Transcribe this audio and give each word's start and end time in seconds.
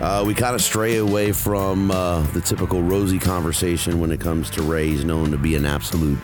Uh, 0.00 0.22
we 0.24 0.32
kind 0.32 0.54
of 0.54 0.62
stray 0.62 0.96
away 0.96 1.32
from 1.32 1.90
uh, 1.90 2.22
the 2.32 2.40
typical 2.40 2.82
rosy 2.82 3.18
conversation 3.18 3.98
when 3.98 4.12
it 4.12 4.20
comes 4.20 4.48
to 4.50 4.62
Ray. 4.62 4.88
He's 4.88 5.04
known 5.04 5.30
to 5.32 5.38
be 5.38 5.56
an 5.56 5.64
absolute 5.64 6.18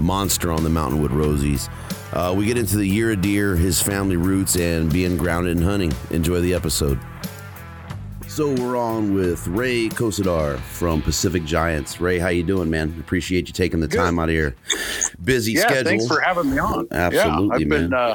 monster 0.00 0.50
on 0.50 0.64
the 0.64 0.70
Mountainwood 0.70 1.10
Rosies. 1.10 1.68
Uh, 2.12 2.34
we 2.34 2.46
get 2.46 2.58
into 2.58 2.76
the 2.76 2.86
year 2.86 3.12
of 3.12 3.20
deer, 3.20 3.54
his 3.54 3.80
family 3.80 4.16
roots, 4.16 4.56
and 4.56 4.92
being 4.92 5.16
grounded 5.16 5.56
in 5.56 5.62
hunting. 5.62 5.92
Enjoy 6.10 6.40
the 6.40 6.54
episode. 6.54 6.98
So 8.30 8.54
we're 8.54 8.76
on 8.76 9.12
with 9.12 9.46
Ray 9.48 9.88
Kosydar 9.88 10.58
from 10.60 11.02
Pacific 11.02 11.44
Giants. 11.44 12.00
Ray, 12.00 12.20
how 12.20 12.28
you 12.28 12.44
doing, 12.44 12.70
man? 12.70 12.94
Appreciate 13.00 13.48
you 13.48 13.52
taking 13.52 13.80
the 13.80 13.88
Good. 13.88 13.96
time 13.96 14.20
out 14.20 14.28
of 14.28 14.34
your 14.34 14.54
busy 15.22 15.52
yeah, 15.52 15.62
schedule. 15.62 15.84
thanks 15.84 16.06
for 16.06 16.20
having 16.20 16.48
me 16.50 16.58
on. 16.58 16.86
Absolutely, 16.92 17.48
yeah, 17.48 17.54
I've 17.54 17.68
been 17.68 17.92
uh, 17.92 18.14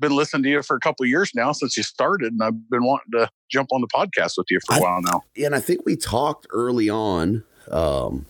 been 0.00 0.16
listening 0.16 0.44
to 0.44 0.48
you 0.48 0.62
for 0.62 0.76
a 0.76 0.80
couple 0.80 1.04
of 1.04 1.10
years 1.10 1.30
now 1.34 1.52
since 1.52 1.76
you 1.76 1.82
started, 1.82 2.32
and 2.32 2.42
I've 2.42 2.70
been 2.70 2.84
wanting 2.84 3.12
to 3.12 3.28
jump 3.50 3.68
on 3.70 3.82
the 3.82 3.86
podcast 3.88 4.32
with 4.38 4.46
you 4.50 4.60
for 4.66 4.76
a 4.76 4.78
I- 4.78 4.80
while 4.80 5.02
now. 5.02 5.22
Yeah, 5.36 5.46
and 5.46 5.54
I 5.54 5.60
think 5.60 5.82
we 5.84 5.94
talked 5.94 6.46
early 6.50 6.88
on. 6.88 7.44
Um, 7.70 8.24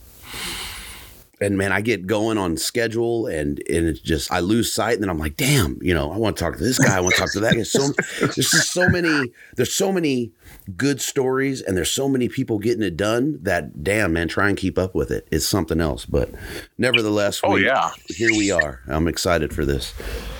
and 1.44 1.58
man, 1.58 1.72
I 1.72 1.80
get 1.82 2.06
going 2.06 2.38
on 2.38 2.56
schedule, 2.56 3.26
and 3.26 3.60
and 3.68 3.86
it's 3.86 4.00
just 4.00 4.32
I 4.32 4.40
lose 4.40 4.72
sight, 4.72 4.94
and 4.94 5.02
then 5.02 5.10
I'm 5.10 5.18
like, 5.18 5.36
damn, 5.36 5.78
you 5.82 5.92
know, 5.92 6.10
I 6.10 6.16
want 6.16 6.36
to 6.36 6.42
talk 6.44 6.56
to 6.56 6.64
this 6.64 6.78
guy, 6.78 6.96
I 6.96 7.00
want 7.00 7.14
to 7.14 7.20
talk 7.20 7.32
to 7.32 7.40
that 7.40 7.54
guy. 7.54 7.62
So 7.62 7.88
there's 8.20 8.34
just 8.36 8.72
so 8.72 8.88
many, 8.88 9.30
there's 9.56 9.74
so 9.74 9.92
many 9.92 10.32
good 10.76 11.00
stories, 11.00 11.60
and 11.60 11.76
there's 11.76 11.90
so 11.90 12.08
many 12.08 12.28
people 12.28 12.58
getting 12.58 12.82
it 12.82 12.96
done 12.96 13.38
that 13.42 13.82
damn 13.84 14.12
man, 14.14 14.28
try 14.28 14.48
and 14.48 14.56
keep 14.56 14.78
up 14.78 14.94
with 14.94 15.10
it. 15.10 15.26
It's 15.30 15.46
something 15.46 15.80
else, 15.80 16.06
but 16.06 16.30
nevertheless, 16.78 17.40
Oh 17.44 17.52
we, 17.52 17.66
yeah, 17.66 17.90
here 18.08 18.30
we 18.30 18.50
are. 18.50 18.80
I'm 18.86 19.06
excited 19.08 19.52
for 19.54 19.64
this. 19.64 19.92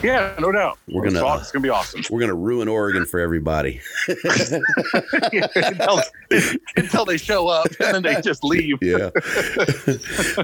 yeah, 0.03 0.35
no 0.39 0.53
doubt. 0.53 0.79
We're 0.89 1.05
gonna- 1.05 1.37
it's 1.39 1.51
gonna 1.53 1.63
be 1.63 1.69
awesome 1.69 2.03
We're 2.11 2.21
gonna 2.21 2.35
ruin 2.35 2.69
Oregon 2.69 3.05
for 3.05 3.21
everybody. 3.21 3.81
until, 5.55 6.01
until 6.77 7.05
they 7.05 7.17
show 7.17 7.49
up 7.49 7.67
and 7.81 7.95
then 7.95 8.03
they 8.03 8.21
just 8.21 8.45
leave. 8.45 8.79
yeah. 8.83 9.11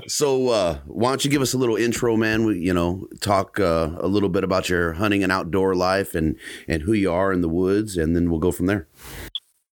so, 0.07 0.50
uh, 0.51 0.79
why 0.87 1.11
don't 1.11 1.25
you 1.25 1.31
give 1.31 1.43
us 1.43 1.55
a 1.55 1.59
little 1.59 1.77
intro, 1.77 2.17
man? 2.17 2.45
We, 2.45 2.59
you 2.59 2.75
know, 2.75 3.09
talk 3.21 3.59
uh, 3.59 3.91
a 3.99 4.07
little 4.07 4.29
bit 4.29 4.45
about 4.45 4.69
your 4.69 4.93
hunting 4.95 5.23
and 5.23 5.33
outdoor 5.33 5.75
life 5.75 6.15
and 6.15 6.37
and 6.69 6.83
who 6.83 6.93
you 6.93 7.13
are 7.13 7.33
in 7.33 7.41
the 7.41 7.49
woods, 7.49 7.97
and 7.97 8.15
then 8.15 8.31
we'll 8.31 8.41
go 8.41 8.53
from 8.53 8.67
there. 8.67 8.89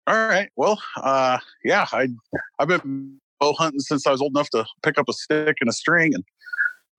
All 0.07 0.27
right. 0.27 0.49
Well, 0.55 0.81
uh, 0.95 1.39
yeah, 1.63 1.87
I 1.91 2.07
I've 2.59 2.67
been 2.67 3.19
bow 3.39 3.53
hunting 3.53 3.79
since 3.79 4.07
I 4.07 4.11
was 4.11 4.21
old 4.21 4.31
enough 4.31 4.49
to 4.51 4.65
pick 4.83 4.97
up 4.97 5.09
a 5.09 5.13
stick 5.13 5.57
and 5.61 5.69
a 5.69 5.73
string 5.73 6.13
and 6.13 6.23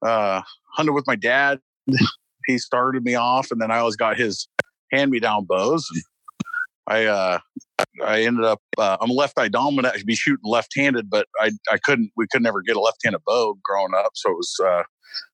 uh, 0.03 0.43
hunted 0.75 0.93
with 0.93 1.07
my 1.07 1.17
dad. 1.17 1.59
he 2.47 2.59
started 2.59 3.05
me 3.05 3.15
off, 3.15 3.51
and 3.51 3.61
then 3.61 3.71
I 3.71 3.79
always 3.79 3.97
got 3.97 4.17
his 4.17 4.49
hand 4.93 5.11
me 5.11 5.21
down 5.21 5.45
bows. 5.45 5.89
And 5.93 6.03
I 6.89 7.05
uh, 7.05 7.39
I 8.05 8.23
ended 8.23 8.45
up 8.45 8.61
uh, 8.79 8.97
I'm 9.01 9.11
left 9.11 9.39
eye 9.39 9.49
dominant. 9.49 9.95
I 9.95 9.99
should 9.99 10.07
be 10.07 10.15
shooting 10.15 10.45
left 10.45 10.73
handed, 10.75 11.11
but 11.11 11.27
I 11.41 11.53
I 11.71 11.79
couldn't 11.79 12.11
we 12.17 12.27
could 12.31 12.43
never 12.43 12.63
get 12.63 12.77
a 12.77 12.81
left 12.81 12.99
handed 13.05 13.21
bow 13.27 13.57
growing 13.63 13.95
up, 13.95 14.13
so 14.15 14.31
it 14.31 14.37
was 14.37 14.55
uh, 14.67 14.83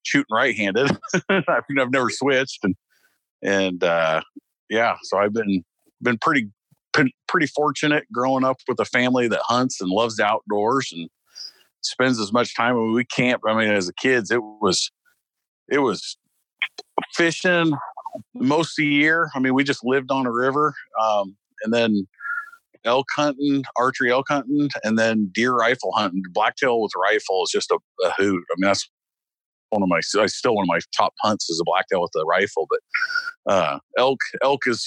shooting 0.02 0.34
right 0.34 0.56
handed. 0.56 0.90
I've, 1.28 1.64
I've 1.78 1.90
never 1.90 2.10
switched, 2.10 2.64
and 2.64 2.74
and 3.42 3.84
uh, 3.84 4.22
yeah, 4.68 4.96
so 5.04 5.18
I've 5.18 5.32
been 5.32 5.64
been 6.02 6.18
pretty 6.18 6.48
pretty 7.28 7.46
fortunate 7.46 8.04
growing 8.12 8.44
up 8.44 8.56
with 8.68 8.78
a 8.78 8.84
family 8.84 9.26
that 9.28 9.40
hunts 9.42 9.80
and 9.80 9.90
loves 9.90 10.16
the 10.16 10.24
outdoors 10.24 10.92
and 10.92 11.08
spends 11.82 12.20
as 12.20 12.32
much 12.32 12.54
time 12.54 12.76
when 12.76 12.92
we 12.92 13.04
camp. 13.04 13.42
I 13.46 13.56
mean, 13.56 13.70
as 13.70 13.88
a 13.88 13.94
kids, 13.94 14.30
it 14.30 14.42
was 14.42 14.90
it 15.68 15.78
was 15.78 16.16
fishing 17.14 17.72
most 18.34 18.78
of 18.78 18.84
the 18.84 18.86
year. 18.86 19.30
I 19.34 19.40
mean, 19.40 19.54
we 19.54 19.64
just 19.64 19.84
lived 19.84 20.10
on 20.10 20.26
a 20.26 20.32
river, 20.32 20.74
um, 21.02 21.36
and 21.64 21.72
then 21.72 22.06
elk 22.84 23.06
hunting, 23.16 23.64
archery 23.76 24.12
elk 24.12 24.26
hunting, 24.28 24.68
and 24.82 24.98
then 24.98 25.30
deer 25.32 25.54
rifle 25.54 25.92
hunting. 25.94 26.22
Blacktail 26.32 26.80
with 26.80 26.92
rifle 26.96 27.42
is 27.44 27.50
just 27.50 27.70
a, 27.70 27.78
a 28.04 28.10
hoot. 28.18 28.42
I 28.50 28.54
mean, 28.58 28.68
that's 28.68 28.88
one 29.70 29.82
of 29.82 29.88
my 29.88 30.00
I 30.20 30.26
still 30.26 30.54
one 30.54 30.64
of 30.64 30.68
my 30.68 30.78
top 30.96 31.14
hunts 31.22 31.50
is 31.50 31.60
a 31.60 31.64
blacktail 31.64 32.02
with 32.02 32.12
a 32.16 32.24
rifle, 32.24 32.68
but 32.70 33.52
uh, 33.52 33.78
elk 33.98 34.18
elk 34.42 34.60
is 34.66 34.86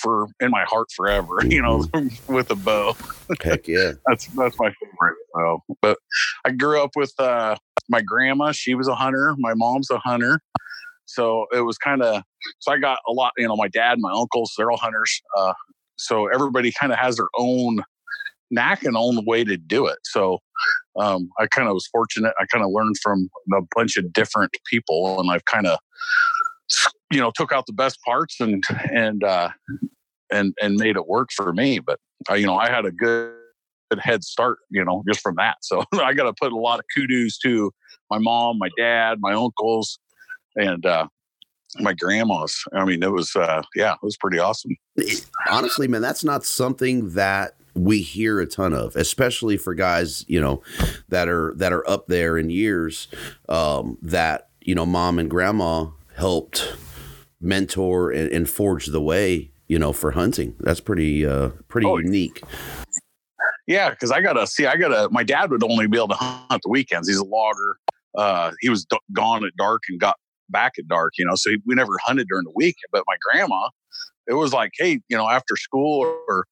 for 0.00 0.28
in 0.40 0.50
my 0.50 0.64
heart 0.64 0.88
forever. 0.94 1.38
You 1.46 1.62
know, 1.62 1.84
with 2.28 2.50
a 2.50 2.56
bow. 2.56 2.96
Heck 3.42 3.66
yeah. 3.68 3.92
That's 4.06 4.26
that's 4.26 4.58
my 4.58 4.70
favorite. 4.70 5.16
So, 5.34 5.62
but 5.80 5.98
I 6.44 6.50
grew 6.50 6.82
up 6.82 6.90
with 6.96 7.12
uh, 7.18 7.56
my 7.88 8.02
grandma. 8.02 8.52
She 8.52 8.74
was 8.74 8.88
a 8.88 8.94
hunter. 8.94 9.34
My 9.38 9.54
mom's 9.54 9.90
a 9.90 9.98
hunter. 9.98 10.40
So 11.16 11.46
it 11.50 11.62
was 11.62 11.78
kind 11.78 12.02
of 12.02 12.22
so 12.58 12.72
I 12.72 12.78
got 12.78 12.98
a 13.08 13.12
lot. 13.12 13.32
You 13.38 13.48
know, 13.48 13.56
my 13.56 13.68
dad, 13.68 13.98
my 13.98 14.12
uncles, 14.12 14.52
they're 14.56 14.70
all 14.70 14.76
hunters. 14.76 15.22
Uh, 15.36 15.54
so 15.96 16.26
everybody 16.26 16.70
kind 16.78 16.92
of 16.92 16.98
has 16.98 17.16
their 17.16 17.28
own 17.38 17.82
knack 18.50 18.84
and 18.84 18.96
own 18.96 19.24
way 19.24 19.42
to 19.42 19.56
do 19.56 19.86
it. 19.86 19.98
So 20.04 20.38
um, 21.00 21.30
I 21.40 21.46
kind 21.46 21.68
of 21.68 21.74
was 21.74 21.86
fortunate. 21.86 22.34
I 22.38 22.44
kind 22.46 22.62
of 22.64 22.70
learned 22.70 22.96
from 23.02 23.30
a 23.54 23.62
bunch 23.74 23.96
of 23.96 24.12
different 24.12 24.52
people, 24.70 25.18
and 25.18 25.30
I've 25.30 25.46
kind 25.46 25.66
of 25.66 25.78
you 27.10 27.20
know 27.20 27.32
took 27.34 27.50
out 27.50 27.64
the 27.66 27.72
best 27.72 27.98
parts 28.04 28.38
and 28.38 28.62
and 28.92 29.24
uh, 29.24 29.48
and 30.30 30.54
and 30.62 30.76
made 30.76 30.96
it 30.96 31.06
work 31.06 31.30
for 31.34 31.52
me. 31.54 31.78
But 31.78 31.98
uh, 32.30 32.34
you 32.34 32.46
know, 32.46 32.56
I 32.56 32.68
had 32.68 32.84
a 32.84 32.92
good 32.92 33.32
head 34.00 34.22
start, 34.22 34.58
you 34.70 34.84
know, 34.84 35.02
just 35.08 35.20
from 35.20 35.36
that. 35.36 35.56
So 35.62 35.82
I 35.94 36.12
got 36.12 36.24
to 36.24 36.34
put 36.38 36.52
a 36.52 36.56
lot 36.56 36.78
of 36.78 36.84
kudos 36.94 37.38
to 37.38 37.70
my 38.10 38.18
mom, 38.18 38.58
my 38.58 38.68
dad, 38.76 39.18
my 39.20 39.32
uncles, 39.32 39.98
and 40.56 40.84
uh, 40.84 41.06
my 41.80 41.92
grandmas. 41.92 42.62
I 42.74 42.84
mean, 42.84 43.02
it 43.02 43.12
was 43.12 43.34
uh, 43.36 43.62
yeah, 43.74 43.92
it 43.94 43.98
was 44.02 44.16
pretty 44.16 44.38
awesome. 44.38 44.72
Honestly, 45.50 45.88
man, 45.88 46.02
that's 46.02 46.24
not 46.24 46.44
something 46.44 47.10
that 47.10 47.56
we 47.74 48.00
hear 48.00 48.40
a 48.40 48.46
ton 48.46 48.72
of, 48.72 48.96
especially 48.96 49.56
for 49.58 49.74
guys, 49.74 50.24
you 50.28 50.40
know, 50.40 50.62
that 51.08 51.28
are 51.28 51.52
that 51.56 51.72
are 51.72 51.88
up 51.88 52.06
there 52.06 52.38
in 52.38 52.50
years. 52.50 53.08
Um, 53.48 53.98
that 54.02 54.48
you 54.62 54.74
know, 54.74 54.86
mom 54.86 55.18
and 55.18 55.30
grandma 55.30 55.86
helped 56.16 56.74
mentor 57.40 58.10
and, 58.10 58.32
and 58.32 58.48
forge 58.48 58.86
the 58.86 59.00
way, 59.02 59.50
you 59.68 59.78
know, 59.78 59.92
for 59.92 60.12
hunting. 60.12 60.54
That's 60.60 60.80
pretty, 60.80 61.26
uh, 61.26 61.50
pretty 61.68 61.86
Oh, 61.86 61.98
unique. 61.98 62.42
Yeah, 63.66 63.90
because 63.90 64.10
I 64.10 64.20
gotta 64.20 64.46
see. 64.46 64.64
I 64.66 64.76
gotta. 64.76 65.08
My 65.10 65.24
dad 65.24 65.50
would 65.50 65.62
only 65.64 65.86
be 65.88 65.98
able 65.98 66.08
to 66.08 66.14
hunt 66.14 66.62
the 66.62 66.68
weekends. 66.70 67.08
He's 67.08 67.18
a 67.18 67.24
logger. 67.24 67.76
Uh, 68.16 68.52
he 68.60 68.68
was 68.70 68.84
d- 68.84 68.96
gone 69.12 69.44
at 69.44 69.50
dark 69.58 69.82
and 69.88 69.98
got 70.00 70.16
back 70.48 70.72
at 70.78 70.88
dark. 70.88 71.14
You 71.18 71.26
know, 71.26 71.34
so 71.34 71.50
we 71.64 71.74
never 71.74 71.92
hunted 72.04 72.28
during 72.28 72.44
the 72.44 72.52
week. 72.54 72.76
But 72.92 73.04
my 73.06 73.16
grandma, 73.22 73.68
it 74.26 74.34
was 74.34 74.52
like, 74.52 74.72
hey, 74.78 75.00
you 75.08 75.16
know, 75.16 75.28
after 75.28 75.56
school 75.56 76.20
or 76.28 76.46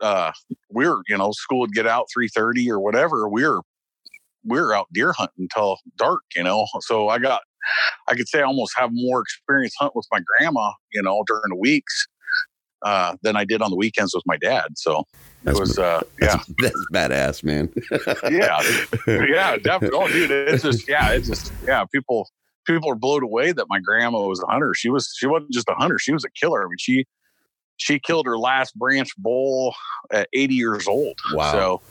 uh, 0.00 0.32
we 0.70 0.86
are 0.86 0.98
you 1.08 1.16
know, 1.16 1.32
school 1.32 1.60
would 1.60 1.72
get 1.72 1.86
out 1.86 2.06
three 2.12 2.28
thirty 2.28 2.70
or 2.70 2.80
whatever. 2.80 3.28
We 3.28 3.44
are 3.44 3.60
we 4.44 4.58
are 4.58 4.74
out 4.74 4.88
deer 4.92 5.12
hunting 5.12 5.48
until 5.50 5.78
dark. 5.96 6.22
You 6.36 6.44
know, 6.44 6.66
so 6.80 7.08
I 7.08 7.18
got. 7.18 7.42
I 8.08 8.14
could 8.14 8.28
say 8.28 8.40
I 8.40 8.42
almost 8.42 8.74
have 8.76 8.90
more 8.92 9.22
experience 9.22 9.74
hunting 9.80 9.94
with 9.94 10.06
my 10.12 10.20
grandma, 10.20 10.72
you 10.92 11.00
know, 11.02 11.24
during 11.26 11.44
the 11.48 11.56
weeks 11.56 12.06
uh, 12.84 13.16
than 13.22 13.36
I 13.36 13.44
did 13.44 13.62
on 13.62 13.70
the 13.70 13.76
weekends 13.76 14.14
with 14.14 14.24
my 14.26 14.36
dad. 14.36 14.66
So 14.76 15.04
That's, 15.42 15.58
it 15.58 15.60
was, 15.60 15.78
uh, 15.78 16.02
yeah, 16.20 16.40
that's 16.58 16.86
badass, 16.92 17.42
man. 17.42 17.72
yeah, 18.30 18.60
yeah, 19.06 19.56
definitely. 19.56 19.98
Oh, 19.98 20.08
dude, 20.08 20.30
it's 20.30 20.62
just 20.62 20.88
yeah, 20.88 21.12
it's 21.12 21.28
just 21.28 21.52
yeah. 21.66 21.84
People 21.86 22.28
people 22.66 22.90
are 22.90 22.96
blown 22.96 23.22
away 23.22 23.52
that 23.52 23.66
my 23.68 23.80
grandma 23.80 24.20
was 24.26 24.42
a 24.42 24.46
hunter. 24.46 24.74
She 24.74 24.90
was 24.90 25.12
she 25.16 25.26
wasn't 25.26 25.52
just 25.52 25.68
a 25.68 25.74
hunter; 25.74 25.98
she 25.98 26.12
was 26.12 26.24
a 26.24 26.30
killer. 26.30 26.64
I 26.64 26.68
mean, 26.68 26.76
she 26.78 27.06
she 27.76 27.98
killed 27.98 28.26
her 28.26 28.38
last 28.38 28.76
branch 28.78 29.10
bull 29.18 29.74
at 30.12 30.28
80 30.32 30.54
years 30.54 30.86
old. 30.86 31.18
Wow. 31.32 31.52
So 31.52 31.82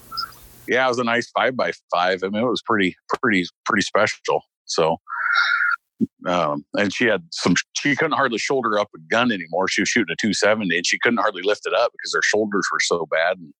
yeah, 0.68 0.86
it 0.86 0.90
was 0.90 1.00
a 1.00 1.04
nice 1.04 1.30
five 1.32 1.56
by 1.56 1.72
five. 1.94 2.24
I 2.24 2.30
mean, 2.30 2.44
it 2.44 2.50
was 2.50 2.62
pretty 2.62 2.96
pretty 3.22 3.46
pretty 3.66 3.84
special. 3.84 4.44
So. 4.66 4.98
Um, 6.28 6.66
and 6.74 6.94
she 6.94 7.06
had 7.06 7.24
some, 7.32 7.54
she 7.78 7.96
couldn't 7.96 8.14
hardly 8.14 8.38
shoulder 8.38 8.78
up 8.78 8.90
a 8.94 9.00
gun 9.10 9.32
anymore. 9.32 9.70
She 9.70 9.82
was 9.82 9.90
shooting 9.90 10.12
a 10.12 10.20
270 10.20 10.76
and 10.76 10.86
she 10.86 11.00
couldn't 11.00 11.20
hardly 11.20 11.44
lift 11.44 11.66
it 11.66 11.74
up 11.74 11.92
because 11.94 12.14
her 12.14 12.22
shoulders 12.22 12.68
were 12.72 12.80
so 12.82 13.06
bad. 13.10 13.38
And 13.38 13.54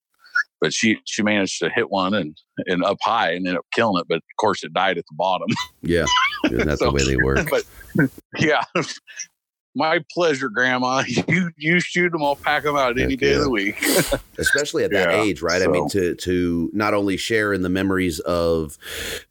but 0.64 0.74
she 0.74 0.98
she 1.04 1.22
managed 1.22 1.60
to 1.60 1.70
hit 1.70 1.92
one 1.92 2.14
and 2.14 2.36
and 2.68 2.84
up 2.86 2.98
high 3.02 3.32
and 3.32 3.46
ended 3.46 3.58
up 3.58 3.66
killing 3.76 4.00
it. 4.00 4.08
But 4.08 4.16
of 4.18 4.24
course, 4.40 4.64
it 4.64 4.72
died 4.74 4.98
at 4.98 5.04
the 5.10 5.16
bottom. 5.16 5.50
yeah, 5.82 6.06
that's 6.50 6.80
So- 6.80 6.86
the 6.86 6.92
way 6.92 7.04
they 7.04 7.18
work. 7.18 7.48
but 7.52 8.10
yeah, 8.40 8.64
my 9.76 10.00
pleasure, 10.14 10.50
Grandma. 10.50 11.04
You 11.28 11.52
you 11.58 11.80
shoot 11.80 12.12
them, 12.12 12.24
I'll 12.24 12.36
pack 12.38 12.64
them 12.64 12.76
out 12.78 12.98
any 13.00 13.12
Heck 13.14 13.20
day 13.20 13.34
of 13.34 13.42
the 13.42 13.50
week. 13.50 13.84
especially 14.38 14.84
at 14.86 14.92
that 14.92 15.10
Yeah, 15.12 15.22
age, 15.22 15.42
right? 15.42 15.62
I 15.62 15.68
mean, 15.68 15.90
to 15.90 16.16
to 16.16 16.70
not 16.74 16.94
only 16.94 17.18
share 17.18 17.54
in 17.54 17.62
the 17.64 17.70
memories 17.70 18.20
of 18.22 18.78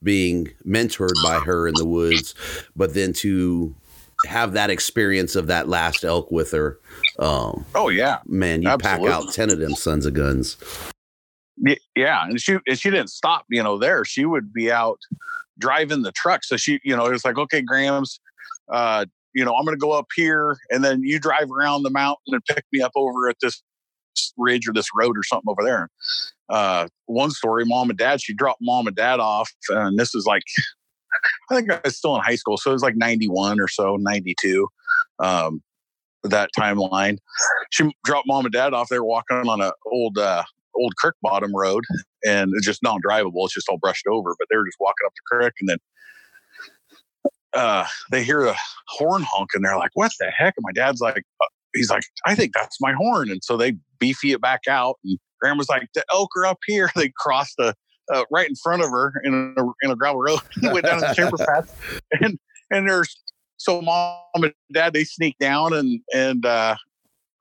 being 0.02 0.50
mentored 0.66 1.14
by 1.24 1.40
her 1.40 1.66
in 1.66 1.74
the 1.74 1.86
woods, 1.86 2.34
but 2.76 2.92
then 2.94 3.12
to 3.14 3.74
have 4.26 4.52
that 4.52 4.70
experience 4.70 5.34
of 5.34 5.48
that 5.48 5.68
last 5.68 6.04
elk 6.04 6.30
with 6.30 6.52
her. 6.52 6.78
Um, 7.18 7.64
Oh 7.74 7.88
yeah, 7.88 8.18
man, 8.26 8.62
you 8.62 8.76
pack 8.78 9.00
out 9.00 9.32
ten 9.32 9.50
of 9.50 9.58
them 9.58 9.74
sons 9.74 10.06
of 10.06 10.14
guns. 10.14 10.56
Yeah, 11.94 12.24
and 12.24 12.40
she 12.40 12.58
and 12.66 12.78
she 12.78 12.90
didn't 12.90 13.10
stop. 13.10 13.44
You 13.50 13.62
know, 13.62 13.78
there 13.78 14.04
she 14.04 14.24
would 14.24 14.52
be 14.52 14.72
out 14.72 14.98
driving 15.58 16.02
the 16.02 16.12
truck. 16.12 16.44
So 16.44 16.56
she, 16.56 16.80
you 16.82 16.96
know, 16.96 17.06
it 17.06 17.12
was 17.12 17.24
like, 17.24 17.38
okay, 17.38 17.62
Grams, 17.62 18.20
uh, 18.72 19.04
you 19.34 19.44
know, 19.44 19.54
I'm 19.54 19.66
to 19.66 19.76
go 19.76 19.92
up 19.92 20.08
here, 20.14 20.56
and 20.70 20.84
then 20.84 21.02
you 21.02 21.18
drive 21.18 21.50
around 21.50 21.82
the 21.82 21.90
mountain 21.90 22.34
and 22.34 22.44
pick 22.44 22.64
me 22.72 22.80
up 22.80 22.92
over 22.96 23.28
at 23.28 23.36
this 23.40 23.62
ridge 24.36 24.68
or 24.68 24.72
this 24.72 24.88
road 24.94 25.16
or 25.16 25.22
something 25.22 25.48
over 25.48 25.62
there. 25.62 25.88
Uh, 26.48 26.88
one 27.06 27.30
story, 27.30 27.64
mom 27.64 27.90
and 27.90 27.98
dad, 27.98 28.20
she 28.20 28.34
dropped 28.34 28.60
mom 28.60 28.86
and 28.86 28.96
dad 28.96 29.20
off, 29.20 29.50
and 29.70 29.98
this 29.98 30.14
is 30.14 30.26
like, 30.26 30.42
I 31.50 31.56
think 31.56 31.70
I 31.70 31.80
was 31.84 31.96
still 31.96 32.16
in 32.16 32.22
high 32.22 32.34
school, 32.34 32.56
so 32.56 32.70
it 32.70 32.74
was 32.74 32.82
like 32.82 32.96
91 32.96 33.60
or 33.60 33.68
so, 33.68 33.96
92. 33.96 34.68
Um, 35.18 35.62
that 36.24 36.50
timeline. 36.56 37.18
She 37.70 37.94
dropped 38.04 38.28
mom 38.28 38.44
and 38.44 38.52
dad 38.52 38.74
off. 38.74 38.88
They 38.88 38.98
were 38.98 39.04
walking 39.04 39.38
on 39.48 39.60
a 39.60 39.72
old 39.90 40.18
uh, 40.18 40.44
old 40.76 40.94
creek 40.96 41.14
bottom 41.22 41.54
road 41.54 41.84
and 42.24 42.52
it's 42.56 42.66
just 42.66 42.82
non-drivable. 42.82 43.44
It's 43.44 43.54
just 43.54 43.68
all 43.68 43.78
brushed 43.78 44.06
over. 44.06 44.34
But 44.38 44.48
they 44.50 44.56
were 44.56 44.66
just 44.66 44.78
walking 44.80 45.06
up 45.06 45.12
the 45.14 45.36
creek 45.36 45.54
and 45.60 45.68
then 45.68 45.78
uh, 47.54 47.86
they 48.10 48.24
hear 48.24 48.44
a 48.44 48.56
horn 48.88 49.22
honk 49.22 49.50
and 49.54 49.64
they're 49.64 49.76
like, 49.76 49.90
"What 49.94 50.12
the 50.18 50.30
heck?" 50.30 50.54
And 50.56 50.62
my 50.62 50.72
dad's 50.72 51.00
like, 51.00 51.22
uh, 51.40 51.46
"He's 51.74 51.90
like, 51.90 52.04
I 52.26 52.34
think 52.34 52.52
that's 52.54 52.80
my 52.80 52.92
horn." 52.92 53.30
And 53.30 53.42
so 53.44 53.56
they 53.56 53.76
beefy 53.98 54.32
it 54.32 54.40
back 54.40 54.62
out. 54.68 54.96
And 55.04 55.18
Grandma's 55.40 55.68
like, 55.68 55.88
"The 55.94 56.04
elk 56.12 56.30
are 56.36 56.46
up 56.46 56.58
here." 56.66 56.90
They 56.96 57.12
crossed 57.16 57.56
the 57.58 57.74
uh, 58.12 58.24
right 58.30 58.48
in 58.48 58.54
front 58.56 58.82
of 58.82 58.88
her 58.90 59.12
in 59.24 59.54
a, 59.56 59.62
in 59.82 59.90
a 59.90 59.96
gravel 59.96 60.20
road. 60.20 60.40
went 60.62 60.86
down 60.86 61.00
to 61.00 61.08
the 61.08 61.14
timber 61.14 61.36
path, 61.46 61.66
and 62.20 62.38
and 62.70 62.88
there's 62.88 63.20
so 63.58 63.80
mom 63.80 64.16
and 64.34 64.54
dad 64.72 64.92
they 64.92 65.04
sneak 65.04 65.36
down 65.38 65.72
and 65.72 66.00
and 66.14 66.46
uh, 66.46 66.76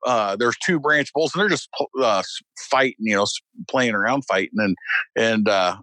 uh, 0.06 0.36
there's 0.36 0.56
two 0.64 0.78
branch 0.80 1.12
bulls 1.14 1.32
and 1.34 1.40
they're 1.40 1.48
just 1.48 1.68
uh, 2.00 2.22
fighting, 2.70 2.96
you 3.00 3.14
know, 3.16 3.26
playing 3.68 3.94
around 3.94 4.22
fighting 4.24 4.58
and 4.58 4.76
and 5.16 5.48
uh, 5.48 5.76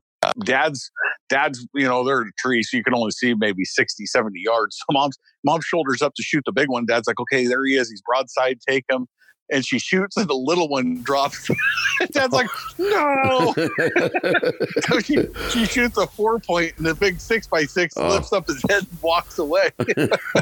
dad's 0.43 0.91
dad's 1.29 1.65
you 1.73 1.87
know 1.87 2.03
they're 2.03 2.21
in 2.21 2.27
a 2.27 2.31
tree 2.37 2.61
so 2.63 2.75
you 2.75 2.83
can 2.83 2.93
only 2.93 3.11
see 3.11 3.33
maybe 3.33 3.63
60 3.65 4.05
70 4.05 4.39
yards. 4.43 4.77
So 4.77 4.85
mom's 4.91 5.17
mom's 5.45 5.65
shoulders 5.65 6.01
up 6.01 6.13
to 6.15 6.23
shoot 6.23 6.43
the 6.45 6.51
big 6.51 6.69
one. 6.69 6.85
Dad's 6.85 7.07
like 7.07 7.19
okay 7.21 7.45
there 7.47 7.63
he 7.65 7.75
is. 7.75 7.89
He's 7.89 8.01
broadside 8.01 8.59
take 8.67 8.85
him. 8.89 9.07
And 9.51 9.65
she 9.65 9.79
shoots 9.79 10.15
and 10.15 10.29
the 10.29 10.35
little 10.35 10.69
one 10.69 11.01
drops. 11.03 11.49
Dad's 12.11 12.33
like 12.33 12.45
no. 12.77 13.55
So 14.87 14.99
she, 14.99 15.17
she 15.51 15.65
shoots 15.65 15.97
a 15.97 16.05
four 16.05 16.39
point 16.39 16.73
and 16.77 16.85
the 16.85 16.93
big 16.93 17.19
six 17.19 17.47
by 17.47 17.63
six 17.63 17.95
Oh. 17.97 18.09
lifts 18.09 18.31
up 18.31 18.45
his 18.47 18.61
head 18.69 18.83
and 18.91 19.01
walks 19.01 19.39
away. 19.39 19.69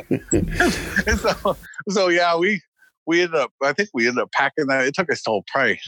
And 0.09 1.19
so 1.19 1.55
so 1.89 2.07
yeah 2.09 2.35
we 2.37 2.61
we 3.07 3.21
ended 3.21 3.39
up 3.39 3.51
i 3.63 3.73
think 3.73 3.89
we 3.93 4.07
ended 4.07 4.21
up 4.21 4.31
packing 4.33 4.67
that. 4.67 4.85
It 4.85 4.93
took 4.93 5.11
us 5.11 5.21
till 5.21 5.43
probably 5.51 5.79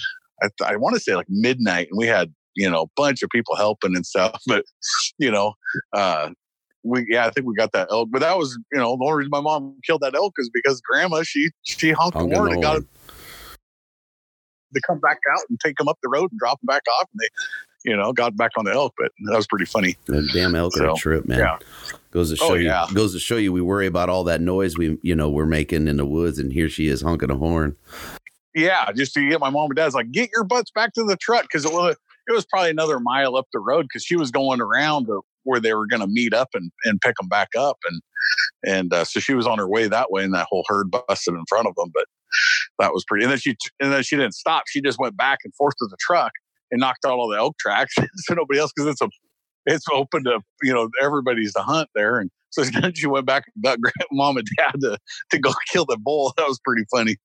i, 0.42 0.50
I 0.66 0.76
want 0.78 0.96
to 0.96 1.00
say 1.00 1.16
like 1.16 1.28
midnight 1.30 1.88
and 1.92 1.98
we 1.98 2.08
had 2.08 2.34
you 2.56 2.70
know 2.70 2.84
a 2.84 2.88
bunch 2.96 3.22
of 3.22 3.30
people 3.30 3.56
helping 3.56 3.96
and 3.96 4.06
stuff 4.06 4.42
but 4.48 4.66
you 5.18 5.30
know 5.30 5.54
uh 5.94 6.30
we 6.84 7.06
yeah 7.10 7.28
i 7.28 7.30
think 7.30 7.46
we 7.46 7.54
got 7.56 7.74
that 7.74 7.90
elk 7.92 8.10
but 8.12 8.22
that 8.22 8.38
was 8.38 8.58
you 8.72 8.80
know 8.80 8.96
the 8.98 9.04
only 9.04 9.18
reason 9.18 9.30
my 9.32 9.42
mom 9.42 9.76
killed 9.86 10.02
that 10.02 10.16
elk 10.16 10.34
is 10.38 10.50
because 10.54 10.82
grandma 10.82 11.22
she 11.24 11.52
she 11.64 11.92
honked 11.92 12.18
the 12.18 12.26
horn 12.26 12.54
and 12.54 12.64
got 12.64 12.78
it 12.78 12.84
to 14.74 14.82
come 14.86 15.00
back 15.00 15.18
out 15.34 15.42
and 15.50 15.60
take 15.60 15.76
them 15.78 15.88
up 15.88 15.98
the 16.04 16.10
road 16.10 16.30
and 16.32 16.40
drop 16.40 16.60
them 16.62 16.68
back 16.68 16.84
off 17.00 17.08
and 17.14 17.20
they 17.22 17.90
you 17.90 17.96
know 17.96 18.12
got 18.14 18.36
back 18.36 18.52
on 18.58 18.66
the 18.66 18.72
elk 18.74 18.94
but 18.98 19.12
that 19.26 19.36
was 19.38 19.48
pretty 19.48 19.66
funny 19.66 19.96
That 20.08 20.30
damn 20.34 20.54
elk 20.56 20.76
are 20.78 20.86
a 20.86 20.90
So, 20.90 20.96
trip, 20.96 21.28
man. 21.28 21.40
yeah. 21.40 21.58
Goes 22.12 22.30
to 22.36 22.44
Oh, 22.44 22.50
show 22.50 22.54
you. 22.56 22.66
yeah. 22.68 22.88
Goes 22.94 23.14
to 23.14 23.20
show 23.20 23.38
you. 23.38 23.54
We 23.54 23.62
worry 23.62 23.86
about 23.88 24.10
all 24.10 24.24
that 24.26 24.42
noise 24.42 24.78
we, 24.78 24.98
you 25.04 25.16
know, 25.16 25.30
we're 25.30 25.46
making 25.46 25.88
in 25.88 25.98
the 25.98 26.06
woods, 26.06 26.40
and 26.40 26.52
here 26.52 26.68
she 26.68 26.88
is 26.88 27.02
honking 27.02 27.30
a 27.30 27.36
horn. 27.38 27.76
yeah, 28.56 28.92
just 28.94 29.14
to 29.14 29.30
get 29.30 29.40
my 29.40 29.50
mom 29.52 29.66
and 29.70 29.76
dad's 29.76 29.94
like, 29.94 30.12
get 30.12 30.30
your 30.34 30.44
butts 30.44 30.72
back 30.72 30.92
to 30.94 31.04
the 31.04 31.16
truck 31.18 31.44
because 31.44 31.66
it 31.66 31.72
was 31.72 31.96
it 32.28 32.32
was 32.34 32.46
probably 32.48 32.70
another 32.72 33.00
mile 33.00 33.36
up 33.36 33.48
the 33.54 33.60
road 33.60 33.84
because 33.84 34.04
she 34.04 34.16
was 34.16 34.32
going 34.32 34.60
around 34.60 35.06
to 35.06 35.22
where 35.44 35.60
they 35.60 35.74
were 35.74 35.88
going 35.88 36.02
to 36.02 36.08
meet 36.08 36.34
up 36.34 36.50
and 36.54 36.72
and 36.86 37.00
pick 37.02 37.16
them 37.18 37.28
back 37.30 37.50
up 37.58 37.78
and 37.90 38.02
and 38.66 38.94
uh, 38.94 39.06
so 39.06 39.20
she 39.20 39.34
was 39.36 39.48
on 39.48 39.58
her 39.60 39.68
way 39.70 39.88
that 39.88 40.12
way 40.12 40.24
and 40.24 40.34
that 40.34 40.48
whole 40.50 40.64
herd 40.68 40.92
busted 40.92 41.34
in 41.36 41.44
front 41.48 41.68
of 41.68 41.76
them 41.76 41.90
but 41.94 42.06
that 42.80 42.94
was 42.94 43.04
pretty 43.08 43.24
and 43.24 43.32
then 43.32 43.40
she 43.40 43.56
and 43.80 43.92
then 43.92 44.04
she 44.04 44.16
didn't 44.16 44.34
stop 44.34 44.64
she 44.68 44.82
just 44.82 45.00
went 45.00 45.16
back 45.16 45.40
and 45.44 45.54
forth 45.56 45.76
to 45.78 45.88
the 45.88 45.98
truck 46.00 46.32
and 46.72 46.80
knocked 46.80 47.06
out 47.06 47.14
all 47.14 47.28
the 47.28 47.38
elk 47.38 47.58
tracks 47.60 47.94
so 48.16 48.34
nobody 48.34 48.60
else 48.60 48.72
because 48.76 48.90
it's 48.90 49.02
a 49.02 49.10
it's 49.66 49.86
open 49.94 50.24
to 50.24 50.40
you 50.64 50.74
know 50.74 50.90
everybody's 51.02 51.54
to 51.54 51.62
hunt 51.62 51.90
there 51.96 52.20
and 52.20 52.32
so 52.50 52.64
then 52.82 52.94
she 52.94 53.08
went 53.08 53.26
back 53.26 53.46
and 53.54 53.64
got 53.64 53.78
mom 54.12 54.38
and 54.38 54.48
dad 54.58 54.74
to 54.80 54.98
to 55.30 55.40
go 55.40 55.52
kill 55.72 55.86
the 55.86 55.98
bull 55.98 56.34
that 56.38 56.48
was 56.48 56.60
pretty 56.64 56.86
funny 56.92 57.16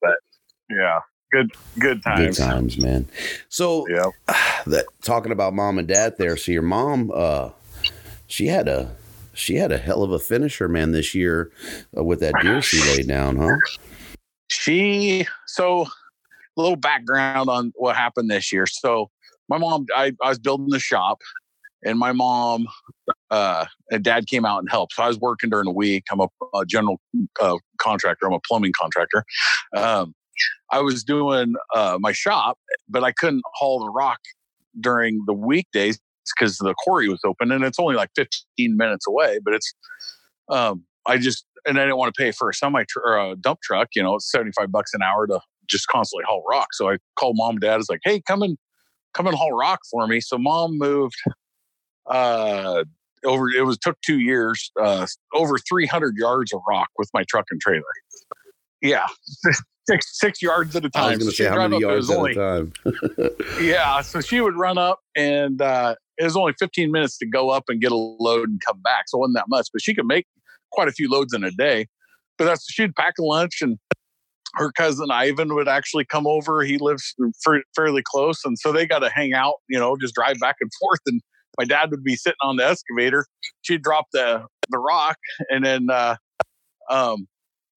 but 0.00 0.16
yeah 0.70 1.00
good 1.32 1.50
good 1.78 2.02
times 2.02 2.38
Good 2.38 2.44
times, 2.44 2.78
man. 2.78 3.08
So 3.48 3.86
yeah 3.88 4.06
that 4.66 4.86
talking 5.02 5.32
about 5.32 5.54
mom 5.54 5.78
and 5.78 5.88
dad 5.88 6.14
there. 6.18 6.36
So 6.36 6.52
your 6.52 6.62
mom, 6.62 7.10
uh, 7.14 7.50
she 8.26 8.46
had 8.46 8.68
a 8.68 8.96
she 9.32 9.56
had 9.56 9.70
a 9.70 9.78
hell 9.78 10.02
of 10.02 10.12
a 10.12 10.18
finisher, 10.18 10.68
man, 10.68 10.92
this 10.92 11.14
year 11.14 11.50
uh, 11.96 12.02
with 12.02 12.20
that 12.20 12.34
deer 12.40 12.62
she 12.62 12.80
laid 12.80 13.06
down, 13.06 13.36
huh? 13.36 13.56
She 14.66 15.26
so 15.46 15.82
a 15.82 16.60
little 16.60 16.76
background 16.76 17.48
on 17.48 17.72
what 17.76 17.96
happened 17.96 18.30
this 18.30 18.52
year. 18.52 18.66
So 18.66 19.10
my 19.48 19.58
mom 19.58 19.86
i, 19.94 20.12
I 20.22 20.28
was 20.28 20.38
building 20.38 20.70
the 20.70 20.80
shop 20.80 21.20
and 21.84 21.98
my 21.98 22.12
mom 22.12 22.66
uh, 23.30 23.66
and 23.90 24.02
dad 24.02 24.26
came 24.26 24.44
out 24.44 24.58
and 24.58 24.70
helped. 24.70 24.94
So 24.94 25.02
i 25.04 25.08
was 25.08 25.18
working 25.18 25.50
during 25.50 25.66
the 25.66 25.72
week. 25.72 26.04
I'm 26.10 26.20
a, 26.20 26.28
a 26.54 26.66
general 26.66 27.00
uh, 27.40 27.58
contractor. 27.78 28.26
I'm 28.26 28.32
a 28.32 28.40
plumbing 28.46 28.72
contractor. 28.78 29.24
Um, 29.76 30.14
i 30.70 30.80
was 30.80 31.02
doing 31.02 31.54
uh, 31.74 31.96
my 31.98 32.12
shop 32.12 32.58
but 32.90 33.02
i 33.02 33.10
couldn't 33.10 33.42
haul 33.54 33.78
the 33.80 33.90
rock 33.90 34.18
during 34.80 35.22
the 35.26 35.32
weekdays 35.32 35.98
because 36.38 36.58
the 36.58 36.74
quarry 36.76 37.08
was 37.08 37.20
open 37.24 37.50
and 37.50 37.64
it's 37.64 37.78
only 37.78 37.94
like 37.94 38.10
15 38.16 38.76
minutes 38.76 39.06
away 39.06 39.38
but 39.42 39.54
it's 39.54 39.72
um, 40.50 40.84
i 41.06 41.16
just 41.16 41.45
and 41.66 41.78
I 41.78 41.82
didn't 41.82 41.96
want 41.96 42.14
to 42.14 42.20
pay 42.20 42.32
for 42.32 42.48
a 42.48 42.54
semi 42.54 42.84
tr- 42.88 43.00
or 43.00 43.18
a 43.18 43.36
dump 43.36 43.60
truck. 43.62 43.88
You 43.94 44.02
know, 44.02 44.16
seventy 44.18 44.52
five 44.56 44.70
bucks 44.70 44.92
an 44.94 45.02
hour 45.02 45.26
to 45.26 45.40
just 45.68 45.86
constantly 45.88 46.24
haul 46.26 46.44
rock. 46.48 46.68
So 46.72 46.90
I 46.90 46.98
called 47.18 47.36
mom 47.36 47.52
and 47.52 47.60
dad. 47.60 47.74
I 47.74 47.76
was 47.76 47.88
like, 47.88 48.00
"Hey, 48.04 48.20
come 48.26 48.42
and 48.42 48.56
come 49.14 49.26
and 49.26 49.36
haul 49.36 49.52
rock 49.52 49.80
for 49.90 50.06
me." 50.06 50.20
So 50.20 50.38
mom 50.38 50.78
moved 50.78 51.16
uh, 52.06 52.84
over 53.24 53.48
it 53.48 53.64
was 53.64 53.78
took 53.78 54.00
two 54.02 54.20
years, 54.20 54.70
uh, 54.80 55.06
over 55.34 55.58
300 55.58 56.16
yards 56.16 56.52
of 56.52 56.60
rock 56.68 56.88
with 56.98 57.10
my 57.12 57.24
truck 57.28 57.46
and 57.50 57.60
trailer. 57.60 57.82
Yeah, 58.82 59.06
six 59.88 60.18
six 60.18 60.42
yards 60.42 60.76
at 60.76 60.84
a 60.84 60.90
time. 60.90 61.04
I 61.04 61.08
was 61.10 61.18
going 61.18 61.30
to 61.30 61.36
say 61.36 61.44
how 61.46 61.68
many 61.68 61.80
yards 61.80 62.10
at 62.10 62.16
only, 62.16 62.32
a 62.32 62.34
time. 62.34 62.72
yeah, 63.60 64.00
so 64.02 64.20
she 64.20 64.40
would 64.40 64.56
run 64.56 64.78
up, 64.78 65.00
and 65.16 65.60
uh, 65.60 65.94
it 66.18 66.24
was 66.24 66.36
only 66.36 66.54
15 66.58 66.90
minutes 66.92 67.18
to 67.18 67.26
go 67.26 67.50
up 67.50 67.64
and 67.68 67.80
get 67.80 67.92
a 67.92 67.96
load 67.96 68.48
and 68.48 68.60
come 68.66 68.80
back, 68.82 69.04
so 69.08 69.18
it 69.18 69.20
wasn't 69.20 69.36
that 69.36 69.48
much. 69.48 69.68
But 69.72 69.82
she 69.82 69.94
could 69.94 70.06
make 70.06 70.26
quite 70.76 70.88
a 70.88 70.92
few 70.92 71.10
loads 71.10 71.34
in 71.34 71.42
a 71.42 71.50
day. 71.50 71.86
But 72.38 72.44
that's 72.44 72.70
she'd 72.70 72.94
pack 72.94 73.14
a 73.18 73.24
lunch, 73.24 73.62
and 73.62 73.78
her 74.54 74.70
cousin 74.72 75.10
Ivan 75.10 75.54
would 75.54 75.68
actually 75.68 76.04
come 76.04 76.26
over. 76.26 76.62
He 76.62 76.78
lives 76.78 77.14
fairly 77.74 78.02
close, 78.04 78.44
and 78.44 78.58
so 78.58 78.72
they 78.72 78.86
got 78.86 79.00
to 79.00 79.10
hang 79.10 79.32
out. 79.32 79.54
You 79.68 79.78
know, 79.78 79.96
just 80.00 80.14
drive 80.14 80.38
back 80.40 80.56
and 80.60 80.70
forth, 80.80 81.00
and 81.06 81.20
my 81.58 81.64
dad 81.64 81.90
would 81.90 82.04
be 82.04 82.16
sitting 82.16 82.36
on 82.42 82.56
the 82.56 82.66
excavator. 82.66 83.26
She'd 83.62 83.82
drop 83.82 84.06
the 84.12 84.44
the 84.68 84.78
rock, 84.78 85.16
and 85.48 85.64
then 85.64 85.88
uh, 85.90 86.16
um, 86.90 87.26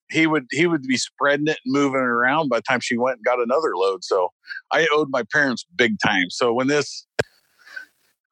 he 0.09 0.27
would 0.27 0.45
he 0.51 0.67
would 0.67 0.83
be 0.83 0.97
spreading 0.97 1.47
it 1.47 1.59
and 1.63 1.73
moving 1.73 2.01
it 2.01 2.03
around 2.03 2.49
by 2.49 2.57
the 2.57 2.63
time 2.63 2.79
she 2.81 2.97
went 2.97 3.17
and 3.17 3.25
got 3.25 3.39
another 3.39 3.75
load. 3.75 4.03
So 4.03 4.29
I 4.71 4.87
owed 4.91 5.07
my 5.09 5.23
parents 5.31 5.65
big 5.75 5.97
time. 6.05 6.29
So 6.29 6.53
when 6.53 6.67
this 6.67 7.05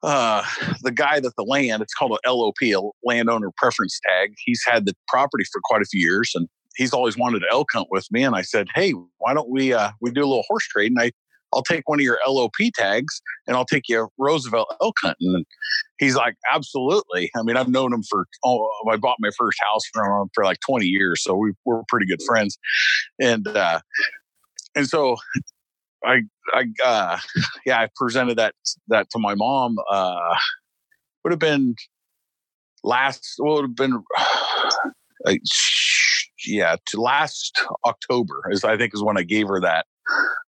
uh 0.02 0.44
the 0.82 0.92
guy 0.92 1.18
that 1.20 1.32
the 1.36 1.44
land 1.44 1.82
it's 1.82 1.94
called 1.94 2.18
a 2.24 2.32
lop 2.32 2.54
a 2.62 2.74
landowner 3.04 3.50
preference 3.56 4.00
tag 4.06 4.32
he's 4.44 4.62
had 4.66 4.86
the 4.86 4.94
property 5.08 5.44
for 5.52 5.60
quite 5.64 5.82
a 5.82 5.86
few 5.86 6.00
years 6.00 6.32
and 6.34 6.48
he's 6.76 6.92
always 6.92 7.16
wanted 7.16 7.40
to 7.40 7.46
elk 7.50 7.68
hunt 7.72 7.88
with 7.90 8.06
me 8.10 8.22
and 8.22 8.36
i 8.36 8.42
said 8.42 8.68
hey 8.74 8.92
why 9.18 9.34
don't 9.34 9.50
we 9.50 9.72
uh 9.72 9.90
we 10.00 10.10
do 10.10 10.20
a 10.20 10.26
little 10.26 10.44
horse 10.48 10.66
trade 10.68 10.92
and 10.92 11.00
i 11.00 11.10
I'll 11.52 11.62
take 11.62 11.88
one 11.88 11.98
of 11.98 12.04
your 12.04 12.18
LOP 12.26 12.52
tags 12.74 13.20
and 13.46 13.56
I'll 13.56 13.64
take 13.64 13.84
you 13.88 14.08
Roosevelt 14.18 14.74
elk 14.82 14.96
hunting. 15.02 15.34
And 15.34 15.46
he's 15.98 16.14
like, 16.14 16.36
absolutely. 16.52 17.30
I 17.36 17.42
mean, 17.42 17.56
I've 17.56 17.68
known 17.68 17.92
him 17.92 18.02
for, 18.02 18.26
oh, 18.44 18.68
I 18.90 18.96
bought 18.96 19.16
my 19.18 19.30
first 19.38 19.58
house 19.62 19.82
from 19.92 20.22
him 20.22 20.28
for 20.34 20.44
like 20.44 20.58
20 20.66 20.86
years. 20.86 21.22
So 21.22 21.34
we, 21.34 21.52
we're 21.64 21.82
pretty 21.88 22.06
good 22.06 22.20
friends. 22.26 22.58
And, 23.20 23.48
uh, 23.48 23.80
and 24.74 24.88
so 24.88 25.16
I, 26.04 26.20
I, 26.52 26.64
uh, 26.84 27.18
yeah, 27.66 27.80
I 27.80 27.88
presented 27.96 28.38
that, 28.38 28.54
that 28.88 29.10
to 29.10 29.18
my 29.18 29.34
mom, 29.34 29.76
uh, 29.90 30.36
would 31.24 31.32
have 31.32 31.40
been 31.40 31.74
last, 32.84 33.34
would 33.38 33.62
have 33.62 33.76
been, 33.76 34.02
uh, 35.26 35.34
yeah, 36.46 36.76
to 36.86 37.00
last 37.00 37.60
October 37.84 38.42
is 38.50 38.64
I 38.64 38.76
think 38.76 38.94
is 38.94 39.02
when 39.02 39.18
I 39.18 39.22
gave 39.22 39.48
her 39.48 39.60
that 39.60 39.86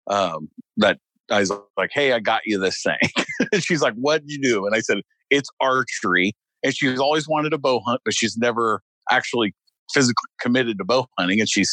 um, 0.08 0.48
that 0.78 0.98
I 1.30 1.40
was 1.40 1.52
like, 1.76 1.90
"Hey, 1.92 2.12
I 2.12 2.20
got 2.20 2.42
you 2.44 2.58
this 2.58 2.82
thing." 2.82 3.26
she's 3.60 3.82
like, 3.82 3.94
"What 3.94 4.22
did 4.22 4.30
you 4.30 4.40
do?" 4.42 4.66
And 4.66 4.74
I 4.74 4.80
said, 4.80 4.98
"It's 5.30 5.48
archery." 5.60 6.32
And 6.62 6.76
she's 6.76 6.98
always 6.98 7.26
wanted 7.26 7.52
a 7.54 7.58
bow 7.58 7.80
hunt, 7.86 8.02
but 8.04 8.14
she's 8.14 8.36
never 8.36 8.82
actually 9.10 9.54
physically 9.92 10.28
committed 10.40 10.78
to 10.78 10.84
bow 10.84 11.06
hunting. 11.18 11.40
And 11.40 11.48
she's 11.48 11.72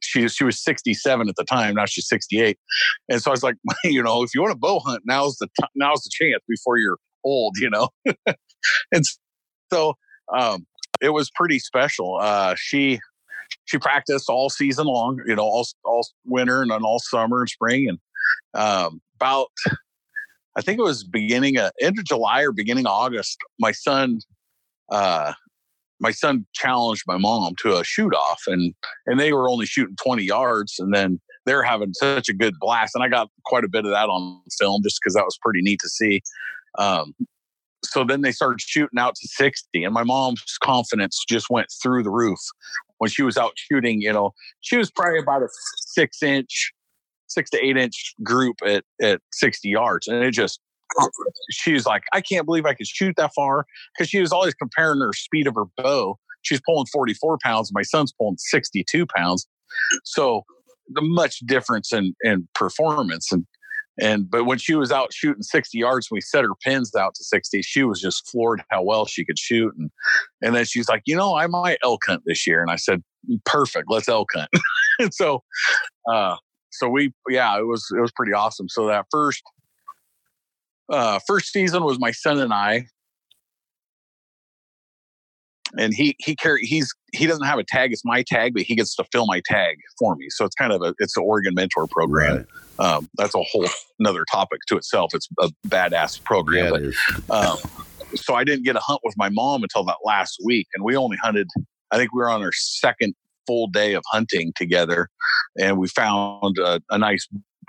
she 0.00 0.28
she 0.28 0.44
was 0.44 0.62
67 0.62 1.28
at 1.28 1.36
the 1.36 1.44
time. 1.44 1.74
Now 1.74 1.86
she's 1.86 2.08
68. 2.08 2.58
And 3.08 3.20
so 3.20 3.30
I 3.30 3.32
was 3.32 3.42
like, 3.42 3.56
you 3.84 4.02
know, 4.02 4.22
if 4.22 4.34
you 4.34 4.40
want 4.40 4.52
to 4.52 4.58
bow 4.58 4.80
hunt, 4.80 5.02
now's 5.06 5.36
the 5.36 5.48
t- 5.60 5.68
now's 5.74 6.02
the 6.02 6.10
chance 6.12 6.42
before 6.48 6.78
you're 6.78 6.98
old, 7.24 7.56
you 7.58 7.70
know. 7.70 7.88
and 8.92 9.04
so 9.72 9.94
um, 10.36 10.66
it 11.00 11.10
was 11.10 11.30
pretty 11.30 11.58
special. 11.58 12.18
Uh, 12.20 12.54
she 12.56 13.00
she 13.64 13.78
practiced 13.78 14.28
all 14.28 14.50
season 14.50 14.86
long, 14.86 15.20
you 15.26 15.36
know, 15.36 15.42
all 15.42 15.66
all 15.84 16.06
winter 16.24 16.62
and 16.62 16.70
then 16.70 16.82
all 16.82 16.98
summer 16.98 17.40
and 17.40 17.48
spring. 17.48 17.88
And 17.88 17.98
um, 18.54 19.00
about, 19.16 19.48
I 20.56 20.60
think 20.62 20.78
it 20.78 20.82
was 20.82 21.04
beginning 21.04 21.58
of 21.58 21.72
end 21.80 21.98
of 21.98 22.04
July 22.04 22.42
or 22.42 22.52
beginning 22.52 22.86
of 22.86 22.92
August, 22.92 23.38
my 23.58 23.72
son, 23.72 24.20
uh, 24.90 25.32
my 26.02 26.10
son 26.10 26.44
challenged 26.52 27.04
my 27.06 27.16
mom 27.16 27.54
to 27.60 27.76
a 27.76 27.84
shoot 27.84 28.12
off, 28.12 28.42
and 28.46 28.74
and 29.06 29.18
they 29.18 29.32
were 29.32 29.48
only 29.48 29.64
shooting 29.64 29.96
twenty 30.02 30.24
yards, 30.24 30.76
and 30.78 30.92
then 30.92 31.20
they're 31.46 31.62
having 31.62 31.94
such 31.94 32.28
a 32.28 32.34
good 32.34 32.54
blast, 32.60 32.94
and 32.94 33.02
I 33.02 33.08
got 33.08 33.30
quite 33.46 33.64
a 33.64 33.68
bit 33.68 33.84
of 33.84 33.92
that 33.92 34.08
on 34.08 34.40
film 34.58 34.82
just 34.82 35.00
because 35.00 35.14
that 35.14 35.24
was 35.24 35.38
pretty 35.40 35.62
neat 35.62 35.80
to 35.80 35.88
see. 35.88 36.20
Um, 36.78 37.14
so 37.84 38.04
then 38.04 38.22
they 38.22 38.32
started 38.32 38.60
shooting 38.60 38.98
out 38.98 39.14
to 39.16 39.28
60 39.28 39.84
and 39.84 39.92
my 39.92 40.04
mom's 40.04 40.56
confidence 40.62 41.24
just 41.28 41.50
went 41.50 41.66
through 41.82 42.02
the 42.02 42.10
roof 42.10 42.38
when 42.98 43.10
she 43.10 43.22
was 43.22 43.36
out 43.36 43.52
shooting 43.56 44.00
you 44.00 44.12
know 44.12 44.32
she 44.60 44.76
was 44.76 44.90
probably 44.90 45.18
about 45.18 45.42
a 45.42 45.48
six 45.88 46.22
inch 46.22 46.72
six 47.26 47.50
to 47.50 47.64
eight 47.64 47.76
inch 47.76 48.14
group 48.22 48.56
at, 48.64 48.84
at 49.02 49.20
60 49.32 49.68
yards 49.68 50.06
and 50.06 50.22
it 50.22 50.30
just 50.30 50.60
she 51.50 51.72
was 51.72 51.86
like 51.86 52.02
i 52.12 52.20
can't 52.20 52.46
believe 52.46 52.66
i 52.66 52.74
could 52.74 52.86
shoot 52.86 53.14
that 53.16 53.32
far 53.34 53.66
because 53.96 54.08
she 54.08 54.20
was 54.20 54.32
always 54.32 54.54
comparing 54.54 55.00
her 55.00 55.12
speed 55.12 55.46
of 55.46 55.54
her 55.54 55.64
bow 55.76 56.18
she's 56.42 56.60
pulling 56.66 56.86
44 56.92 57.38
pounds 57.42 57.70
my 57.72 57.82
son's 57.82 58.12
pulling 58.12 58.36
62 58.38 59.06
pounds 59.06 59.46
so 60.04 60.42
the 60.88 61.02
much 61.02 61.38
difference 61.40 61.92
in 61.92 62.14
in 62.22 62.48
performance 62.54 63.32
and 63.32 63.46
and 64.00 64.30
but 64.30 64.44
when 64.44 64.58
she 64.58 64.74
was 64.74 64.90
out 64.90 65.12
shooting 65.12 65.42
60 65.42 65.76
yards, 65.78 66.08
we 66.10 66.20
set 66.20 66.44
her 66.44 66.54
pins 66.64 66.94
out 66.94 67.14
to 67.14 67.24
60. 67.24 67.60
She 67.62 67.84
was 67.84 68.00
just 68.00 68.28
floored 68.28 68.62
how 68.70 68.82
well 68.82 69.04
she 69.04 69.24
could 69.24 69.38
shoot. 69.38 69.74
And 69.76 69.90
and 70.40 70.54
then 70.54 70.64
she's 70.64 70.88
like, 70.88 71.02
you 71.04 71.14
know, 71.14 71.36
I 71.36 71.46
might 71.46 71.78
elk 71.84 72.00
hunt 72.06 72.22
this 72.24 72.46
year. 72.46 72.62
And 72.62 72.70
I 72.70 72.76
said, 72.76 73.02
perfect, 73.44 73.90
let's 73.90 74.08
elk 74.08 74.30
hunt. 74.34 74.48
and 74.98 75.12
so 75.14 75.42
uh 76.10 76.36
so 76.70 76.88
we 76.88 77.12
yeah, 77.28 77.58
it 77.58 77.66
was 77.66 77.86
it 77.96 78.00
was 78.00 78.12
pretty 78.12 78.32
awesome. 78.32 78.68
So 78.68 78.86
that 78.86 79.06
first 79.10 79.42
uh 80.92 81.18
first 81.26 81.52
season 81.52 81.84
was 81.84 81.98
my 81.98 82.10
son 82.10 82.38
and 82.38 82.52
I. 82.52 82.86
And 85.78 85.94
he 85.94 86.14
he 86.18 86.36
carry 86.36 86.62
he's 86.62 86.92
he 87.12 87.26
doesn't 87.26 87.46
have 87.46 87.58
a 87.58 87.64
tag 87.64 87.92
it's 87.92 88.04
my 88.04 88.22
tag 88.26 88.52
but 88.52 88.62
he 88.62 88.76
gets 88.76 88.94
to 88.96 89.04
fill 89.10 89.26
my 89.26 89.40
tag 89.46 89.76
for 89.98 90.14
me. 90.16 90.26
So 90.28 90.44
it's 90.44 90.54
kind 90.54 90.72
of 90.72 90.82
a 90.82 90.94
it's 90.98 91.14
the 91.14 91.22
oregon 91.22 91.54
mentor 91.54 91.86
program. 91.90 92.36
Right. 92.78 92.94
um, 92.94 93.08
that's 93.16 93.34
a 93.34 93.42
whole 93.42 93.66
another 93.98 94.24
topic 94.30 94.60
to 94.68 94.76
itself. 94.76 95.14
It's 95.14 95.28
a 95.40 95.48
badass 95.66 96.22
program 96.24 96.74
yeah, 96.74 96.90
but, 97.28 97.34
um, 97.34 97.56
so 98.14 98.34
i 98.34 98.44
didn't 98.44 98.64
get 98.64 98.76
a 98.76 98.80
hunt 98.80 99.00
with 99.04 99.14
my 99.16 99.28
mom 99.28 99.62
until 99.62 99.84
that 99.84 99.96
last 100.04 100.38
week 100.44 100.66
and 100.74 100.84
we 100.84 100.96
only 100.96 101.16
hunted 101.22 101.48
i 101.90 101.96
think 101.96 102.12
we 102.12 102.18
were 102.18 102.30
on 102.30 102.42
our 102.42 102.52
second 102.52 103.14
full 103.46 103.66
day 103.66 103.94
of 103.94 104.02
hunting 104.10 104.52
together 104.56 105.08
and 105.58 105.78
we 105.78 105.88
found 105.88 106.58
a, 106.58 106.80
a 106.90 106.98
nice 106.98 107.26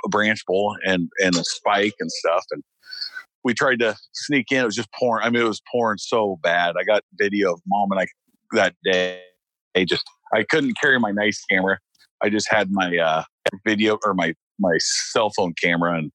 branch 0.10 0.44
bull 0.46 0.75
and 0.86 1.10
and 1.24 1.36
a 1.36 1.44
spike 1.44 1.96
and 2.00 2.12
stuff 2.12 2.44
and 2.51 2.63
we 3.43 3.53
tried 3.53 3.79
to 3.79 3.95
sneak 4.13 4.51
in. 4.51 4.59
It 4.59 4.65
was 4.65 4.75
just 4.75 4.91
pouring. 4.93 5.25
I 5.25 5.29
mean, 5.29 5.41
it 5.41 5.47
was 5.47 5.62
pouring 5.71 5.97
so 5.97 6.39
bad. 6.41 6.75
I 6.77 6.83
got 6.83 7.03
video 7.19 7.53
of 7.53 7.62
mom 7.67 7.91
and 7.91 8.01
I 8.01 8.07
that 8.53 8.75
day. 8.83 9.21
I 9.75 9.85
just 9.85 10.03
I 10.33 10.43
couldn't 10.43 10.79
carry 10.79 11.00
my 11.00 11.12
nice 11.12 11.43
camera. 11.50 11.79
I 12.21 12.29
just 12.29 12.47
had 12.50 12.71
my 12.71 12.97
uh, 12.97 13.23
video 13.65 13.97
or 14.05 14.13
my 14.13 14.33
my 14.59 14.77
cell 14.79 15.31
phone 15.35 15.53
camera 15.62 15.97
and 15.97 16.12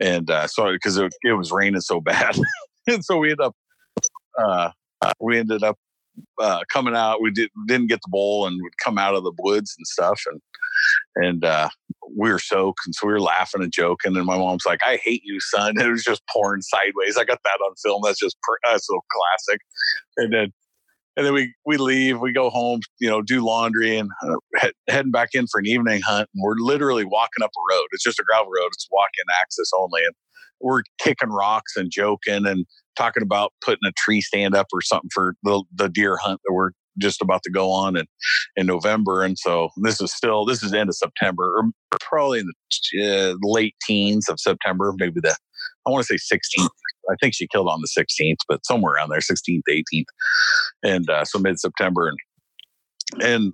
and 0.00 0.30
uh, 0.30 0.46
so 0.46 0.72
because 0.72 0.96
it, 0.96 1.12
it, 1.22 1.32
was 1.32 1.52
raining 1.52 1.80
so 1.80 2.00
bad, 2.00 2.38
and 2.86 3.04
so 3.04 3.18
we 3.18 3.30
ended 3.30 3.40
up 3.40 3.56
uh, 4.38 4.70
we 5.20 5.38
ended 5.38 5.62
up 5.62 5.76
uh, 6.40 6.60
coming 6.72 6.94
out. 6.94 7.20
We 7.20 7.30
did 7.30 7.50
didn't 7.66 7.88
get 7.88 8.00
the 8.02 8.10
bowl 8.10 8.46
and 8.46 8.60
would 8.62 8.78
come 8.78 8.98
out 8.98 9.14
of 9.14 9.24
the 9.24 9.32
woods 9.38 9.74
and 9.76 9.86
stuff 9.86 10.22
and 10.30 10.40
and 11.16 11.44
uh, 11.44 11.68
we 12.16 12.30
were 12.30 12.38
soaked, 12.38 12.80
and 12.86 12.94
so 12.94 13.06
we 13.06 13.12
were 13.12 13.20
laughing 13.20 13.62
and 13.62 13.72
joking. 13.72 14.16
And 14.16 14.26
my 14.26 14.36
mom's 14.36 14.66
like, 14.66 14.80
"I 14.84 14.98
hate 15.02 15.22
you, 15.24 15.40
son." 15.40 15.74
it 15.80 15.88
was 15.88 16.04
just 16.04 16.22
pouring 16.32 16.62
sideways. 16.62 17.16
I 17.16 17.24
got 17.24 17.40
that 17.44 17.58
on 17.64 17.74
film. 17.82 18.02
That's 18.04 18.18
just 18.18 18.36
that's 18.64 18.86
so 18.86 19.00
classic. 19.10 19.60
And 20.16 20.32
then 20.32 20.52
and 21.16 21.26
then 21.26 21.34
we 21.34 21.54
we 21.64 21.76
leave. 21.76 22.20
We 22.20 22.32
go 22.32 22.50
home, 22.50 22.80
you 22.98 23.08
know, 23.08 23.22
do 23.22 23.44
laundry 23.44 23.96
and 23.96 24.10
uh, 24.22 24.36
head, 24.56 24.72
heading 24.88 25.12
back 25.12 25.30
in 25.34 25.46
for 25.46 25.60
an 25.60 25.66
evening 25.66 26.02
hunt. 26.02 26.28
And 26.34 26.42
we're 26.42 26.56
literally 26.56 27.04
walking 27.04 27.42
up 27.42 27.50
a 27.56 27.74
road. 27.74 27.86
It's 27.92 28.04
just 28.04 28.18
a 28.18 28.24
gravel 28.24 28.50
road. 28.50 28.68
It's 28.72 28.88
walking 28.90 29.24
access 29.40 29.70
only, 29.76 30.02
and 30.04 30.14
we're 30.60 30.82
kicking 30.98 31.30
rocks 31.30 31.76
and 31.76 31.90
joking 31.90 32.46
and 32.46 32.66
talking 32.96 33.22
about 33.22 33.52
putting 33.64 33.86
a 33.86 33.92
tree 33.96 34.20
stand 34.20 34.54
up 34.54 34.66
or 34.72 34.80
something 34.80 35.10
for 35.12 35.34
the 35.44 35.62
the 35.74 35.88
deer 35.88 36.16
hunt 36.16 36.40
that 36.44 36.52
we're 36.52 36.70
just 36.98 37.22
about 37.22 37.42
to 37.44 37.50
go 37.50 37.70
on 37.70 37.96
in, 37.96 38.06
in 38.56 38.66
November. 38.66 39.22
And 39.22 39.38
so 39.38 39.70
this 39.82 40.00
is 40.00 40.12
still, 40.12 40.44
this 40.44 40.62
is 40.62 40.72
end 40.72 40.88
of 40.88 40.96
September 40.96 41.44
or 41.58 41.98
probably 42.00 42.40
in 42.40 42.46
the 42.92 43.32
uh, 43.32 43.34
late 43.42 43.74
teens 43.86 44.28
of 44.28 44.40
September, 44.40 44.92
maybe 44.98 45.20
the, 45.20 45.36
I 45.86 45.90
want 45.90 46.06
to 46.06 46.18
say 46.18 46.36
16th. 46.36 46.68
I 47.10 47.16
think 47.20 47.34
she 47.34 47.46
killed 47.46 47.68
on 47.68 47.82
the 47.82 47.88
16th, 47.88 48.38
but 48.48 48.64
somewhere 48.64 48.94
around 48.94 49.10
there, 49.10 49.18
16th, 49.18 49.60
18th. 49.68 50.04
And 50.82 51.10
uh, 51.10 51.24
so 51.24 51.38
mid 51.38 51.58
September. 51.58 52.08
And 52.08 52.18
and 53.22 53.52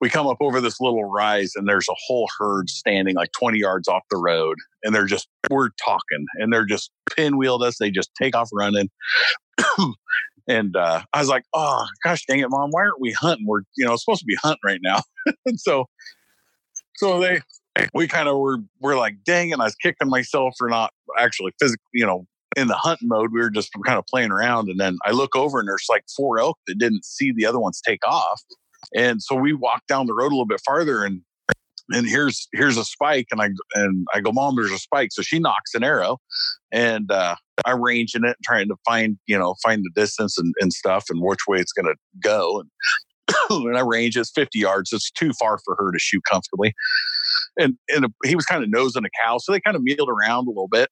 we 0.00 0.10
come 0.10 0.26
up 0.26 0.38
over 0.40 0.60
this 0.60 0.80
little 0.80 1.04
rise 1.04 1.52
and 1.54 1.68
there's 1.68 1.88
a 1.88 1.94
whole 2.06 2.28
herd 2.38 2.68
standing 2.68 3.14
like 3.14 3.30
20 3.38 3.58
yards 3.58 3.88
off 3.88 4.02
the 4.10 4.18
road 4.18 4.56
and 4.82 4.94
they're 4.94 5.06
just 5.06 5.28
we're 5.50 5.70
talking 5.82 6.26
and 6.34 6.52
they're 6.52 6.66
just 6.66 6.90
pinwheeled 7.10 7.62
us 7.62 7.76
they 7.78 7.90
just 7.90 8.10
take 8.20 8.36
off 8.36 8.48
running 8.52 8.90
And 10.48 10.74
uh, 10.76 11.02
I 11.12 11.20
was 11.20 11.28
like, 11.28 11.44
oh, 11.52 11.86
gosh 12.02 12.24
dang 12.26 12.40
it, 12.40 12.48
mom, 12.48 12.70
why 12.70 12.82
aren't 12.82 13.00
we 13.00 13.12
hunting? 13.12 13.46
We're, 13.46 13.62
you 13.76 13.84
know, 13.84 13.96
supposed 13.96 14.20
to 14.20 14.26
be 14.26 14.36
hunting 14.42 14.60
right 14.64 14.80
now. 14.82 15.02
and 15.46 15.60
so, 15.60 15.84
so 16.96 17.20
they, 17.20 17.40
we 17.94 18.08
kind 18.08 18.28
of 18.28 18.38
were, 18.38 18.58
we're 18.80 18.96
like, 18.96 19.16
dang 19.24 19.50
it, 19.50 19.60
I 19.60 19.64
was 19.64 19.74
kicking 19.76 20.08
myself 20.08 20.54
for 20.56 20.68
not 20.68 20.92
actually 21.18 21.52
physically, 21.60 21.84
you 21.92 22.06
know, 22.06 22.26
in 22.56 22.68
the 22.68 22.74
hunting 22.74 23.08
mode, 23.08 23.30
we 23.32 23.40
were 23.40 23.50
just 23.50 23.70
kind 23.86 23.98
of 23.98 24.06
playing 24.06 24.32
around. 24.32 24.68
And 24.68 24.80
then 24.80 24.96
I 25.04 25.10
look 25.10 25.36
over 25.36 25.60
and 25.60 25.68
there's 25.68 25.86
like 25.88 26.04
four 26.16 26.40
elk 26.40 26.58
that 26.66 26.78
didn't 26.78 27.04
see 27.04 27.30
the 27.30 27.44
other 27.46 27.58
ones 27.60 27.80
take 27.86 28.04
off. 28.06 28.42
And 28.94 29.22
so 29.22 29.36
we 29.36 29.52
walked 29.52 29.86
down 29.86 30.06
the 30.06 30.14
road 30.14 30.28
a 30.28 30.34
little 30.34 30.46
bit 30.46 30.62
farther 30.64 31.04
and 31.04 31.20
and 31.90 32.06
here's 32.06 32.48
here's 32.52 32.76
a 32.76 32.84
spike 32.84 33.26
and 33.30 33.40
I 33.40 33.50
and 33.74 34.06
I 34.14 34.20
go, 34.20 34.32
Mom, 34.32 34.56
there's 34.56 34.72
a 34.72 34.78
spike. 34.78 35.08
So 35.12 35.22
she 35.22 35.38
nocks 35.38 35.74
an 35.74 35.84
arrow 35.84 36.18
and 36.70 37.10
uh 37.10 37.34
i'm 37.64 37.82
ranging 37.82 38.24
it 38.24 38.36
trying 38.44 38.68
to 38.68 38.76
find, 38.86 39.18
you 39.26 39.38
know, 39.38 39.54
find 39.62 39.82
the 39.82 39.90
distance 40.00 40.38
and, 40.38 40.54
and 40.60 40.72
stuff 40.72 41.06
and 41.08 41.20
which 41.22 41.40
way 41.48 41.58
it's 41.58 41.72
gonna 41.72 41.94
go. 42.22 42.60
And 42.60 42.70
and 43.50 43.76
I 43.76 43.80
range 43.80 44.16
it's 44.16 44.30
50 44.30 44.58
yards. 44.58 44.92
It's 44.92 45.10
too 45.10 45.32
far 45.38 45.58
for 45.64 45.76
her 45.78 45.92
to 45.92 45.98
shoot 45.98 46.22
comfortably. 46.30 46.74
And 47.58 47.76
and 47.94 48.06
he 48.24 48.36
was 48.36 48.44
kind 48.44 48.62
of 48.62 48.70
nosing 48.70 49.04
a 49.04 49.24
cow. 49.24 49.38
So 49.38 49.52
they 49.52 49.60
kind 49.60 49.76
of 49.76 49.82
mealed 49.82 50.08
around 50.08 50.46
a 50.46 50.50
little 50.50 50.68
bit 50.68 50.88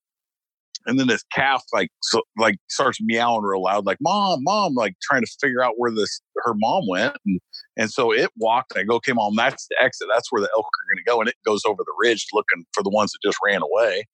and 0.86 0.98
then 0.98 1.06
this 1.06 1.24
calf 1.34 1.62
like 1.72 1.88
so, 2.02 2.22
like 2.38 2.56
starts 2.68 2.98
meowing 3.00 3.42
real 3.42 3.62
loud 3.62 3.86
like 3.86 3.98
mom 4.00 4.40
mom 4.42 4.74
like 4.74 4.94
trying 5.02 5.22
to 5.22 5.30
figure 5.40 5.62
out 5.62 5.74
where 5.76 5.90
this 5.90 6.20
her 6.36 6.54
mom 6.54 6.82
went 6.88 7.16
and 7.26 7.40
and 7.76 7.90
so 7.90 8.12
it 8.12 8.30
walked 8.36 8.72
i 8.76 8.82
go 8.82 8.94
okay 8.94 9.12
mom 9.12 9.34
that's 9.36 9.66
the 9.68 9.76
exit. 9.82 10.08
That's 10.12 10.30
where 10.30 10.40
the 10.40 10.48
elk 10.56 10.66
are 10.66 10.94
going 10.94 11.04
to 11.04 11.10
go 11.10 11.20
and 11.20 11.28
it 11.28 11.36
goes 11.44 11.62
over 11.66 11.82
the 11.84 11.94
ridge 12.02 12.26
looking 12.32 12.64
for 12.72 12.82
the 12.82 12.90
ones 12.90 13.12
that 13.12 13.18
just 13.26 13.38
ran 13.44 13.62
away. 13.62 14.04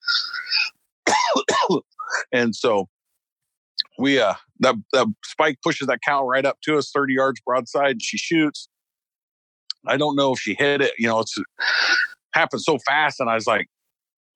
And 2.31 2.55
so 2.55 2.89
we 3.99 4.21
uh 4.21 4.35
that 4.61 4.75
that 4.93 5.07
spike 5.25 5.57
pushes 5.65 5.87
that 5.87 6.01
cow 6.07 6.27
right 6.27 6.45
up 6.45 6.59
to 6.65 6.77
us 6.77 6.91
30 6.95 7.15
yards 7.15 7.41
broadside 7.41 7.93
and 7.93 8.03
she 8.03 8.19
shoots. 8.19 8.69
I 9.87 9.97
don't 9.97 10.15
know 10.15 10.33
if 10.33 10.39
she 10.39 10.55
hit 10.59 10.83
it 10.83 10.93
you 10.99 11.09
know 11.09 11.21
it's 11.21 11.35
happened 12.35 12.63
so 12.63 12.79
fast 12.87 13.19
and 13.19 13.31
i 13.31 13.35
was 13.35 13.47
like 13.47 13.67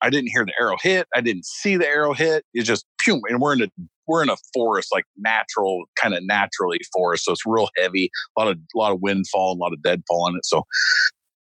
I 0.03 0.11
didn't 0.11 0.31
hear 0.31 0.45
the 0.45 0.53
arrow 0.61 0.77
hit. 0.81 1.07
I 1.15 1.21
didn't 1.21 1.47
see 1.47 1.77
the 1.77 1.87
arrow 1.87 2.13
hit. 2.13 2.45
It 2.55 2.63
just 2.63 2.85
pew, 3.01 3.21
and 3.29 3.41
we're 3.41 3.55
in 3.55 3.63
a 3.63 3.69
we're 4.07 4.23
in 4.23 4.31
a 4.31 4.37
forest, 4.55 4.91
like 4.93 5.05
natural, 5.17 5.85
kind 6.01 6.15
of 6.15 6.23
naturally 6.25 6.79
forest. 6.93 7.25
So 7.25 7.33
it's 7.33 7.47
real 7.47 7.69
heavy, 7.77 8.11
a 8.37 8.41
lot 8.41 8.51
of 8.51 8.59
a 8.59 8.79
lot 8.79 8.93
of 8.93 9.01
windfall, 9.01 9.53
a 9.53 9.59
lot 9.61 9.73
of 9.73 9.83
deadfall 9.83 10.29
in 10.29 10.37
it. 10.37 10.45
So 10.45 10.65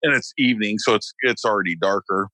and 0.03 0.15
it's 0.15 0.33
evening, 0.39 0.79
so 0.79 0.95
it's 0.95 1.13
it's 1.21 1.45
already 1.45 1.77
darker. 1.77 2.29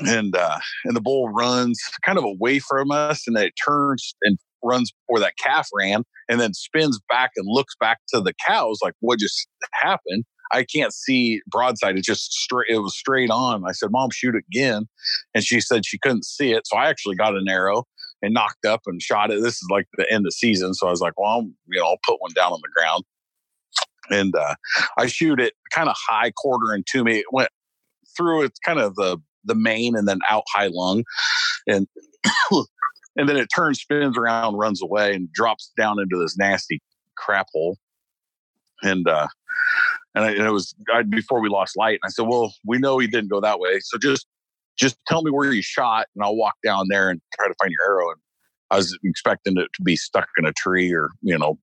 And 0.00 0.36
uh 0.36 0.58
and 0.84 0.94
the 0.94 1.00
bull 1.00 1.30
runs 1.30 1.80
kind 2.04 2.18
of 2.18 2.24
away 2.24 2.58
from 2.58 2.90
us 2.90 3.26
and 3.26 3.36
then 3.36 3.46
it 3.46 3.54
turns 3.66 4.14
and 4.22 4.38
runs 4.62 4.92
where 5.06 5.20
that 5.20 5.38
calf 5.42 5.68
ran 5.72 6.04
and 6.28 6.40
then 6.40 6.52
spins 6.52 7.00
back 7.08 7.30
and 7.36 7.46
looks 7.48 7.74
back 7.80 7.98
to 8.12 8.20
the 8.20 8.34
cows 8.46 8.80
like 8.82 8.94
what 9.00 9.18
just 9.18 9.48
happened 9.72 10.24
I 10.52 10.64
can't 10.64 10.92
see 10.92 11.40
broadside. 11.46 11.96
It 11.96 12.04
just 12.04 12.32
straight. 12.32 12.68
It 12.68 12.78
was 12.78 12.96
straight 12.96 13.30
on. 13.30 13.64
I 13.66 13.72
said, 13.72 13.90
"Mom, 13.90 14.10
shoot 14.10 14.34
again," 14.34 14.88
and 15.34 15.44
she 15.44 15.60
said 15.60 15.86
she 15.86 15.98
couldn't 15.98 16.24
see 16.24 16.52
it. 16.52 16.66
So 16.66 16.76
I 16.76 16.88
actually 16.88 17.16
got 17.16 17.36
an 17.36 17.48
arrow 17.48 17.84
and 18.22 18.34
nocked 18.34 18.64
up 18.64 18.82
and 18.86 19.00
shot 19.02 19.30
it. 19.30 19.42
This 19.42 19.54
is 19.54 19.68
like 19.70 19.86
the 19.96 20.10
end 20.10 20.26
of 20.26 20.32
season, 20.32 20.74
so 20.74 20.86
I 20.86 20.90
was 20.90 21.00
like, 21.00 21.14
"Well, 21.18 21.38
I'm, 21.38 21.54
you 21.68 21.80
know, 21.80 21.86
I'll 21.86 21.98
put 22.04 22.20
one 22.20 22.32
down 22.34 22.52
on 22.52 22.60
the 22.62 22.70
ground." 22.74 23.04
And 24.10 24.34
uh, 24.36 24.54
I 24.98 25.06
shoot 25.06 25.40
it 25.40 25.54
kind 25.72 25.88
of 25.88 25.96
high 26.08 26.30
quarter 26.30 26.72
and 26.72 26.86
to 26.88 27.02
me. 27.02 27.18
It 27.18 27.32
went 27.32 27.50
through 28.16 28.44
it's 28.44 28.58
kind 28.60 28.78
of 28.78 28.94
the 28.94 29.18
the 29.44 29.54
main 29.54 29.96
and 29.96 30.08
then 30.08 30.18
out 30.28 30.44
high 30.52 30.68
lung, 30.70 31.04
and 31.66 31.86
and 33.16 33.28
then 33.28 33.36
it 33.36 33.48
turns, 33.54 33.80
spins 33.80 34.16
around, 34.16 34.56
runs 34.56 34.82
away, 34.82 35.14
and 35.14 35.32
drops 35.32 35.72
down 35.76 35.98
into 36.00 36.18
this 36.18 36.36
nasty 36.36 36.80
crap 37.16 37.48
hole. 37.52 37.78
And 38.82 39.08
uh, 39.08 39.28
and, 40.16 40.24
I, 40.24 40.30
and 40.30 40.46
it 40.46 40.50
was 40.50 40.74
I, 40.92 41.02
before 41.02 41.40
we 41.40 41.48
lost 41.48 41.76
light. 41.76 42.00
And 42.02 42.08
I 42.08 42.08
said, 42.08 42.26
"Well, 42.26 42.52
we 42.64 42.78
know 42.78 42.98
he 42.98 43.06
didn't 43.06 43.30
go 43.30 43.40
that 43.40 43.60
way, 43.60 43.78
so 43.80 43.98
just 43.98 44.26
just 44.76 44.96
tell 45.06 45.22
me 45.22 45.30
where 45.30 45.52
you 45.52 45.62
shot, 45.62 46.06
and 46.16 46.24
I'll 46.24 46.36
walk 46.36 46.54
down 46.64 46.86
there 46.88 47.10
and 47.10 47.20
try 47.34 47.46
to 47.46 47.54
find 47.60 47.70
your 47.70 47.88
arrow." 47.88 48.10
And 48.10 48.20
I 48.70 48.76
was 48.76 48.98
expecting 49.04 49.56
it 49.58 49.68
to 49.76 49.82
be 49.84 49.94
stuck 49.94 50.28
in 50.38 50.46
a 50.46 50.52
tree 50.52 50.92
or 50.92 51.10
you 51.22 51.38
know 51.38 51.58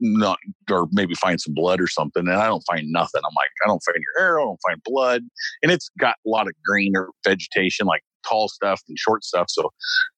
not 0.00 0.38
or 0.70 0.88
maybe 0.92 1.14
find 1.14 1.40
some 1.40 1.52
blood 1.52 1.78
or 1.78 1.86
something 1.86 2.26
and 2.26 2.38
i 2.38 2.46
don't 2.46 2.64
find 2.66 2.86
nothing 2.90 3.20
i'm 3.22 3.34
like 3.36 3.50
i 3.62 3.68
don't 3.68 3.82
find 3.84 3.98
your 3.98 4.24
arrow 4.24 4.42
i 4.42 4.46
don't 4.46 4.60
find 4.66 4.82
blood 4.82 5.22
and 5.62 5.70
it's 5.70 5.90
got 6.00 6.16
a 6.26 6.28
lot 6.28 6.46
of 6.46 6.54
green 6.64 6.96
or 6.96 7.10
vegetation 7.22 7.86
like 7.86 8.02
tall 8.26 8.48
stuff 8.48 8.80
and 8.88 8.98
short 8.98 9.22
stuff 9.22 9.44
so 9.50 9.70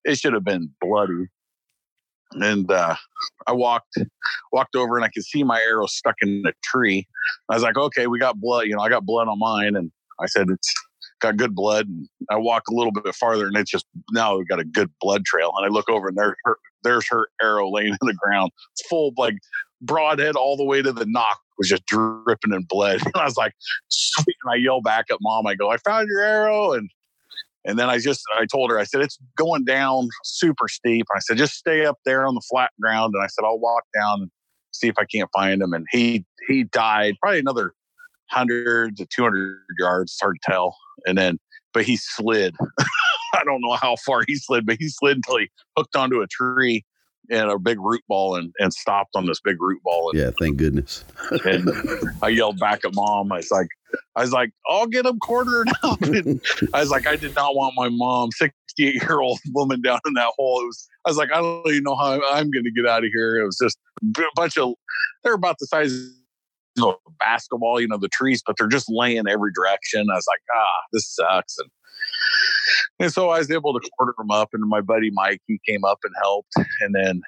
it 0.05 0.17
should 0.17 0.33
have 0.33 0.45
been 0.45 0.71
bloody 0.81 1.27
and 2.33 2.71
uh, 2.71 2.95
I 3.47 3.53
walked 3.53 3.99
walked 4.53 4.77
over 4.77 4.97
and 4.97 5.05
I 5.05 5.09
could 5.09 5.25
see 5.25 5.43
my 5.43 5.61
arrow 5.61 5.87
stuck 5.87 6.17
in 6.23 6.43
a 6.47 6.53
tree. 6.63 7.07
I 7.49 7.55
was 7.55 7.63
like, 7.63 7.77
okay, 7.77 8.07
we 8.07 8.19
got 8.19 8.41
blood. 8.41 8.67
You 8.67 8.77
know, 8.77 8.83
I 8.83 8.89
got 8.89 9.05
blood 9.05 9.29
on 9.29 9.39
mine, 9.39 9.77
and 9.77 9.91
I 10.21 10.27
said 10.27 10.49
it's 10.51 10.73
got 11.21 11.37
good 11.37 11.55
blood. 11.55 11.87
And 11.87 12.09
I 12.31 12.37
walk 12.37 12.65
a 12.69 12.75
little 12.75 12.93
bit 12.93 13.15
farther, 13.15 13.47
and 13.47 13.57
it's 13.57 13.71
just 13.71 13.87
now 14.13 14.37
we've 14.37 14.49
got 14.49 14.61
a 14.61 14.65
good 14.65 14.91
blood 15.01 15.25
trail. 15.25 15.53
And 15.57 15.67
I 15.67 15.69
look 15.69 15.89
over, 15.89 16.09
and 16.09 16.17
there, 16.17 16.37
her, 16.45 16.59
there's 16.83 17.07
her 17.11 17.29
arrow 17.43 17.71
laying 17.71 17.97
in 18.01 18.07
the 18.07 18.17
ground, 18.23 18.51
full 18.89 19.13
like 19.17 19.35
broadhead 19.83 20.37
all 20.37 20.57
the 20.57 20.65
way 20.65 20.83
to 20.83 20.93
the 20.93 21.07
nock 21.07 21.39
was 21.59 21.69
just 21.69 21.85
dripping 21.87 22.53
in 22.53 22.63
blood. 22.69 23.01
And 23.05 23.17
I 23.17 23.25
was 23.25 23.37
like, 23.37 23.53
sweet. 23.89 24.37
And 24.45 24.53
I 24.53 24.57
yell 24.57 24.81
back 24.81 25.07
at 25.11 25.19
mom. 25.21 25.47
I 25.47 25.55
go, 25.55 25.71
I 25.71 25.77
found 25.79 26.09
your 26.09 26.21
arrow, 26.21 26.73
and 26.73 26.91
and 27.65 27.79
then 27.79 27.89
I 27.91 27.99
just 27.99 28.23
I 28.39 28.47
told 28.47 28.71
her 28.71 28.79
I 28.79 28.85
said 28.85 29.01
it's 29.01 29.19
going 29.37 29.65
down 29.65 30.09
super 30.25 30.69
steep. 30.69 31.07
I 31.15 31.19
said 31.21 31.37
just 31.37 31.55
stay 31.55 31.85
up 31.85 31.99
there 32.05 32.27
on 32.27 32.35
the 32.35 32.43
flat 32.51 32.71
ground, 32.81 33.15
and 33.15 33.23
I 33.23 33.27
said 33.27 33.45
I'll 33.45 33.59
walk 33.59 33.85
down 33.95 34.23
and 34.23 34.31
see 34.73 34.89
if 34.89 34.95
I 34.99 35.05
can't 35.05 35.31
find 35.33 35.61
him. 35.61 35.73
And 35.73 35.87
he 35.91 36.25
he 36.49 36.65
died 36.65 37.17
probably 37.23 37.41
another 37.41 37.75
hundred 38.31 38.97
to 38.97 39.07
two 39.07 39.23
hundred 39.23 39.59
yards. 39.79 40.17
Hard 40.21 40.39
to 40.43 40.51
tell. 40.51 40.77
And 41.07 41.19
then 41.19 41.39
but 41.73 41.85
he 41.85 41.97
slid. 41.97 42.55
I 43.35 43.45
don't 43.45 43.61
know 43.61 43.75
how 43.75 43.97
far 43.97 44.25
he 44.27 44.35
slid, 44.37 44.67
but 44.67 44.77
he 44.79 44.89
slid 44.89 45.17
until 45.17 45.39
he 45.39 45.49
hooked 45.77 45.95
onto 45.95 46.21
a 46.21 46.27
tree 46.27 46.85
and 47.29 47.51
a 47.51 47.59
big 47.59 47.79
root 47.81 48.03
ball 48.09 48.37
and, 48.37 48.53
and 48.59 48.73
stopped 48.73 49.11
on 49.15 49.27
this 49.27 49.41
big 49.41 49.61
root 49.61 49.83
ball. 49.83 50.11
And, 50.11 50.19
yeah, 50.19 50.31
thank 50.39 50.57
goodness. 50.57 51.05
and 51.45 51.71
I 52.23 52.29
yelled 52.29 52.59
back 52.59 52.85
at 52.85 52.95
mom. 52.95 53.31
I 53.33 53.37
was 53.37 53.51
like, 53.51 53.69
I 54.17 54.23
was 54.23 54.33
like, 54.33 54.51
I'll 54.69 54.87
get 54.87 55.07
him 55.07 55.19
quartered 55.19 55.69
up. 55.83 56.01
And 56.03 56.41
I 56.75 56.81
was 56.81 56.91
like, 56.91 57.07
I 57.07 57.17
did 57.17 57.35
not 57.35 57.55
want 57.55 57.75
my 57.77 57.89
mom, 57.89 58.31
68 58.33 58.95
year 58.95 59.21
old 59.21 59.39
woman 59.53 59.81
down 59.81 60.01
in 60.07 60.15
that 60.15 60.33
hole. 60.37 60.63
It 60.63 60.67
was, 60.67 60.89
I 61.07 61.11
was 61.11 61.17
like, 61.17 61.31
I 61.33 61.41
don't 61.41 61.67
even 61.67 61.83
know 61.85 61.97
how 61.97 62.15
I'm 62.33 62.51
going 62.51 62.65
to 62.65 62.73
get 62.73 62.87
out 62.87 63.05
of 63.05 63.11
here. 63.13 63.41
It 63.41 63.45
was 63.45 63.59
just 63.63 63.79
a 64.03 64.25
bunch 64.35 64.59
of, 64.59 64.75
they're 65.23 65.35
about 65.35 65.57
the 65.59 65.67
size 65.67 65.93
of 66.79 66.95
a 67.07 67.11
basketball, 67.19 67.81
you 67.81 67.89
know, 67.89 67.99
the 67.99 68.09
trees, 68.09 68.43
but 68.45 68.57
they're 68.59 68.69
just 68.69 68.87
laying 68.89 69.29
every 69.29 69.51
direction. 69.53 70.07
I 70.11 70.17
was 70.17 70.27
like, 70.27 70.41
ah, 70.55 70.81
this 70.93 71.15
sucks. 71.15 71.59
And 71.59 71.71
and 73.01 73.13
so 73.13 73.31
I 73.31 73.39
was 73.39 73.51
able 73.51 73.79
to 73.79 73.91
quarter 73.97 74.15
them 74.17 74.31
up, 74.31 74.51
and 74.53 74.69
my 74.69 74.81
buddy 74.81 75.11
Mike 75.13 75.41
he 75.47 75.61
came 75.67 75.85
up 75.85 75.99
and 76.05 76.15
helped, 76.21 76.53
and 76.81 76.95
then 76.95 77.23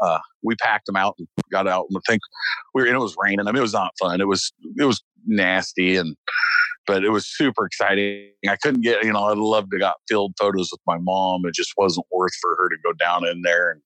uh, 0.00 0.18
we 0.42 0.54
packed 0.56 0.86
them 0.86 0.96
out 0.96 1.14
and 1.18 1.28
got 1.50 1.66
out. 1.66 1.86
And 1.90 1.98
I 1.98 2.00
think 2.10 2.20
we 2.74 2.82
were, 2.82 2.88
and 2.88 2.96
it 2.96 3.00
was 3.00 3.16
raining. 3.18 3.46
I 3.46 3.52
mean, 3.52 3.58
it 3.58 3.62
was 3.62 3.72
not 3.72 3.92
fun. 4.00 4.20
It 4.20 4.28
was 4.28 4.52
it 4.76 4.84
was 4.84 5.02
nasty, 5.26 5.96
and 5.96 6.16
but 6.86 7.04
it 7.04 7.10
was 7.10 7.26
super 7.26 7.66
exciting. 7.66 8.30
I 8.48 8.56
couldn't 8.56 8.82
get 8.82 9.04
you 9.04 9.12
know 9.12 9.24
I'd 9.24 9.38
love 9.38 9.70
to 9.70 9.78
got 9.78 9.96
field 10.08 10.34
photos 10.38 10.70
with 10.70 10.80
my 10.86 10.98
mom. 10.98 11.42
It 11.46 11.54
just 11.54 11.72
wasn't 11.76 12.06
worth 12.10 12.34
for 12.40 12.56
her 12.56 12.68
to 12.68 12.76
go 12.84 12.92
down 12.92 13.26
in 13.26 13.42
there 13.42 13.70
and 13.70 13.82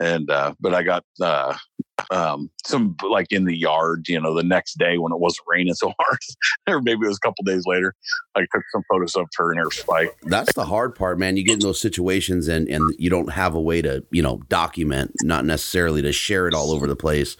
and 0.00 0.30
uh, 0.30 0.54
but 0.60 0.74
I 0.74 0.82
got 0.82 1.04
uh, 1.20 1.56
um, 2.10 2.50
some 2.64 2.96
like 3.08 3.28
in 3.30 3.44
the 3.44 3.56
yard, 3.56 4.06
you 4.08 4.20
know, 4.20 4.34
the 4.34 4.42
next 4.42 4.78
day 4.78 4.98
when 4.98 5.12
it 5.12 5.18
wasn't 5.18 5.46
raining 5.48 5.74
so 5.74 5.92
hard, 6.00 6.18
or 6.68 6.82
maybe 6.82 7.04
it 7.04 7.08
was 7.08 7.18
a 7.18 7.26
couple 7.26 7.44
days 7.44 7.64
later. 7.66 7.94
I 8.34 8.40
took 8.40 8.62
some 8.72 8.82
photos 8.90 9.14
of 9.14 9.26
her 9.36 9.52
and 9.52 9.60
her 9.60 9.70
spike. 9.70 10.16
That's 10.22 10.52
the 10.54 10.64
hard 10.64 10.94
part, 10.94 11.18
man. 11.18 11.36
You 11.36 11.44
get 11.44 11.54
in 11.54 11.60
those 11.60 11.80
situations 11.80 12.48
and 12.48 12.68
and 12.68 12.94
you 12.98 13.10
don't 13.10 13.32
have 13.32 13.54
a 13.54 13.60
way 13.60 13.82
to 13.82 14.04
you 14.10 14.22
know 14.22 14.42
document, 14.48 15.12
not 15.22 15.44
necessarily 15.44 16.02
to 16.02 16.12
share 16.12 16.48
it 16.48 16.54
all 16.54 16.70
over 16.70 16.86
the 16.86 16.96
place. 16.96 17.36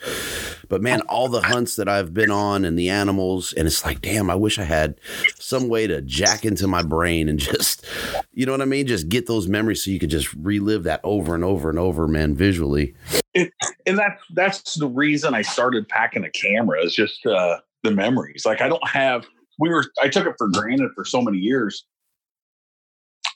But 0.70 0.82
man, 0.82 1.00
all 1.02 1.28
the 1.28 1.42
hunts 1.42 1.74
that 1.76 1.88
I've 1.88 2.14
been 2.14 2.30
on 2.30 2.64
and 2.64 2.78
the 2.78 2.88
animals, 2.88 3.52
and 3.52 3.66
it's 3.66 3.84
like, 3.84 4.00
damn, 4.00 4.30
I 4.30 4.36
wish 4.36 4.56
I 4.56 4.62
had 4.62 4.94
some 5.38 5.68
way 5.68 5.88
to 5.88 6.00
jack 6.00 6.44
into 6.44 6.68
my 6.68 6.82
brain 6.82 7.28
and 7.28 7.38
just, 7.40 7.84
you 8.32 8.46
know 8.46 8.52
what 8.52 8.62
I 8.62 8.66
mean, 8.66 8.86
just 8.86 9.08
get 9.08 9.26
those 9.26 9.48
memories 9.48 9.84
so 9.84 9.90
you 9.90 9.98
could 9.98 10.10
just 10.10 10.32
relive 10.34 10.84
that 10.84 11.00
over 11.02 11.34
and 11.34 11.42
over 11.42 11.68
and 11.68 11.78
over, 11.78 12.06
man, 12.06 12.36
visually. 12.36 12.94
It, 13.34 13.52
and 13.84 13.98
that's 13.98 14.22
that's 14.30 14.74
the 14.74 14.86
reason 14.86 15.34
I 15.34 15.42
started 15.42 15.88
packing 15.88 16.24
a 16.24 16.30
camera 16.30 16.82
is 16.84 16.94
just 16.94 17.26
uh, 17.26 17.58
the 17.82 17.90
memories. 17.90 18.44
Like 18.46 18.60
I 18.60 18.68
don't 18.68 18.88
have. 18.88 19.26
We 19.58 19.68
were. 19.68 19.84
I 20.02 20.08
took 20.08 20.26
it 20.26 20.34
for 20.38 20.48
granted 20.48 20.92
for 20.94 21.04
so 21.04 21.20
many 21.20 21.38
years. 21.38 21.84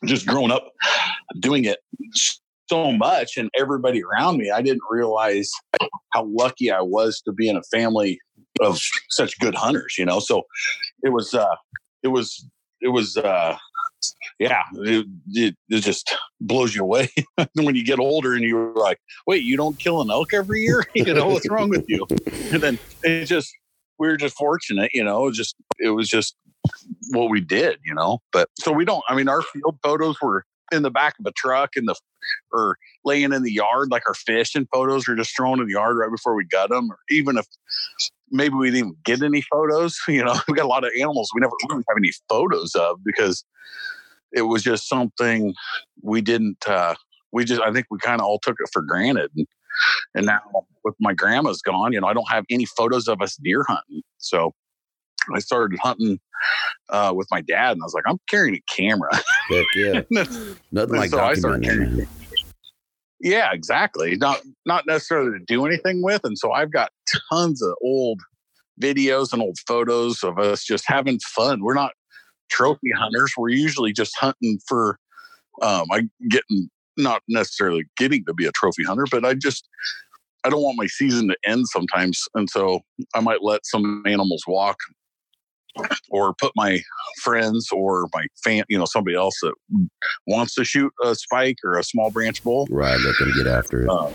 Just 0.05 0.27
growing 0.27 0.51
up, 0.51 0.73
doing 1.40 1.64
it 1.64 1.79
so 2.68 2.92
much, 2.92 3.37
and 3.37 3.50
everybody 3.59 4.03
around 4.03 4.38
me, 4.38 4.50
I 4.50 4.62
didn't 4.62 4.83
realize 4.90 5.50
how 6.12 6.24
lucky 6.24 6.70
I 6.70 6.81
was 6.81 7.20
to 7.22 7.33
be 7.33 7.48
in 7.48 7.57
a 7.57 7.62
family 7.64 8.18
of 8.61 8.81
such 9.11 9.38
good 9.38 9.55
hunters. 9.55 9.96
You 9.98 10.07
know, 10.07 10.20
so 10.20 10.42
it 11.03 11.11
was. 11.11 11.35
uh 11.35 11.57
It 12.03 12.09
was. 12.09 12.46
It 12.81 12.88
was. 12.88 13.16
uh 13.16 13.57
yeah, 14.38 14.62
it, 14.74 15.07
it, 15.29 15.57
it, 15.68 15.81
just 15.81 16.14
blows 16.40 16.74
you 16.74 16.83
away 16.83 17.09
when 17.55 17.74
you 17.74 17.85
get 17.85 17.98
older 17.98 18.35
and 18.35 18.42
you're 18.42 18.74
like, 18.74 18.98
wait, 19.27 19.42
you 19.42 19.57
don't 19.57 19.79
kill 19.79 20.03
an 20.03 20.11
elk 20.11 20.35
every 20.35 20.61
year? 20.61 20.85
you 20.94 21.14
know, 21.14 21.29
what's 21.29 21.48
wrong 21.48 21.68
with 21.68 21.85
you? 21.88 22.07
And 22.53 22.62
then 22.62 22.79
it 23.03 23.27
just, 23.27 23.55
we 23.98 24.09
were 24.09 24.16
just 24.16 24.37
fortunate, 24.37 24.90
you 24.92 25.05
know, 25.05 25.31
just, 25.31 25.55
it 25.79 25.90
was 25.90 26.09
just 26.09 26.37
what 27.11 27.31
we 27.31 27.40
did, 27.40 27.79
you 27.85 27.94
know. 27.94 28.18
But 28.33 28.48
so 28.59 28.72
we 28.72 28.85
don't, 28.85 29.03
I 29.09 29.14
mean, 29.14 29.29
our 29.29 29.42
field 29.42 29.79
photos 29.83 30.20
were 30.20 30.44
in 30.72 30.83
the 30.83 30.90
back 30.90 31.14
of 31.18 31.27
a 31.27 31.33
truck 31.33 31.70
in 31.77 31.87
the 31.87 31.94
or 32.53 32.77
laying 33.05 33.33
in 33.33 33.42
the 33.42 33.53
yard 33.53 33.90
like 33.90 34.03
our 34.09 34.14
fish 34.14 34.55
and 34.55 34.66
photos 34.72 35.09
are 35.09 35.16
just 35.16 35.37
thrown 35.37 35.61
in 35.61 35.66
the 35.66 35.72
yard 35.72 35.96
right 35.96 36.11
before 36.11 36.35
we 36.35 36.44
gut 36.44 36.70
them 36.70 36.90
or 36.90 36.98
even 37.11 37.37
if 37.37 37.46
maybe 38.31 38.55
we 38.55 38.70
didn't 38.70 39.03
get 39.05 39.22
any 39.22 39.42
photos 39.42 39.98
you 40.09 40.24
know 40.24 40.35
we 40.48 40.55
got 40.55 40.64
a 40.64 40.68
lot 40.68 40.85
of 40.85 40.90
animals 40.98 41.31
we 41.35 41.40
never 41.40 41.53
really 41.68 41.85
have 41.88 41.96
any 41.98 42.12
photos 42.29 42.74
of 42.74 42.98
because 43.05 43.44
it 44.33 44.42
was 44.42 44.62
just 44.62 44.88
something 44.88 45.55
we 46.03 46.20
didn't 46.20 46.66
uh 46.66 46.94
we 47.33 47.44
just 47.44 47.61
i 47.62 47.72
think 47.72 47.87
we 47.90 47.98
kind 47.98 48.20
of 48.20 48.27
all 48.27 48.38
took 48.38 48.57
it 48.59 48.68
for 48.72 48.83
granted. 48.83 49.31
And, 49.37 49.46
and 50.14 50.27
now 50.27 50.40
with 50.85 50.94
my 51.00 51.12
grandma's 51.12 51.61
gone 51.61 51.92
you 51.92 52.00
know 52.00 52.07
i 52.07 52.14
don't 52.14 52.31
have 52.31 52.44
any 52.50 52.64
photos 52.64 53.09
of 53.09 53.20
us 53.20 53.37
deer 53.37 53.64
hunting 53.68 54.03
so 54.18 54.55
I 55.33 55.39
started 55.39 55.79
hunting 55.81 56.19
uh, 56.91 57.13
with 57.15 57.29
my 57.31 57.41
dad, 57.41 57.73
and 57.73 57.83
I 57.83 57.85
was 57.85 57.95
like, 57.95 58.05
I'm 58.07 58.19
carrying 58.29 58.57
a 58.57 58.63
camera. 58.75 59.11
Heck 59.51 59.65
yeah. 59.77 60.01
Nothing 60.73 60.97
like 60.97 61.11
so 61.11 61.21
I 61.21 61.35
started 61.35 61.63
carrying- 61.65 62.07
Yeah, 63.21 63.53
exactly. 63.53 64.17
Not 64.17 64.41
not 64.67 64.87
necessarily 64.87 65.39
to 65.39 65.45
do 65.47 65.65
anything 65.67 66.03
with, 66.03 66.23
and 66.25 66.39
so 66.39 66.53
I've 66.53 66.73
got 66.73 66.91
tons 67.31 67.63
of 67.63 67.75
old 67.83 68.21
videos 68.81 69.33
and 69.33 69.41
old 69.41 69.57
photos 69.67 70.23
of 70.23 70.39
us 70.39 70.65
just 70.65 70.85
having 70.87 71.19
fun. 71.21 71.63
We're 71.63 71.75
not 71.75 71.93
trophy 72.51 72.91
hunters. 72.97 73.33
We're 73.37 73.51
usually 73.51 73.93
just 73.93 74.17
hunting 74.19 74.59
for. 74.67 74.99
Um, 75.63 75.87
I 75.93 76.09
getting 76.29 76.69
not 76.97 77.23
necessarily 77.29 77.85
getting 77.97 78.25
to 78.27 78.35
be 78.35 78.45
a 78.47 78.53
trophy 78.53 78.83
hunter, 78.85 79.05
but 79.11 79.25
I 79.25 79.35
just 79.35 79.69
I 80.45 80.51
don't 80.51 80.63
want 80.63 80.77
my 80.77 80.87
season 80.87 81.29
to 81.29 81.37
end 81.47 81.69
sometimes, 81.69 82.25
and 82.35 82.51
so 82.51 82.81
I 83.15 83.21
might 83.21 83.43
let 83.43 83.65
some 83.65 84.03
animals 84.07 84.43
walk, 84.47 84.77
or 86.11 86.35
put 86.35 86.53
my 86.57 86.81
friends 87.23 87.69
or 87.73 88.09
my 88.15 88.27
fan, 88.43 88.65
you 88.69 88.79
know, 88.79 88.85
somebody 88.85 89.17
else 89.17 89.39
that 89.43 89.55
wants 90.27 90.55
to 90.55 90.65
shoot 90.65 90.93
a 91.03 91.15
spike 91.15 91.57
or 91.65 91.79
a 91.79 91.85
small 91.85 92.11
branch 92.11 92.43
bull. 92.43 92.67
Right, 92.71 92.99
let 93.01 93.19
them 93.19 93.33
get 93.37 93.47
after 93.47 93.83
it. 93.83 93.89
Uh, 93.89 94.11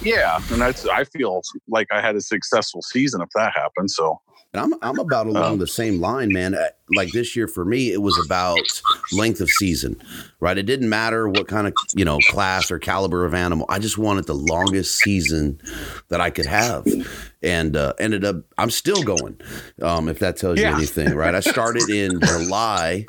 yeah, 0.00 0.38
and 0.50 0.60
that's 0.62 0.84
I 0.86 1.04
feel 1.04 1.42
like 1.68 1.88
I 1.92 2.00
had 2.00 2.16
a 2.16 2.20
successful 2.20 2.82
season 2.82 3.20
if 3.20 3.28
that 3.34 3.52
happened. 3.54 3.90
So 3.90 4.20
And 4.54 4.62
I'm 4.62 4.74
I'm 4.82 4.98
about 4.98 5.26
along 5.26 5.54
Um, 5.54 5.58
the 5.58 5.66
same 5.66 6.00
line, 6.00 6.32
man. 6.32 6.54
Uh, 6.54 6.68
Like 6.90 7.12
this 7.12 7.36
year 7.36 7.46
for 7.48 7.64
me, 7.64 7.92
it 7.92 8.00
was 8.02 8.18
about 8.18 8.80
length 9.10 9.40
of 9.40 9.50
season, 9.50 10.00
right? 10.40 10.56
It 10.56 10.64
didn't 10.66 10.88
matter 10.88 11.28
what 11.28 11.48
kind 11.48 11.66
of 11.66 11.76
you 11.94 12.04
know 12.04 12.22
class 12.22 12.70
or 12.70 12.78
caliber 12.78 13.24
of 13.26 13.34
animal. 13.34 13.66
I 13.68 13.78
just 13.78 13.98
wanted 13.98 14.26
the 14.26 14.34
longest 14.34 14.96
season 14.96 15.60
that 16.08 16.20
I 16.20 16.30
could 16.30 16.46
have, 16.46 16.96
and 17.42 17.76
uh, 17.76 17.92
ended 17.98 18.24
up 18.24 18.36
I'm 18.56 18.70
still 18.70 19.02
going. 19.02 19.40
Um, 19.82 20.08
if 20.08 20.18
that 20.20 20.36
tells 20.38 20.58
Yeah. 20.60 20.68
you 20.68 20.72
anything, 20.72 21.14
right? 21.14 21.34
I 21.34 21.40
started 21.40 21.90
in 21.90 22.20
July. 22.20 23.08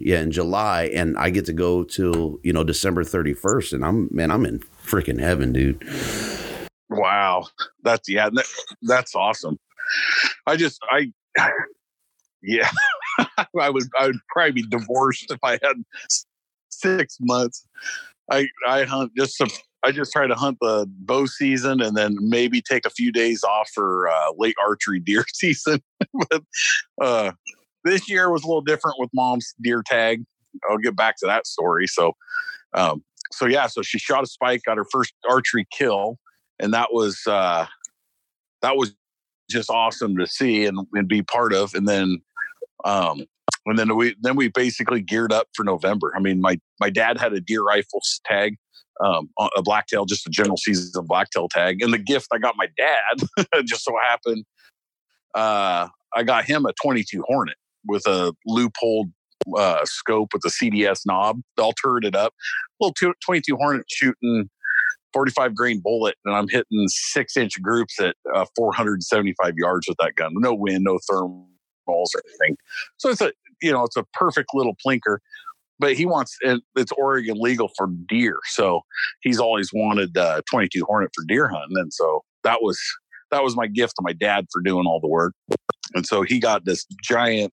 Yeah, 0.00 0.20
in 0.20 0.30
July, 0.30 0.84
and 0.94 1.16
I 1.16 1.30
get 1.30 1.46
to 1.46 1.52
go 1.54 1.82
till 1.82 2.38
you 2.42 2.52
know 2.52 2.62
December 2.62 3.04
31st, 3.04 3.72
and 3.72 3.84
I'm 3.84 4.08
man, 4.12 4.30
I'm 4.30 4.44
in 4.46 4.60
freaking 4.84 5.20
heaven, 5.20 5.52
dude. 5.52 5.86
wow, 6.90 7.46
that's 7.82 8.08
yeah, 8.08 8.30
that, 8.30 8.46
that's 8.82 9.14
awesome. 9.14 9.58
I 10.46 10.56
just 10.56 10.80
I 10.90 11.12
yeah, 12.42 12.70
I 13.58 13.70
would 13.70 13.84
I 13.98 14.06
would 14.06 14.18
probably 14.28 14.52
be 14.52 14.62
divorced 14.62 15.30
if 15.30 15.38
I 15.42 15.52
had 15.52 15.84
six 16.70 17.18
months. 17.20 17.66
I 18.30 18.48
I 18.66 18.84
hunt 18.84 19.12
just 19.16 19.36
some. 19.36 19.48
I 19.84 19.90
just 19.90 20.12
try 20.12 20.28
to 20.28 20.34
hunt 20.34 20.58
the 20.60 20.86
bow 20.88 21.26
season 21.26 21.80
and 21.80 21.96
then 21.96 22.16
maybe 22.20 22.60
take 22.60 22.86
a 22.86 22.90
few 22.90 23.10
days 23.10 23.42
off 23.42 23.68
for 23.74 24.08
uh, 24.08 24.32
late 24.38 24.54
archery 24.64 25.00
deer 25.00 25.24
season. 25.34 25.82
but 26.12 26.42
uh, 27.00 27.32
this 27.84 28.08
year 28.08 28.30
was 28.30 28.44
a 28.44 28.46
little 28.46 28.62
different 28.62 29.00
with 29.00 29.10
mom's 29.12 29.54
deer 29.60 29.82
tag. 29.84 30.24
I'll 30.70 30.78
get 30.78 30.94
back 30.94 31.16
to 31.18 31.26
that 31.26 31.48
story. 31.48 31.88
So, 31.88 32.12
um, 32.74 33.02
so 33.32 33.46
yeah, 33.46 33.66
so 33.66 33.82
she 33.82 33.98
shot 33.98 34.22
a 34.22 34.26
spike, 34.26 34.62
got 34.64 34.76
her 34.76 34.86
first 34.90 35.14
archery 35.28 35.66
kill, 35.76 36.18
and 36.58 36.72
that 36.74 36.92
was 36.92 37.20
uh, 37.26 37.66
that 38.62 38.76
was 38.76 38.94
just 39.50 39.70
awesome 39.70 40.16
to 40.16 40.26
see 40.26 40.64
and, 40.66 40.78
and 40.94 41.08
be 41.08 41.22
part 41.22 41.52
of. 41.52 41.74
And 41.74 41.86
then, 41.86 42.22
um, 42.84 43.24
and 43.66 43.78
then 43.78 43.96
we 43.96 44.16
then 44.20 44.36
we 44.36 44.48
basically 44.48 45.02
geared 45.02 45.32
up 45.32 45.48
for 45.54 45.64
November. 45.64 46.12
I 46.16 46.20
mean, 46.20 46.40
my 46.40 46.58
my 46.80 46.90
dad 46.90 47.18
had 47.18 47.32
a 47.32 47.40
deer 47.40 47.62
rifle 47.62 48.00
tag, 48.24 48.56
um, 49.04 49.30
a 49.56 49.62
blacktail, 49.62 50.04
just 50.04 50.26
a 50.26 50.30
general 50.30 50.56
season 50.56 51.06
blacktail 51.06 51.48
tag, 51.48 51.82
and 51.82 51.92
the 51.92 51.98
gift 51.98 52.28
I 52.32 52.38
got 52.38 52.56
my 52.56 52.68
dad 52.76 53.46
just 53.64 53.84
so 53.84 53.92
happened, 54.02 54.44
uh, 55.34 55.88
I 56.14 56.22
got 56.24 56.44
him 56.44 56.66
a 56.66 56.72
22 56.82 57.22
Hornet 57.26 57.56
with 57.84 58.06
a 58.06 58.32
loophole 58.46 59.06
uh, 59.56 59.84
scope 59.84 60.30
with 60.32 60.44
a 60.44 60.48
CDS 60.48 61.00
knob, 61.06 61.40
all 61.58 61.74
it 62.02 62.14
up, 62.16 62.34
little 62.80 62.94
two, 62.94 63.14
22 63.24 63.56
Hornet 63.56 63.86
shooting 63.88 64.48
45 65.12 65.54
grain 65.54 65.80
bullet, 65.82 66.16
and 66.24 66.34
I'm 66.34 66.48
hitting 66.48 66.86
six 66.88 67.36
inch 67.36 67.60
groups 67.60 68.00
at 68.00 68.16
uh, 68.34 68.46
475 68.56 69.54
yards 69.56 69.86
with 69.88 69.96
that 70.00 70.14
gun. 70.16 70.32
No 70.34 70.54
wind, 70.54 70.84
no 70.84 70.98
thermals 71.10 71.46
or 71.88 72.22
anything. 72.28 72.56
So 72.96 73.10
it's 73.10 73.20
a 73.20 73.32
you 73.60 73.72
know 73.72 73.84
it's 73.84 73.96
a 73.96 74.04
perfect 74.14 74.48
little 74.54 74.76
plinker. 74.84 75.18
But 75.78 75.94
he 75.94 76.06
wants 76.06 76.36
it's 76.76 76.92
Oregon 76.92 77.36
legal 77.40 77.70
for 77.76 77.88
deer, 78.08 78.38
so 78.44 78.82
he's 79.22 79.40
always 79.40 79.70
wanted 79.72 80.16
uh, 80.16 80.42
22 80.48 80.84
Hornet 80.86 81.10
for 81.14 81.24
deer 81.26 81.48
hunting, 81.48 81.76
and 81.76 81.92
so 81.92 82.22
that 82.44 82.62
was 82.62 82.78
that 83.32 83.42
was 83.42 83.56
my 83.56 83.66
gift 83.66 83.94
to 83.96 84.02
my 84.02 84.12
dad 84.12 84.46
for 84.52 84.60
doing 84.60 84.86
all 84.86 85.00
the 85.00 85.08
work. 85.08 85.34
And 85.94 86.06
so 86.06 86.22
he 86.22 86.38
got 86.38 86.64
this 86.64 86.86
giant 87.02 87.52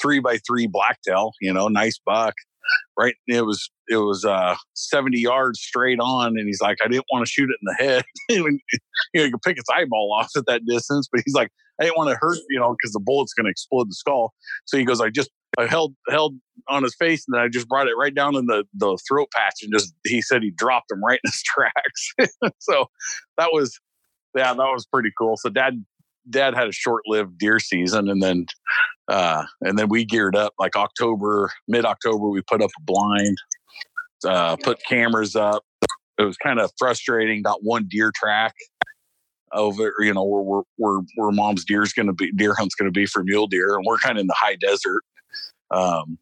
three 0.00 0.20
by 0.20 0.38
three 0.38 0.66
blacktail, 0.66 1.32
you 1.40 1.52
know, 1.52 1.68
nice 1.68 1.98
buck. 2.04 2.34
Right. 2.98 3.14
It 3.26 3.44
was 3.44 3.70
it 3.88 3.98
was 3.98 4.24
uh 4.24 4.56
70 4.74 5.18
yards 5.18 5.60
straight 5.60 5.98
on. 6.00 6.38
And 6.38 6.46
he's 6.46 6.62
like, 6.62 6.78
I 6.82 6.88
didn't 6.88 7.04
want 7.12 7.26
to 7.26 7.30
shoot 7.30 7.50
it 7.50 7.58
in 7.60 7.66
the 7.66 7.74
head. 7.74 8.04
you 8.30 8.42
know, 8.42 8.58
you 9.12 9.30
could 9.30 9.42
pick 9.42 9.58
its 9.58 9.68
eyeball 9.70 10.16
off 10.18 10.30
at 10.36 10.46
that 10.46 10.62
distance, 10.66 11.08
but 11.12 11.22
he's 11.24 11.34
like, 11.34 11.50
I 11.78 11.84
didn't 11.84 11.98
want 11.98 12.10
to 12.10 12.16
hurt, 12.18 12.38
you 12.48 12.58
know, 12.58 12.74
because 12.78 12.92
the 12.92 13.00
bullet's 13.00 13.34
gonna 13.34 13.50
explode 13.50 13.90
the 13.90 13.94
skull. 13.94 14.32
So 14.64 14.78
he 14.78 14.84
goes, 14.84 15.00
I 15.00 15.10
just 15.10 15.30
I 15.58 15.66
held 15.66 15.94
held 16.08 16.36
on 16.68 16.82
his 16.82 16.94
face 16.94 17.24
and 17.26 17.36
then 17.36 17.42
I 17.42 17.48
just 17.48 17.68
brought 17.68 17.88
it 17.88 17.94
right 17.98 18.14
down 18.14 18.36
in 18.36 18.46
the, 18.46 18.64
the 18.74 18.98
throat 19.06 19.28
patch 19.34 19.62
and 19.62 19.72
just 19.72 19.92
he 20.04 20.22
said 20.22 20.42
he 20.42 20.50
dropped 20.50 20.90
him 20.90 21.04
right 21.04 21.20
in 21.22 21.30
his 21.30 21.42
tracks. 21.44 22.14
so 22.58 22.86
that 23.36 23.50
was 23.52 23.78
yeah, 24.34 24.52
that 24.52 24.56
was 24.56 24.86
pretty 24.86 25.10
cool. 25.16 25.36
So 25.36 25.50
dad 25.50 25.84
dad 26.28 26.54
had 26.54 26.68
a 26.68 26.72
short-lived 26.72 27.38
deer 27.38 27.58
season 27.58 28.08
and 28.08 28.22
then 28.22 28.46
uh 29.08 29.44
and 29.62 29.78
then 29.78 29.88
we 29.88 30.04
geared 30.04 30.36
up 30.36 30.54
like 30.58 30.76
october 30.76 31.50
mid-october 31.68 32.28
we 32.28 32.40
put 32.42 32.62
up 32.62 32.70
a 32.78 32.82
blind 32.82 33.36
uh 34.26 34.56
put 34.56 34.78
cameras 34.88 35.36
up 35.36 35.64
it 36.18 36.22
was 36.22 36.36
kind 36.38 36.58
of 36.58 36.70
frustrating 36.78 37.42
got 37.42 37.62
one 37.62 37.86
deer 37.88 38.10
track 38.14 38.54
over 39.52 39.92
you 40.00 40.12
know 40.12 40.24
where 40.24 40.42
where 40.42 40.62
where, 40.76 41.00
where 41.16 41.30
mom's 41.30 41.64
deer's 41.64 41.92
gonna 41.92 42.12
be 42.12 42.32
deer 42.32 42.54
hunt's 42.54 42.74
gonna 42.74 42.90
be 42.90 43.06
for 43.06 43.22
mule 43.24 43.46
deer 43.46 43.76
and 43.76 43.84
we're 43.86 43.98
kind 43.98 44.16
of 44.16 44.22
in 44.22 44.26
the 44.26 44.36
high 44.36 44.56
desert 44.56 45.02
um 45.70 46.18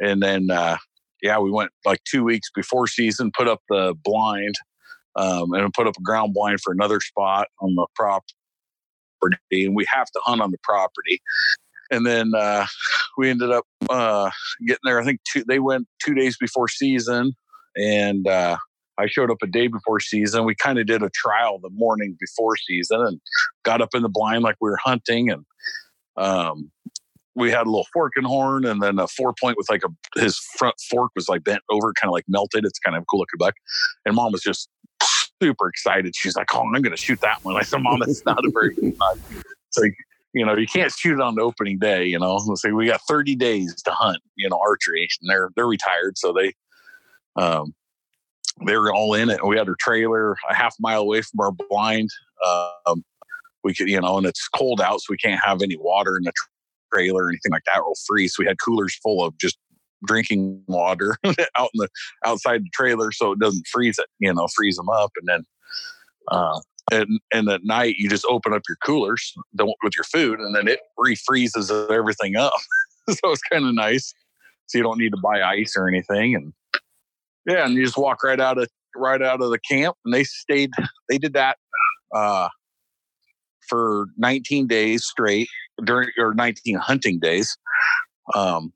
and 0.00 0.22
then 0.22 0.50
uh 0.50 0.76
yeah 1.22 1.38
we 1.38 1.50
went 1.50 1.70
like 1.84 2.02
two 2.04 2.24
weeks 2.24 2.50
before 2.54 2.86
season 2.86 3.30
put 3.36 3.48
up 3.48 3.60
the 3.68 3.94
blind 4.02 4.56
um 5.14 5.52
and 5.52 5.72
put 5.72 5.86
up 5.86 5.96
a 5.96 6.02
ground 6.02 6.34
blind 6.34 6.60
for 6.60 6.72
another 6.72 7.00
spot 7.00 7.46
on 7.60 7.74
the 7.76 7.86
prop 7.94 8.24
and 9.50 9.76
we 9.76 9.86
have 9.88 10.10
to 10.10 10.20
hunt 10.24 10.40
on 10.40 10.50
the 10.50 10.58
property. 10.62 11.20
And 11.90 12.06
then 12.06 12.32
uh, 12.34 12.66
we 13.16 13.30
ended 13.30 13.50
up 13.50 13.64
uh, 13.88 14.30
getting 14.66 14.80
there. 14.84 15.00
I 15.00 15.04
think 15.04 15.20
two, 15.30 15.44
they 15.46 15.58
went 15.58 15.86
two 16.04 16.14
days 16.14 16.36
before 16.38 16.68
season, 16.68 17.32
and 17.76 18.26
uh, 18.26 18.56
I 18.98 19.06
showed 19.06 19.30
up 19.30 19.38
a 19.42 19.46
day 19.46 19.68
before 19.68 20.00
season. 20.00 20.44
We 20.44 20.54
kind 20.54 20.78
of 20.78 20.86
did 20.86 21.02
a 21.02 21.10
trial 21.10 21.58
the 21.58 21.70
morning 21.70 22.16
before 22.18 22.56
season 22.56 23.02
and 23.02 23.20
got 23.64 23.80
up 23.80 23.90
in 23.94 24.02
the 24.02 24.08
blind 24.08 24.42
like 24.42 24.56
we 24.60 24.70
were 24.70 24.78
hunting, 24.82 25.30
and 25.30 25.44
um, 26.16 26.70
we 27.34 27.50
had 27.50 27.66
a 27.66 27.70
little 27.70 27.86
fork 27.92 28.12
and 28.16 28.26
horn, 28.26 28.64
and 28.64 28.82
then 28.82 28.98
a 28.98 29.06
four 29.06 29.34
point 29.40 29.56
with 29.56 29.70
like 29.70 29.82
a 29.84 30.20
his 30.20 30.38
front 30.56 30.74
fork 30.90 31.12
was 31.14 31.28
like 31.28 31.44
bent 31.44 31.62
over, 31.70 31.92
kind 31.92 32.08
of 32.08 32.12
like 32.12 32.24
melted. 32.28 32.64
It's 32.64 32.78
kind 32.78 32.96
of 32.96 33.02
a 33.02 33.06
cool 33.06 33.20
looking 33.20 33.38
buck, 33.38 33.54
and 34.04 34.16
mom 34.16 34.32
was 34.32 34.42
just 34.42 34.68
super 35.42 35.68
excited. 35.68 36.14
She's 36.16 36.36
like, 36.36 36.54
"Oh, 36.54 36.62
I'm 36.62 36.82
going 36.82 36.90
to 36.90 36.96
shoot 36.96 37.20
that 37.20 37.44
one." 37.44 37.56
I 37.56 37.62
said, 37.62 37.82
"Mom, 37.82 38.02
it's 38.02 38.24
not 38.24 38.44
a 38.44 38.50
very 38.50 38.74
good 38.74 38.96
buck." 38.96 39.18
It's 39.30 39.78
like 39.78 39.94
you 40.36 40.44
know, 40.44 40.54
you 40.54 40.66
can't 40.66 40.92
shoot 40.92 41.14
it 41.14 41.20
on 41.22 41.34
the 41.34 41.40
opening 41.40 41.78
day. 41.78 42.04
You 42.04 42.18
know, 42.18 42.34
let's 42.34 42.60
say 42.60 42.70
we 42.70 42.86
got 42.86 43.00
30 43.08 43.36
days 43.36 43.74
to 43.84 43.90
hunt. 43.90 44.18
You 44.36 44.50
know, 44.50 44.60
archery, 44.62 45.08
and 45.22 45.30
they're 45.30 45.48
they're 45.56 45.66
retired, 45.66 46.18
so 46.18 46.34
they 46.34 46.52
um 47.36 47.74
they 48.66 48.76
were 48.76 48.92
all 48.92 49.14
in 49.14 49.30
it. 49.30 49.44
We 49.46 49.56
had 49.56 49.66
our 49.66 49.76
trailer 49.80 50.36
a 50.50 50.54
half 50.54 50.74
mile 50.78 51.00
away 51.00 51.22
from 51.22 51.40
our 51.40 51.52
blind. 51.52 52.10
Um, 52.86 53.02
we 53.64 53.72
could, 53.74 53.88
you 53.88 53.98
know, 53.98 54.18
and 54.18 54.26
it's 54.26 54.46
cold 54.48 54.80
out, 54.80 55.00
so 55.00 55.06
we 55.08 55.16
can't 55.16 55.42
have 55.42 55.62
any 55.62 55.76
water 55.78 56.18
in 56.18 56.24
the 56.24 56.32
tra- 56.32 56.48
trailer 56.92 57.24
or 57.24 57.28
anything 57.30 57.52
like 57.52 57.64
that. 57.64 57.80
We'll 57.80 57.94
freeze. 58.06 58.34
So 58.34 58.42
we 58.42 58.46
had 58.46 58.58
coolers 58.62 58.94
full 58.96 59.24
of 59.24 59.36
just 59.38 59.56
drinking 60.04 60.62
water 60.68 61.16
out 61.56 61.70
in 61.72 61.78
the 61.78 61.88
outside 62.26 62.62
the 62.62 62.70
trailer 62.74 63.10
so 63.10 63.32
it 63.32 63.38
doesn't 63.38 63.66
freeze 63.66 63.98
it, 63.98 64.06
you 64.18 64.32
know, 64.34 64.48
freeze 64.54 64.76
them 64.76 64.90
up. 64.90 65.12
And 65.16 65.28
then, 65.28 65.44
uh, 66.30 66.60
and, 66.92 67.20
and 67.32 67.48
at 67.48 67.64
night 67.64 67.96
you 67.98 68.08
just 68.08 68.26
open 68.28 68.52
up 68.52 68.62
your 68.68 68.76
coolers 68.84 69.34
with 69.82 69.94
your 69.96 70.04
food 70.04 70.38
and 70.40 70.54
then 70.54 70.68
it 70.68 70.80
refreezes 70.98 71.90
everything 71.90 72.36
up. 72.36 72.52
so 73.10 73.32
it's 73.32 73.42
kind 73.42 73.64
of 73.64 73.74
nice. 73.74 74.14
So 74.66 74.78
you 74.78 74.84
don't 74.84 74.98
need 74.98 75.10
to 75.10 75.20
buy 75.22 75.42
ice 75.42 75.74
or 75.76 75.88
anything. 75.88 76.34
And 76.34 76.52
Yeah, 77.46 77.66
and 77.66 77.74
you 77.74 77.84
just 77.84 77.96
walk 77.96 78.22
right 78.24 78.40
out 78.40 78.58
of 78.58 78.68
right 78.96 79.22
out 79.22 79.40
of 79.42 79.50
the 79.50 79.58
camp, 79.58 79.96
and 80.04 80.12
they 80.12 80.24
stayed. 80.24 80.70
They 81.08 81.18
did 81.18 81.34
that 81.34 81.58
uh, 82.14 82.48
for 83.68 84.06
19 84.16 84.66
days 84.66 85.04
straight 85.04 85.48
during 85.84 86.10
or 86.18 86.34
19 86.34 86.76
hunting 86.76 87.18
days 87.20 87.56
um, 88.34 88.72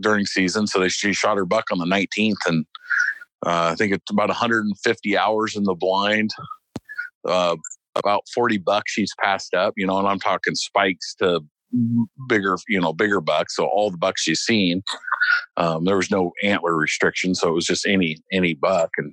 during 0.00 0.26
season. 0.26 0.66
So 0.66 0.80
they 0.80 0.88
she 0.88 1.12
shot 1.12 1.36
her 1.36 1.44
buck 1.44 1.64
on 1.72 1.78
the 1.78 1.86
19th, 1.86 2.36
and 2.46 2.66
uh, 3.44 3.70
I 3.72 3.74
think 3.74 3.92
it's 3.92 4.10
about 4.10 4.28
150 4.28 5.18
hours 5.18 5.56
in 5.56 5.64
the 5.64 5.74
blind. 5.74 6.30
Uh, 7.28 7.56
about 7.96 8.22
40 8.34 8.58
bucks 8.58 8.92
she's 8.92 9.12
passed 9.22 9.54
up, 9.54 9.74
you 9.76 9.86
know, 9.86 9.98
and 9.98 10.08
I'm 10.08 10.18
talking 10.18 10.54
spikes 10.54 11.14
to 11.16 11.40
bigger, 12.28 12.56
you 12.68 12.80
know, 12.80 12.92
bigger 12.92 13.20
bucks. 13.20 13.56
So 13.56 13.66
all 13.66 13.90
the 13.90 13.98
bucks 13.98 14.22
she's 14.22 14.40
seen, 14.40 14.82
um, 15.56 15.84
there 15.84 15.96
was 15.96 16.10
no 16.10 16.32
antler 16.42 16.76
restriction, 16.76 17.34
so 17.34 17.48
it 17.48 17.54
was 17.54 17.66
just 17.66 17.86
any 17.86 18.18
any 18.32 18.54
buck, 18.54 18.90
and 18.98 19.12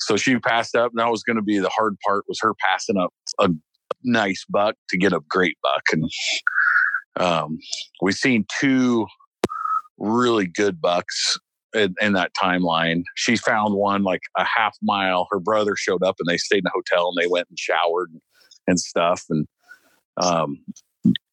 so 0.00 0.16
she 0.16 0.38
passed 0.38 0.74
up. 0.74 0.92
And 0.92 1.00
that 1.00 1.10
was 1.10 1.22
going 1.22 1.36
to 1.36 1.42
be 1.42 1.58
the 1.58 1.68
hard 1.68 1.96
part 2.06 2.24
was 2.28 2.38
her 2.42 2.54
passing 2.54 2.96
up 2.96 3.12
a 3.38 3.48
nice 4.04 4.44
buck 4.48 4.74
to 4.90 4.98
get 4.98 5.12
a 5.12 5.20
great 5.28 5.56
buck, 5.62 5.82
and 5.92 6.10
um, 7.18 7.58
we've 8.02 8.14
seen 8.14 8.44
two 8.60 9.06
really 9.98 10.46
good 10.46 10.80
bucks 10.80 11.38
in, 11.74 11.94
in, 12.00 12.12
that 12.14 12.32
timeline. 12.40 13.02
She 13.14 13.36
found 13.36 13.74
one 13.74 14.02
like 14.02 14.22
a 14.36 14.44
half 14.44 14.76
mile. 14.82 15.26
Her 15.30 15.40
brother 15.40 15.76
showed 15.76 16.02
up 16.02 16.16
and 16.18 16.28
they 16.28 16.38
stayed 16.38 16.58
in 16.58 16.66
a 16.66 16.70
hotel 16.70 17.08
and 17.08 17.22
they 17.22 17.28
went 17.28 17.48
and 17.48 17.58
showered 17.58 18.10
and, 18.10 18.20
and 18.66 18.80
stuff. 18.80 19.24
And 19.28 19.46
um, 20.20 20.58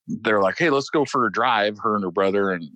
they're 0.07 0.41
like, 0.41 0.57
hey, 0.57 0.69
let's 0.69 0.89
go 0.89 1.05
for 1.05 1.25
a 1.25 1.31
drive. 1.31 1.77
Her 1.81 1.95
and 1.95 2.03
her 2.03 2.11
brother 2.11 2.51
and 2.51 2.69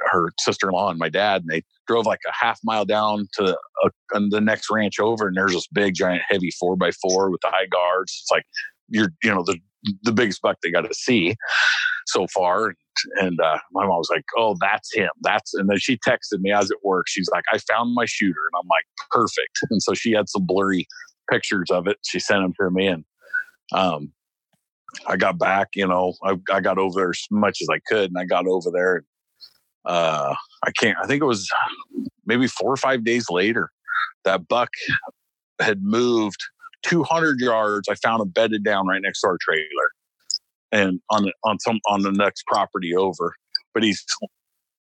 her 0.00 0.30
sister 0.40 0.68
in 0.68 0.74
law 0.74 0.90
and 0.90 0.98
my 0.98 1.08
dad. 1.08 1.42
And 1.42 1.50
they 1.50 1.62
drove 1.86 2.06
like 2.06 2.20
a 2.28 2.32
half 2.32 2.58
mile 2.64 2.84
down 2.84 3.28
to 3.34 3.56
a, 3.84 4.20
the 4.30 4.40
next 4.40 4.68
ranch 4.70 4.98
over. 4.98 5.28
And 5.28 5.36
there's 5.36 5.52
this 5.52 5.68
big, 5.68 5.94
giant, 5.94 6.22
heavy 6.28 6.50
four 6.58 6.76
by 6.76 6.90
four 6.90 7.30
with 7.30 7.40
the 7.42 7.50
high 7.50 7.66
guards. 7.66 8.18
It's 8.22 8.30
like, 8.30 8.44
you're, 8.88 9.12
you 9.22 9.30
know, 9.30 9.42
the, 9.44 9.58
the 10.02 10.12
biggest 10.12 10.42
buck 10.42 10.58
they 10.62 10.70
got 10.70 10.82
to 10.82 10.94
see 10.94 11.36
so 12.12 12.26
far. 12.28 12.74
And 13.16 13.40
uh, 13.40 13.58
my 13.72 13.86
mom 13.86 13.98
was 13.98 14.10
like, 14.10 14.24
"Oh, 14.36 14.56
that's 14.60 14.94
him. 14.94 15.10
That's." 15.22 15.54
And 15.54 15.68
then 15.68 15.78
she 15.78 15.96
texted 15.96 16.40
me 16.40 16.52
as 16.52 16.70
it 16.70 16.78
worked. 16.84 17.08
She's 17.08 17.28
like, 17.32 17.44
"I 17.52 17.58
found 17.58 17.94
my 17.94 18.04
shooter," 18.04 18.40
and 18.52 18.60
I'm 18.62 18.68
like, 18.68 18.84
"Perfect." 19.10 19.58
And 19.70 19.82
so 19.82 19.94
she 19.94 20.12
had 20.12 20.28
some 20.28 20.44
blurry 20.44 20.86
pictures 21.30 21.70
of 21.70 21.86
it. 21.86 21.96
She 22.06 22.20
sent 22.20 22.42
them 22.42 22.52
to 22.60 22.70
me, 22.70 22.86
and 22.86 23.04
um, 23.72 24.12
I 25.06 25.16
got 25.16 25.38
back. 25.38 25.68
You 25.74 25.86
know, 25.86 26.14
I, 26.22 26.36
I 26.52 26.60
got 26.60 26.78
over 26.78 27.00
there 27.00 27.10
as 27.10 27.24
much 27.30 27.58
as 27.62 27.68
I 27.70 27.80
could, 27.86 28.10
and 28.10 28.18
I 28.18 28.24
got 28.24 28.46
over 28.46 28.70
there. 28.70 28.96
And, 28.96 29.04
uh, 29.86 30.34
I 30.64 30.70
can't. 30.72 30.98
I 31.02 31.06
think 31.06 31.22
it 31.22 31.26
was 31.26 31.48
maybe 32.26 32.46
four 32.46 32.72
or 32.72 32.76
five 32.76 33.04
days 33.04 33.30
later. 33.30 33.70
That 34.24 34.46
buck 34.46 34.68
had 35.60 35.82
moved 35.82 36.40
200 36.84 37.40
yards. 37.40 37.88
I 37.88 37.94
found 37.94 38.22
him 38.22 38.28
bedded 38.28 38.62
down 38.62 38.86
right 38.86 39.02
next 39.02 39.22
to 39.22 39.28
our 39.28 39.38
trailer 39.40 39.90
and 40.72 41.00
on 41.10 41.30
on 41.44 41.58
some 41.60 41.78
on 41.86 42.02
the 42.02 42.12
next 42.12 42.44
property 42.46 42.94
over. 42.94 43.34
But 43.74 43.82
he's 43.82 44.04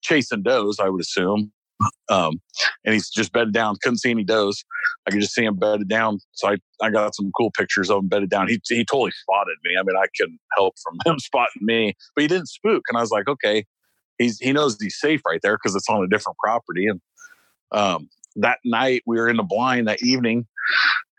chasing 0.01 0.43
does, 0.43 0.79
I 0.79 0.89
would 0.89 1.01
assume. 1.01 1.51
Um, 2.09 2.39
and 2.85 2.93
he's 2.93 3.09
just 3.09 3.33
bedded 3.33 3.53
down. 3.53 3.75
Couldn't 3.83 3.97
see 3.97 4.11
any 4.11 4.23
does. 4.23 4.63
I 5.05 5.11
could 5.11 5.21
just 5.21 5.33
see 5.33 5.43
him 5.43 5.57
bedded 5.57 5.89
down. 5.89 6.19
So 6.31 6.49
I, 6.49 6.57
I 6.81 6.89
got 6.89 7.15
some 7.15 7.31
cool 7.37 7.51
pictures 7.51 7.89
of 7.89 7.99
him 7.99 8.07
bedded 8.07 8.29
down. 8.29 8.47
He 8.47 8.61
he 8.69 8.85
totally 8.85 9.11
spotted 9.11 9.57
me. 9.63 9.71
I 9.79 9.83
mean, 9.83 9.97
I 9.97 10.05
couldn't 10.17 10.39
help 10.55 10.75
from 10.83 10.97
him 11.05 11.19
spotting 11.19 11.61
me, 11.61 11.93
but 12.15 12.21
he 12.21 12.27
didn't 12.27 12.47
spook. 12.47 12.83
And 12.89 12.97
I 12.97 13.01
was 13.01 13.11
like, 13.11 13.27
okay, 13.27 13.65
he's 14.17 14.39
he 14.39 14.53
knows 14.53 14.77
he's 14.79 14.99
safe 14.99 15.21
right 15.27 15.39
there 15.43 15.57
because 15.57 15.75
it's 15.75 15.89
on 15.89 16.03
a 16.03 16.07
different 16.07 16.37
property. 16.43 16.87
And 16.87 17.01
um, 17.71 18.09
that 18.37 18.59
night 18.63 19.03
we 19.05 19.17
were 19.17 19.27
in 19.27 19.37
the 19.37 19.43
blind 19.43 19.87
that 19.87 20.01
evening, 20.01 20.47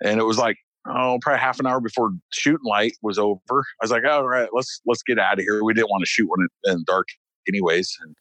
and 0.02 0.18
it 0.18 0.24
was 0.24 0.38
like 0.38 0.56
oh, 0.88 1.18
probably 1.20 1.40
half 1.40 1.60
an 1.60 1.66
hour 1.66 1.80
before 1.80 2.10
shooting 2.32 2.64
light 2.64 2.94
was 3.02 3.18
over. 3.18 3.40
I 3.50 3.82
was 3.82 3.90
like, 3.90 4.04
all 4.04 4.26
right, 4.26 4.48
let's 4.52 4.80
let's 4.86 5.02
get 5.02 5.18
out 5.18 5.38
of 5.38 5.44
here. 5.44 5.62
We 5.64 5.74
didn't 5.74 5.90
want 5.90 6.02
to 6.02 6.08
shoot 6.08 6.28
when 6.28 6.46
it 6.46 6.70
in 6.72 6.84
dark, 6.86 7.08
anyways. 7.48 7.96
And 8.00 8.16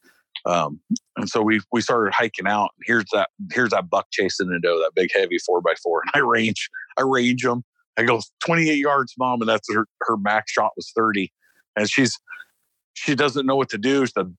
um, 0.45 0.79
and 1.17 1.29
so 1.29 1.41
we 1.41 1.61
we 1.71 1.81
started 1.81 2.13
hiking 2.13 2.47
out. 2.47 2.71
Here's 2.83 3.05
that 3.13 3.29
here's 3.51 3.71
that 3.71 3.89
buck 3.89 4.07
chasing 4.11 4.49
the 4.49 4.59
doe, 4.59 4.79
that 4.79 4.91
big 4.95 5.09
heavy 5.13 5.37
four 5.45 5.61
by 5.61 5.73
four. 5.83 6.01
And 6.01 6.11
I 6.21 6.25
range 6.25 6.69
I 6.97 7.01
range 7.01 7.43
them. 7.43 7.63
I 7.97 8.03
go 8.03 8.19
28 8.45 8.75
yards, 8.75 9.13
mom, 9.17 9.41
and 9.41 9.49
that's 9.49 9.73
her 9.73 9.87
her 10.01 10.17
max 10.17 10.51
shot 10.51 10.71
was 10.75 10.91
30. 10.95 11.31
And 11.75 11.89
she's 11.89 12.17
she 12.93 13.15
doesn't 13.15 13.45
know 13.45 13.55
what 13.55 13.69
to 13.69 13.77
do. 13.77 14.05
The 14.15 14.33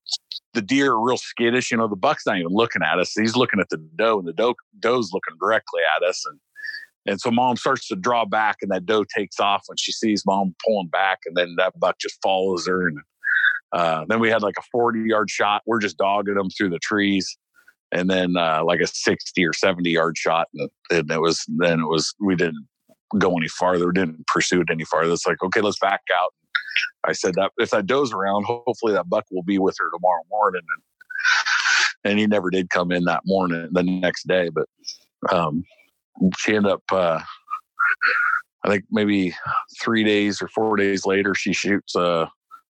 the 0.53 0.61
deer 0.61 0.93
are 0.93 1.05
real 1.05 1.17
skittish. 1.17 1.71
You 1.71 1.77
know, 1.77 1.87
the 1.87 1.95
buck's 1.95 2.25
not 2.25 2.37
even 2.37 2.51
looking 2.51 2.81
at 2.81 2.99
us. 2.99 3.13
He's 3.13 3.35
looking 3.35 3.59
at 3.59 3.69
the 3.69 3.77
doe, 3.95 4.19
and 4.19 4.27
the 4.27 4.33
doe 4.33 4.55
doe's 4.79 5.11
looking 5.13 5.35
directly 5.39 5.81
at 5.95 6.07
us. 6.07 6.23
And 6.29 6.39
and 7.07 7.21
so 7.21 7.31
mom 7.31 7.55
starts 7.55 7.87
to 7.87 7.95
draw 7.95 8.25
back, 8.25 8.57
and 8.61 8.69
that 8.71 8.85
doe 8.85 9.05
takes 9.15 9.39
off 9.39 9.63
when 9.67 9.77
she 9.77 9.93
sees 9.93 10.25
mom 10.25 10.53
pulling 10.65 10.89
back, 10.89 11.19
and 11.25 11.37
then 11.37 11.55
that 11.57 11.79
buck 11.79 11.97
just 11.99 12.21
follows 12.21 12.67
her. 12.67 12.87
And 12.87 12.99
uh, 13.71 14.05
then 14.09 14.19
we 14.19 14.29
had 14.29 14.41
like 14.41 14.55
a 14.59 14.63
40 14.71 14.99
yard 15.07 15.29
shot. 15.29 15.61
We're 15.65 15.79
just 15.79 15.97
dogging 15.97 16.35
them 16.35 16.49
through 16.49 16.69
the 16.69 16.79
trees. 16.79 17.37
And 17.93 18.09
then 18.09 18.35
uh, 18.35 18.63
like 18.65 18.81
a 18.81 18.87
60 18.87 19.45
or 19.45 19.53
70 19.53 19.89
yard 19.89 20.17
shot. 20.17 20.47
And, 20.53 20.69
and 20.91 21.09
it 21.09 21.21
was, 21.21 21.45
then 21.59 21.79
it 21.79 21.87
was, 21.87 22.13
we 22.19 22.35
didn't 22.35 22.67
go 23.17 23.37
any 23.37 23.47
farther, 23.47 23.91
didn't 23.93 24.27
pursue 24.27 24.59
it 24.59 24.67
any 24.69 24.83
farther. 24.83 25.13
It's 25.13 25.25
like, 25.25 25.41
okay, 25.41 25.61
let's 25.61 25.79
back 25.79 26.01
out. 26.13 26.33
I 27.05 27.13
said 27.13 27.35
that 27.35 27.51
if 27.57 27.69
that 27.69 27.85
doe's 27.85 28.11
around, 28.11 28.43
hopefully 28.43 28.91
that 28.93 29.09
buck 29.09 29.23
will 29.31 29.43
be 29.43 29.57
with 29.57 29.77
her 29.79 29.89
tomorrow 29.91 30.23
morning. 30.29 30.61
And, 32.03 32.11
and 32.11 32.19
he 32.19 32.27
never 32.27 32.49
did 32.49 32.69
come 32.69 32.91
in 32.91 33.05
that 33.05 33.21
morning, 33.25 33.69
the 33.71 33.83
next 33.83 34.27
day. 34.27 34.49
But 34.49 34.67
um, 35.31 35.63
she 36.37 36.55
ended 36.55 36.71
up 36.71 36.83
uh, 36.91 37.19
I 38.63 38.69
think 38.69 38.85
maybe 38.91 39.33
three 39.81 40.03
days 40.03 40.41
or 40.41 40.49
four 40.49 40.75
days 40.75 41.05
later, 41.05 41.33
she 41.33 41.53
shoots 41.53 41.95
a, 41.95 42.29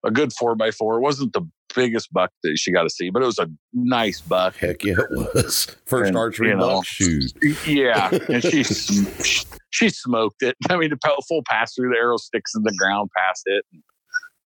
a 0.05 0.11
good 0.11 0.33
four 0.33 0.55
by 0.55 0.71
four. 0.71 0.97
It 0.97 1.03
wasn't 1.03 1.33
the 1.33 1.43
biggest 1.75 2.13
buck 2.13 2.31
that 2.43 2.57
she 2.59 2.73
got 2.73 2.85
to 2.85 2.91
see, 2.91 3.11
but 3.11 3.23
it 3.23 3.27
was 3.27 3.39
a 3.39 3.49
nice 3.75 4.21
buck. 4.21 4.57
Heck 4.57 4.85
yeah, 4.85 4.95
it 4.99 5.35
was. 5.35 5.77
First 5.87 6.09
and, 6.09 6.17
archery 6.17 6.49
you 6.49 6.57
know, 6.57 6.77
buck 6.77 6.87
shoot. 6.87 7.33
Yeah. 7.67 8.09
And 8.29 8.43
she, 8.43 8.65
she 9.71 9.89
smoked 9.91 10.43
it. 10.43 10.57
I 10.71 10.77
mean, 10.77 10.91
the 10.91 11.23
full 11.29 11.43
pass 11.47 11.75
through 11.75 11.91
the 11.91 11.99
arrow 11.99 12.17
sticks 12.17 12.53
in 12.55 12.63
the 12.63 12.75
ground 12.79 13.11
past 13.17 13.43
it 13.47 13.65
and 13.73 13.83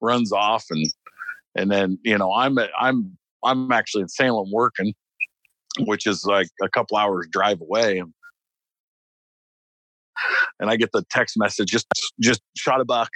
runs 0.02 0.32
off. 0.32 0.66
And, 0.70 0.86
and 1.56 1.70
then, 1.70 1.98
you 2.04 2.18
know, 2.18 2.34
I'm, 2.34 2.58
at, 2.58 2.70
I'm, 2.78 3.16
I'm 3.42 3.72
actually 3.72 4.02
in 4.02 4.08
Salem 4.08 4.50
working, 4.52 4.92
which 5.80 6.06
is 6.06 6.26
like 6.26 6.48
a 6.62 6.68
couple 6.68 6.98
hours 6.98 7.26
drive 7.30 7.62
away 7.62 7.98
and 7.98 8.12
I 10.70 10.76
get 10.76 10.92
the 10.92 11.04
text 11.10 11.36
message, 11.36 11.68
just 11.68 11.86
just 12.20 12.40
shot 12.56 12.80
a 12.80 12.84
buck, 12.84 13.10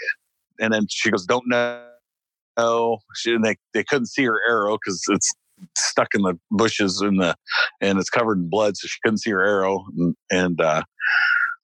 and 0.61 0.73
then 0.73 0.87
she 0.89 1.11
goes, 1.11 1.25
"Don't 1.25 1.49
know." 1.49 2.99
She 3.15 3.35
and 3.35 3.45
they 3.45 3.57
they 3.73 3.85
couldn't 3.85 4.07
see 4.07 4.25
her 4.25 4.41
arrow 4.49 4.77
because 4.77 5.03
it's 5.09 5.33
stuck 5.77 6.15
in 6.15 6.23
the 6.23 6.39
bushes 6.51 7.01
in 7.01 7.17
the 7.17 7.37
and 7.81 7.99
it's 7.99 8.11
covered 8.11 8.39
in 8.39 8.49
blood, 8.49 8.77
so 8.77 8.87
she 8.87 8.99
couldn't 9.03 9.19
see 9.19 9.31
her 9.31 9.45
arrow. 9.45 9.85
And, 9.97 10.17
and 10.31 10.61
uh, 10.61 10.83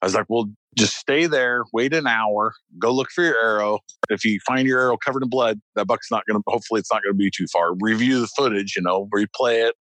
I 0.02 0.06
was 0.06 0.14
like, 0.14 0.26
"Well, 0.28 0.50
just 0.76 0.96
stay 0.96 1.26
there, 1.26 1.64
wait 1.72 1.92
an 1.92 2.06
hour, 2.06 2.54
go 2.78 2.92
look 2.92 3.10
for 3.10 3.24
your 3.24 3.38
arrow. 3.38 3.80
If 4.08 4.24
you 4.24 4.38
find 4.46 4.66
your 4.66 4.80
arrow 4.80 4.96
covered 4.96 5.22
in 5.22 5.28
blood, 5.28 5.60
that 5.76 5.86
buck's 5.86 6.10
not 6.10 6.24
going 6.26 6.40
to. 6.40 6.50
Hopefully, 6.50 6.80
it's 6.80 6.92
not 6.92 7.02
going 7.02 7.14
to 7.14 7.18
be 7.18 7.30
too 7.30 7.46
far. 7.52 7.74
Review 7.80 8.20
the 8.20 8.28
footage, 8.28 8.74
you 8.76 8.82
know, 8.82 9.08
replay 9.14 9.68
it." 9.68 9.74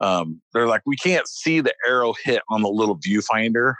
Um, 0.00 0.42
they're 0.52 0.66
like, 0.66 0.82
we 0.84 0.96
can't 0.96 1.26
see 1.26 1.60
the 1.60 1.72
arrow 1.86 2.14
hit 2.22 2.42
on 2.50 2.62
the 2.62 2.68
little 2.68 2.98
viewfinder 2.98 3.74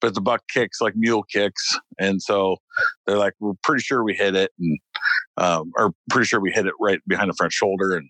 but 0.00 0.14
the 0.14 0.20
buck 0.20 0.42
kicks 0.52 0.80
like 0.80 0.94
mule 0.96 1.22
kicks, 1.22 1.78
and 1.98 2.22
so 2.22 2.56
they're 3.06 3.18
like, 3.18 3.34
we're 3.40 3.52
pretty 3.62 3.82
sure 3.82 4.02
we 4.02 4.14
hit 4.14 4.34
it, 4.34 4.50
and 4.58 4.78
um, 5.36 5.72
or 5.76 5.92
pretty 6.10 6.26
sure 6.26 6.40
we 6.40 6.50
hit 6.50 6.66
it 6.66 6.74
right 6.80 7.00
behind 7.06 7.30
the 7.30 7.34
front 7.34 7.52
shoulder, 7.52 7.94
and 7.96 8.08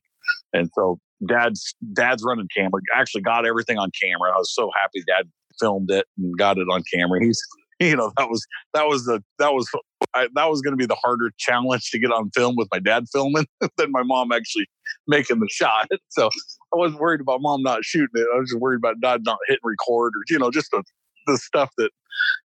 and 0.52 0.70
so 0.74 0.98
dad's 1.26 1.74
dad's 1.92 2.22
running 2.24 2.48
camera. 2.56 2.80
Actually, 2.94 3.22
got 3.22 3.46
everything 3.46 3.78
on 3.78 3.90
camera. 4.00 4.32
I 4.34 4.38
was 4.38 4.54
so 4.54 4.70
happy 4.76 5.02
dad 5.06 5.28
filmed 5.58 5.90
it 5.90 6.06
and 6.18 6.36
got 6.38 6.58
it 6.58 6.66
on 6.70 6.82
camera. 6.92 7.20
He's 7.22 7.40
you 7.80 7.96
know 7.96 8.12
that 8.16 8.28
was 8.28 8.46
that 8.74 8.86
was 8.86 9.04
the 9.04 9.22
that 9.38 9.52
was 9.54 9.68
I, 10.14 10.28
that 10.34 10.50
was 10.50 10.60
going 10.60 10.72
to 10.72 10.76
be 10.76 10.86
the 10.86 10.96
harder 10.96 11.30
challenge 11.38 11.90
to 11.90 11.98
get 11.98 12.10
on 12.10 12.30
film 12.34 12.56
with 12.56 12.68
my 12.72 12.78
dad 12.78 13.04
filming 13.12 13.46
than 13.76 13.90
my 13.90 14.02
mom 14.02 14.32
actually 14.32 14.68
making 15.06 15.40
the 15.40 15.48
shot. 15.50 15.88
So 16.10 16.28
I 16.74 16.76
wasn't 16.76 17.00
worried 17.00 17.20
about 17.20 17.40
mom 17.40 17.62
not 17.62 17.84
shooting 17.84 18.08
it. 18.14 18.26
I 18.34 18.38
was 18.38 18.50
just 18.50 18.60
worried 18.60 18.78
about 18.78 19.00
dad 19.00 19.22
not 19.24 19.38
hitting 19.46 19.60
record 19.62 20.12
or 20.14 20.22
you 20.28 20.38
know 20.38 20.50
just 20.50 20.70
the 20.72 20.82
the 21.30 21.38
stuff 21.38 21.70
that 21.78 21.90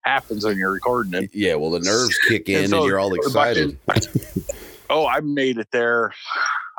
happens 0.03 0.45
when 0.45 0.57
you're 0.57 0.71
recording 0.71 1.13
it. 1.13 1.31
Yeah, 1.33 1.55
well, 1.55 1.71
the 1.71 1.79
nerves 1.79 2.17
kick 2.27 2.49
in 2.49 2.61
and, 2.61 2.69
so, 2.69 2.79
and 2.79 2.87
you're 2.87 2.99
all 2.99 3.13
excited. 3.13 3.77
oh, 4.89 5.07
I 5.07 5.21
made 5.21 5.57
it 5.57 5.67
there. 5.71 6.13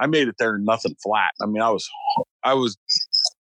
I 0.01 0.07
made 0.07 0.29
it 0.29 0.37
there, 0.39 0.59
nothing 0.59 0.97
flat. 1.03 1.31
I 1.41 1.47
mean, 1.47 1.63
I 1.63 1.71
was, 1.71 1.89
I 2.43 2.55
was, 2.55 2.77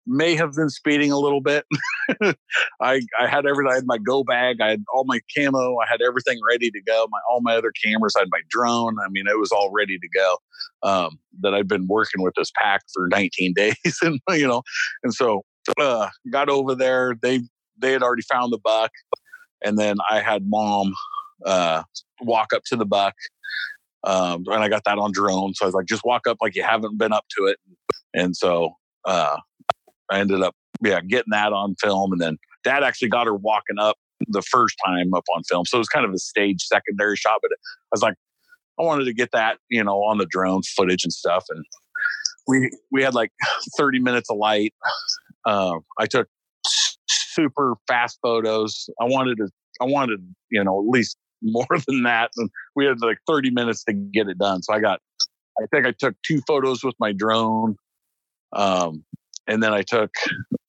may 0.06 0.36
have 0.36 0.54
been 0.54 0.70
speeding 0.70 1.12
a 1.12 1.18
little 1.18 1.42
bit. 1.42 1.66
I 2.82 3.02
I 3.20 3.28
had 3.28 3.46
everything. 3.46 3.72
I 3.72 3.76
had 3.76 3.86
my 3.86 3.98
go 3.98 4.24
bag. 4.24 4.62
I 4.62 4.70
had 4.70 4.84
all 4.94 5.06
my 5.06 5.20
camo. 5.36 5.78
I 5.78 5.90
had 5.90 6.02
everything 6.02 6.40
ready 6.48 6.70
to 6.70 6.82
go. 6.86 7.08
My 7.10 7.20
all 7.30 7.42
my 7.42 7.56
other 7.56 7.72
cameras. 7.84 8.14
I 8.16 8.22
had 8.22 8.30
my 8.32 8.42
drone. 8.50 8.98
I 9.04 9.10
mean, 9.10 9.26
it 9.28 9.40
was 9.40 9.52
all 9.52 9.72
ready 9.72 9.98
to 9.98 10.08
go. 10.14 10.38
Um, 10.84 11.18
that 11.42 11.54
I'd 11.54 11.68
been 11.68 11.88
working 11.88 12.22
with 12.22 12.34
this 12.36 12.52
pack 12.62 12.82
for 12.94 13.08
19 13.08 13.54
days, 13.56 14.00
and 14.02 14.20
you 14.30 14.48
know, 14.48 14.62
and 15.04 15.14
so 15.14 15.44
uh, 15.80 16.10
got 16.32 16.50
over 16.50 16.76
there. 16.76 17.16
They 17.22 17.42
they 17.78 17.92
had 17.92 18.04
already 18.04 18.24
found 18.24 18.52
the 18.52 18.60
buck, 18.64 18.92
and 19.64 19.78
then 19.78 19.98
I 20.10 20.20
had 20.20 20.44
mom 20.48 20.94
uh, 21.46 21.84
walk 22.22 22.54
up 22.54 22.64
to 22.68 22.76
the 22.76 22.86
buck, 22.86 23.16
um, 24.04 24.44
and 24.48 24.64
I 24.64 24.70
got 24.70 24.84
that 24.86 24.98
on 24.98 25.12
drone. 25.12 25.54
So 25.54 25.66
I 25.66 25.68
was 25.68 25.76
like, 25.76 25.86
just 25.86 26.04
walk 26.04 26.28
up 26.28 26.38
like 26.42 26.56
you 26.56 26.64
haven't 26.64 26.98
been 26.98 27.14
up 27.14 27.26
to 27.38 27.46
it, 27.46 27.58
and 28.14 28.36
so 28.36 28.76
uh, 29.06 29.38
I 30.12 30.20
ended 30.20 30.42
up 30.42 30.56
yeah 30.84 31.02
getting 31.02 31.32
that 31.32 31.54
on 31.54 31.76
film, 31.82 32.12
and 32.12 32.22
then 32.22 32.38
Dad 32.64 32.84
actually 32.84 33.10
got 33.10 33.28
her 33.28 33.36
walking 33.36 33.80
up 33.80 33.98
the 34.28 34.42
first 34.42 34.76
time 34.86 35.14
up 35.14 35.26
on 35.36 35.44
film. 35.44 35.66
So 35.66 35.78
it 35.78 35.80
was 35.80 35.90
kind 35.90 36.06
of 36.06 36.14
a 36.14 36.18
stage 36.18 36.62
secondary 36.62 37.16
shot, 37.16 37.40
but 37.42 37.52
I 37.52 37.92
was 37.92 38.02
like, 38.02 38.16
I 38.80 38.84
wanted 38.84 39.06
to 39.06 39.14
get 39.14 39.30
that, 39.34 39.58
you 39.70 39.84
know, 39.84 40.04
on 40.04 40.18
the 40.18 40.26
drone 40.26 40.62
footage 40.76 41.04
and 41.04 41.14
stuff. 41.14 41.46
And 41.50 41.64
we 42.48 42.72
we 42.92 43.04
had 43.04 43.14
like 43.14 43.32
30 43.78 44.00
minutes 44.00 44.30
of 44.30 44.38
light. 44.38 44.74
Uh, 45.46 45.80
I 46.00 46.06
took 46.06 46.28
super 47.34 47.76
fast 47.88 48.20
photos. 48.22 48.90
I 49.02 49.06
wanted 49.06 49.38
to, 49.38 49.50
I 49.82 49.86
wanted, 49.86 50.20
you 50.50 50.64
know, 50.64 50.80
at 50.80 50.88
least 50.88 51.18
more 51.42 51.68
than 51.88 52.04
that. 52.04 52.32
And 52.38 52.50
we 52.76 52.86
had 52.86 53.02
like 53.02 53.18
30 53.28 53.52
minutes 53.52 53.84
to 53.86 53.94
get 53.94 54.28
it 54.28 54.38
done. 54.38 54.64
So 54.64 54.74
I 54.74 54.80
got, 54.80 55.00
I 55.62 55.66
think 55.72 55.86
I 55.86 55.94
took 55.98 56.16
two 56.26 56.42
photos 56.48 56.84
with 56.84 56.96
my 57.00 57.12
drone. 57.12 57.76
Um, 58.56 59.04
and 59.48 59.62
then 59.62 59.74
I 59.74 59.82
took 59.82 60.12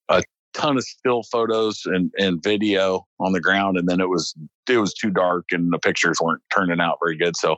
a 0.09 0.23
ton 0.53 0.77
of 0.77 0.85
still 0.85 1.23
photos 1.31 1.83
and, 1.85 2.11
and 2.19 2.43
video 2.43 3.07
on 3.21 3.33
the 3.33 3.41
ground. 3.41 3.79
And 3.79 3.89
then 3.89 4.01
it 4.01 4.09
was, 4.09 4.35
it 4.69 4.79
was 4.79 4.95
too 4.95 5.11
dark 5.11 5.47
and 5.53 5.73
the 5.73 5.79
pictures 5.79 6.19
weren't 6.21 6.43
turning 6.55 6.81
out 6.81 6.99
very 7.03 7.17
good. 7.17 7.37
So 7.37 7.57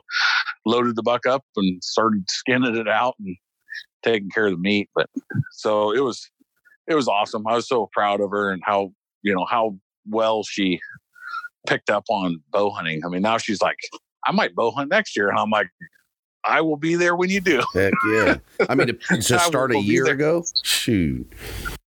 loaded 0.65 0.95
the 0.95 1.03
buck 1.03 1.25
up 1.25 1.43
and 1.55 1.83
started 1.83 2.23
skinning 2.27 2.75
it 2.75 2.87
out 2.87 3.15
and 3.19 3.35
taking 4.03 4.29
care 4.29 4.45
of 4.45 4.51
the 4.51 4.57
meat. 4.57 4.89
But 4.93 5.09
so 5.53 5.91
it 5.91 6.03
was, 6.03 6.29
it 6.87 6.95
was 6.95 7.07
awesome. 7.07 7.45
I 7.47 7.55
was 7.55 7.67
so 7.67 7.89
proud 7.91 8.21
of 8.21 8.31
her 8.31 8.51
and 8.51 8.61
how, 8.65 8.91
you 9.21 9.33
know, 9.33 9.45
how 9.45 9.77
well 10.09 10.43
she 10.43 10.79
picked 11.67 11.89
up 11.89 12.05
on 12.09 12.41
bow 12.51 12.69
hunting. 12.71 13.01
I 13.05 13.09
mean, 13.09 13.21
now 13.21 13.37
she's 13.37 13.61
like, 13.61 13.77
I 14.25 14.31
might 14.31 14.55
bow 14.55 14.71
hunt 14.71 14.89
next 14.89 15.15
year. 15.15 15.29
And 15.29 15.37
I'm 15.37 15.49
like, 15.49 15.67
I 16.45 16.61
will 16.61 16.77
be 16.77 16.95
there 16.95 17.15
when 17.15 17.29
you 17.29 17.41
do. 17.41 17.61
Heck 17.73 17.93
yeah. 18.13 18.37
I 18.69 18.75
mean, 18.75 18.87
to, 18.87 18.93
to 19.21 19.21
start 19.21 19.71
a 19.71 19.79
year 19.79 20.05
ago, 20.05 20.45
shoot. 20.63 21.31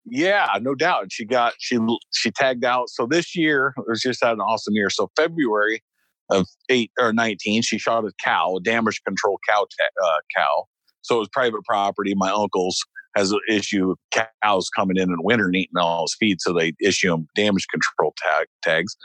Yeah, 0.05 0.47
no 0.61 0.75
doubt. 0.75 1.11
She 1.11 1.23
got 1.23 1.53
she 1.59 1.77
she 2.13 2.31
tagged 2.31 2.65
out. 2.65 2.89
So 2.89 3.05
this 3.05 3.35
year 3.35 3.73
it 3.77 3.85
was 3.87 4.01
just 4.01 4.23
had 4.23 4.33
an 4.33 4.41
awesome 4.41 4.73
year. 4.73 4.89
So 4.89 5.09
February 5.15 5.81
of 6.29 6.47
eight 6.67 6.91
or 6.99 7.13
nineteen, 7.13 7.61
she 7.61 7.77
shot 7.77 8.03
a 8.05 8.11
cow, 8.23 8.55
a 8.57 8.61
damage 8.61 9.01
control 9.05 9.39
cow 9.47 9.65
uh, 10.03 10.17
cow. 10.35 10.65
So 11.01 11.17
it 11.17 11.19
was 11.19 11.29
private 11.29 11.63
property. 11.63 12.13
My 12.15 12.31
uncle's 12.31 12.83
has 13.15 13.31
an 13.31 13.39
issue 13.49 13.91
of 13.91 14.25
cows 14.43 14.69
coming 14.69 14.97
in 14.97 15.09
in 15.09 15.17
winter 15.19 15.45
and 15.45 15.55
eating 15.55 15.77
all 15.77 16.03
his 16.03 16.15
feed, 16.19 16.41
so 16.41 16.53
they 16.53 16.73
issue 16.81 17.09
them 17.09 17.27
damage 17.35 17.67
control 17.67 18.13
tag, 18.17 18.47
tags. 18.63 18.95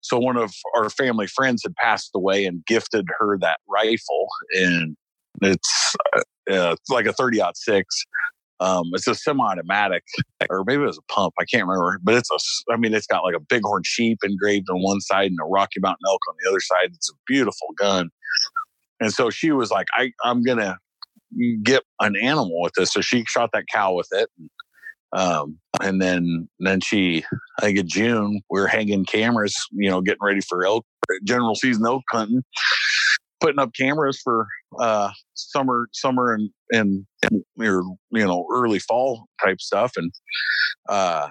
So 0.00 0.18
one 0.18 0.36
of 0.36 0.52
our 0.76 0.90
family 0.90 1.26
friends 1.26 1.62
had 1.62 1.74
passed 1.76 2.10
away 2.14 2.44
and 2.44 2.64
gifted 2.66 3.06
her 3.18 3.38
that 3.38 3.60
rifle, 3.68 4.26
and 4.54 4.96
it's 5.40 5.94
uh, 6.16 6.22
uh, 6.52 6.76
like 6.90 7.06
a 7.06 7.12
30 7.12 7.40
six. 7.54 8.04
Um, 8.60 8.90
it's 8.92 9.08
a 9.08 9.14
semi-automatic, 9.14 10.04
or 10.48 10.62
maybe 10.64 10.84
it 10.84 10.86
was 10.86 10.98
a 10.98 11.12
pump. 11.12 11.34
I 11.40 11.44
can't 11.44 11.66
remember, 11.66 11.98
but 12.02 12.14
it's 12.14 12.30
a. 12.30 12.72
I 12.72 12.76
mean, 12.76 12.94
it's 12.94 13.06
got 13.06 13.24
like 13.24 13.34
a 13.34 13.40
bighorn 13.40 13.82
sheep 13.84 14.18
engraved 14.22 14.70
on 14.70 14.82
one 14.82 15.00
side 15.00 15.30
and 15.30 15.38
a 15.42 15.46
Rocky 15.46 15.80
Mountain 15.80 16.04
elk 16.06 16.20
on 16.28 16.34
the 16.42 16.48
other 16.48 16.60
side. 16.60 16.90
It's 16.92 17.10
a 17.10 17.14
beautiful 17.26 17.68
gun. 17.76 18.10
And 19.00 19.12
so 19.12 19.30
she 19.30 19.50
was 19.50 19.72
like, 19.72 19.88
I, 19.94 20.12
I'm 20.22 20.44
gonna 20.44 20.78
get 21.62 21.82
an 22.00 22.16
animal 22.16 22.60
with 22.62 22.72
this. 22.76 22.92
So 22.92 23.00
she 23.00 23.24
shot 23.26 23.50
that 23.52 23.64
cow 23.72 23.94
with 23.94 24.08
it. 24.12 24.28
Um, 25.14 25.58
and 25.82 26.00
then 26.00 26.48
then 26.58 26.80
she, 26.80 27.24
I 27.58 27.62
think 27.62 27.78
in 27.78 27.88
June, 27.88 28.40
we 28.50 28.60
are 28.60 28.66
hanging 28.66 29.04
cameras, 29.04 29.54
you 29.72 29.90
know, 29.90 30.00
getting 30.00 30.22
ready 30.22 30.40
for 30.40 30.64
elk 30.64 30.86
general 31.24 31.54
season 31.54 31.84
elk 31.84 32.02
hunting, 32.10 32.42
putting 33.40 33.58
up 33.58 33.74
cameras 33.78 34.20
for 34.22 34.46
uh, 34.78 35.10
summer, 35.34 35.88
summer 35.92 36.32
and 36.32 36.50
and, 36.70 37.06
and 37.24 37.44
you 37.58 37.96
know 38.10 38.46
early 38.52 38.78
fall 38.78 39.26
type 39.42 39.60
stuff. 39.60 39.92
And 39.96 40.12
uh, 40.88 41.28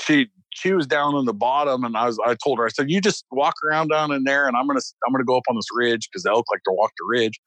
she 0.00 0.28
she 0.54 0.72
was 0.72 0.86
down 0.86 1.14
on 1.14 1.24
the 1.24 1.34
bottom 1.34 1.84
and 1.84 1.96
I 1.96 2.06
was 2.06 2.18
I 2.24 2.36
told 2.42 2.58
her 2.58 2.64
I 2.64 2.68
said 2.68 2.90
you 2.90 3.00
just 3.00 3.24
walk 3.30 3.54
around 3.68 3.88
down 3.88 4.12
in 4.12 4.24
there 4.24 4.46
and 4.46 4.56
I'm 4.56 4.66
gonna 4.66 4.80
I'm 5.06 5.12
gonna 5.12 5.24
go 5.24 5.36
up 5.36 5.42
on 5.50 5.56
this 5.56 5.66
ridge 5.74 6.08
because 6.08 6.22
the 6.22 6.30
elk 6.30 6.46
like 6.50 6.62
to 6.64 6.72
walk 6.72 6.92
the 6.98 7.06
ridge 7.06 7.40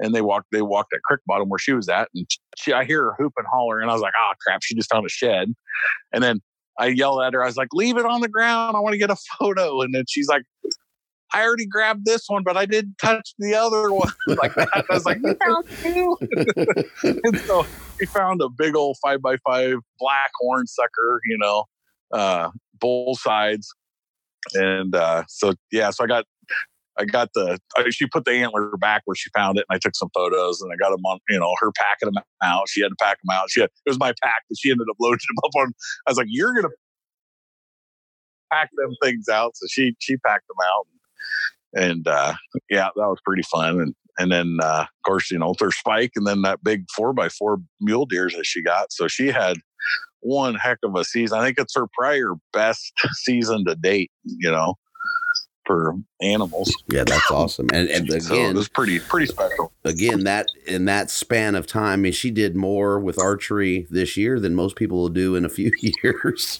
and 0.00 0.14
they 0.14 0.22
walked 0.22 0.46
they 0.50 0.62
walked 0.62 0.90
that 0.92 1.02
creek 1.04 1.20
bottom 1.26 1.48
where 1.48 1.58
she 1.58 1.74
was 1.74 1.88
at 1.88 2.08
and 2.14 2.26
she 2.56 2.72
I 2.72 2.84
hear 2.84 3.04
her 3.04 3.14
hoop 3.18 3.34
and 3.36 3.46
holler 3.52 3.80
and 3.80 3.90
I 3.90 3.92
was 3.92 4.02
like 4.02 4.14
ah 4.16 4.30
oh, 4.32 4.34
crap 4.40 4.62
she 4.62 4.74
just 4.74 4.90
found 4.90 5.06
a 5.06 5.10
shed 5.10 5.52
and 6.12 6.24
then 6.24 6.40
I 6.78 6.86
yell 6.86 7.20
at 7.20 7.34
her 7.34 7.42
I 7.42 7.46
was 7.46 7.56
like 7.56 7.68
leave 7.72 7.98
it 7.98 8.06
on 8.06 8.22
the 8.22 8.28
ground 8.28 8.76
I 8.76 8.80
want 8.80 8.94
to 8.94 8.98
get 8.98 9.10
a 9.10 9.16
photo 9.38 9.82
and 9.82 9.94
then 9.94 10.04
she's 10.08 10.28
like 10.28 10.42
I 11.34 11.42
already 11.42 11.66
grabbed 11.66 12.04
this 12.04 12.26
one, 12.28 12.44
but 12.44 12.56
I 12.56 12.64
didn't 12.64 12.96
touch 12.98 13.34
the 13.40 13.56
other 13.56 13.92
one. 13.92 14.12
like 14.28 14.54
that. 14.54 14.68
I 14.72 14.84
was 14.88 15.04
like, 15.04 15.18
you 15.20 15.34
found 15.34 15.66
two. 15.82 16.16
and 17.24 17.38
so 17.40 17.66
we 17.98 18.06
found 18.06 18.40
a 18.40 18.48
big 18.48 18.76
old 18.76 18.96
five 19.02 19.20
by 19.20 19.36
five 19.38 19.78
black 19.98 20.30
horn 20.40 20.68
sucker, 20.68 21.20
you 21.26 21.36
know, 21.36 21.64
uh, 22.14 22.50
both 22.80 23.20
sides. 23.20 23.68
And 24.54 24.94
uh, 24.94 25.24
so, 25.28 25.54
yeah, 25.72 25.90
so 25.90 26.04
I 26.04 26.06
got, 26.06 26.24
I 26.98 27.04
got 27.04 27.30
the, 27.34 27.58
she 27.90 28.06
put 28.06 28.24
the 28.24 28.32
antler 28.32 28.76
back 28.76 29.02
where 29.04 29.16
she 29.16 29.28
found 29.34 29.58
it 29.58 29.64
and 29.68 29.74
I 29.74 29.78
took 29.78 29.96
some 29.96 30.10
photos 30.14 30.60
and 30.60 30.72
I 30.72 30.76
got 30.76 30.90
them 30.90 31.04
on, 31.04 31.18
you 31.28 31.40
know, 31.40 31.52
her 31.58 31.72
packing 31.72 32.12
them 32.12 32.22
out. 32.42 32.68
She 32.68 32.82
had 32.82 32.88
to 32.88 32.96
pack 33.00 33.18
them 33.24 33.34
out. 33.34 33.50
She 33.50 33.60
had, 33.60 33.70
it 33.84 33.90
was 33.90 33.98
my 33.98 34.14
pack, 34.22 34.42
but 34.48 34.56
she 34.58 34.70
ended 34.70 34.86
up 34.88 34.96
loading 35.00 35.18
them 35.18 35.38
up 35.44 35.50
on, 35.60 35.72
I 36.06 36.10
was 36.10 36.18
like, 36.18 36.28
you're 36.30 36.52
going 36.52 36.64
to 36.64 36.70
pack 38.52 38.70
them 38.76 38.94
things 39.02 39.28
out. 39.28 39.56
So 39.56 39.66
she, 39.68 39.96
she 39.98 40.16
packed 40.18 40.46
them 40.46 40.56
out. 40.64 40.86
And, 41.76 42.06
uh, 42.06 42.34
yeah, 42.70 42.90
that 42.94 43.08
was 43.08 43.18
pretty 43.24 43.42
fun. 43.42 43.80
And, 43.80 43.94
and 44.16 44.30
then, 44.30 44.58
uh, 44.62 44.82
of 44.82 45.02
course, 45.04 45.32
you 45.32 45.38
know, 45.40 45.54
their 45.58 45.72
spike 45.72 46.12
and 46.14 46.24
then 46.24 46.42
that 46.42 46.62
big 46.62 46.84
four 46.94 47.12
by 47.12 47.28
four 47.28 47.58
mule 47.80 48.06
deers 48.06 48.34
that 48.36 48.46
she 48.46 48.62
got. 48.62 48.92
So 48.92 49.08
she 49.08 49.26
had, 49.28 49.56
one 50.24 50.54
heck 50.54 50.78
of 50.82 50.96
a 50.96 51.04
season. 51.04 51.38
I 51.38 51.44
think 51.44 51.58
it's 51.58 51.74
her 51.76 51.86
prior 51.92 52.32
best 52.52 52.92
season 53.12 53.64
to 53.66 53.74
date, 53.76 54.10
you 54.24 54.50
know, 54.50 54.74
for 55.66 55.94
animals. 56.22 56.74
Yeah, 56.88 57.04
that's 57.04 57.30
awesome. 57.30 57.68
And, 57.72 57.88
and 57.88 58.08
again, 58.08 58.20
so 58.20 58.34
it 58.34 58.54
was 58.54 58.68
pretty 58.68 58.98
pretty 58.98 59.26
special. 59.26 59.72
Again, 59.84 60.24
that 60.24 60.46
in 60.66 60.86
that 60.86 61.10
span 61.10 61.54
of 61.54 61.66
time, 61.66 61.92
I 61.92 61.96
mean, 61.96 62.12
she 62.12 62.30
did 62.30 62.56
more 62.56 62.98
with 62.98 63.18
archery 63.18 63.86
this 63.90 64.16
year 64.16 64.40
than 64.40 64.54
most 64.54 64.76
people 64.76 64.98
will 64.98 65.08
do 65.10 65.36
in 65.36 65.44
a 65.44 65.50
few 65.50 65.70
years. 66.02 66.58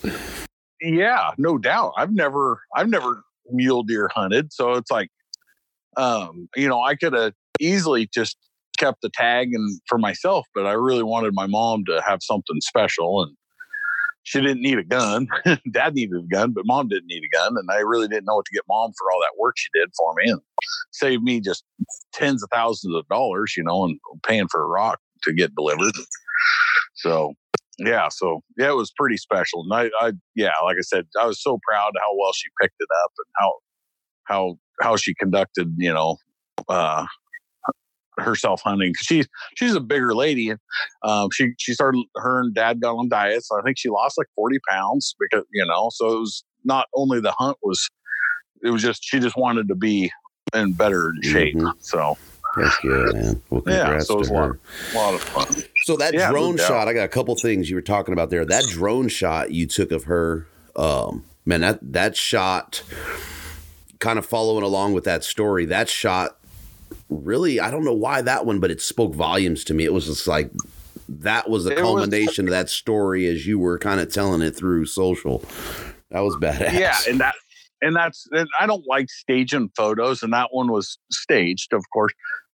Yeah, 0.81 1.31
no 1.39 1.57
doubt. 1.57 1.95
I've 1.97 2.13
never 2.13 2.61
I've 2.77 2.89
never 2.89 3.23
mule 3.51 3.83
deer 3.83 4.11
hunted, 4.15 4.53
so 4.53 4.73
it's 4.75 4.91
like 4.91 5.09
um, 5.97 6.49
you 6.55 6.69
know, 6.69 6.83
I 6.83 6.97
could 6.97 7.15
have 7.15 7.33
easily 7.61 8.09
just 8.13 8.37
kept 8.79 9.01
the 9.01 9.11
tag 9.15 9.55
and 9.55 9.81
for 9.87 9.97
myself, 9.97 10.47
but 10.55 10.67
I 10.67 10.73
really 10.73 11.03
wanted 11.05 11.33
my 11.33 11.47
mom 11.47 11.85
to 11.87 12.03
have 12.07 12.19
something 12.23 12.61
special 12.61 13.23
and 13.23 13.37
she 14.25 14.41
didn't 14.41 14.63
need 14.63 14.79
a 14.79 14.85
gun. 14.85 15.29
Dad 15.71 15.95
needed 15.95 16.17
a 16.17 16.27
gun, 16.27 16.53
but 16.53 16.67
mom 16.67 16.89
didn't 16.89 17.07
need 17.07 17.23
a 17.25 17.37
gun. 17.37 17.55
And 17.57 17.71
I 17.71 17.79
really 17.79 18.09
didn't 18.09 18.25
know 18.25 18.37
what 18.37 18.47
to 18.47 18.55
get 18.55 18.65
mom 18.69 18.93
for 18.99 19.13
all 19.13 19.21
that 19.21 19.39
work 19.39 19.55
she 19.57 19.69
did 19.75 19.91
for 19.97 20.15
me 20.17 20.31
and 20.31 20.41
saved 20.93 21.23
me 21.23 21.41
just 21.41 21.65
tens 22.13 22.43
of 22.43 22.49
thousands 22.53 22.95
of 22.97 23.07
dollars, 23.09 23.55
you 23.57 23.63
know, 23.63 23.85
and 23.85 23.99
paying 24.27 24.49
for 24.49 24.63
a 24.63 24.67
rock 24.67 24.99
to 25.25 25.33
get 25.33 25.55
delivered. 25.55 25.93
So, 26.95 27.35
yeah, 27.79 28.09
so 28.09 28.41
yeah, 28.57 28.71
it 28.71 28.77
was 28.77 28.93
pretty 28.97 29.19
special. 29.19 29.63
And 29.63 29.73
I, 29.75 30.07
I, 30.07 30.13
yeah, 30.35 30.53
like 30.65 30.77
I 30.79 30.83
said, 30.83 31.07
I 31.21 31.27
was 31.27 31.43
so 31.43 31.59
proud 31.69 31.89
of 31.89 32.01
how 32.01 32.17
well 32.17 32.33
she 32.33 32.49
picked 32.61 32.77
it 32.79 32.89
up 33.05 33.13
and 33.19 33.27
how, 33.37 33.53
how, 34.25 34.59
how 34.81 34.97
she 34.97 35.15
conducted, 35.15 35.75
you 35.77 35.93
know, 35.93 36.17
uh, 36.69 37.05
herself 38.19 38.61
hunting. 38.63 38.93
because 38.93 39.07
She's 39.07 39.29
she's 39.57 39.75
a 39.75 39.81
bigger 39.81 40.15
lady. 40.15 40.53
Um, 41.03 41.29
she 41.33 41.51
she 41.59 41.73
started 41.75 42.05
her 42.17 42.41
and 42.41 42.55
dad 42.55 42.81
got 42.81 42.97
on 42.97 43.09
diets. 43.09 43.49
So 43.49 43.59
I 43.59 43.63
think 43.63 43.79
she 43.79 43.89
lost 43.89 44.19
like 44.19 44.29
forty 44.35 44.59
pounds 44.69 45.15
because 45.19 45.45
you 45.53 45.65
know. 45.67 45.91
So 45.93 46.17
it 46.17 46.21
was 46.21 46.45
not 46.65 46.89
only 46.95 47.21
the 47.21 47.33
hunt 47.33 47.59
was, 47.63 47.91
it 48.63 48.71
was 48.71 48.83
just 48.83 49.05
she 49.05 49.21
just 49.21 49.37
wanted 49.37 49.69
to 49.69 49.75
be 49.75 50.11
in 50.53 50.73
better 50.73 51.13
shape. 51.23 51.57
Mm-hmm. 51.57 51.79
So. 51.81 52.17
That's 52.57 52.79
good, 52.79 53.15
man. 53.15 53.43
Well, 53.51 53.63
yeah, 53.67 53.99
so 53.99 54.15
it 54.15 54.19
was 54.19 54.31
a 54.31 54.33
lot, 54.33 54.45
a 54.45 54.97
lot, 54.97 55.15
of 55.15 55.21
fun. 55.21 55.65
So 55.87 55.97
that 55.97 56.15
yeah, 56.15 56.31
drone 56.31 56.57
shot, 56.57 56.87
I 56.87 56.93
got 56.93 57.03
a 57.03 57.09
couple 57.09 57.35
things 57.35 57.69
you 57.69 57.75
were 57.75 57.83
talking 57.83 58.13
about 58.13 58.31
there. 58.31 58.45
That 58.45 58.65
drone 58.69 59.09
shot 59.09 59.51
you 59.51 59.67
took 59.67 59.91
of 59.91 60.05
her, 60.05 60.47
um, 60.77 61.25
man, 61.45 61.63
that 61.63 61.81
that 61.83 62.17
shot, 62.17 62.85
kind 63.99 64.21
of 64.21 64.27
following 64.27 64.63
along 64.63 64.93
with 64.93 65.03
that 65.03 65.25
story. 65.25 65.65
That 65.65 65.89
shot 65.89 66.39
really, 67.09 67.61
I 67.61 67.71
don't 67.71 67.85
know 67.85 67.95
why 67.95 68.23
that 68.23 68.47
one, 68.47 68.61
but 68.61 68.71
it 68.71 68.81
spoke 68.81 69.15
volumes 69.15 69.65
to 69.65 69.75
me. 69.75 69.85
It 69.85 69.93
was 69.93 70.07
just 70.07 70.27
like 70.27 70.51
that 71.09 71.49
was 71.49 71.65
the 71.65 71.73
it 71.73 71.79
culmination 71.79 72.47
was, 72.47 72.53
of 72.53 72.59
that 72.59 72.71
story 72.71 73.27
as 73.27 73.47
you 73.47 73.59
were 73.59 73.79
kind 73.79 74.01
of 74.01 74.13
telling 74.13 74.43
it 74.43 74.53
through 74.53 74.87
social. 74.87 75.45
That 76.11 76.21
was 76.21 76.37
badass. 76.37 76.79
Yeah, 76.79 76.97
and 77.09 77.21
that 77.21 77.35
and 77.83 77.95
that's 77.95 78.27
and 78.33 78.49
I 78.59 78.67
don't 78.67 78.87
like 78.87 79.11
staging 79.11 79.71
photos, 79.77 80.23
and 80.23 80.33
that 80.33 80.49
one 80.53 80.71
was 80.73 80.99
staged, 81.11 81.73
of 81.73 81.85
course. 81.93 82.13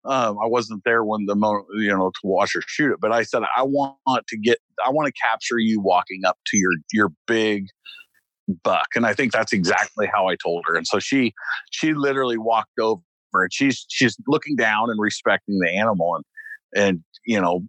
Um, 0.05 0.37
I 0.41 0.45
wasn't 0.45 0.83
there 0.85 1.03
when 1.03 1.25
the 1.25 1.35
mo 1.35 1.65
you 1.75 1.89
know 1.89 2.09
to 2.09 2.19
watch 2.23 2.55
or 2.55 2.61
shoot 2.65 2.93
it, 2.93 2.99
but 3.01 3.11
I 3.11 3.23
said 3.23 3.43
I 3.55 3.63
want 3.63 3.97
to 4.27 4.37
get 4.37 4.59
I 4.85 4.89
want 4.89 5.07
to 5.07 5.21
capture 5.21 5.59
you 5.59 5.81
walking 5.81 6.23
up 6.25 6.37
to 6.47 6.57
your 6.57 6.71
your 6.93 7.09
big 7.25 7.67
buck, 8.63 8.87
and 8.95 9.05
I 9.05 9.13
think 9.13 9.33
that's 9.33 9.51
exactly 9.51 10.07
how 10.13 10.27
I 10.27 10.35
told 10.35 10.63
her. 10.67 10.75
And 10.75 10.87
so 10.87 10.99
she 10.99 11.33
she 11.71 11.93
literally 11.93 12.37
walked 12.37 12.79
over 12.79 13.01
and 13.33 13.53
she's 13.53 13.85
she's 13.89 14.17
looking 14.27 14.55
down 14.55 14.89
and 14.89 14.99
respecting 14.99 15.59
the 15.59 15.69
animal 15.69 16.15
and 16.15 16.25
and 16.75 17.03
you 17.25 17.39
know 17.39 17.63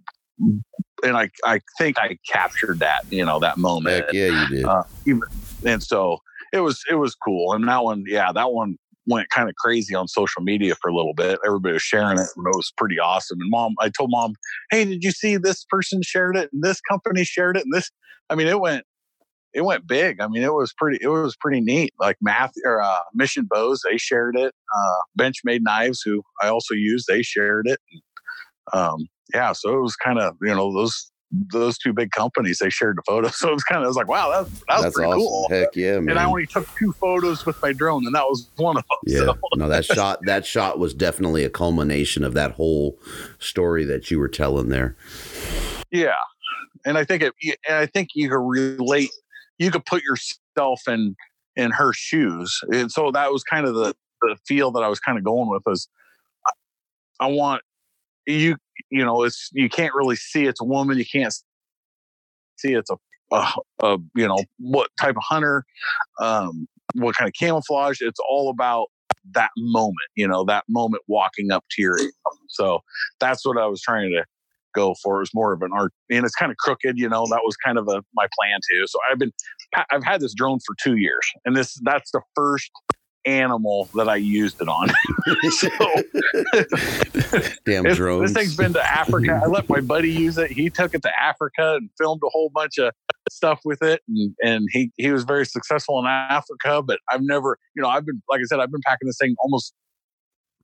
and 1.03 1.17
I 1.17 1.31
I 1.45 1.61
think 1.79 1.99
I 1.99 2.19
captured 2.31 2.81
that 2.81 3.03
you 3.11 3.25
know 3.25 3.39
that 3.41 3.59
moment. 3.59 4.05
Heck 4.07 4.13
yeah, 4.13 4.27
you 4.29 4.57
did. 4.57 4.65
Uh, 4.65 4.83
even, 5.07 5.23
and 5.65 5.83
so 5.83 6.19
it 6.53 6.61
was 6.61 6.83
it 6.91 6.95
was 6.95 7.15
cool. 7.15 7.53
And 7.53 7.67
that 7.69 7.85
one, 7.85 8.05
yeah, 8.07 8.33
that 8.33 8.53
one 8.53 8.77
went 9.07 9.29
kind 9.31 9.49
of 9.49 9.55
crazy 9.57 9.95
on 9.95 10.07
social 10.07 10.43
media 10.43 10.75
for 10.81 10.89
a 10.91 10.95
little 10.95 11.15
bit. 11.15 11.39
Everybody 11.45 11.75
was 11.75 11.83
sharing 11.83 12.19
it, 12.19 12.29
and 12.37 12.47
it 12.47 12.57
was 12.57 12.73
pretty 12.77 12.99
awesome. 12.99 13.39
And 13.41 13.51
mom, 13.51 13.75
I 13.81 13.89
told 13.89 14.11
mom, 14.11 14.35
"Hey, 14.71 14.85
did 14.85 15.03
you 15.03 15.13
see 15.13 15.37
this 15.37 15.65
person 15.69 16.01
shared 16.03 16.37
it, 16.37 16.51
and 16.53 16.63
this 16.63 16.81
company 16.81 17.25
shared 17.25 17.57
it, 17.57 17.65
and 17.65 17.73
this?" 17.73 17.91
I 18.31 18.35
mean, 18.35 18.47
it 18.47 18.61
went 18.61 18.85
it 19.55 19.63
went 19.63 19.87
big. 19.87 20.21
I 20.21 20.29
mean, 20.29 20.43
it 20.43 20.53
was 20.53 20.73
pretty 20.77 20.99
it 21.01 21.09
was 21.09 21.37
pretty 21.37 21.61
neat. 21.61 21.93
Like 21.99 22.17
math 22.21 22.53
or 22.65 22.83
uh, 22.83 22.99
Mission 23.15 23.47
Bows, 23.51 23.83
they 23.89 23.97
shared 23.97 24.37
it. 24.37 24.55
Uh, 24.77 24.97
Benchmade 25.19 25.61
Knives, 25.63 26.03
who 26.05 26.23
I 26.43 26.49
also 26.49 26.75
use, 26.75 27.05
they 27.09 27.23
shared 27.23 27.67
it. 27.67 27.81
Um, 28.73 29.09
yeah, 29.35 29.53
so 29.53 29.77
it 29.77 29.81
was 29.81 29.97
kind 29.97 30.19
of 30.19 30.37
you 30.43 30.55
know 30.55 30.73
those 30.73 31.11
those 31.53 31.77
two 31.77 31.93
big 31.93 32.11
companies 32.11 32.59
they 32.59 32.71
shared 32.71 32.97
the 32.97 33.03
photos. 33.07 33.37
So 33.39 33.51
it 33.51 33.53
was 33.53 33.65
kind 33.65 33.81
of 33.83 33.85
I 33.85 33.89
was 33.89 33.97
like, 33.97 34.09
wow, 34.09 34.31
that's 34.31 34.51
that's, 34.69 34.83
That's 34.83 34.95
pretty 34.95 35.11
awesome. 35.11 35.21
cool. 35.21 35.47
Heck 35.51 35.77
yeah, 35.77 36.01
man. 36.01 36.11
And 36.11 36.19
I 36.19 36.25
only 36.25 36.47
took 36.47 36.67
two 36.79 36.93
photos 36.93 37.45
with 37.45 37.61
my 37.63 37.73
drone, 37.73 38.07
and 38.07 38.15
that 38.15 38.25
was 38.25 38.49
one 38.57 38.77
of 38.79 38.85
them. 38.89 38.99
Yeah, 39.07 39.19
So, 39.27 39.39
no, 39.57 39.69
that 39.69 39.85
shot 39.95 40.21
that 40.27 40.47
shot 40.47 40.79
was 40.79 40.95
definitely 40.95 41.45
a 41.45 41.51
culmination 41.51 42.25
of 42.25 42.35
that 42.35 42.53
whole 42.53 42.99
story 43.39 43.85
that 43.85 44.11
you 44.11 44.19
were 44.19 44.29
telling 44.29 44.69
there. 44.69 44.97
yeah, 45.91 46.15
and 46.87 46.97
I 46.99 47.05
think 47.05 47.23
it. 47.23 47.35
And 47.69 47.77
I 47.77 47.87
think 47.87 48.11
you 48.15 48.29
can 48.29 48.39
relate. 48.39 49.11
You 49.59 49.71
could 49.71 49.85
put 49.85 50.03
yourself 50.03 50.83
in 50.89 51.17
in 51.57 51.73
her 51.73 51.93
shoes, 51.93 52.61
and 52.73 52.91
so 52.91 53.11
that 53.11 53.33
was 53.33 53.43
kind 53.43 53.67
of 53.67 53.75
the 53.75 53.95
the 54.23 54.37
feel 54.47 54.71
that 54.73 54.83
I 54.83 54.89
was 54.89 55.01
kind 55.01 55.19
of 55.19 55.25
going 55.25 55.49
with. 55.49 55.63
Was 55.67 55.89
I 57.21 57.27
want 57.27 57.63
you. 58.27 58.57
You 58.91 59.05
know, 59.05 59.25
it's 59.25 59.51
you 59.53 59.69
can't 59.69 59.95
really 59.95 60.17
see 60.17 60.47
it's 60.47 60.61
a 60.61 60.65
woman. 60.65 60.99
You 60.99 61.05
can't 61.05 61.35
see 62.57 62.75
it's 62.75 62.91
a, 62.91 62.97
a, 63.33 63.53
a 63.83 63.99
you 64.15 64.27
know 64.27 64.39
what 64.59 64.91
type 65.01 65.17
of 65.17 65.23
hunter, 65.23 65.65
um, 66.21 66.69
what 66.95 67.17
kind 67.17 67.29
of 67.29 67.35
camouflage. 67.35 68.01
It's 68.01 68.21
all 68.29 68.51
about 68.51 68.87
that 69.33 69.51
moment. 69.57 69.97
You 70.15 70.29
know, 70.29 70.45
that 70.45 70.65
moment 70.69 71.03
walking 71.09 71.51
up 71.51 71.65
to 71.73 71.83
your. 71.83 71.99
So 72.49 72.81
that's 73.21 73.45
what 73.45 73.59
I 73.59 73.67
was 73.67 73.83
trying 73.83 74.11
to 74.11 74.25
go 74.75 74.95
for. 75.03 75.17
It 75.17 75.21
was 75.21 75.35
more 75.35 75.53
of 75.53 75.63
an 75.63 75.71
art, 75.73 75.93
and 76.11 76.25
it's 76.25 76.35
kind 76.35 76.51
of 76.51 76.57
crooked. 76.59 76.99
You 76.99 77.09
know, 77.09 77.25
that 77.27 77.41
was 77.45 77.57
kind 77.57 77.79
of 77.79 77.89
a 77.89 78.03
my 78.15 78.27
plan 78.39 78.61
too. 78.71 78.87
So 78.87 78.99
I've 79.11 79.19
been 79.19 79.33
I've 79.91 80.05
had 80.05 80.21
this 80.21 80.35
drone 80.35 80.59
for 80.65 80.75
two 80.83 80.97
years, 80.97 81.27
and 81.45 81.57
this 81.57 81.79
that's 81.85 82.11
the 82.11 82.23
first 82.35 82.71
animal 83.27 83.89
that 83.95 84.09
I 84.09 84.17
used 84.17 84.61
it 84.61 84.69
on. 84.69 84.89
so 85.51 85.69
Damn 87.65 87.85
drones. 87.95 88.33
This 88.33 88.33
thing's 88.33 88.57
been 88.57 88.73
to 88.73 88.83
Africa. 88.83 89.41
I 89.43 89.47
let 89.47 89.69
my 89.69 89.81
buddy 89.81 90.11
use 90.11 90.39
it. 90.39 90.51
He 90.51 90.71
took 90.71 90.95
it 90.95 91.03
to 91.03 91.21
Africa 91.21 91.75
and 91.75 91.91
filmed 91.99 92.23
a 92.25 92.29
whole 92.31 92.51
bunch 92.53 92.79
of 92.79 92.93
stuff 93.31 93.61
with 93.65 93.83
it, 93.83 94.03
and 94.09 94.35
and 94.43 94.69
he 94.73 94.91
he 94.97 95.11
was 95.11 95.25
very 95.25 95.47
successful 95.47 95.99
in 95.99 96.07
Africa. 96.07 96.83
But 96.83 97.01
I've 97.11 97.23
never, 97.23 97.59
you 97.75 97.83
know, 97.83 97.89
I've 97.89 98.07
been 98.07 98.23
like 98.29 98.41
I 98.41 98.45
said, 98.45 98.61
I've 98.61 98.73
been 98.73 98.83
packing 98.85 99.07
this 99.07 99.19
thing 99.21 99.35
almost 99.41 99.75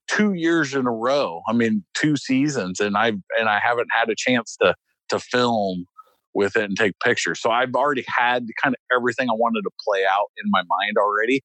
two 0.09 0.35
years 0.35 0.75
in 0.75 0.87
a 0.87 0.93
row. 0.93 1.43
I 1.49 1.53
mean, 1.53 1.85
two 1.95 2.17
seasons, 2.17 2.81
and 2.81 2.97
I 2.97 3.09
and 3.39 3.49
I 3.49 3.61
haven't 3.61 3.89
had 3.93 4.09
a 4.11 4.15
chance 4.17 4.57
to 4.63 4.75
to 5.11 5.19
film 5.19 5.87
with 6.35 6.57
it 6.57 6.65
and 6.65 6.77
take 6.77 6.99
pictures. 7.01 7.41
So 7.41 7.51
I've 7.51 7.75
already 7.75 8.05
had 8.09 8.47
kind 8.63 8.75
of 8.75 8.97
everything 8.97 9.31
I 9.31 9.35
wanted 9.35 9.63
to 9.63 9.71
play 9.87 10.05
out 10.05 10.31
in 10.43 10.51
my 10.51 10.63
mind 10.69 10.97
already. 10.99 11.43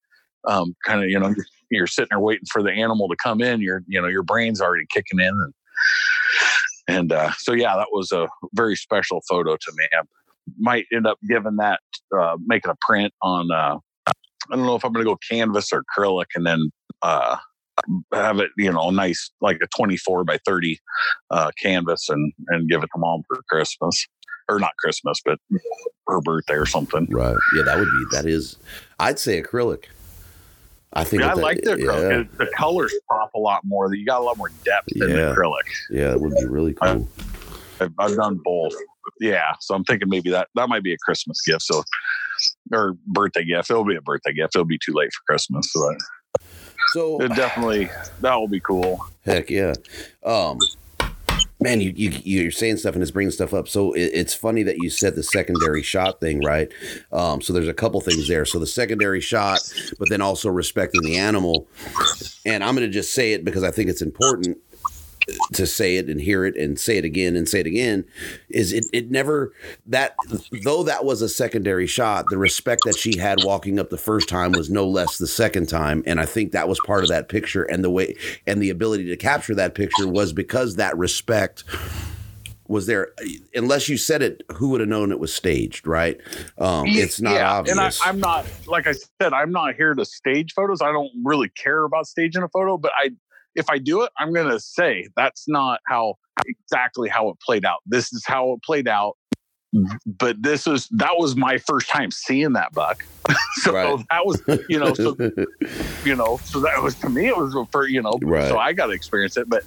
Um, 0.47 0.75
kind 0.85 1.03
of, 1.03 1.09
you 1.09 1.19
know, 1.19 1.27
you're, 1.27 1.45
you're 1.69 1.87
sitting 1.87 2.07
there 2.11 2.19
waiting 2.19 2.47
for 2.51 2.63
the 2.63 2.71
animal 2.71 3.07
to 3.09 3.15
come 3.21 3.41
in. 3.41 3.61
Your, 3.61 3.83
you 3.87 4.01
know, 4.01 4.07
your 4.07 4.23
brain's 4.23 4.61
already 4.61 4.85
kicking 4.89 5.19
in, 5.19 5.27
and 5.27 5.53
and 6.87 7.11
uh, 7.11 7.31
so 7.37 7.53
yeah, 7.53 7.75
that 7.75 7.89
was 7.91 8.11
a 8.11 8.27
very 8.53 8.75
special 8.75 9.21
photo 9.29 9.55
to 9.55 9.71
me. 9.75 9.85
I 9.93 10.01
might 10.57 10.85
end 10.93 11.05
up 11.05 11.19
giving 11.27 11.57
that, 11.57 11.81
uh, 12.17 12.37
making 12.45 12.71
a 12.71 12.75
print 12.81 13.13
on. 13.21 13.51
Uh, 13.51 13.77
I 14.07 14.55
don't 14.55 14.65
know 14.65 14.75
if 14.75 14.83
I'm 14.83 14.91
going 14.91 15.05
to 15.05 15.11
go 15.11 15.17
canvas 15.29 15.71
or 15.71 15.83
acrylic, 15.83 16.25
and 16.35 16.45
then 16.45 16.71
uh, 17.03 17.37
have 18.13 18.39
it, 18.39 18.49
you 18.57 18.71
know, 18.71 18.89
nice 18.89 19.31
like 19.41 19.57
a 19.63 19.67
24 19.75 20.23
by 20.23 20.37
30 20.45 20.79
uh, 21.31 21.51
canvas, 21.61 22.09
and 22.09 22.31
and 22.49 22.69
give 22.69 22.81
it 22.83 22.89
to 22.93 22.99
mom 22.99 23.23
for 23.27 23.39
Christmas, 23.49 24.05
or 24.49 24.59
not 24.59 24.71
Christmas, 24.83 25.19
but 25.23 25.39
her 26.07 26.21
birthday 26.21 26.55
or 26.55 26.65
something. 26.65 27.07
right. 27.11 27.35
Yeah, 27.55 27.63
that 27.63 27.77
would 27.77 27.85
be 27.85 28.05
that 28.15 28.25
is 28.25 28.57
I'd 28.99 29.19
say 29.19 29.41
acrylic. 29.41 29.85
I 30.93 31.03
think 31.03 31.21
Yeah, 31.21 31.31
I 31.33 31.35
that- 31.35 31.41
like 31.41 31.61
the 31.61 31.71
acrylic. 31.75 32.21
It- 32.21 32.37
The 32.39 32.47
colors 32.57 32.93
pop 33.09 33.31
a 33.35 33.39
lot 33.39 33.61
more. 33.63 33.93
You 33.93 34.05
got 34.05 34.21
a 34.21 34.23
lot 34.23 34.37
more 34.37 34.49
depth 34.65 34.87
in 34.93 35.07
Yeah. 35.07 35.07
the 35.07 35.21
acrylic. 35.35 35.67
Yeah, 35.91 35.99
yeah, 36.01 36.11
it 36.13 36.21
would 36.21 36.33
be 36.35 36.45
really 36.45 36.73
cool. 36.73 37.07
I've, 37.79 37.93
I've 37.99 38.15
done 38.15 38.39
both. 38.43 38.73
Yeah, 39.21 39.53
so 39.59 39.75
I'm 39.75 39.83
thinking 39.83 40.09
maybe 40.09 40.29
that 40.31 40.47
that 40.55 40.67
might 40.69 40.81
be 40.83 40.93
a 40.93 40.97
Christmas 40.97 41.41
gift. 41.45 41.61
So, 41.63 41.83
or 42.73 42.93
birthday 43.07 43.43
gift. 43.43 43.69
It'll 43.69 43.85
be 43.85 43.95
a 43.95 44.01
birthday 44.01 44.33
gift. 44.33 44.55
It'll 44.55 44.65
be 44.65 44.79
too 44.83 44.93
late 44.93 45.11
for 45.13 45.21
Christmas. 45.31 45.71
So 45.71 45.95
So 46.93 47.21
it 47.21 47.35
definitely 47.35 47.89
that 48.21 48.35
will 48.35 48.47
be 48.47 48.59
cool. 48.59 49.05
Heck 49.25 49.49
yeah. 49.49 49.73
Um, 50.23 50.59
man, 51.59 51.81
you, 51.81 51.91
you 51.95 52.09
you're 52.23 52.51
saying 52.51 52.77
stuff 52.77 52.95
and 52.95 53.01
it's 53.01 53.11
bringing 53.11 53.31
stuff 53.31 53.53
up. 53.53 53.67
So 53.67 53.93
it, 53.93 54.11
it's 54.13 54.33
funny 54.33 54.63
that 54.63 54.77
you 54.77 54.89
said 54.89 55.15
the 55.15 55.23
secondary 55.23 55.83
shot 55.83 56.19
thing, 56.19 56.43
right? 56.43 56.71
Um, 57.11 57.41
so 57.41 57.53
there's 57.53 57.67
a 57.67 57.73
couple 57.73 57.99
things 58.01 58.27
there. 58.27 58.45
So 58.45 58.59
the 58.59 58.67
secondary 58.67 59.21
shot, 59.21 59.59
but 59.97 60.09
then 60.09 60.21
also 60.21 60.49
respecting 60.49 61.01
the 61.01 61.17
animal. 61.17 61.67
And 62.45 62.63
I'm 62.63 62.75
going 62.75 62.87
to 62.87 62.93
just 62.93 63.13
say 63.13 63.33
it 63.33 63.43
because 63.43 63.63
I 63.63 63.71
think 63.71 63.89
it's 63.89 64.01
important 64.01 64.57
to 65.53 65.65
say 65.65 65.97
it 65.97 66.07
and 66.07 66.21
hear 66.21 66.45
it 66.45 66.55
and 66.55 66.79
say 66.79 66.97
it 66.97 67.05
again 67.05 67.35
and 67.35 67.47
say 67.47 67.59
it 67.59 67.67
again 67.67 68.05
is 68.49 68.71
it 68.73 68.85
it 68.93 69.11
never 69.11 69.53
that 69.85 70.15
though 70.63 70.83
that 70.83 71.05
was 71.05 71.21
a 71.21 71.29
secondary 71.29 71.87
shot 71.87 72.25
the 72.29 72.37
respect 72.37 72.83
that 72.83 72.97
she 72.97 73.17
had 73.17 73.43
walking 73.43 73.79
up 73.79 73.89
the 73.89 73.97
first 73.97 74.29
time 74.29 74.53
was 74.53 74.69
no 74.69 74.87
less 74.87 75.17
the 75.17 75.27
second 75.27 75.67
time. 75.67 76.03
And 76.05 76.19
i 76.19 76.25
think 76.25 76.51
that 76.51 76.67
was 76.67 76.79
part 76.79 77.03
of 77.03 77.09
that 77.09 77.29
picture 77.29 77.63
and 77.63 77.83
the 77.83 77.89
way 77.89 78.15
and 78.45 78.61
the 78.61 78.69
ability 78.69 79.05
to 79.05 79.17
capture 79.17 79.55
that 79.55 79.75
picture 79.75 80.07
was 80.07 80.33
because 80.33 80.75
that 80.75 80.97
respect 80.97 81.63
was 82.67 82.85
there. 82.85 83.09
Unless 83.55 83.89
you 83.89 83.97
said 83.97 84.21
it 84.21 84.43
who 84.53 84.69
would 84.69 84.79
have 84.79 84.89
known 84.89 85.11
it 85.11 85.19
was 85.19 85.33
staged 85.33 85.87
right? 85.87 86.19
Um 86.57 86.85
it's 86.87 87.19
not 87.19 87.33
Yeah, 87.33 87.51
obvious 87.53 87.77
And 87.77 87.89
I, 88.05 88.09
I'm 88.09 88.19
not, 88.19 88.45
like 88.67 88.87
I 88.87 88.93
said, 88.93 89.33
I'm 89.33 89.51
not 89.51 89.75
here 89.75 89.93
to 89.93 90.05
stage 90.05 90.53
photos. 90.53 90.81
I 90.81 90.91
don't 90.91 91.11
really 91.23 91.49
care 91.49 91.83
about 91.83 92.07
staging 92.07 92.43
a 92.43 92.49
photo, 92.49 92.77
but 92.77 92.91
I, 92.95 93.09
if 93.59 93.69
I 93.69 93.77
do 93.77 94.01
it, 94.03 94.11
I'm 94.17 94.33
going 94.33 94.49
to 94.49 94.59
say 94.59 95.07
that's 95.15 95.45
not 95.47 95.81
how 95.85 96.15
exactly 96.45 97.09
how 97.09 97.29
it 97.29 97.37
played 97.45 97.65
out. 97.65 97.79
This 97.85 98.11
is 98.13 98.23
how 98.25 98.53
it 98.53 98.63
played 98.63 98.87
out. 98.87 99.15
But 100.05 100.41
this 100.41 100.65
was 100.65 100.87
that 100.91 101.17
was 101.17 101.35
my 101.35 101.57
first 101.57 101.89
time 101.89 102.09
seeing 102.09 102.53
that 102.53 102.73
buck. 102.73 102.97
so 103.61 103.73
Right. 103.73 104.05
that 104.09 104.25
was, 104.25 104.41
you 104.67 104.79
know, 104.79 104.93
so 104.95 105.15
you 106.05 106.15
know, 106.15 106.39
so 106.45 106.61
that 106.61 106.81
was 106.81 106.95
to 106.99 107.09
me, 107.09 107.27
it 107.27 107.37
was 107.37 107.55
for 107.71 107.87
you 107.87 108.01
know, 108.01 108.19
Right. 108.23 108.47
so 108.49 108.57
I 108.57 108.73
got 108.73 108.87
to 108.87 108.93
experience 108.93 109.37
it. 109.37 109.47
But 109.47 109.63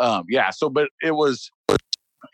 um, 0.00 0.24
yeah, 0.28 0.50
so 0.50 0.70
but 0.70 0.88
it 1.02 1.14
was, 1.14 1.50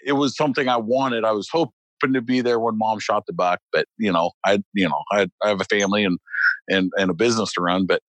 it 0.07 0.13
was 0.13 0.37
something 0.37 0.69
I 0.69 0.77
wanted. 0.77 1.25
I 1.25 1.33
was 1.33 1.49
hoping 1.51 1.73
to 2.13 2.21
be 2.21 2.41
there 2.41 2.61
when 2.61 2.79
mom 2.79 3.01
shot 3.01 3.25
the 3.27 3.33
buck, 3.33 3.59
but 3.73 3.87
you 3.99 4.13
know, 4.13 4.31
I, 4.45 4.63
you 4.75 4.89
know, 4.89 5.03
I, 5.11 5.27
I 5.43 5.49
have 5.49 5.61
a 5.61 5.65
family 5.65 6.05
and 6.05 6.19
and 6.69 6.93
and 6.97 7.11
a 7.11 7.15
business 7.15 7.53
to 7.55 7.63
run, 7.63 7.87
but 7.87 8.01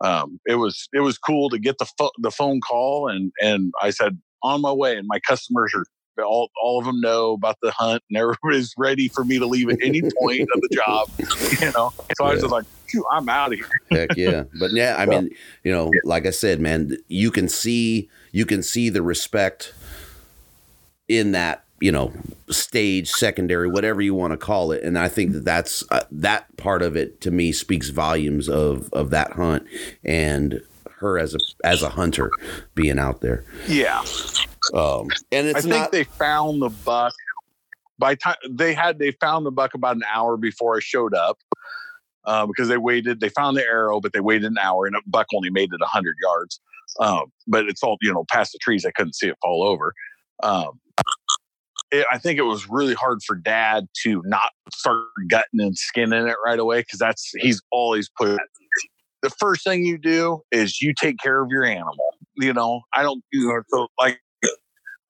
um, 0.00 0.40
it 0.46 0.56
was 0.56 0.88
it 0.92 1.00
was 1.00 1.18
cool 1.18 1.48
to 1.50 1.58
get 1.58 1.78
the 1.78 1.86
pho- 1.98 2.12
the 2.18 2.30
phone 2.30 2.60
call 2.60 3.08
and 3.08 3.32
and 3.40 3.72
I 3.82 3.90
said 3.90 4.18
on 4.42 4.60
my 4.60 4.72
way, 4.72 4.96
and 4.96 5.06
my 5.06 5.20
customers 5.20 5.72
are. 5.74 5.84
All, 6.18 6.48
all 6.62 6.78
of 6.78 6.86
them 6.86 6.98
know 7.02 7.34
about 7.34 7.58
the 7.60 7.70
hunt 7.72 8.02
and 8.08 8.16
everybody's 8.22 8.72
ready 8.78 9.08
for 9.08 9.22
me 9.22 9.38
to 9.38 9.44
leave 9.44 9.68
at 9.68 9.76
any 9.82 10.00
point 10.00 10.48
of 10.54 10.62
the 10.62 10.68
job, 10.74 11.10
you 11.60 11.70
know. 11.72 11.92
So 12.16 12.24
I 12.24 12.32
was 12.32 12.40
just 12.40 12.52
like 12.52 12.64
I'm 13.12 13.28
out 13.28 13.52
of 13.52 13.58
here. 13.58 13.68
Heck 13.90 14.16
yeah. 14.16 14.44
But 14.58 14.70
yeah, 14.72 14.96
I 14.96 15.04
mean, 15.04 15.28
you 15.62 15.72
know, 15.72 15.90
like 16.04 16.24
I 16.24 16.30
said, 16.30 16.58
man, 16.58 16.96
you 17.08 17.30
can 17.30 17.50
see 17.50 18.08
you 18.32 18.46
can 18.46 18.62
see 18.62 18.88
the 18.88 19.02
respect 19.02 19.74
in 21.06 21.32
that, 21.32 21.65
you 21.80 21.92
know, 21.92 22.12
stage, 22.48 23.10
secondary, 23.10 23.68
whatever 23.68 24.00
you 24.00 24.14
want 24.14 24.32
to 24.32 24.36
call 24.36 24.72
it. 24.72 24.82
And 24.82 24.98
I 24.98 25.08
think 25.08 25.32
that 25.32 25.44
that's 25.44 25.84
uh, 25.90 26.04
that 26.10 26.56
part 26.56 26.82
of 26.82 26.96
it 26.96 27.20
to 27.22 27.30
me 27.30 27.52
speaks 27.52 27.90
volumes 27.90 28.48
of 28.48 28.92
of 28.92 29.10
that 29.10 29.32
hunt 29.32 29.66
and 30.04 30.62
her 30.98 31.18
as 31.18 31.34
a 31.34 31.38
as 31.64 31.82
a 31.82 31.90
hunter 31.90 32.30
being 32.74 32.98
out 32.98 33.20
there. 33.20 33.44
Yeah, 33.68 34.02
Um 34.72 35.08
and 35.30 35.48
I 35.48 35.50
it's 35.50 35.62
think 35.62 35.66
not 35.66 35.92
they 35.92 36.04
found 36.04 36.62
the 36.62 36.70
buck 36.70 37.14
by 37.98 38.14
time 38.14 38.36
they 38.48 38.74
had 38.74 38.98
they 38.98 39.12
found 39.12 39.46
the 39.46 39.50
buck 39.50 39.74
about 39.74 39.96
an 39.96 40.04
hour 40.12 40.36
before 40.36 40.76
I 40.76 40.80
showed 40.80 41.14
up 41.14 41.38
uh, 42.24 42.46
because 42.46 42.68
they 42.68 42.76
waited. 42.76 43.20
They 43.20 43.28
found 43.28 43.56
the 43.56 43.64
arrow, 43.64 44.00
but 44.00 44.12
they 44.12 44.20
waited 44.20 44.50
an 44.50 44.58
hour, 44.58 44.86
and 44.86 44.96
a 44.96 45.00
buck 45.06 45.26
only 45.34 45.50
made 45.50 45.70
it 45.72 45.80
hundred 45.82 46.16
yards. 46.22 46.60
Um, 47.00 47.32
but 47.46 47.66
it's 47.66 47.82
all 47.82 47.96
you 48.00 48.12
know 48.12 48.24
past 48.30 48.52
the 48.52 48.58
trees. 48.58 48.84
I 48.84 48.90
couldn't 48.90 49.14
see 49.14 49.28
it 49.28 49.36
fall 49.42 49.62
over. 49.62 49.94
Um, 50.42 50.80
it, 51.90 52.06
I 52.10 52.18
think 52.18 52.38
it 52.38 52.42
was 52.42 52.68
really 52.68 52.94
hard 52.94 53.22
for 53.22 53.36
Dad 53.36 53.86
to 54.02 54.22
not 54.24 54.50
start 54.72 55.04
gutting 55.28 55.60
and 55.60 55.76
skinning 55.76 56.26
it 56.26 56.36
right 56.44 56.58
away 56.58 56.80
because 56.80 56.98
that's 56.98 57.32
he's 57.38 57.60
always 57.70 58.10
put. 58.18 58.40
The 59.22 59.30
first 59.30 59.64
thing 59.64 59.84
you 59.84 59.98
do 59.98 60.42
is 60.52 60.80
you 60.80 60.92
take 61.00 61.16
care 61.22 61.42
of 61.42 61.48
your 61.50 61.64
animal. 61.64 62.14
You 62.36 62.52
know, 62.52 62.82
I 62.94 63.02
don't. 63.02 63.22
You 63.32 63.48
know, 63.48 63.62
so 63.68 63.88
like 63.98 64.20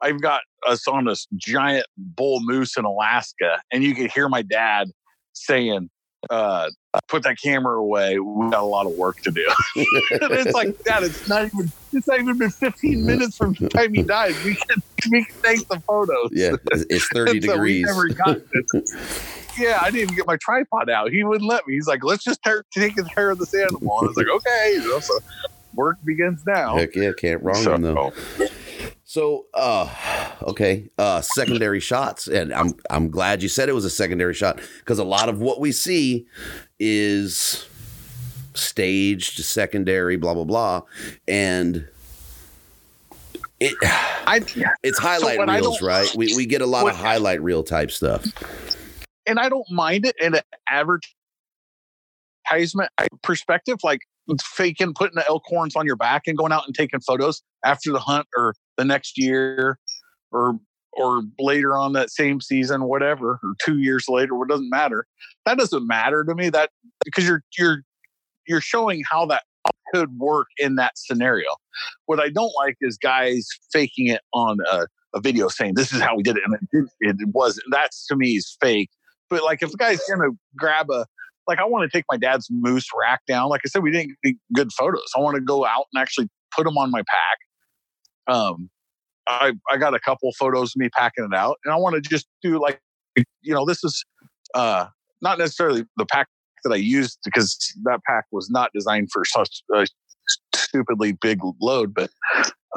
I've 0.02 0.20
got 0.20 0.42
us 0.66 0.86
on 0.86 1.06
this 1.06 1.26
giant 1.36 1.86
bull 1.96 2.40
moose 2.42 2.76
in 2.76 2.84
Alaska, 2.84 3.60
and 3.72 3.82
you 3.82 3.94
could 3.94 4.10
hear 4.12 4.28
my 4.28 4.42
dad 4.42 4.88
saying, 5.32 5.90
uh, 6.30 6.70
"Put 7.08 7.22
that 7.24 7.36
camera 7.42 7.78
away. 7.78 8.18
We 8.18 8.50
got 8.50 8.60
a 8.62 8.66
lot 8.66 8.86
of 8.86 8.92
work 8.92 9.20
to 9.22 9.30
do." 9.30 9.46
it's 9.76 10.52
like, 10.52 10.78
that. 10.84 11.02
it's 11.02 11.28
not 11.28 11.44
even. 11.46 11.70
It's 11.92 12.06
not 12.08 12.20
even 12.20 12.36
been 12.36 12.50
15 12.50 13.06
minutes 13.06 13.36
from 13.38 13.54
the 13.54 13.68
time 13.70 13.94
he 13.94 14.02
died. 14.02 14.34
We 14.44 14.54
can 14.54 14.82
we 15.10 15.24
can 15.24 15.34
take 15.42 15.66
the 15.68 15.80
photos. 15.80 16.30
Yeah, 16.32 16.56
it's 16.90 17.08
30 17.14 17.40
So 17.40 17.52
degrees. 17.52 17.88
yeah, 19.58 19.78
I 19.80 19.86
didn't 19.90 20.02
even 20.02 20.14
get 20.16 20.26
my 20.26 20.36
tripod 20.36 20.90
out. 20.90 21.10
He 21.10 21.24
wouldn't 21.24 21.48
let 21.48 21.66
me. 21.66 21.74
He's 21.74 21.86
like, 21.86 22.04
"Let's 22.04 22.22
just 22.24 22.42
take 22.42 22.56
take 22.72 22.94
care 23.14 23.30
of 23.30 23.38
this 23.38 23.54
animal." 23.54 23.98
And 24.00 24.06
I 24.06 24.08
was 24.08 24.16
like, 24.16 24.28
"Okay." 24.28 24.72
You 24.74 24.88
know, 24.90 25.00
so 25.00 25.18
work 25.74 25.96
begins 26.04 26.42
now. 26.46 26.76
Heck 26.76 26.94
yeah, 26.94 27.12
can't 27.16 27.42
wrong 27.42 27.54
So- 27.62 27.74
him 27.74 27.82
though. 27.82 28.12
So, 29.08 29.46
uh, 29.54 29.88
okay, 30.42 30.90
uh, 30.98 31.20
secondary 31.20 31.78
shots, 31.80 32.26
and 32.26 32.52
I'm 32.52 32.74
I'm 32.90 33.08
glad 33.08 33.40
you 33.42 33.48
said 33.48 33.68
it 33.68 33.74
was 33.74 33.84
a 33.84 33.90
secondary 33.90 34.34
shot 34.34 34.60
because 34.80 34.98
a 34.98 35.04
lot 35.04 35.28
of 35.28 35.40
what 35.40 35.60
we 35.60 35.70
see 35.70 36.26
is 36.78 37.66
staged, 38.54 39.42
secondary, 39.44 40.16
blah 40.16 40.34
blah 40.34 40.44
blah, 40.44 40.82
and 41.28 41.86
it 43.60 43.74
I 43.82 44.40
it's 44.82 44.98
highlight 44.98 45.40
I 45.40 45.58
reels, 45.58 45.82
right? 45.82 46.08
We 46.16 46.34
we 46.36 46.46
get 46.46 46.62
a 46.62 46.66
lot 46.66 46.84
what- 46.84 46.94
of 46.94 47.00
highlight 47.00 47.42
reel 47.42 47.62
type 47.62 47.90
stuff. 47.90 48.24
and 49.26 49.38
I 49.38 49.48
don't 49.48 49.68
mind 49.70 50.06
it 50.06 50.16
in 50.20 50.34
an 50.34 50.42
advertisement 50.70 51.10
perspective, 53.22 53.78
like 53.82 54.00
faking 54.42 54.92
putting 54.94 55.14
the 55.14 55.26
elk 55.28 55.42
horns 55.46 55.76
on 55.76 55.86
your 55.86 55.96
back 55.96 56.22
and 56.26 56.36
going 56.36 56.52
out 56.52 56.64
and 56.66 56.74
taking 56.74 57.00
photos 57.00 57.42
after 57.64 57.92
the 57.92 58.00
hunt 58.00 58.26
or 58.36 58.54
the 58.76 58.84
next 58.84 59.18
year 59.18 59.78
or 60.32 60.58
or 60.96 61.22
later 61.38 61.76
on 61.76 61.92
that 61.92 62.10
same 62.10 62.40
season, 62.40 62.84
whatever, 62.84 63.38
or 63.42 63.54
two 63.64 63.78
years 63.78 64.06
later, 64.08 64.34
it 64.42 64.48
doesn't 64.48 64.70
matter. 64.70 65.06
That 65.44 65.58
doesn't 65.58 65.86
matter 65.86 66.24
to 66.24 66.34
me. 66.34 66.50
That 66.50 66.70
because 67.04 67.26
you're 67.26 67.42
you're 67.58 67.82
you're 68.46 68.60
showing 68.60 69.02
how 69.08 69.26
that 69.26 69.42
could 69.92 70.18
work 70.18 70.48
in 70.58 70.76
that 70.76 70.92
scenario. 70.96 71.48
What 72.06 72.20
I 72.20 72.28
don't 72.28 72.52
like 72.56 72.76
is 72.80 72.96
guys 72.96 73.46
faking 73.72 74.08
it 74.08 74.22
on 74.32 74.58
a, 74.70 74.86
a 75.14 75.20
video 75.20 75.48
saying 75.48 75.74
this 75.74 75.92
is 75.92 76.00
how 76.00 76.16
we 76.16 76.22
did 76.22 76.36
it, 76.36 76.42
and 76.44 76.54
it, 76.54 76.88
did, 77.00 77.20
it 77.20 77.28
wasn't. 77.32 77.66
That's 77.70 78.06
to 78.06 78.16
me 78.16 78.36
is 78.36 78.56
fake. 78.60 78.90
But 79.28 79.42
like 79.42 79.62
if 79.62 79.72
a 79.72 79.76
guy's 79.76 80.00
gonna 80.08 80.30
grab 80.56 80.90
a 80.90 81.06
like 81.46 81.58
I 81.58 81.64
want 81.64 81.90
to 81.90 81.96
take 81.96 82.04
my 82.10 82.16
dad's 82.16 82.48
moose 82.50 82.88
rack 82.98 83.20
down. 83.26 83.48
Like 83.48 83.62
I 83.64 83.68
said, 83.68 83.82
we 83.82 83.90
didn't 83.90 84.16
get 84.22 84.34
good 84.52 84.72
photos. 84.72 85.10
I 85.16 85.20
want 85.20 85.36
to 85.36 85.40
go 85.40 85.64
out 85.64 85.86
and 85.92 86.00
actually 86.00 86.28
put 86.54 86.64
them 86.64 86.76
on 86.76 86.90
my 86.90 87.02
pack. 87.02 88.34
Um, 88.34 88.70
I 89.28 89.52
I 89.70 89.76
got 89.76 89.94
a 89.94 90.00
couple 90.00 90.30
photos 90.38 90.70
of 90.70 90.80
me 90.80 90.88
packing 90.88 91.28
it 91.30 91.36
out, 91.36 91.56
and 91.64 91.72
I 91.72 91.76
want 91.76 91.94
to 91.94 92.00
just 92.00 92.26
do 92.42 92.60
like 92.60 92.80
you 93.42 93.54
know 93.54 93.64
this 93.64 93.82
is 93.84 94.04
uh 94.54 94.86
not 95.22 95.38
necessarily 95.38 95.84
the 95.96 96.06
pack 96.06 96.28
that 96.64 96.72
I 96.72 96.76
used 96.76 97.18
because 97.24 97.56
that 97.84 98.00
pack 98.06 98.24
was 98.32 98.50
not 98.50 98.70
designed 98.74 99.08
for 99.12 99.24
such 99.24 99.62
a 99.74 99.86
stupidly 100.54 101.12
big 101.12 101.40
load, 101.60 101.94
but 101.94 102.10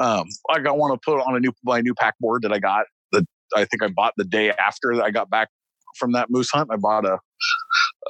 um 0.00 0.26
like 0.48 0.66
I 0.66 0.72
want 0.72 0.94
to 0.94 1.00
put 1.04 1.20
on 1.20 1.36
a 1.36 1.40
new 1.40 1.52
my 1.64 1.80
new 1.80 1.94
pack 1.94 2.14
board 2.20 2.42
that 2.42 2.52
I 2.52 2.58
got 2.58 2.86
that 3.12 3.24
I 3.56 3.64
think 3.64 3.82
I 3.82 3.88
bought 3.88 4.14
the 4.16 4.24
day 4.24 4.50
after 4.50 5.02
I 5.02 5.10
got 5.10 5.30
back 5.30 5.48
from 5.96 6.12
that 6.12 6.30
moose 6.30 6.50
hunt. 6.50 6.70
I 6.72 6.76
bought 6.76 7.04
a, 7.04 7.18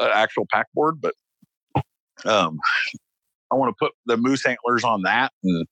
actual 0.00 0.46
pack 0.50 0.66
board, 0.74 1.00
but 1.00 1.14
um, 2.24 2.58
I 3.50 3.56
want 3.56 3.70
to 3.70 3.76
put 3.78 3.92
the 4.06 4.16
moose 4.16 4.46
antlers 4.46 4.84
on 4.84 5.02
that 5.02 5.32
and, 5.42 5.66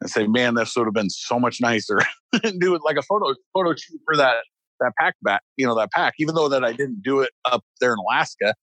and 0.00 0.10
say, 0.10 0.26
man, 0.26 0.54
this 0.54 0.74
would 0.76 0.86
have 0.86 0.94
been 0.94 1.10
so 1.10 1.38
much 1.38 1.60
nicer. 1.60 2.00
and 2.44 2.60
do 2.60 2.74
it 2.74 2.82
like 2.84 2.96
a 2.96 3.02
photo 3.02 3.34
photo 3.52 3.74
shoot 3.74 4.00
for 4.04 4.16
that 4.16 4.36
that 4.80 4.92
pack 4.98 5.14
back, 5.22 5.42
you 5.56 5.66
know, 5.66 5.74
that 5.76 5.90
pack. 5.92 6.14
Even 6.18 6.34
though 6.34 6.48
that 6.48 6.64
I 6.64 6.72
didn't 6.72 7.02
do 7.02 7.20
it 7.20 7.30
up 7.50 7.64
there 7.80 7.92
in 7.92 7.98
Alaska, 7.98 8.54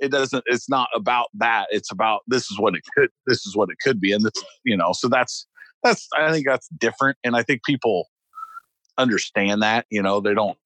it 0.00 0.10
doesn't. 0.10 0.44
It's 0.46 0.68
not 0.68 0.88
about 0.94 1.28
that. 1.34 1.66
It's 1.70 1.92
about 1.92 2.22
this 2.26 2.50
is 2.50 2.58
what 2.58 2.74
it 2.74 2.82
could. 2.96 3.10
This 3.26 3.46
is 3.46 3.56
what 3.56 3.68
it 3.70 3.76
could 3.82 4.00
be, 4.00 4.12
and 4.12 4.24
this, 4.24 4.32
you 4.64 4.76
know. 4.76 4.92
So 4.92 5.08
that's 5.08 5.46
that's. 5.82 6.08
I 6.18 6.32
think 6.32 6.46
that's 6.46 6.68
different, 6.68 7.18
and 7.22 7.36
I 7.36 7.42
think 7.42 7.62
people 7.64 8.08
understand 8.98 9.62
that. 9.62 9.86
You 9.90 10.02
know, 10.02 10.20
they 10.20 10.34
don't 10.34 10.58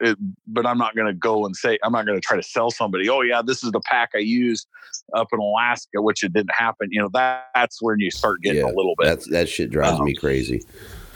it, 0.00 0.18
but 0.46 0.66
I'm 0.66 0.78
not 0.78 0.94
going 0.94 1.06
to 1.06 1.14
go 1.14 1.46
and 1.46 1.54
say 1.56 1.78
I'm 1.82 1.92
not 1.92 2.06
going 2.06 2.20
to 2.20 2.26
try 2.26 2.36
to 2.36 2.42
sell 2.42 2.70
somebody. 2.70 3.08
Oh 3.08 3.20
yeah, 3.22 3.42
this 3.42 3.62
is 3.62 3.70
the 3.72 3.80
pack 3.80 4.10
I 4.14 4.18
used 4.18 4.66
up 5.14 5.28
in 5.32 5.38
Alaska, 5.38 6.02
which 6.02 6.22
it 6.24 6.32
didn't 6.32 6.54
happen. 6.54 6.88
You 6.90 7.02
know 7.02 7.10
that 7.12 7.46
that's 7.54 7.80
when 7.80 7.96
you 8.00 8.10
start 8.10 8.42
getting 8.42 8.66
Yeah, 8.66 8.72
a 8.72 8.74
little 8.74 8.94
bit. 8.98 9.06
That's 9.06 9.28
that 9.30 9.48
shit 9.48 9.70
drives 9.70 9.98
Um, 9.98 10.06
me 10.06 10.14
crazy. 10.14 10.64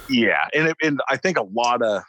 Yeah, 0.09 0.47
and 0.55 0.69
it, 0.69 0.77
and 0.83 1.01
I 1.09 1.17
think 1.17 1.39
a 1.39 1.43
lot 1.43 1.83
of 1.83 2.03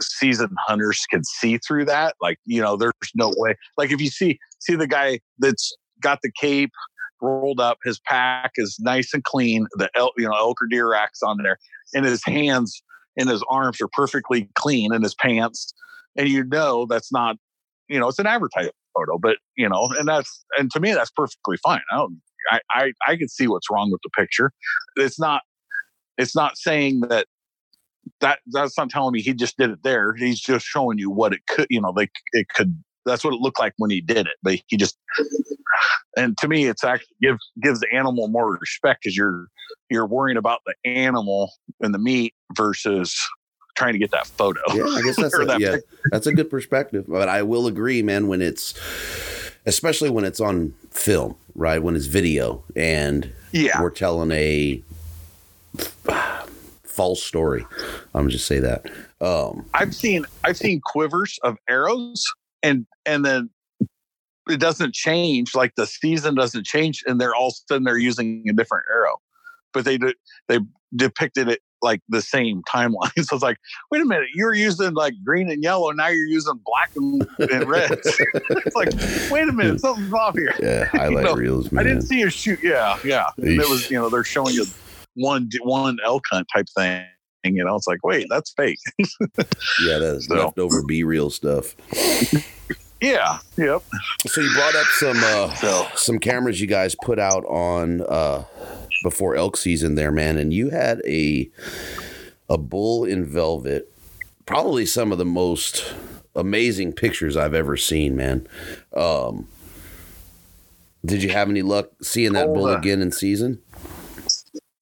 seasoned 0.00 0.56
hunters 0.66 1.04
can 1.10 1.24
see 1.24 1.58
through 1.58 1.86
that. 1.86 2.14
Like 2.20 2.38
you 2.44 2.60
know, 2.60 2.76
there's 2.76 2.92
no 3.14 3.32
way. 3.36 3.54
Like 3.76 3.90
if 3.90 4.00
you 4.00 4.08
see 4.08 4.38
see 4.60 4.76
the 4.76 4.86
guy 4.86 5.20
that's 5.38 5.74
got 6.00 6.20
the 6.22 6.30
cape 6.38 6.70
rolled 7.22 7.60
up, 7.60 7.78
his 7.84 8.00
pack 8.00 8.52
is 8.56 8.78
nice 8.80 9.12
and 9.12 9.24
clean. 9.24 9.66
The 9.74 9.90
elk, 9.94 10.12
you 10.16 10.26
know, 10.26 10.34
elk 10.34 10.62
or 10.62 10.66
deer 10.66 10.90
racks 10.90 11.22
on 11.22 11.38
there, 11.42 11.58
and 11.94 12.04
his 12.04 12.24
hands 12.24 12.82
and 13.20 13.30
his 13.30 13.44
arms 13.48 13.80
are 13.80 13.88
perfectly 13.92 14.48
clean, 14.54 14.92
and 14.92 15.04
his 15.04 15.14
pants, 15.14 15.72
and 16.16 16.28
you 16.28 16.44
know 16.44 16.86
that's 16.86 17.12
not, 17.12 17.36
you 17.88 18.00
know, 18.00 18.08
it's 18.08 18.18
an 18.18 18.26
advertising 18.26 18.72
photo, 18.96 19.18
but 19.18 19.36
you 19.56 19.68
know, 19.68 19.88
and 19.98 20.08
that's 20.08 20.44
and 20.58 20.70
to 20.72 20.80
me 20.80 20.92
that's 20.92 21.10
perfectly 21.10 21.56
fine. 21.62 21.82
I 21.92 21.96
don't. 21.96 22.20
I, 22.50 22.60
I, 22.70 22.92
I 23.06 23.16
can 23.16 23.28
see 23.28 23.46
what's 23.46 23.70
wrong 23.70 23.90
with 23.92 24.00
the 24.02 24.10
picture. 24.18 24.50
It's 24.96 25.20
not 25.20 25.42
it's 26.18 26.34
not 26.34 26.56
saying 26.58 27.00
that 27.00 27.26
that 28.20 28.40
that's 28.52 28.76
not 28.76 28.90
telling 28.90 29.12
me 29.12 29.22
he 29.22 29.34
just 29.34 29.56
did 29.56 29.70
it 29.70 29.82
there. 29.82 30.14
He's 30.14 30.40
just 30.40 30.66
showing 30.66 30.98
you 30.98 31.10
what 31.10 31.32
it 31.32 31.40
could, 31.48 31.66
you 31.70 31.80
know, 31.80 31.90
like 31.90 32.12
it 32.32 32.48
could. 32.54 32.82
That's 33.10 33.24
what 33.24 33.34
it 33.34 33.40
looked 33.40 33.58
like 33.58 33.74
when 33.78 33.90
he 33.90 34.00
did 34.00 34.26
it. 34.26 34.36
But 34.42 34.60
he 34.68 34.76
just, 34.76 34.98
and 36.16 36.36
to 36.38 36.48
me, 36.48 36.66
it's 36.66 36.84
actually 36.84 37.16
gives 37.20 37.40
gives 37.62 37.80
the 37.80 37.92
animal 37.92 38.28
more 38.28 38.56
respect 38.58 39.02
because 39.02 39.16
you're 39.16 39.48
you're 39.90 40.06
worrying 40.06 40.36
about 40.36 40.60
the 40.66 40.74
animal 40.88 41.52
and 41.80 41.92
the 41.94 41.98
meat 41.98 42.34
versus 42.56 43.16
trying 43.76 43.92
to 43.92 43.98
get 43.98 44.10
that 44.10 44.26
photo. 44.26 44.60
Yeah, 44.72 44.84
I 44.84 45.02
guess 45.02 45.16
that's 45.20 45.38
a, 45.38 45.44
that 45.44 45.60
yeah, 45.60 45.76
that's 46.10 46.26
a 46.26 46.32
good 46.32 46.50
perspective. 46.50 47.06
But 47.08 47.28
I 47.28 47.42
will 47.42 47.66
agree, 47.66 48.02
man, 48.02 48.28
when 48.28 48.42
it's 48.42 48.74
especially 49.66 50.10
when 50.10 50.24
it's 50.24 50.40
on 50.40 50.74
film, 50.90 51.36
right? 51.54 51.82
When 51.82 51.96
it's 51.96 52.06
video 52.06 52.64
and 52.76 53.32
yeah, 53.52 53.80
we're 53.80 53.90
telling 53.90 54.30
a 54.32 54.82
false 56.84 57.22
story. 57.22 57.64
I'm 58.14 58.28
just 58.28 58.46
say 58.46 58.58
that. 58.58 58.86
Um, 59.20 59.66
I've 59.74 59.94
seen 59.94 60.26
I've 60.44 60.56
seen 60.56 60.80
quivers 60.84 61.38
of 61.42 61.56
arrows 61.68 62.24
and 62.62 62.86
and 63.06 63.24
then 63.24 63.50
it 64.48 64.60
doesn't 64.60 64.94
change 64.94 65.54
like 65.54 65.74
the 65.76 65.86
season 65.86 66.34
doesn't 66.34 66.66
change 66.66 67.02
and 67.06 67.20
they're 67.20 67.34
all 67.34 67.48
of 67.48 67.54
a 67.54 67.72
sudden 67.72 67.84
they're 67.84 67.98
using 67.98 68.44
a 68.48 68.52
different 68.52 68.84
arrow. 68.90 69.16
But 69.72 69.84
they 69.84 69.98
did 69.98 70.16
they 70.48 70.58
depicted 70.96 71.48
it 71.48 71.60
like 71.82 72.00
the 72.08 72.20
same 72.20 72.62
timeline. 72.68 73.12
So 73.24 73.36
it's 73.36 73.42
like 73.42 73.58
wait 73.90 74.02
a 74.02 74.04
minute 74.04 74.28
you 74.34 74.44
were 74.44 74.54
using 74.54 74.92
like 74.94 75.14
green 75.24 75.50
and 75.50 75.62
yellow 75.62 75.90
now 75.90 76.08
you're 76.08 76.26
using 76.26 76.60
black 76.64 76.90
and, 76.96 77.26
and 77.50 77.68
red. 77.68 77.92
It's 77.92 78.76
like 78.76 78.90
wait 79.30 79.48
a 79.48 79.52
minute 79.52 79.80
something's 79.80 80.12
off 80.12 80.36
here. 80.36 80.54
Yeah, 80.60 80.84
highlight 80.92 81.24
know, 81.24 81.34
reels, 81.34 81.70
man. 81.70 81.84
i 81.84 81.88
didn't 81.88 82.02
see 82.02 82.20
you 82.20 82.30
shoot 82.30 82.58
yeah 82.62 82.98
yeah. 83.04 83.26
It 83.38 83.68
was 83.68 83.90
you 83.90 83.98
know 83.98 84.08
they're 84.08 84.24
showing 84.24 84.54
you 84.54 84.66
one 85.14 85.48
one 85.62 85.98
elk 86.04 86.24
hunt 86.30 86.48
type 86.52 86.66
thing 86.76 87.04
you 87.44 87.64
know 87.64 87.74
it's 87.76 87.86
like 87.86 88.04
wait 88.04 88.26
that's 88.30 88.50
fake 88.52 88.78
yeah, 88.98 89.98
that's 89.98 90.26
So. 90.28 90.34
leftover 90.34 90.82
B-roll 90.86 91.30
stuff. 91.30 91.74
yeah 93.00 93.38
yep 93.56 93.82
So 94.26 94.40
you 94.42 94.52
brought 94.54 94.74
up 94.76 94.86
some 94.98 95.16
uh, 95.18 95.54
So- 95.54 95.86
some 95.96 96.18
cameras 96.18 96.60
you 96.60 96.66
guys 96.66 96.94
put 97.02 97.18
out 97.18 97.44
on 97.46 98.02
uh, 98.02 98.44
before 99.02 99.34
elk 99.36 99.56
season 99.56 99.94
there, 99.94 100.12
man, 100.12 100.36
and 100.36 100.52
you 100.52 100.68
had 100.70 101.00
a 101.06 101.50
a 102.50 102.58
bull 102.58 103.04
in 103.04 103.24
velvet, 103.24 103.90
probably 104.44 104.84
some 104.84 105.12
of 105.12 105.16
the 105.18 105.24
most 105.24 105.94
amazing 106.36 106.92
pictures 106.92 107.36
I've 107.36 107.54
ever 107.54 107.76
seen, 107.78 108.14
man. 108.16 108.46
Um, 108.94 109.48
did 111.04 111.22
you 111.22 111.30
have 111.30 111.48
any 111.48 111.62
luck 111.62 111.90
seeing 112.02 112.34
that 112.34 112.48
bull 112.48 112.68
again 112.68 113.00
in 113.00 113.10
season? 113.12 113.62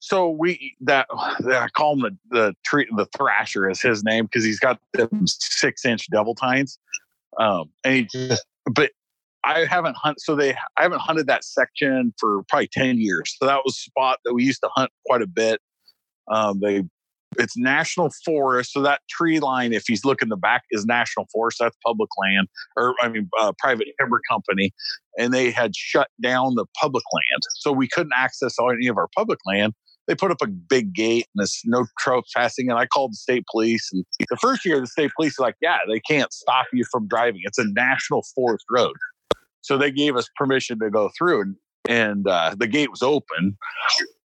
So 0.08 0.30
we 0.30 0.74
that 0.80 1.06
I 1.12 1.68
call 1.68 1.92
him 1.92 2.00
the 2.00 2.16
the 2.30 2.54
tree 2.64 2.86
the 2.96 3.06
thrasher 3.16 3.68
is 3.68 3.82
his 3.82 4.02
name 4.02 4.24
because 4.24 4.42
he's 4.42 4.58
got 4.58 4.80
them 4.94 5.26
six 5.26 5.84
inch 5.84 6.06
double 6.10 6.34
tines, 6.34 6.78
um, 7.38 7.70
and 7.84 7.94
he 7.94 8.02
just 8.04 8.46
but 8.72 8.90
I 9.44 9.66
haven't 9.66 9.96
hunted. 9.96 10.20
So 10.20 10.34
they, 10.34 10.54
I 10.76 10.82
haven't 10.82 11.00
hunted 11.00 11.26
that 11.26 11.44
section 11.44 12.14
for 12.18 12.42
probably 12.48 12.68
ten 12.68 12.98
years. 12.98 13.36
So 13.38 13.46
that 13.46 13.60
was 13.64 13.74
a 13.74 13.82
spot 13.82 14.18
that 14.24 14.32
we 14.32 14.44
used 14.44 14.62
to 14.62 14.70
hunt 14.74 14.90
quite 15.06 15.20
a 15.20 15.26
bit. 15.26 15.60
Um, 16.30 16.60
they, 16.60 16.84
it's 17.38 17.56
national 17.58 18.10
forest. 18.24 18.72
So 18.72 18.80
that 18.82 19.00
tree 19.10 19.40
line, 19.40 19.74
if 19.74 19.84
he's 19.86 20.06
looking 20.06 20.30
the 20.30 20.36
back, 20.36 20.64
is 20.70 20.86
national 20.86 21.26
forest. 21.30 21.58
That's 21.60 21.76
public 21.84 22.08
land, 22.18 22.48
or 22.78 22.94
I 23.02 23.10
mean, 23.10 23.28
uh, 23.38 23.52
private 23.58 23.88
timber 24.00 24.22
company, 24.30 24.72
and 25.18 25.34
they 25.34 25.50
had 25.50 25.76
shut 25.76 26.08
down 26.22 26.54
the 26.54 26.64
public 26.80 27.04
land, 27.12 27.42
so 27.58 27.72
we 27.72 27.88
couldn't 27.88 28.14
access 28.16 28.56
any 28.58 28.86
of 28.86 28.96
our 28.96 29.08
public 29.14 29.38
land 29.44 29.74
they 30.08 30.14
put 30.14 30.32
up 30.32 30.38
a 30.42 30.48
big 30.48 30.92
gate 30.94 31.26
and 31.34 31.40
there's 31.40 31.60
no 31.64 31.86
trespassing. 32.00 32.70
And 32.70 32.78
I 32.78 32.86
called 32.86 33.12
the 33.12 33.16
state 33.16 33.44
police. 33.50 33.88
And 33.92 34.04
the 34.28 34.36
first 34.38 34.64
year, 34.64 34.80
the 34.80 34.86
state 34.88 35.12
police 35.14 35.38
are 35.38 35.42
like, 35.42 35.56
yeah, 35.60 35.78
they 35.86 36.00
can't 36.00 36.32
stop 36.32 36.66
you 36.72 36.84
from 36.90 37.06
driving. 37.06 37.42
It's 37.44 37.58
a 37.58 37.66
national 37.72 38.24
forest 38.34 38.64
road. 38.70 38.96
So 39.60 39.76
they 39.76 39.90
gave 39.90 40.16
us 40.16 40.26
permission 40.34 40.78
to 40.78 40.88
go 40.88 41.10
through, 41.18 41.42
and, 41.42 41.56
and 41.88 42.26
uh, 42.26 42.54
the 42.58 42.66
gate 42.66 42.90
was 42.90 43.02
open, 43.02 43.58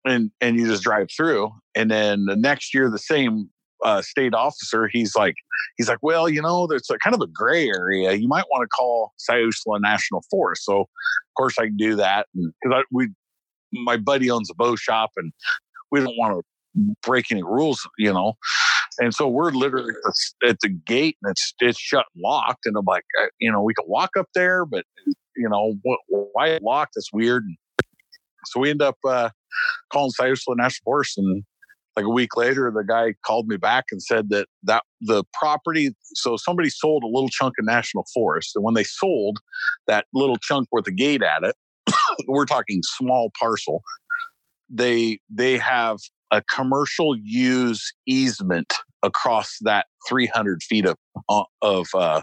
and 0.04 0.30
and 0.40 0.56
you 0.56 0.66
just 0.66 0.82
drive 0.82 1.08
through. 1.16 1.50
And 1.74 1.90
then 1.90 2.26
the 2.26 2.36
next 2.36 2.74
year, 2.74 2.90
the 2.90 2.98
same 2.98 3.48
uh, 3.82 4.02
state 4.02 4.34
officer, 4.34 4.88
he's 4.92 5.16
like, 5.16 5.36
he's 5.78 5.88
like, 5.88 6.00
well, 6.02 6.28
you 6.28 6.42
know, 6.42 6.66
there's 6.66 6.90
a 6.90 6.98
kind 6.98 7.14
of 7.14 7.22
a 7.22 7.26
gray 7.26 7.68
area. 7.68 8.12
You 8.12 8.28
might 8.28 8.44
want 8.50 8.62
to 8.62 8.68
call 8.68 9.12
Siuslaw 9.30 9.80
National 9.80 10.22
Forest. 10.30 10.64
So, 10.64 10.80
of 10.80 10.86
course, 11.38 11.54
I 11.58 11.66
can 11.66 11.76
do 11.76 11.96
that, 11.96 12.26
because 12.34 12.84
we, 12.90 13.08
my 13.72 13.96
buddy 13.96 14.30
owns 14.30 14.50
a 14.50 14.54
bow 14.54 14.76
shop, 14.76 15.12
and 15.16 15.32
we 15.90 16.00
don't 16.00 16.16
want 16.16 16.44
to 16.76 16.94
break 17.02 17.30
any 17.30 17.42
rules, 17.42 17.86
you 17.98 18.12
know. 18.12 18.34
And 18.98 19.14
so 19.14 19.28
we're 19.28 19.50
literally 19.50 19.94
at 20.46 20.58
the 20.60 20.68
gate 20.68 21.16
and 21.22 21.30
it's 21.30 21.54
it's 21.60 21.78
shut 21.78 22.06
and 22.14 22.22
locked. 22.22 22.66
And 22.66 22.76
I'm 22.76 22.84
like, 22.84 23.04
uh, 23.22 23.26
you 23.38 23.50
know, 23.50 23.62
we 23.62 23.74
could 23.74 23.86
walk 23.86 24.10
up 24.18 24.28
there, 24.34 24.64
but 24.64 24.84
you 25.36 25.48
know, 25.48 25.74
why 26.08 26.58
locked? 26.62 26.92
That's 26.94 27.12
weird. 27.12 27.44
So 28.46 28.60
we 28.60 28.70
end 28.70 28.82
up 28.82 28.96
uh, 29.06 29.30
calling 29.92 30.12
Siuslaw 30.18 30.56
National 30.56 30.84
Forest, 30.84 31.18
and 31.18 31.44
like 31.96 32.04
a 32.04 32.10
week 32.10 32.36
later, 32.36 32.72
the 32.74 32.84
guy 32.84 33.14
called 33.24 33.48
me 33.48 33.56
back 33.56 33.86
and 33.90 34.02
said 34.02 34.30
that 34.30 34.48
that 34.64 34.82
the 35.00 35.24
property. 35.34 35.94
So 36.14 36.36
somebody 36.36 36.70
sold 36.70 37.02
a 37.04 37.06
little 37.06 37.28
chunk 37.28 37.54
of 37.58 37.66
national 37.66 38.06
forest, 38.14 38.52
and 38.54 38.64
when 38.64 38.74
they 38.74 38.84
sold 38.84 39.38
that 39.86 40.06
little 40.14 40.36
chunk 40.36 40.68
with 40.72 40.86
a 40.86 40.92
gate 40.92 41.22
at 41.22 41.42
it, 41.42 41.54
we're 42.28 42.46
talking 42.46 42.80
small 42.82 43.30
parcel 43.38 43.82
they 44.70 45.18
they 45.28 45.58
have 45.58 45.98
a 46.30 46.42
commercial 46.42 47.16
use 47.16 47.92
easement 48.06 48.72
across 49.02 49.56
that 49.62 49.86
300 50.08 50.62
feet 50.62 50.86
of 50.86 50.96
uh, 51.28 51.42
of 51.62 51.88
uh, 51.94 52.22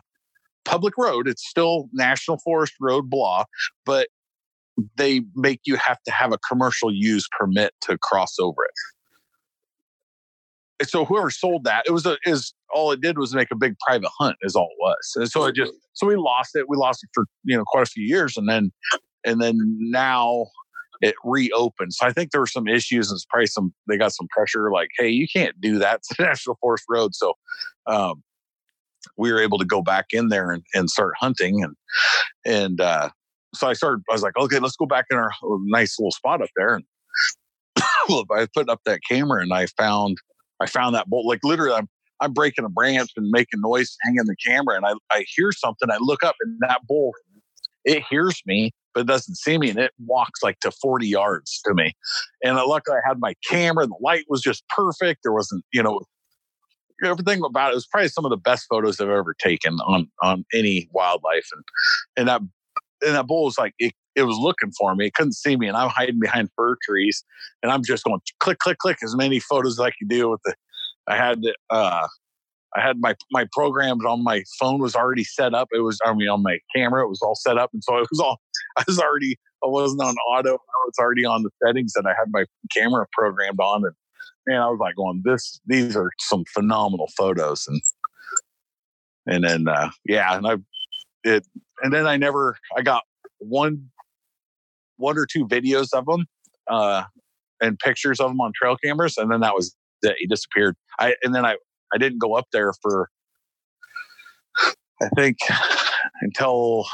public 0.65 0.93
road. 0.97 1.27
It's 1.27 1.47
still 1.47 1.89
National 1.93 2.37
Forest 2.39 2.73
Road 2.79 3.09
blah, 3.09 3.43
but 3.85 4.07
they 4.95 5.23
make 5.35 5.61
you 5.65 5.75
have 5.75 6.01
to 6.03 6.11
have 6.11 6.31
a 6.31 6.37
commercial 6.49 6.93
use 6.93 7.27
permit 7.37 7.73
to 7.81 7.97
cross 7.97 8.37
over 8.39 8.63
it. 8.65 8.71
So 10.87 11.05
whoever 11.05 11.31
sold 11.31 11.63
that, 11.63 11.85
it 11.87 11.91
was 11.91 12.05
a 12.05 12.17
is 12.25 12.53
all 12.73 12.91
it 12.91 13.01
did 13.01 13.17
was 13.17 13.33
make 13.33 13.49
a 13.51 13.55
big 13.55 13.75
private 13.85 14.11
hunt 14.19 14.35
is 14.43 14.55
all 14.55 14.69
it 14.71 14.77
was. 14.79 15.13
And 15.15 15.29
so 15.29 15.45
it 15.45 15.55
just 15.55 15.73
so 15.93 16.05
we 16.05 16.15
lost 16.15 16.55
it. 16.55 16.69
We 16.69 16.77
lost 16.77 17.03
it 17.03 17.09
for 17.13 17.25
you 17.43 17.57
know 17.57 17.63
quite 17.65 17.83
a 17.83 17.87
few 17.87 18.05
years, 18.05 18.37
and 18.37 18.47
then 18.47 18.71
and 19.25 19.41
then 19.41 19.57
now 19.79 20.45
it 21.01 21.15
reopened. 21.23 21.93
So 21.93 22.07
I 22.07 22.13
think 22.13 22.31
there 22.31 22.41
were 22.41 22.47
some 22.47 22.67
issues 22.67 23.09
and 23.09 23.17
it's 23.17 23.25
probably 23.25 23.47
some 23.47 23.73
they 23.87 23.97
got 23.97 24.13
some 24.13 24.27
pressure 24.29 24.71
like, 24.71 24.89
hey, 24.97 25.09
you 25.09 25.27
can't 25.31 25.59
do 25.61 25.79
that. 25.79 25.97
It's 25.97 26.11
a 26.19 26.23
national 26.23 26.57
forest 26.61 26.85
road. 26.89 27.15
So 27.15 27.33
um, 27.85 28.23
we 29.17 29.31
were 29.31 29.41
able 29.41 29.57
to 29.57 29.65
go 29.65 29.81
back 29.81 30.07
in 30.11 30.29
there 30.29 30.51
and, 30.51 30.63
and 30.73 30.89
start 30.89 31.13
hunting 31.19 31.63
and 31.63 31.75
and 32.45 32.81
uh, 32.81 33.09
so 33.53 33.67
I 33.67 33.73
started 33.73 34.03
I 34.09 34.13
was 34.13 34.23
like, 34.23 34.37
okay, 34.37 34.59
let's 34.59 34.75
go 34.75 34.85
back 34.85 35.05
in 35.09 35.17
our 35.17 35.31
nice 35.65 35.97
little 35.99 36.11
spot 36.11 36.41
up 36.41 36.49
there. 36.55 36.75
And 36.75 36.85
I 38.31 38.47
put 38.53 38.69
up 38.69 38.81
that 38.85 39.01
camera 39.09 39.41
and 39.41 39.53
I 39.53 39.67
found 39.67 40.17
I 40.59 40.65
found 40.65 40.95
that 40.95 41.07
bolt 41.07 41.25
like 41.25 41.39
literally 41.43 41.75
I'm 41.75 41.87
I'm 42.19 42.33
breaking 42.33 42.65
a 42.65 42.69
branch 42.69 43.11
and 43.15 43.29
making 43.29 43.61
noise, 43.61 43.95
hanging 44.03 44.25
the 44.25 44.35
camera, 44.45 44.75
and 44.75 44.85
I, 44.85 44.93
I 45.11 45.23
hear 45.27 45.51
something. 45.51 45.89
I 45.91 45.97
look 45.99 46.23
up 46.23 46.35
and 46.41 46.57
that 46.61 46.81
bull, 46.87 47.11
it 47.85 48.03
hears 48.09 48.41
me 48.45 48.71
but 48.97 49.01
it 49.01 49.07
doesn't 49.07 49.35
see 49.35 49.59
me 49.59 49.69
and 49.69 49.77
it 49.77 49.91
walks 49.99 50.41
like 50.41 50.59
to 50.61 50.71
40 50.71 51.07
yards 51.07 51.61
to 51.65 51.75
me. 51.75 51.95
And 52.43 52.55
luckily 52.55 52.97
I 52.97 53.07
had 53.07 53.19
my 53.19 53.35
camera, 53.47 53.83
and 53.83 53.91
the 53.91 53.97
light 54.01 54.25
was 54.27 54.41
just 54.41 54.67
perfect. 54.69 55.19
There 55.21 55.31
wasn't, 55.31 55.63
you 55.71 55.83
know, 55.83 56.01
everything 57.05 57.43
about 57.45 57.73
it 57.73 57.75
was 57.75 57.85
probably 57.85 58.09
some 58.09 58.25
of 58.25 58.31
the 58.31 58.37
best 58.37 58.65
photos 58.67 58.99
I've 58.99 59.09
ever 59.09 59.35
taken 59.35 59.75
on 59.81 60.09
on 60.23 60.45
any 60.51 60.89
wildlife. 60.91 61.47
And 61.53 61.63
and 62.17 62.27
that 62.27 62.41
and 63.05 63.15
that 63.15 63.27
bull 63.27 63.45
was 63.45 63.59
like 63.59 63.75
it, 63.77 63.93
it 64.15 64.23
was 64.23 64.37
looking 64.37 64.71
for 64.71 64.95
me. 64.95 65.05
It 65.05 65.13
couldn't 65.13 65.33
see 65.33 65.57
me, 65.57 65.67
and 65.67 65.77
I'm 65.77 65.89
hiding 65.89 66.19
behind 66.19 66.49
fir 66.55 66.75
trees, 66.83 67.23
and 67.61 67.71
I'm 67.71 67.83
just 67.83 68.03
going 68.03 68.19
click, 68.39 68.57
click, 68.57 68.79
click 68.79 68.97
as 69.03 69.15
many 69.15 69.39
photos 69.39 69.73
as 69.73 69.79
I 69.79 69.91
could 69.91 70.09
do 70.09 70.31
with 70.31 70.41
the. 70.43 70.55
I 71.07 71.17
had 71.17 71.43
uh, 71.69 72.07
I 72.75 72.81
had 72.81 72.99
my 72.99 73.15
my 73.31 73.47
programs 73.51 74.05
on 74.05 74.23
my 74.23 74.43
phone 74.59 74.79
was 74.79 74.95
already 74.95 75.23
set 75.23 75.53
up. 75.53 75.67
It 75.71 75.81
was 75.81 75.99
I 76.05 76.13
mean 76.13 76.29
on 76.29 76.43
my 76.43 76.59
camera 76.75 77.03
it 77.03 77.09
was 77.09 77.21
all 77.21 77.35
set 77.35 77.57
up, 77.57 77.69
and 77.73 77.83
so 77.83 77.97
it 77.97 78.07
was 78.09 78.19
all 78.19 78.39
I 78.77 78.83
was 78.87 78.99
already 78.99 79.37
I 79.63 79.67
wasn't 79.67 80.01
on 80.01 80.15
auto. 80.29 80.53
I 80.53 80.85
was 80.85 80.93
already 80.99 81.25
on 81.25 81.43
the 81.43 81.49
settings, 81.65 81.93
and 81.95 82.07
I 82.07 82.11
had 82.11 82.27
my 82.29 82.45
camera 82.75 83.07
programmed 83.11 83.59
on, 83.59 83.85
and 83.85 83.93
man, 84.45 84.61
I 84.61 84.69
was 84.69 84.79
like 84.79 84.95
going 84.95 85.21
this. 85.25 85.59
These 85.65 85.95
are 85.95 86.11
some 86.19 86.43
phenomenal 86.53 87.09
photos, 87.17 87.67
and 87.67 87.81
and 89.25 89.43
then 89.43 89.67
uh, 89.67 89.89
yeah, 90.05 90.37
and 90.37 90.47
I 90.47 90.57
it 91.23 91.45
and 91.81 91.93
then 91.93 92.07
I 92.07 92.17
never 92.17 92.57
I 92.75 92.81
got 92.81 93.03
one 93.39 93.89
one 94.97 95.17
or 95.17 95.25
two 95.25 95.47
videos 95.47 95.89
of 95.93 96.05
them 96.05 96.25
uh, 96.69 97.03
and 97.61 97.77
pictures 97.79 98.19
of 98.19 98.29
them 98.29 98.41
on 98.41 98.51
trail 98.55 98.77
cameras, 98.77 99.17
and 99.17 99.31
then 99.31 99.41
that 99.41 99.55
was 99.55 99.75
it. 100.03 100.15
He 100.19 100.27
disappeared. 100.27 100.75
I 100.99 101.15
and 101.23 101.33
then 101.33 101.45
I 101.45 101.55
I 101.93 101.97
didn't 101.97 102.19
go 102.19 102.35
up 102.35 102.47
there 102.51 102.73
for 102.81 103.09
I 105.01 105.09
think 105.15 105.37
until 106.21 106.85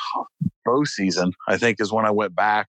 bow 0.66 0.84
season. 0.84 1.34
I 1.48 1.58
think 1.58 1.78
is 1.80 1.92
when 1.92 2.06
I 2.06 2.12
went 2.12 2.36
back, 2.36 2.68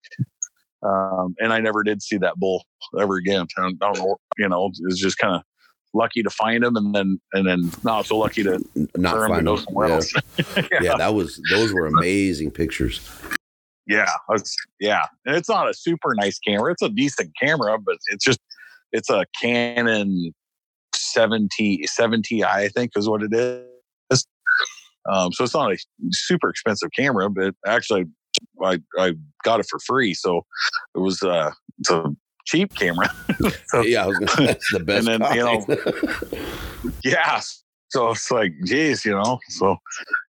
um, 0.83 1.35
and 1.39 1.53
I 1.53 1.59
never 1.59 1.83
did 1.83 2.01
see 2.01 2.17
that 2.17 2.35
bull 2.37 2.63
ever 2.99 3.15
again. 3.15 3.47
I 3.57 3.61
don't, 3.61 3.83
I 3.83 3.93
don't 3.93 3.97
know, 3.97 4.17
you 4.37 4.49
know, 4.49 4.67
it 4.67 4.85
was 4.85 4.99
just 4.99 5.17
kind 5.17 5.35
of 5.35 5.41
lucky 5.93 6.21
to 6.23 6.29
find 6.29 6.63
him, 6.63 6.75
and 6.75 6.93
then 6.93 7.19
and 7.33 7.47
then 7.47 7.71
not 7.83 8.05
so 8.05 8.17
lucky 8.17 8.43
to 8.43 8.63
not 8.95 9.27
find 9.27 9.47
him. 9.47 9.57
Yeah. 9.75 10.01
yeah. 10.57 10.79
yeah, 10.81 10.95
that 10.97 11.13
was 11.13 11.41
those 11.51 11.73
were 11.73 11.87
amazing 11.87 12.51
pictures. 12.51 13.01
Yeah, 13.87 14.11
yeah, 14.79 15.05
and 15.25 15.35
it's 15.35 15.49
not 15.49 15.69
a 15.69 15.73
super 15.73 16.15
nice 16.15 16.39
camera. 16.39 16.71
It's 16.71 16.81
a 16.81 16.89
decent 16.89 17.31
camera, 17.39 17.77
but 17.77 17.97
it's 18.07 18.25
just 18.25 18.39
it's 18.91 19.09
a 19.09 19.25
Canon 19.39 20.33
70, 20.93 21.85
70 21.85 22.43
I 22.43 22.69
think 22.69 22.91
is 22.95 23.07
what 23.07 23.21
it 23.23 23.33
is. 23.33 23.74
Um, 25.11 25.31
so 25.31 25.43
it's 25.43 25.53
not 25.53 25.71
a 25.71 25.77
super 26.11 26.49
expensive 26.49 26.89
camera, 26.95 27.29
but 27.29 27.53
actually 27.65 28.05
I, 28.63 28.79
I 28.97 29.13
got 29.43 29.59
it 29.59 29.67
for 29.69 29.79
free. 29.79 30.13
So 30.13 30.45
it 30.95 30.99
was, 30.99 31.21
uh, 31.21 31.51
it's 31.79 31.91
a 31.91 32.15
cheap 32.45 32.73
camera. 32.75 33.09
so, 33.67 33.81
yeah, 33.81 34.09
that's 34.37 34.71
the 34.71 34.79
best. 34.85 35.07
And 35.07 35.21
then, 35.21 35.35
you 35.35 35.43
know, 35.43 36.91
yeah. 37.03 37.41
So 37.89 38.09
it's 38.11 38.31
like, 38.31 38.51
geez, 38.65 39.05
you 39.05 39.11
know. 39.11 39.39
So 39.49 39.77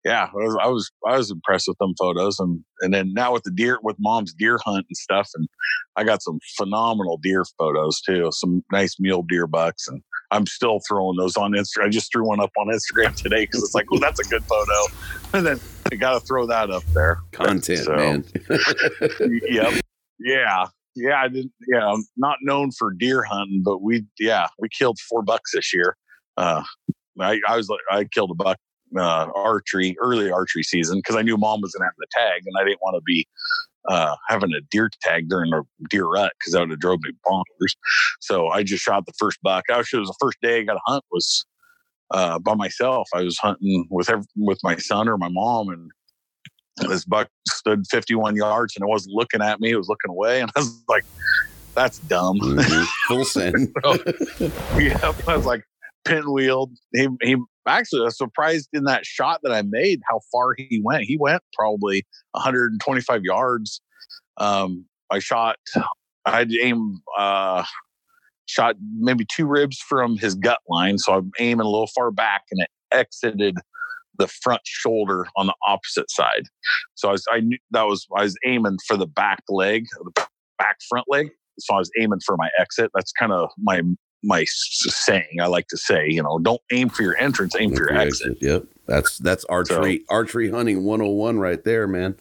yeah, 0.05 0.29
I 0.31 0.35
was, 0.35 0.57
I 0.61 0.67
was 0.67 0.91
I 1.07 1.17
was 1.17 1.31
impressed 1.31 1.67
with 1.67 1.77
them 1.79 1.93
photos, 1.99 2.39
and 2.39 2.63
and 2.81 2.93
then 2.93 3.13
now 3.13 3.33
with 3.33 3.43
the 3.43 3.51
deer, 3.51 3.79
with 3.81 3.95
mom's 3.99 4.33
deer 4.33 4.59
hunt 4.63 4.85
and 4.89 4.97
stuff, 4.97 5.29
and 5.35 5.47
I 5.95 6.03
got 6.03 6.21
some 6.21 6.39
phenomenal 6.55 7.17
deer 7.17 7.43
photos 7.57 7.99
too. 8.01 8.29
Some 8.31 8.63
nice 8.71 8.97
mule 8.99 9.23
deer 9.27 9.47
bucks, 9.47 9.87
and 9.87 10.01
I'm 10.31 10.45
still 10.45 10.79
throwing 10.87 11.17
those 11.17 11.37
on 11.37 11.51
Instagram. 11.51 11.85
I 11.85 11.89
just 11.89 12.11
threw 12.11 12.25
one 12.27 12.39
up 12.39 12.51
on 12.57 12.67
Instagram 12.67 13.15
today 13.21 13.45
because 13.45 13.63
it's 13.63 13.75
like, 13.75 13.89
well, 13.89 13.99
that's 13.99 14.19
a 14.19 14.29
good 14.29 14.43
photo. 14.43 14.73
And 15.33 15.45
then 15.45 15.59
I 15.91 15.95
got 15.95 16.13
to 16.13 16.19
throw 16.19 16.45
that 16.47 16.69
up 16.69 16.83
there. 16.93 17.19
Content, 17.31 17.85
so, 17.85 17.95
man. 17.95 18.25
yep. 19.49 19.81
Yeah. 20.19 20.65
Yeah. 20.95 21.21
I 21.21 21.27
didn't, 21.27 21.53
yeah. 21.71 21.87
I'm 21.87 22.05
not 22.17 22.37
known 22.41 22.71
for 22.71 22.91
deer 22.91 23.23
hunting, 23.23 23.61
but 23.63 23.81
we, 23.81 24.05
yeah, 24.19 24.47
we 24.59 24.67
killed 24.69 24.99
four 25.09 25.21
bucks 25.21 25.51
this 25.53 25.73
year. 25.73 25.95
Uh, 26.35 26.63
I, 27.21 27.39
I 27.47 27.57
was 27.57 27.69
like, 27.69 27.79
I 27.91 28.03
killed 28.05 28.31
a 28.31 28.35
buck 28.35 28.57
uh, 28.95 29.27
archery, 29.35 29.95
early 29.99 30.31
archery 30.31 30.63
season 30.63 30.99
because 30.99 31.15
I 31.15 31.21
knew 31.21 31.37
mom 31.37 31.61
was 31.61 31.73
going 31.73 31.81
to 31.81 31.85
have 31.85 31.93
the 31.97 32.07
tag 32.11 32.43
and 32.45 32.55
I 32.59 32.63
didn't 32.63 32.81
want 32.81 32.95
to 32.95 33.01
be 33.05 33.27
uh, 33.87 34.15
having 34.27 34.53
a 34.53 34.61
deer 34.71 34.89
tag 35.01 35.29
during 35.29 35.53
a 35.53 35.61
deer 35.89 36.05
rut 36.05 36.33
because 36.39 36.53
that 36.53 36.61
would 36.61 36.71
have 36.71 36.79
drove 36.79 36.99
me 37.03 37.11
bonkers. 37.25 37.75
So 38.19 38.47
I 38.47 38.63
just 38.63 38.83
shot 38.83 39.05
the 39.05 39.13
first 39.17 39.39
buck. 39.41 39.65
Actually, 39.71 39.97
it 39.97 40.01
was 40.01 40.09
the 40.09 40.17
first 40.19 40.37
day 40.41 40.59
I 40.59 40.63
got 40.63 40.73
to 40.73 40.81
hunt 40.85 41.03
was 41.11 41.45
uh, 42.11 42.39
by 42.39 42.55
myself. 42.55 43.07
I 43.13 43.23
was 43.23 43.37
hunting 43.37 43.87
with 43.89 44.09
every, 44.09 44.25
with 44.35 44.59
my 44.63 44.77
son 44.77 45.07
or 45.07 45.17
my 45.17 45.29
mom, 45.29 45.69
and 45.69 45.91
this 46.89 47.05
buck 47.05 47.29
stood 47.47 47.85
51 47.89 48.35
yards 48.35 48.75
and 48.75 48.83
it 48.83 48.87
wasn't 48.87 49.15
looking 49.15 49.41
at 49.41 49.59
me. 49.59 49.71
It 49.71 49.77
was 49.77 49.89
looking 49.89 50.11
away, 50.11 50.41
and 50.41 50.51
I 50.55 50.59
was 50.59 50.83
like, 50.87 51.05
"That's 51.75 51.99
dumb." 51.99 52.39
Mm-hmm. 52.39 52.83
Full 53.07 53.25
so, 53.25 54.79
yeah, 54.79 55.13
I 55.27 55.35
was 55.35 55.45
like 55.45 55.63
pinwheeled. 56.05 56.71
He 56.93 57.07
he 57.21 57.35
actually 57.67 58.01
I 58.01 58.05
was 58.05 58.17
surprised 58.17 58.69
in 58.73 58.85
that 58.85 59.05
shot 59.05 59.41
that 59.43 59.51
I 59.51 59.61
made 59.61 60.01
how 60.09 60.19
far 60.31 60.55
he 60.57 60.81
went. 60.83 61.03
He 61.03 61.17
went 61.17 61.43
probably 61.53 62.05
125 62.31 63.23
yards. 63.23 63.81
Um, 64.37 64.85
I 65.11 65.19
shot, 65.19 65.57
I'd 66.25 66.51
aim, 66.61 66.99
uh, 67.17 67.63
shot 68.45 68.75
maybe 68.97 69.25
two 69.29 69.45
ribs 69.45 69.77
from 69.77 70.17
his 70.17 70.35
gut 70.35 70.59
line. 70.69 70.97
So 70.97 71.13
I'm 71.13 71.31
aiming 71.39 71.65
a 71.65 71.69
little 71.69 71.87
far 71.87 72.11
back 72.11 72.43
and 72.51 72.61
it 72.61 72.69
exited 72.91 73.57
the 74.17 74.27
front 74.27 74.61
shoulder 74.65 75.27
on 75.35 75.47
the 75.47 75.53
opposite 75.65 76.09
side. 76.09 76.43
So 76.95 77.09
I 77.09 77.11
was, 77.11 77.25
I 77.31 77.39
knew 77.41 77.57
that 77.71 77.83
was, 77.83 78.07
I 78.15 78.23
was 78.23 78.35
aiming 78.45 78.77
for 78.87 78.97
the 78.97 79.05
back 79.05 79.43
leg, 79.49 79.85
the 80.03 80.27
back 80.57 80.77
front 80.89 81.05
leg. 81.09 81.29
So 81.59 81.75
I 81.75 81.77
was 81.79 81.91
aiming 81.99 82.19
for 82.25 82.37
my 82.37 82.49
exit. 82.59 82.91
That's 82.93 83.11
kind 83.11 83.31
of 83.31 83.49
my 83.57 83.81
my 84.23 84.43
saying. 84.47 85.37
I 85.41 85.47
like 85.47 85.67
to 85.67 85.77
say, 85.77 86.07
you 86.09 86.23
know, 86.23 86.39
don't 86.39 86.61
aim 86.71 86.89
for 86.89 87.03
your 87.03 87.17
entrance, 87.17 87.55
aim 87.57 87.75
for 87.75 87.89
your 87.89 87.97
exit. 87.97 88.37
Yep. 88.41 88.65
That's 88.87 89.17
that's 89.17 89.43
archery 89.45 89.97
so, 90.07 90.15
archery 90.15 90.49
hunting 90.49 90.85
101 90.85 91.39
right 91.39 91.61
there, 91.63 91.87
man. 91.87 92.15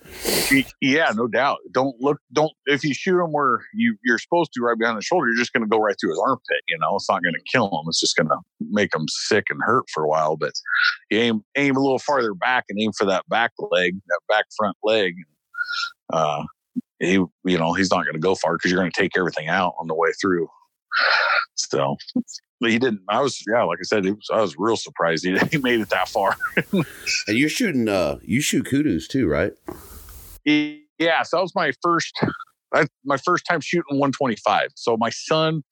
Yeah, 0.81 1.13
no 1.15 1.29
doubt. 1.29 1.59
Don't 1.73 1.95
look 2.01 2.19
don't 2.33 2.53
if 2.67 2.83
you 2.83 2.93
shoot 2.93 3.23
him 3.23 3.31
where 3.31 3.61
you 3.73 3.97
you're 4.05 4.19
supposed 4.19 4.53
to 4.55 4.63
right 4.63 4.77
behind 4.77 4.99
the 4.99 5.03
shoulder, 5.03 5.29
you're 5.29 5.37
just 5.37 5.53
going 5.53 5.63
to 5.63 5.69
go 5.69 5.79
right 5.79 5.95
through 6.01 6.11
his 6.11 6.21
armpit, 6.27 6.63
you 6.67 6.77
know. 6.81 6.97
It's 6.97 7.09
not 7.09 7.23
going 7.23 7.35
to 7.35 7.41
kill 7.51 7.67
him. 7.67 7.85
It's 7.87 8.01
just 8.01 8.17
going 8.17 8.29
to 8.29 8.39
make 8.61 8.95
him 8.95 9.07
sick 9.09 9.45
and 9.49 9.61
hurt 9.65 9.85
for 9.95 10.03
a 10.03 10.09
while, 10.09 10.37
but 10.37 10.55
you 11.11 11.21
aim 11.21 11.45
aim 11.57 11.77
a 11.77 11.81
little 11.81 12.01
farther 12.01 12.35
back 12.35 12.65
and 12.69 12.81
aim 12.81 12.91
for 12.99 13.05
that 13.07 13.29
back 13.29 13.53
leg, 13.71 13.95
that 14.09 14.21
back 14.29 14.47
front 14.57 14.77
leg. 14.83 15.15
Uh 16.13 16.43
he 16.99 17.13
you 17.45 17.59
know, 17.59 17.75
he's 17.75 17.91
not 17.93 18.05
going 18.05 18.15
to 18.15 18.19
go 18.19 18.35
far 18.35 18.59
cuz 18.59 18.73
you're 18.73 18.81
going 18.81 18.91
to 18.91 19.01
take 19.01 19.17
everything 19.17 19.49
out 19.49 19.75
on 19.79 19.87
the 19.87 19.95
way 19.95 20.11
through. 20.21 20.49
So 21.55 21.97
he 22.61 22.79
didn't. 22.79 23.01
I 23.09 23.21
was, 23.21 23.43
yeah, 23.51 23.63
like 23.65 23.79
I 23.81 23.85
said, 23.85 24.05
was, 24.05 24.29
I 24.33 24.41
was 24.41 24.55
real 24.59 24.77
surprised 24.77 25.25
he, 25.25 25.37
he 25.51 25.59
made 25.59 25.81
it 25.81 25.91
that 25.91 26.09
far. 26.09 26.37
and 26.73 26.85
you're 27.29 27.49
shooting, 27.49 27.89
uh, 27.89 28.19
you 28.23 28.41
shoot 28.41 28.67
kudus 28.67 29.09
too, 29.09 29.29
right? 29.29 29.53
Yeah. 30.45 31.23
So 31.23 31.37
that 31.37 31.43
was 31.43 31.55
my 31.55 31.73
first, 31.83 32.19
I, 32.75 32.87
my 33.05 33.17
first 33.17 33.45
time 33.49 33.61
shooting 33.61 33.99
125. 33.99 34.71
So 34.75 34.97
my 34.97 35.11
son 35.11 35.63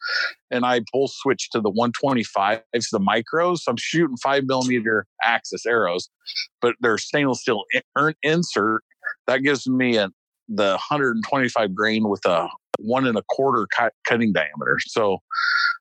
and 0.51 0.65
I 0.65 0.81
both 0.93 1.11
switched 1.13 1.53
to 1.53 1.61
the 1.61 1.71
125s, 1.71 2.61
the 2.93 3.01
micros. 3.01 3.59
So 3.59 3.71
I'm 3.71 3.77
shooting 3.77 4.17
five 4.17 4.45
millimeter 4.47 5.07
axis 5.23 5.65
arrows, 5.67 6.09
but 6.61 6.75
they're 6.81 6.99
stainless 6.99 7.41
steel 7.41 7.65
insert. 8.23 8.83
That 9.27 9.39
gives 9.39 9.67
me 9.67 9.97
a, 9.97 10.11
the 10.49 10.73
125 10.73 11.75
grain 11.75 12.09
with 12.09 12.25
a 12.27 12.49
one 12.79 13.07
and 13.07 13.17
a 13.17 13.23
quarter 13.29 13.67
cut, 13.77 13.93
cutting 14.07 14.33
diameter. 14.33 14.79
So 14.87 15.19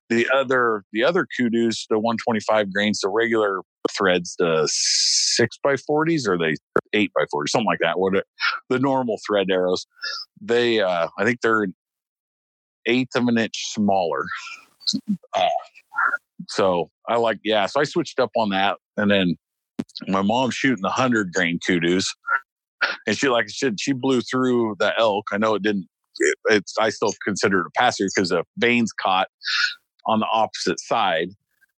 the 0.09 0.27
other 0.33 0.83
the 0.93 1.03
other 1.03 1.27
kudus, 1.39 1.85
the 1.89 1.97
125 1.97 2.73
grains, 2.73 2.99
the 3.01 3.09
regular 3.09 3.61
threads, 3.91 4.35
the 4.37 4.67
six 4.71 5.57
by 5.63 5.73
40s 5.73 6.27
or 6.27 6.37
they 6.37 6.55
eight 6.93 7.11
by 7.15 7.25
40, 7.31 7.49
something 7.49 7.65
like 7.65 7.79
that. 7.81 7.99
What 7.99 8.23
the 8.69 8.79
normal 8.79 9.19
thread 9.27 9.47
arrows, 9.49 9.85
they 10.41 10.81
uh, 10.81 11.07
I 11.17 11.23
think 11.23 11.41
they're 11.41 11.63
an 11.63 11.75
eighth 12.85 13.15
of 13.15 13.27
an 13.27 13.37
inch 13.37 13.73
smaller. 13.73 14.25
Uh, 15.33 15.47
so 16.49 16.89
I 17.07 17.15
like 17.15 17.39
yeah. 17.43 17.65
So 17.65 17.79
I 17.79 17.83
switched 17.83 18.19
up 18.19 18.31
on 18.35 18.49
that, 18.49 18.77
and 18.97 19.09
then 19.09 19.35
my 20.07 20.21
mom's 20.21 20.55
shooting 20.55 20.81
the 20.81 20.89
hundred 20.89 21.33
grain 21.33 21.59
kudus, 21.67 22.05
and 23.07 23.17
she 23.17 23.29
like 23.29 23.49
said 23.49 23.79
she 23.79 23.93
blew 23.93 24.21
through 24.21 24.75
the 24.79 24.93
elk. 24.97 25.25
I 25.31 25.37
know 25.37 25.55
it 25.55 25.63
didn't 25.63 25.87
it's 26.45 26.75
I 26.79 26.89
still 26.89 27.13
consider 27.25 27.61
it 27.61 27.67
a 27.67 27.71
passer 27.79 28.05
because 28.13 28.29
the 28.29 28.43
veins 28.57 28.91
caught 28.93 29.27
on 30.05 30.19
the 30.19 30.27
opposite 30.31 30.79
side 30.79 31.29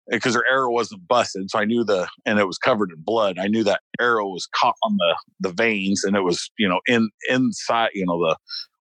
because 0.10 0.36
her 0.36 0.46
arrow 0.50 0.72
wasn't 0.72 1.08
busted. 1.08 1.50
So 1.50 1.60
I 1.60 1.66
knew 1.66 1.84
the 1.84 2.08
and 2.26 2.40
it 2.40 2.46
was 2.46 2.58
covered 2.58 2.92
in 2.92 3.02
blood. 3.02 3.38
I 3.40 3.48
knew 3.48 3.64
that 3.64 3.82
arrow 4.00 4.28
was 4.28 4.48
caught 4.56 4.76
on 4.84 4.98
the 4.98 5.16
the 5.40 5.54
veins 5.54 6.04
and 6.04 6.16
it 6.16 6.22
was 6.22 6.50
you 6.58 6.68
know 6.68 6.80
in 6.88 7.10
inside 7.30 7.90
you 7.94 8.06
know 8.06 8.20
the 8.20 8.36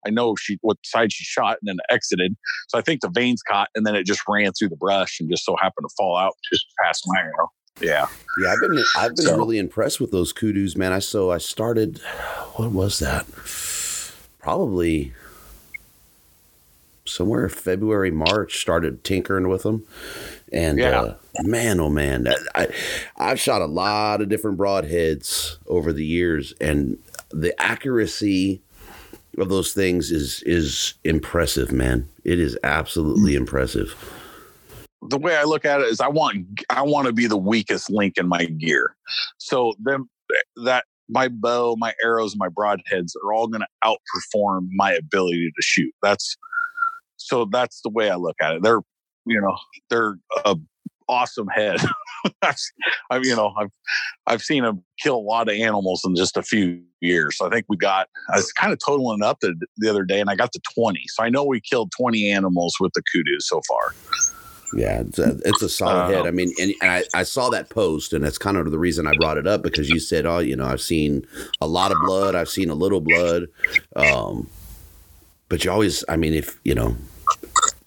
I 0.07 0.11
know 0.11 0.35
she 0.37 0.59
what 0.61 0.77
side 0.85 1.13
she 1.13 1.25
shot 1.25 1.59
and 1.63 1.69
then 1.69 1.77
exited. 1.91 2.37
So 2.69 2.79
I 2.79 2.83
think 2.83 3.01
the 3.01 3.11
veins 3.11 3.43
caught 3.43 3.69
and 3.75 3.87
then 3.87 3.95
it 3.95 4.05
just 4.05 4.21
ran 4.29 4.53
through 4.53 4.69
the 4.69 4.77
brush 4.77 5.19
and 5.19 5.31
just 5.31 5.45
so 5.45 5.57
happened 5.57 5.87
to 5.89 5.95
fall 5.97 6.17
out 6.17 6.35
just 6.53 6.67
past 6.83 7.05
my 7.07 7.21
arrow. 7.21 7.49
Yeah. 7.81 8.07
Yeah, 8.41 8.53
I've 8.53 8.61
been 8.61 8.85
I've 8.97 9.17
been 9.17 9.27
so, 9.27 9.37
really 9.37 9.59
impressed 9.59 10.01
with 10.01 10.11
those 10.11 10.33
kudus, 10.33 10.77
man. 10.77 10.93
I 10.93 10.99
so 10.99 11.31
I 11.31 11.39
started 11.39 11.99
what 12.55 12.73
was 12.73 12.99
that? 12.99 13.27
Probably 14.39 15.13
somewhere 17.05 17.49
February, 17.49 18.11
March, 18.11 18.59
started 18.59 19.05
tinkering 19.05 19.49
with 19.49 19.63
them. 19.63 19.87
And 20.53 20.79
yeah. 20.79 21.01
uh, 21.01 21.17
man, 21.43 21.81
oh 21.81 21.91
man, 21.91 22.29
I, 22.55 22.69
I've 23.17 23.41
shot 23.41 23.63
a 23.63 23.67
lot 23.67 24.21
of 24.21 24.29
different 24.29 24.59
broadheads 24.59 25.57
over 25.67 25.93
the 25.93 26.05
years, 26.05 26.55
and 26.61 26.99
the 27.31 27.61
accuracy 27.61 28.61
of 29.39 29.49
those 29.49 29.73
things 29.73 30.11
is 30.11 30.43
is 30.45 30.95
impressive, 31.03 31.73
man. 31.73 32.09
It 32.25 32.39
is 32.39 32.57
absolutely 32.63 33.35
impressive. 33.35 33.95
The 35.09 35.19
way 35.19 35.37
I 35.37 35.45
look 35.45 35.65
at 35.65 35.81
it 35.81 35.89
is, 35.89 36.01
I 36.01 36.09
want 36.09 36.47
I 36.71 36.83
want 36.83 37.07
to 37.07 37.13
be 37.13 37.27
the 37.27 37.37
weakest 37.37 37.91
link 37.91 38.17
in 38.17 38.29
my 38.29 38.45
gear. 38.45 38.97
So 39.39 39.75
that 40.65 40.85
my 41.09 41.29
bow, 41.29 41.77
my 41.79 41.93
arrows, 42.03 42.35
my 42.37 42.49
broadheads 42.49 43.13
are 43.23 43.33
all 43.33 43.47
going 43.47 43.63
to 43.63 43.69
outperform 43.85 44.69
my 44.73 44.93
ability 44.93 45.51
to 45.55 45.63
shoot. 45.63 45.93
That's 46.03 46.37
so 47.17 47.47
that's 47.51 47.81
the 47.83 47.91
way 47.91 48.11
I 48.11 48.17
look 48.17 48.37
at 48.43 48.55
it. 48.55 48.63
They're, 48.63 48.81
you 49.27 49.41
know, 49.41 49.57
they're 49.91 50.17
a 50.45 50.57
awesome 51.09 51.49
head. 51.49 51.79
I 52.43 52.55
mean, 53.13 53.25
you 53.25 53.37
know, 53.37 53.53
I've 53.59 53.71
I've 54.27 54.43
seen 54.43 54.63
them 54.63 54.83
kill 55.03 55.17
a 55.17 55.19
lot 55.19 55.49
of 55.49 55.55
animals 55.55 56.03
in 56.05 56.15
just 56.17 56.37
a 56.37 56.43
few 56.43 56.83
years. 57.01 57.37
So 57.37 57.47
I 57.47 57.51
think 57.51 57.67
we 57.69 57.77
got. 57.77 58.09
I 58.33 58.37
was 58.37 58.53
kind 58.53 58.73
of 58.73 58.79
totaling 58.85 59.23
up 59.23 59.39
the, 59.41 59.55
the 59.77 59.91
other 59.91 60.05
day, 60.05 60.21
and 60.21 60.31
I 60.31 60.37
got 60.37 60.53
to 60.53 60.61
twenty. 60.75 61.03
So 61.09 61.23
I 61.23 61.29
know 61.29 61.45
we 61.45 61.61
killed 61.61 61.93
twenty 61.97 62.31
animals 62.31 62.75
with 62.81 62.93
the 62.95 63.03
kudu 63.13 63.41
so 63.41 63.61
far. 63.69 63.95
Yeah, 64.77 65.01
it's 65.01 65.19
a, 65.19 65.39
it's 65.45 65.63
a 65.63 65.69
solid 65.69 66.03
uh, 66.03 66.09
head. 66.09 66.27
I 66.27 66.31
mean, 66.31 66.53
and, 66.61 66.75
and 66.83 66.91
I, 66.91 67.05
I 67.15 67.23
saw 67.23 67.49
that 67.51 67.71
post, 67.71 68.13
and 68.13 68.25
that's 68.25 68.39
kind 68.39 68.57
of 68.57 68.71
the 68.71 68.79
reason 68.79 69.07
I 69.07 69.13
brought 69.19 69.39
it 69.39 69.47
up 69.47 69.63
because 69.63 69.89
you 69.89 70.01
said, 70.01 70.27
"Oh, 70.27 70.39
you 70.39 70.57
know, 70.57 70.67
I've 70.67 70.81
seen 70.81 71.27
a 71.61 71.67
lot 71.67 71.93
of 71.93 71.99
blood. 72.05 72.35
I've 72.35 72.49
seen 72.49 72.71
a 72.71 72.75
little 72.75 73.01
blood." 73.01 73.47
Um, 73.97 74.49
but 75.49 75.65
you 75.65 75.71
always, 75.71 76.05
I 76.09 76.17
mean, 76.17 76.35
if 76.35 76.59
you 76.65 76.75
know, 76.75 76.97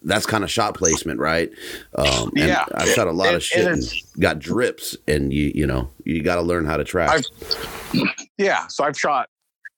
that's 0.04 0.26
kind 0.26 0.44
of 0.44 0.52
shot 0.52 0.76
placement, 0.76 1.20
right? 1.20 1.52
Um, 1.96 2.32
and 2.38 2.48
yeah, 2.48 2.66
I've 2.74 2.90
shot 2.90 3.08
a 3.08 3.12
lot 3.12 3.36
of 3.36 3.44
shit 3.44 3.66
and, 3.66 3.78
and 3.78 3.92
got 4.20 4.40
drips, 4.40 4.96
and 5.08 5.34
you 5.34 5.52
you 5.54 5.68
know 5.68 5.90
you 6.06 6.24
got 6.24 6.36
to 6.36 6.42
learn 6.42 6.66
how 6.66 6.78
to 6.78 6.84
track. 6.84 7.10
I've, 7.10 8.04
yeah, 8.38 8.68
so 8.68 8.84
I've 8.84 8.98
shot, 8.98 9.30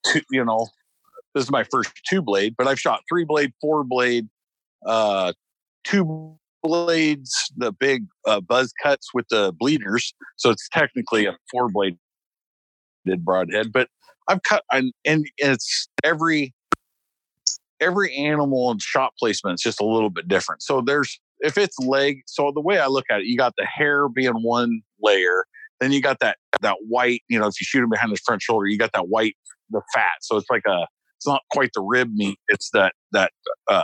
two, 0.05 0.21
you 0.31 0.45
know, 0.45 0.67
this 1.33 1.43
is 1.43 1.51
my 1.51 1.63
first 1.63 1.91
two 2.07 2.21
blade, 2.21 2.55
but 2.57 2.67
I've 2.67 2.79
shot 2.79 3.01
three 3.09 3.23
blade, 3.25 3.53
four 3.61 3.83
blade, 3.83 4.27
uh, 4.85 5.33
two 5.83 6.37
blades, 6.61 7.33
the 7.57 7.71
big 7.71 8.05
uh, 8.27 8.41
buzz 8.41 8.73
cuts 8.81 9.13
with 9.13 9.25
the 9.29 9.53
bleeders. 9.57 10.13
So 10.37 10.49
it's 10.49 10.67
technically 10.69 11.25
a 11.25 11.35
four 11.51 11.69
blade 11.69 11.97
broadhead, 13.19 13.71
but 13.71 13.89
I've 14.27 14.43
cut 14.43 14.63
and, 14.71 14.93
and 15.05 15.25
it's 15.37 15.89
every 16.03 16.53
every 17.81 18.13
animal 18.15 18.71
and 18.71 18.81
shot 18.81 19.13
placement 19.17 19.55
is 19.55 19.61
just 19.61 19.81
a 19.81 19.85
little 19.85 20.09
bit 20.09 20.27
different. 20.27 20.61
So 20.61 20.81
there's 20.81 21.19
if 21.39 21.57
it's 21.57 21.79
leg, 21.79 22.21
so 22.25 22.51
the 22.53 22.61
way 22.61 22.79
I 22.79 22.87
look 22.87 23.05
at 23.09 23.21
it, 23.21 23.25
you 23.25 23.37
got 23.37 23.53
the 23.57 23.65
hair 23.65 24.09
being 24.09 24.43
one 24.43 24.81
layer, 25.01 25.45
then 25.79 25.91
you 25.91 26.01
got 26.01 26.19
that 26.19 26.37
that 26.61 26.75
white, 26.87 27.21
you 27.29 27.39
know, 27.39 27.47
if 27.47 27.59
you 27.59 27.65
shoot 27.65 27.83
him 27.83 27.89
behind 27.89 28.11
his 28.11 28.19
front 28.19 28.41
shoulder, 28.41 28.67
you 28.67 28.77
got 28.77 28.91
that 28.93 29.07
white 29.07 29.35
the 29.69 29.81
fat. 29.93 30.17
So 30.21 30.37
it's 30.37 30.49
like 30.49 30.63
a 30.67 30.85
it's 31.17 31.27
not 31.27 31.41
quite 31.51 31.71
the 31.73 31.81
rib 31.81 32.11
meat, 32.13 32.37
it's 32.49 32.69
that 32.73 32.93
that 33.11 33.31
uh 33.67 33.81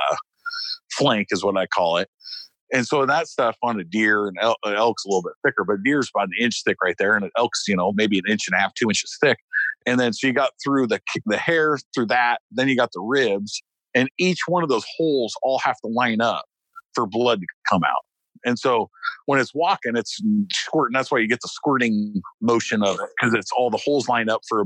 flank 0.91 1.27
is 1.31 1.43
what 1.43 1.57
I 1.57 1.65
call 1.65 1.97
it. 1.97 2.09
And 2.73 2.85
so 2.85 3.05
that 3.05 3.27
stuff 3.27 3.57
on 3.61 3.79
a 3.79 3.83
deer 3.83 4.27
and 4.27 4.37
elk, 4.41 4.57
uh, 4.65 4.71
elk's 4.71 5.05
a 5.05 5.07
little 5.07 5.21
bit 5.21 5.33
thicker, 5.45 5.63
but 5.63 5.83
deer's 5.83 6.09
about 6.13 6.27
an 6.27 6.33
inch 6.39 6.63
thick 6.65 6.77
right 6.83 6.95
there, 6.97 7.15
and 7.15 7.25
an 7.25 7.31
elk's 7.37 7.63
you 7.67 7.75
know 7.75 7.93
maybe 7.93 8.17
an 8.17 8.25
inch 8.29 8.47
and 8.47 8.55
a 8.55 8.59
half, 8.59 8.73
two 8.73 8.89
inches 8.89 9.15
thick. 9.21 9.37
And 9.85 9.99
then 9.99 10.13
so 10.13 10.27
you 10.27 10.33
got 10.33 10.51
through 10.63 10.87
the 10.87 10.99
the 11.25 11.37
hair 11.37 11.77
through 11.93 12.07
that, 12.07 12.39
then 12.51 12.67
you 12.67 12.75
got 12.75 12.91
the 12.93 13.01
ribs, 13.01 13.61
and 13.93 14.09
each 14.17 14.39
one 14.47 14.63
of 14.63 14.69
those 14.69 14.85
holes 14.97 15.35
all 15.43 15.59
have 15.59 15.77
to 15.85 15.87
line 15.87 16.21
up 16.21 16.45
for 16.93 17.05
blood 17.05 17.41
to 17.41 17.47
come 17.69 17.83
out. 17.83 18.03
And 18.45 18.57
so 18.57 18.89
when 19.25 19.39
it's 19.39 19.53
walking, 19.53 19.95
it's 19.95 20.21
squirting. 20.51 20.93
That's 20.93 21.11
why 21.11 21.19
you 21.19 21.27
get 21.27 21.41
the 21.41 21.47
squirting 21.47 22.21
motion 22.41 22.83
of 22.83 22.95
it 22.95 23.09
because 23.19 23.33
it's 23.33 23.51
all 23.51 23.69
the 23.69 23.77
holes 23.77 24.07
line 24.07 24.29
up 24.29 24.41
for 24.47 24.61
a 24.61 24.65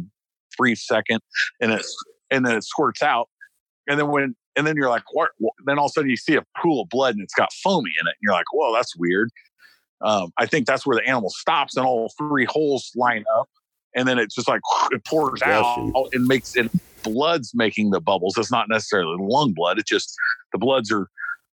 brief 0.57 0.79
second, 0.79 1.21
and 1.61 1.71
it's 1.71 1.95
and 2.31 2.45
then 2.45 2.57
it 2.57 2.63
squirts 2.63 3.01
out. 3.01 3.29
And 3.87 3.99
then 3.99 4.09
when 4.09 4.35
and 4.59 4.67
then 4.67 4.75
you're 4.75 4.89
like, 4.89 5.03
what? 5.13 5.29
Then 5.65 5.79
all 5.79 5.85
of 5.85 5.91
a 5.91 5.93
sudden 5.93 6.09
you 6.09 6.17
see 6.17 6.35
a 6.35 6.43
pool 6.61 6.81
of 6.81 6.89
blood 6.89 7.15
and 7.15 7.23
it's 7.23 7.33
got 7.33 7.47
foamy 7.63 7.91
in 7.99 8.07
it. 8.07 8.11
And 8.11 8.17
you're 8.21 8.33
like, 8.33 8.51
well, 8.53 8.73
that's 8.73 8.93
weird. 8.97 9.29
Um, 10.01 10.33
I 10.37 10.45
think 10.47 10.67
that's 10.67 10.85
where 10.85 10.97
the 10.97 11.07
animal 11.07 11.29
stops 11.29 11.77
and 11.77 11.85
all 11.85 12.11
three 12.17 12.43
holes 12.43 12.91
line 12.93 13.23
up, 13.37 13.49
and 13.95 14.05
then 14.05 14.19
it's 14.19 14.35
just 14.35 14.49
like 14.49 14.59
it 14.91 15.05
pours 15.05 15.41
out 15.41 15.93
and 16.11 16.27
makes 16.27 16.57
it 16.57 16.69
blood's 17.03 17.51
making 17.53 17.91
the 17.91 18.01
bubbles. 18.01 18.37
It's 18.37 18.51
not 18.51 18.67
necessarily 18.67 19.15
lung 19.17 19.53
blood. 19.53 19.79
It's 19.79 19.89
just 19.89 20.13
the 20.51 20.57
bloods 20.57 20.91
are 20.91 21.07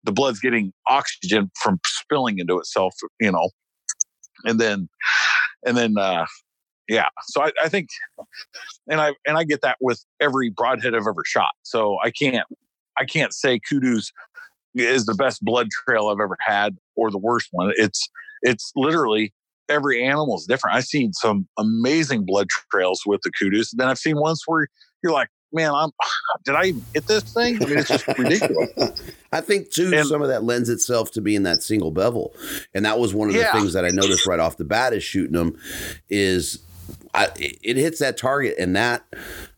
the 0.05 0.13
blood's 0.13 0.39
getting 0.39 0.71
oxygen 0.87 1.51
from 1.61 1.79
spilling 1.85 2.39
into 2.39 2.57
itself, 2.57 2.95
you 3.19 3.31
know. 3.31 3.49
And 4.45 4.59
then 4.59 4.87
and 5.65 5.75
then 5.75 5.97
uh, 5.97 6.25
yeah. 6.87 7.09
So 7.27 7.43
I, 7.43 7.51
I 7.61 7.69
think, 7.69 7.89
and 8.89 9.01
I 9.01 9.13
and 9.27 9.37
I 9.37 9.43
get 9.43 9.61
that 9.61 9.77
with 9.81 10.03
every 10.21 10.49
broadhead 10.49 10.95
I've 10.95 11.07
ever 11.07 11.23
shot. 11.25 11.51
So 11.63 11.97
I 12.01 12.11
can't 12.11 12.47
I 12.97 13.05
can't 13.05 13.33
say 13.33 13.59
kudu's 13.69 14.11
is 14.75 15.05
the 15.05 15.13
best 15.13 15.43
blood 15.43 15.67
trail 15.85 16.07
I've 16.07 16.19
ever 16.19 16.37
had 16.39 16.75
or 16.95 17.11
the 17.11 17.17
worst 17.17 17.49
one. 17.51 17.71
It's 17.75 18.09
it's 18.41 18.71
literally 18.75 19.33
every 19.69 20.03
animal 20.03 20.35
is 20.35 20.45
different. 20.45 20.75
I've 20.75 20.85
seen 20.85 21.13
some 21.13 21.47
amazing 21.57 22.25
blood 22.25 22.47
trails 22.71 23.01
with 23.05 23.21
the 23.23 23.31
kudus. 23.31 23.69
Then 23.73 23.87
I've 23.87 23.99
seen 23.99 24.17
ones 24.17 24.41
where 24.45 24.67
you're 25.03 25.13
like, 25.13 25.29
man, 25.53 25.71
I'm 25.73 25.91
did 26.45 26.55
I 26.55 26.65
even 26.65 26.83
hit 26.93 27.07
this 27.07 27.23
thing? 27.23 27.61
I 27.61 27.65
mean, 27.65 27.77
it's 27.77 27.89
just 27.89 28.07
ridiculous. 28.17 29.01
I 29.31 29.41
think 29.41 29.71
too 29.71 29.91
And- 29.93 30.07
some 30.07 30.21
of 30.21 30.27
that 30.29 30.43
lends 30.43 30.69
itself 30.69 31.11
to 31.11 31.21
being 31.21 31.43
that 31.43 31.63
single 31.63 31.91
bevel, 31.91 32.33
and 32.73 32.85
that 32.85 32.99
was 32.99 33.13
one 33.13 33.29
of 33.29 33.35
the 33.35 33.45
things 33.51 33.73
that 33.73 33.85
I 33.85 33.89
noticed 33.89 34.27
right 34.27 34.39
off 34.39 34.57
the 34.57 34.65
bat 34.65 34.93
is 34.93 35.03
shooting 35.03 35.33
them 35.33 35.57
is 36.09 36.59
I, 37.13 37.25
it 37.37 37.59
it 37.63 37.77
hits 37.77 37.99
that 37.99 38.17
target 38.17 38.55
and 38.57 38.75
that 38.75 39.03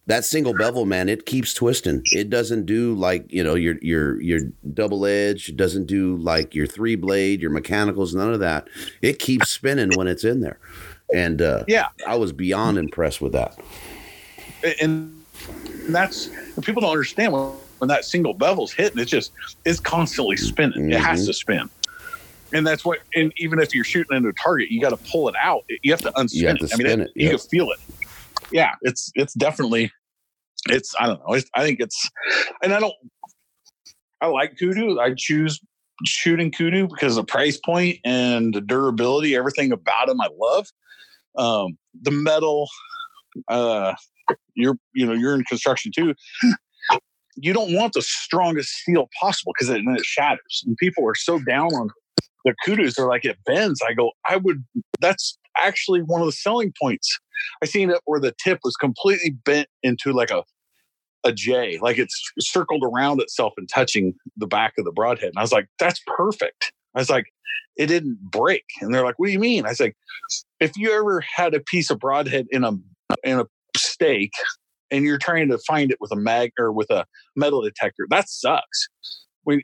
that 0.07 0.23
single 0.25 0.53
bevel 0.53 0.85
man 0.85 1.09
it 1.09 1.25
keeps 1.25 1.53
twisting. 1.53 2.01
It 2.11 2.29
doesn't 2.29 2.65
do 2.65 2.93
like 2.95 3.25
you 3.31 3.43
know 3.43 3.55
your 3.55 3.75
your 3.81 4.21
your 4.21 4.41
double 4.73 5.05
edge. 5.05 5.49
It 5.49 5.57
doesn't 5.57 5.85
do 5.87 6.17
like 6.17 6.53
your 6.53 6.67
three 6.67 6.95
blade 6.95 7.41
your 7.41 7.51
mechanicals 7.51 8.13
none 8.13 8.33
of 8.33 8.39
that. 8.41 8.67
It 9.01 9.19
keeps 9.19 9.49
spinning 9.49 9.91
when 9.97 10.07
it's 10.07 10.23
in 10.23 10.41
there. 10.41 10.59
And 11.13 11.41
uh 11.41 11.63
Yeah. 11.67 11.87
i 12.07 12.15
was 12.15 12.31
beyond 12.33 12.77
impressed 12.77 13.21
with 13.21 13.31
that. 13.33 13.57
And 14.81 15.23
that's 15.89 16.29
people 16.61 16.81
don't 16.81 16.91
understand 16.91 17.31
when, 17.33 17.51
when 17.79 17.87
that 17.87 18.05
single 18.05 18.33
bevel's 18.33 18.71
hitting 18.73 18.99
it's 18.99 19.11
just 19.11 19.31
it's 19.65 19.79
constantly 19.79 20.37
spinning. 20.37 20.91
It 20.91 20.99
has 20.99 21.23
Mhm. 21.23 21.27
to 21.27 21.33
spin 21.33 21.69
and 22.55 22.65
that's 22.65 22.85
what 22.85 22.99
and 23.13 23.33
even 23.37 23.59
if 23.59 23.75
you're 23.75 23.83
shooting 23.83 24.15
into 24.15 24.29
a 24.29 24.33
target 24.33 24.71
you 24.71 24.81
got 24.81 24.91
to 24.91 25.11
pull 25.11 25.27
it 25.27 25.35
out. 25.39 25.63
You 25.83 25.91
have 25.91 26.01
to 26.01 26.11
unspin 26.11 26.33
You 26.33 26.47
have 26.47 26.57
to 26.59 26.65
it. 26.65 26.73
I 26.73 26.77
mean 26.77 26.87
it, 26.87 26.99
it, 27.01 27.11
you 27.15 27.29
yep. 27.29 27.39
can 27.39 27.49
feel 27.49 27.69
it. 27.71 27.79
Yeah 28.51 28.71
it's 28.81 29.11
it's 29.15 29.33
definitely 29.33 29.91
it's 30.69 30.95
i 30.99 31.05
don't 31.05 31.19
know 31.19 31.35
it's, 31.35 31.49
i 31.53 31.63
think 31.63 31.79
it's 31.79 32.09
and 32.63 32.73
i 32.73 32.79
don't 32.79 32.93
i 34.21 34.27
like 34.27 34.57
kudu. 34.57 34.99
I 34.99 35.13
choose 35.15 35.59
shooting 36.05 36.51
kudu 36.51 36.87
because 36.87 37.17
of 37.17 37.25
the 37.25 37.31
price 37.31 37.57
point 37.57 37.99
and 38.03 38.53
the 38.53 38.61
durability 38.61 39.35
everything 39.35 39.71
about 39.71 40.07
them 40.07 40.21
i 40.21 40.29
love. 40.39 40.67
Um 41.37 41.77
the 42.01 42.11
metal 42.11 42.69
uh 43.49 43.93
you're 44.55 44.77
you 44.93 45.05
know 45.05 45.13
you're 45.13 45.35
in 45.35 45.43
construction 45.43 45.91
too. 45.93 46.13
You 47.37 47.51
don't 47.51 47.73
want 47.73 47.91
the 47.93 48.01
strongest 48.01 48.69
steel 48.69 49.09
possible 49.19 49.51
because 49.53 49.67
then 49.67 49.83
it 49.89 50.05
shatters. 50.05 50.63
And 50.65 50.77
people 50.77 51.05
are 51.05 51.15
so 51.15 51.37
down 51.39 51.67
on 51.73 51.89
the 52.45 52.55
kudus 52.65 52.95
they're 52.95 53.07
like 53.07 53.25
it 53.25 53.37
bends 53.45 53.81
i 53.87 53.93
go 53.93 54.11
i 54.29 54.37
would 54.37 54.63
that's 55.01 55.37
actually 55.57 56.01
one 56.01 56.21
of 56.21 56.27
the 56.27 56.31
selling 56.31 56.73
points. 56.81 57.19
I 57.61 57.65
seen 57.65 57.89
it 57.89 57.99
where 58.05 58.19
the 58.19 58.33
tip 58.43 58.59
was 58.63 58.75
completely 58.75 59.31
bent 59.45 59.67
into 59.83 60.11
like 60.11 60.31
a 60.31 60.43
a 61.23 61.31
j 61.31 61.79
like 61.81 61.97
it's 61.97 62.21
circled 62.39 62.83
around 62.83 63.19
itself 63.19 63.53
and 63.57 63.67
touching 63.73 64.13
the 64.37 64.45
back 64.45 64.73
of 64.77 64.85
the 64.85 64.91
broadhead. 64.91 65.29
And 65.29 65.37
i 65.37 65.41
was 65.41 65.51
like 65.51 65.67
that's 65.79 65.99
perfect. 66.05 66.71
I 66.93 66.99
was 66.99 67.09
like 67.09 67.25
it 67.77 67.87
didn't 67.87 68.19
break. 68.21 68.63
And 68.81 68.93
they're 68.93 69.03
like 69.03 69.17
what 69.17 69.27
do 69.27 69.33
you 69.33 69.39
mean? 69.39 69.65
I 69.65 69.69
was 69.69 69.79
like 69.79 69.95
if 70.59 70.77
you 70.77 70.91
ever 70.91 71.21
had 71.21 71.53
a 71.53 71.59
piece 71.59 71.89
of 71.89 71.99
broadhead 71.99 72.45
in 72.51 72.63
a 72.63 72.73
in 73.23 73.39
a 73.39 73.45
stake 73.75 74.33
and 74.91 75.03
you're 75.03 75.17
trying 75.17 75.49
to 75.49 75.57
find 75.59 75.91
it 75.91 75.97
with 75.99 76.11
a 76.11 76.15
mag 76.15 76.51
or 76.59 76.71
with 76.71 76.91
a 76.91 77.05
metal 77.35 77.61
detector 77.61 78.05
that 78.09 78.29
sucks. 78.29 78.87
When 79.43 79.61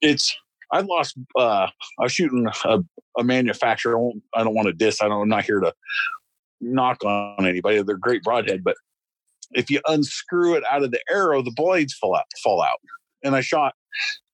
it's 0.00 0.34
i 0.72 0.80
lost 0.80 1.16
uh 1.38 1.66
i 1.98 2.02
was 2.02 2.12
shooting 2.12 2.46
a, 2.64 2.78
a 3.18 3.24
manufacturer. 3.24 3.96
I, 3.96 4.00
won't, 4.00 4.22
I 4.34 4.42
don't 4.44 4.54
want 4.54 4.66
to 4.68 4.72
diss 4.72 5.00
i 5.02 5.08
don't 5.08 5.22
i'm 5.22 5.28
not 5.28 5.44
here 5.44 5.60
to 5.60 5.72
knock 6.60 7.02
on 7.04 7.44
anybody. 7.44 7.82
They're 7.82 7.96
great 7.96 8.22
broadhead 8.22 8.62
but 8.64 8.76
if 9.52 9.68
you 9.70 9.80
unscrew 9.86 10.54
it 10.54 10.62
out 10.70 10.82
of 10.82 10.90
the 10.92 11.00
arrow 11.10 11.42
the 11.42 11.52
blades 11.54 11.92
fall 11.94 12.14
out 12.16 12.24
fall 12.42 12.62
out. 12.62 12.78
And 13.24 13.34
i 13.36 13.40
shot 13.40 13.74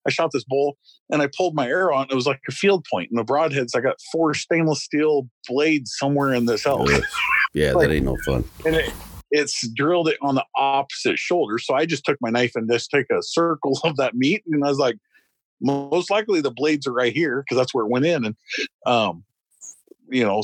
i 0.06 0.10
shot 0.10 0.30
this 0.32 0.44
bull 0.44 0.76
and 1.10 1.22
i 1.22 1.28
pulled 1.36 1.54
my 1.54 1.66
arrow 1.66 1.94
on 1.96 2.02
and 2.02 2.12
it 2.12 2.14
was 2.14 2.26
like 2.26 2.40
a 2.48 2.52
field 2.52 2.84
point. 2.92 3.10
And 3.10 3.18
the 3.18 3.24
broadheads 3.24 3.70
i 3.74 3.80
got 3.80 3.96
four 4.12 4.34
stainless 4.34 4.82
steel 4.84 5.28
blades 5.48 5.94
somewhere 5.98 6.34
in 6.34 6.46
this 6.46 6.66
elk 6.66 6.88
yeah 7.54 7.72
Like- 7.72 7.88
that 7.88 7.94
ain't 7.94 8.04
no 8.04 8.16
fun. 8.26 8.44
and 8.66 8.76
it, 8.76 8.92
it's 9.30 9.66
drilled 9.74 10.08
it 10.08 10.16
on 10.22 10.34
the 10.36 10.44
opposite 10.56 11.18
shoulder. 11.18 11.58
So 11.58 11.74
I 11.74 11.84
just 11.86 12.04
took 12.04 12.16
my 12.20 12.30
knife 12.30 12.52
and 12.54 12.70
just 12.70 12.90
took 12.90 13.06
a 13.10 13.22
circle 13.22 13.78
of 13.84 13.96
that 13.96 14.14
meat, 14.14 14.42
and 14.46 14.64
I 14.64 14.68
was 14.68 14.78
like, 14.78 14.96
most 15.60 16.10
likely 16.10 16.40
the 16.40 16.50
blades 16.50 16.86
are 16.86 16.92
right 16.92 17.12
here 17.12 17.42
because 17.42 17.58
that's 17.58 17.74
where 17.74 17.84
it 17.84 17.90
went 17.90 18.06
in, 18.06 18.24
and 18.24 18.36
um, 18.86 19.24
you 20.08 20.24
know, 20.24 20.42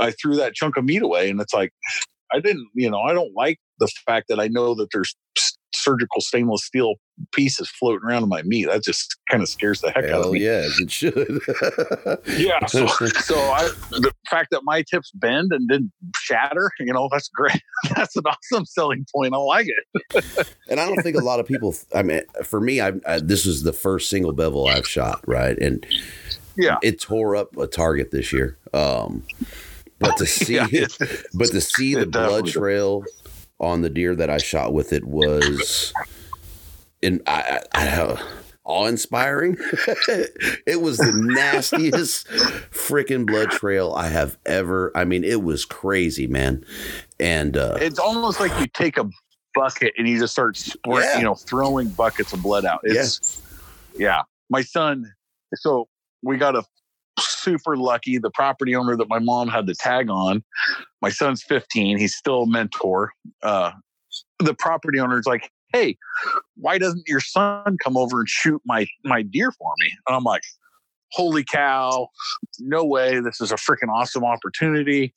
I 0.00 0.12
threw 0.12 0.36
that 0.36 0.54
chunk 0.54 0.76
of 0.76 0.84
meat 0.84 1.02
away, 1.02 1.30
and 1.30 1.40
it's 1.40 1.54
like, 1.54 1.72
I 2.32 2.40
didn't, 2.40 2.68
you 2.74 2.90
know, 2.90 3.00
I 3.00 3.12
don't 3.12 3.34
like 3.34 3.58
the 3.78 3.88
fact 4.06 4.28
that 4.28 4.40
I 4.40 4.48
know 4.48 4.74
that 4.74 4.88
there's 4.92 5.14
surgical 5.74 6.20
stainless 6.20 6.64
steel 6.64 6.94
pieces 7.32 7.70
floating 7.70 8.04
around 8.06 8.22
in 8.24 8.28
my 8.28 8.42
meat. 8.42 8.66
That 8.66 8.82
just 8.82 9.16
kind 9.30 9.42
of 9.42 9.48
scares 9.48 9.80
the 9.80 9.90
heck 9.90 10.04
out 10.04 10.22
of 10.22 10.24
hell 10.24 10.32
me. 10.32 10.40
yes 10.40 10.78
it 10.80 10.90
should 10.90 11.40
Yeah. 12.36 12.58
So, 12.66 12.86
so 12.86 13.50
I, 13.50 13.68
the 13.90 14.12
fact 14.30 14.48
that 14.50 14.62
my 14.64 14.82
tips 14.82 15.10
bend 15.14 15.52
and 15.52 15.68
didn't 15.68 15.92
shatter, 16.16 16.70
you 16.80 16.92
know, 16.92 17.08
that's 17.12 17.28
great. 17.28 17.60
That's 17.96 18.16
an 18.16 18.24
awesome 18.26 18.64
selling 18.66 19.06
point. 19.14 19.34
I 19.34 19.38
like 19.38 19.66
it. 19.68 20.46
And 20.68 20.80
I 20.80 20.86
don't 20.86 21.02
think 21.02 21.16
a 21.16 21.20
lot 21.20 21.40
of 21.40 21.46
people. 21.46 21.74
I 21.94 22.02
mean, 22.02 22.22
for 22.42 22.60
me, 22.60 22.80
I, 22.80 22.92
I 23.06 23.20
this 23.20 23.46
is 23.46 23.62
the 23.62 23.72
first 23.72 24.08
single 24.10 24.32
bevel 24.32 24.66
I've 24.68 24.88
shot, 24.88 25.20
right? 25.26 25.56
And 25.58 25.86
Yeah. 26.56 26.78
it 26.82 27.00
tore 27.00 27.36
up 27.36 27.56
a 27.56 27.66
target 27.66 28.10
this 28.10 28.32
year. 28.32 28.58
Um, 28.72 29.24
but 29.98 30.16
to 30.16 30.26
see 30.26 30.54
Yeah, 30.54 30.66
it, 30.72 30.92
but 31.34 31.50
to 31.52 31.60
see 31.60 31.94
the 31.94 32.06
blood 32.06 32.46
trail 32.46 33.04
on 33.60 33.82
the 33.82 33.90
deer 33.90 34.14
that 34.16 34.30
I 34.30 34.38
shot 34.38 34.72
with 34.72 34.92
it 34.92 35.04
was, 35.04 35.92
in 37.02 37.22
I, 37.26 37.60
I, 37.74 37.82
I 37.82 38.18
awe 38.64 38.86
inspiring. 38.86 39.56
it 40.66 40.80
was 40.80 40.98
the 40.98 41.12
nastiest 41.12 42.26
freaking 42.28 43.26
blood 43.26 43.50
trail 43.50 43.92
I 43.94 44.08
have 44.08 44.38
ever. 44.46 44.90
I 44.94 45.04
mean, 45.04 45.22
it 45.24 45.42
was 45.42 45.64
crazy, 45.64 46.26
man. 46.26 46.64
And 47.20 47.56
uh, 47.56 47.76
It's 47.80 47.98
almost 47.98 48.40
like 48.40 48.58
you 48.58 48.66
take 48.66 48.96
a 48.96 49.08
bucket 49.54 49.92
and 49.96 50.08
you 50.08 50.18
just 50.18 50.32
start 50.32 50.58
Yeah. 50.86 51.18
you 51.18 51.24
know, 51.24 51.34
throwing 51.34 51.88
buckets 51.88 52.32
of 52.32 52.42
blood 52.42 52.64
out. 52.64 52.80
It's 52.82 53.40
yeah. 53.96 54.22
My 54.50 54.62
son, 54.62 55.12
so 55.54 55.88
we 56.22 56.36
got 56.36 56.56
a 56.56 56.64
super 57.18 57.76
lucky. 57.76 58.18
The 58.18 58.30
property 58.30 58.74
owner 58.74 58.96
that 58.96 59.08
my 59.08 59.18
mom 59.18 59.48
had 59.48 59.66
the 59.66 59.74
tag 59.74 60.08
on, 60.10 60.42
my 61.02 61.10
son's 61.10 61.42
15. 61.42 61.98
He's 61.98 62.14
still 62.14 62.42
a 62.42 62.46
mentor. 62.46 63.12
Uh, 63.42 63.72
the 64.38 64.54
property 64.54 64.98
owner's 64.98 65.26
like, 65.26 65.50
"Hey, 65.72 65.96
why 66.56 66.78
doesn't 66.78 67.04
your 67.06 67.20
son 67.20 67.76
come 67.82 67.96
over 67.96 68.20
and 68.20 68.28
shoot 68.28 68.60
my 68.64 68.86
my 69.04 69.22
deer 69.22 69.52
for 69.52 69.72
me?" 69.78 69.90
And 70.06 70.16
I'm 70.16 70.24
like, 70.24 70.42
"Holy 71.12 71.44
cow! 71.44 72.08
No 72.60 72.84
way! 72.84 73.20
This 73.20 73.40
is 73.40 73.52
a 73.52 73.56
freaking 73.56 73.92
awesome 73.92 74.24
opportunity." 74.24 75.14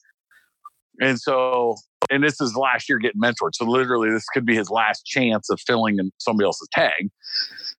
And 1.00 1.20
so, 1.20 1.76
and 2.10 2.24
this 2.24 2.42
is 2.42 2.56
last 2.56 2.90
year 2.90 2.98
getting 2.98 3.22
mentored. 3.22 3.54
So 3.54 3.66
literally, 3.66 4.10
this 4.10 4.26
could 4.34 4.46
be 4.46 4.56
his 4.56 4.70
last 4.70 5.06
chance 5.06 5.50
of 5.50 5.60
filling 5.62 6.00
in 6.00 6.12
somebody 6.18 6.46
else's 6.46 6.68
tag. 6.72 7.10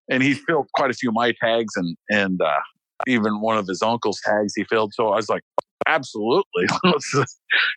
And 0.09 0.23
he 0.23 0.33
filled 0.33 0.67
quite 0.73 0.89
a 0.89 0.93
few 0.93 1.09
of 1.09 1.15
my 1.15 1.33
tags 1.41 1.73
and 1.75 1.97
and 2.09 2.41
uh, 2.41 2.59
even 3.07 3.41
one 3.41 3.57
of 3.57 3.67
his 3.67 3.81
uncle's 3.81 4.19
tags 4.23 4.53
he 4.55 4.63
filled. 4.63 4.93
So 4.93 5.09
I 5.09 5.15
was 5.15 5.29
like, 5.29 5.43
absolutely. 5.87 6.67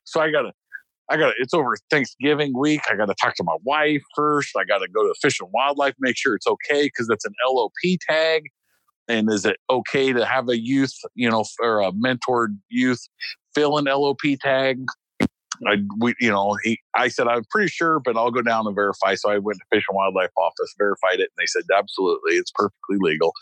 so 0.05 0.20
I 0.20 0.31
got 0.31 0.43
to, 0.43 0.53
I 1.11 1.16
got 1.16 1.29
to, 1.29 1.35
it's 1.39 1.55
over 1.55 1.75
Thanksgiving 1.91 2.53
week. 2.57 2.81
I 2.91 2.97
got 2.97 3.07
to 3.07 3.14
talk 3.20 3.35
to 3.37 3.45
my 3.45 3.57
wife 3.64 4.03
first. 4.14 4.51
I 4.57 4.64
got 4.64 4.79
to 4.79 4.89
go 4.89 5.03
to 5.03 5.14
Fish 5.20 5.39
and 5.41 5.51
Wildlife, 5.53 5.95
make 6.01 6.16
sure 6.16 6.35
it's 6.35 6.47
okay 6.47 6.85
because 6.85 7.07
that's 7.09 7.25
an 7.25 7.35
LOP 7.47 7.73
tag. 8.09 8.45
And 9.09 9.31
is 9.31 9.45
it 9.45 9.57
okay 9.68 10.12
to 10.12 10.25
have 10.25 10.49
a 10.49 10.59
youth, 10.59 10.95
you 11.14 11.29
know, 11.29 11.45
or 11.61 11.81
a 11.81 11.93
mentored 11.93 12.57
youth 12.68 13.01
fill 13.55 13.79
an 13.79 13.87
LOP 13.87 14.20
tag? 14.41 14.85
I, 15.68 15.76
we, 15.98 16.14
you 16.20 16.30
know, 16.30 16.56
he, 16.62 16.80
I 16.96 17.08
said, 17.08 17.28
I'm 17.28 17.44
pretty 17.50 17.68
sure, 17.68 18.00
but 18.00 18.16
I'll 18.16 18.30
go 18.30 18.42
down 18.42 18.66
and 18.66 18.74
verify. 18.74 19.14
So 19.14 19.30
I 19.30 19.38
went 19.38 19.58
to 19.58 19.64
Fish 19.70 19.84
and 19.88 19.96
Wildlife 19.96 20.30
Office, 20.36 20.74
verified 20.76 21.20
it, 21.20 21.30
and 21.30 21.38
they 21.38 21.46
said, 21.46 21.62
absolutely, 21.76 22.34
it's 22.34 22.50
perfectly 22.54 22.96
legal. 22.98 23.32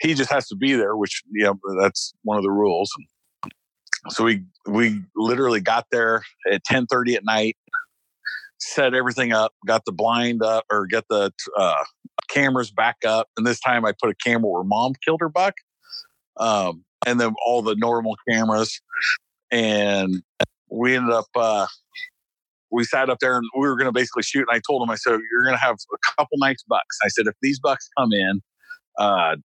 He 0.00 0.14
just 0.14 0.30
has 0.30 0.48
to 0.48 0.56
be 0.56 0.74
there, 0.74 0.96
which, 0.96 1.22
yeah, 1.34 1.52
that's 1.80 2.12
one 2.22 2.38
of 2.38 2.42
the 2.42 2.50
rules. 2.50 2.90
So 4.08 4.24
we, 4.24 4.44
we 4.66 5.02
literally 5.14 5.60
got 5.60 5.86
there 5.92 6.22
at 6.46 6.62
1030 6.68 7.16
at 7.16 7.24
night, 7.24 7.56
set 8.58 8.94
everything 8.94 9.32
up, 9.32 9.52
got 9.66 9.84
the 9.84 9.92
blind 9.92 10.42
up 10.42 10.64
or 10.70 10.86
get 10.86 11.04
the 11.08 11.32
uh, 11.56 11.84
cameras 12.28 12.70
back 12.70 12.96
up. 13.06 13.28
And 13.36 13.46
this 13.46 13.60
time 13.60 13.84
I 13.84 13.92
put 13.92 14.10
a 14.10 14.14
camera 14.14 14.48
where 14.48 14.64
mom 14.64 14.94
killed 15.04 15.20
her 15.20 15.28
buck. 15.28 15.54
Um, 16.38 16.84
and 17.06 17.20
then 17.20 17.34
all 17.44 17.62
the 17.62 17.74
normal 17.76 18.16
cameras. 18.28 18.80
And 19.50 20.22
we 20.72 20.96
ended 20.96 21.12
up 21.12 21.26
uh 21.36 21.66
we 22.70 22.84
sat 22.84 23.10
up 23.10 23.18
there 23.20 23.36
and 23.36 23.44
we 23.54 23.68
were 23.68 23.76
going 23.76 23.86
to 23.86 23.92
basically 23.92 24.22
shoot 24.22 24.46
and 24.48 24.56
i 24.56 24.60
told 24.66 24.82
him 24.82 24.90
i 24.90 24.96
said 24.96 25.18
you're 25.30 25.44
going 25.44 25.56
to 25.56 25.60
have 25.60 25.76
a 25.76 26.12
couple 26.16 26.38
nice 26.38 26.62
bucks 26.68 26.98
i 27.04 27.08
said 27.08 27.26
if 27.26 27.34
these 27.42 27.58
bucks 27.60 27.88
come 27.98 28.12
in 28.12 28.40
uh 28.98 29.36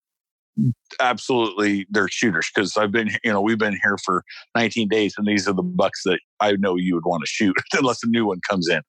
absolutely 1.00 1.86
they're 1.90 2.08
shooters 2.08 2.50
because 2.54 2.76
I've 2.76 2.92
been, 2.92 3.10
you 3.22 3.32
know, 3.32 3.40
we've 3.40 3.58
been 3.58 3.78
here 3.82 3.98
for 4.04 4.24
19 4.56 4.88
days, 4.88 5.14
and 5.16 5.26
these 5.26 5.48
are 5.48 5.52
the 5.52 5.62
bucks 5.62 6.02
that 6.04 6.18
I 6.40 6.52
know 6.52 6.76
you 6.76 6.94
would 6.94 7.04
want 7.04 7.22
to 7.22 7.26
shoot 7.26 7.54
unless 7.74 8.02
a 8.02 8.08
new 8.08 8.26
one 8.26 8.40
comes 8.48 8.68
in. 8.68 8.80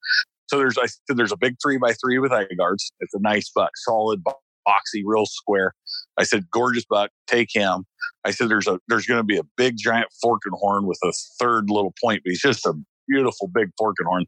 So 0.48 0.58
there's 0.58 0.78
I 0.78 0.86
said 0.86 1.18
there's 1.18 1.32
a 1.32 1.38
big 1.38 1.56
three 1.62 1.78
by 1.78 1.94
three 1.94 2.20
with 2.20 2.32
eye 2.32 2.48
guards. 2.58 2.92
It's 3.00 3.14
a 3.14 3.20
nice 3.20 3.52
buck, 3.54 3.72
solid 3.76 4.24
boxy, 4.24 5.02
real 5.04 5.26
square. 5.26 5.74
I 6.18 6.24
said, 6.24 6.46
gorgeous 6.52 6.86
buck, 6.90 7.12
take 7.28 7.50
him. 7.52 7.86
I 8.26 8.32
said, 8.32 8.50
there's 8.50 8.68
a 8.68 8.80
there's 8.88 9.06
going 9.06 9.20
to 9.20 9.24
be 9.24 9.38
a 9.38 9.44
big 9.56 9.78
giant 9.78 10.08
fork 10.22 10.42
and 10.46 10.56
horn 10.60 10.86
with 10.86 11.00
a 11.04 11.12
third 11.40 11.70
little 11.70 11.94
point, 12.04 12.22
but 12.24 12.32
he's 12.32 12.42
just 12.42 12.66
a 12.66 12.74
beautiful 13.08 13.48
big 13.48 13.70
fork 13.78 13.96
and 14.00 14.08
horn. 14.08 14.26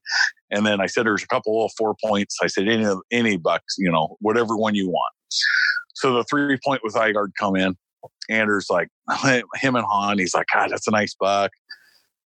And 0.52 0.66
then 0.66 0.80
I 0.82 0.86
said, 0.86 1.06
there's 1.06 1.24
a 1.24 1.28
couple 1.28 1.54
little 1.54 1.72
four 1.78 1.96
points. 2.04 2.38
I 2.42 2.48
said, 2.48 2.68
any 2.68 2.88
any 3.12 3.38
bucks, 3.38 3.76
you 3.78 3.92
know, 3.92 4.18
whatever 4.20 4.56
one 4.58 4.76
you 4.76 4.90
want. 4.90 5.14
So 5.94 6.14
the 6.14 6.24
three 6.24 6.58
point 6.64 6.82
with 6.84 6.96
eye 6.96 7.12
guard 7.12 7.32
come 7.40 7.56
in. 7.56 7.76
Anders 8.30 8.68
like 8.70 8.88
him 9.56 9.76
and 9.76 9.86
Han. 9.86 10.20
He's 10.20 10.34
like, 10.34 10.46
God, 10.54 10.70
that's 10.72 10.88
a 10.88 10.92
nice 10.92 11.14
buck. 11.20 11.52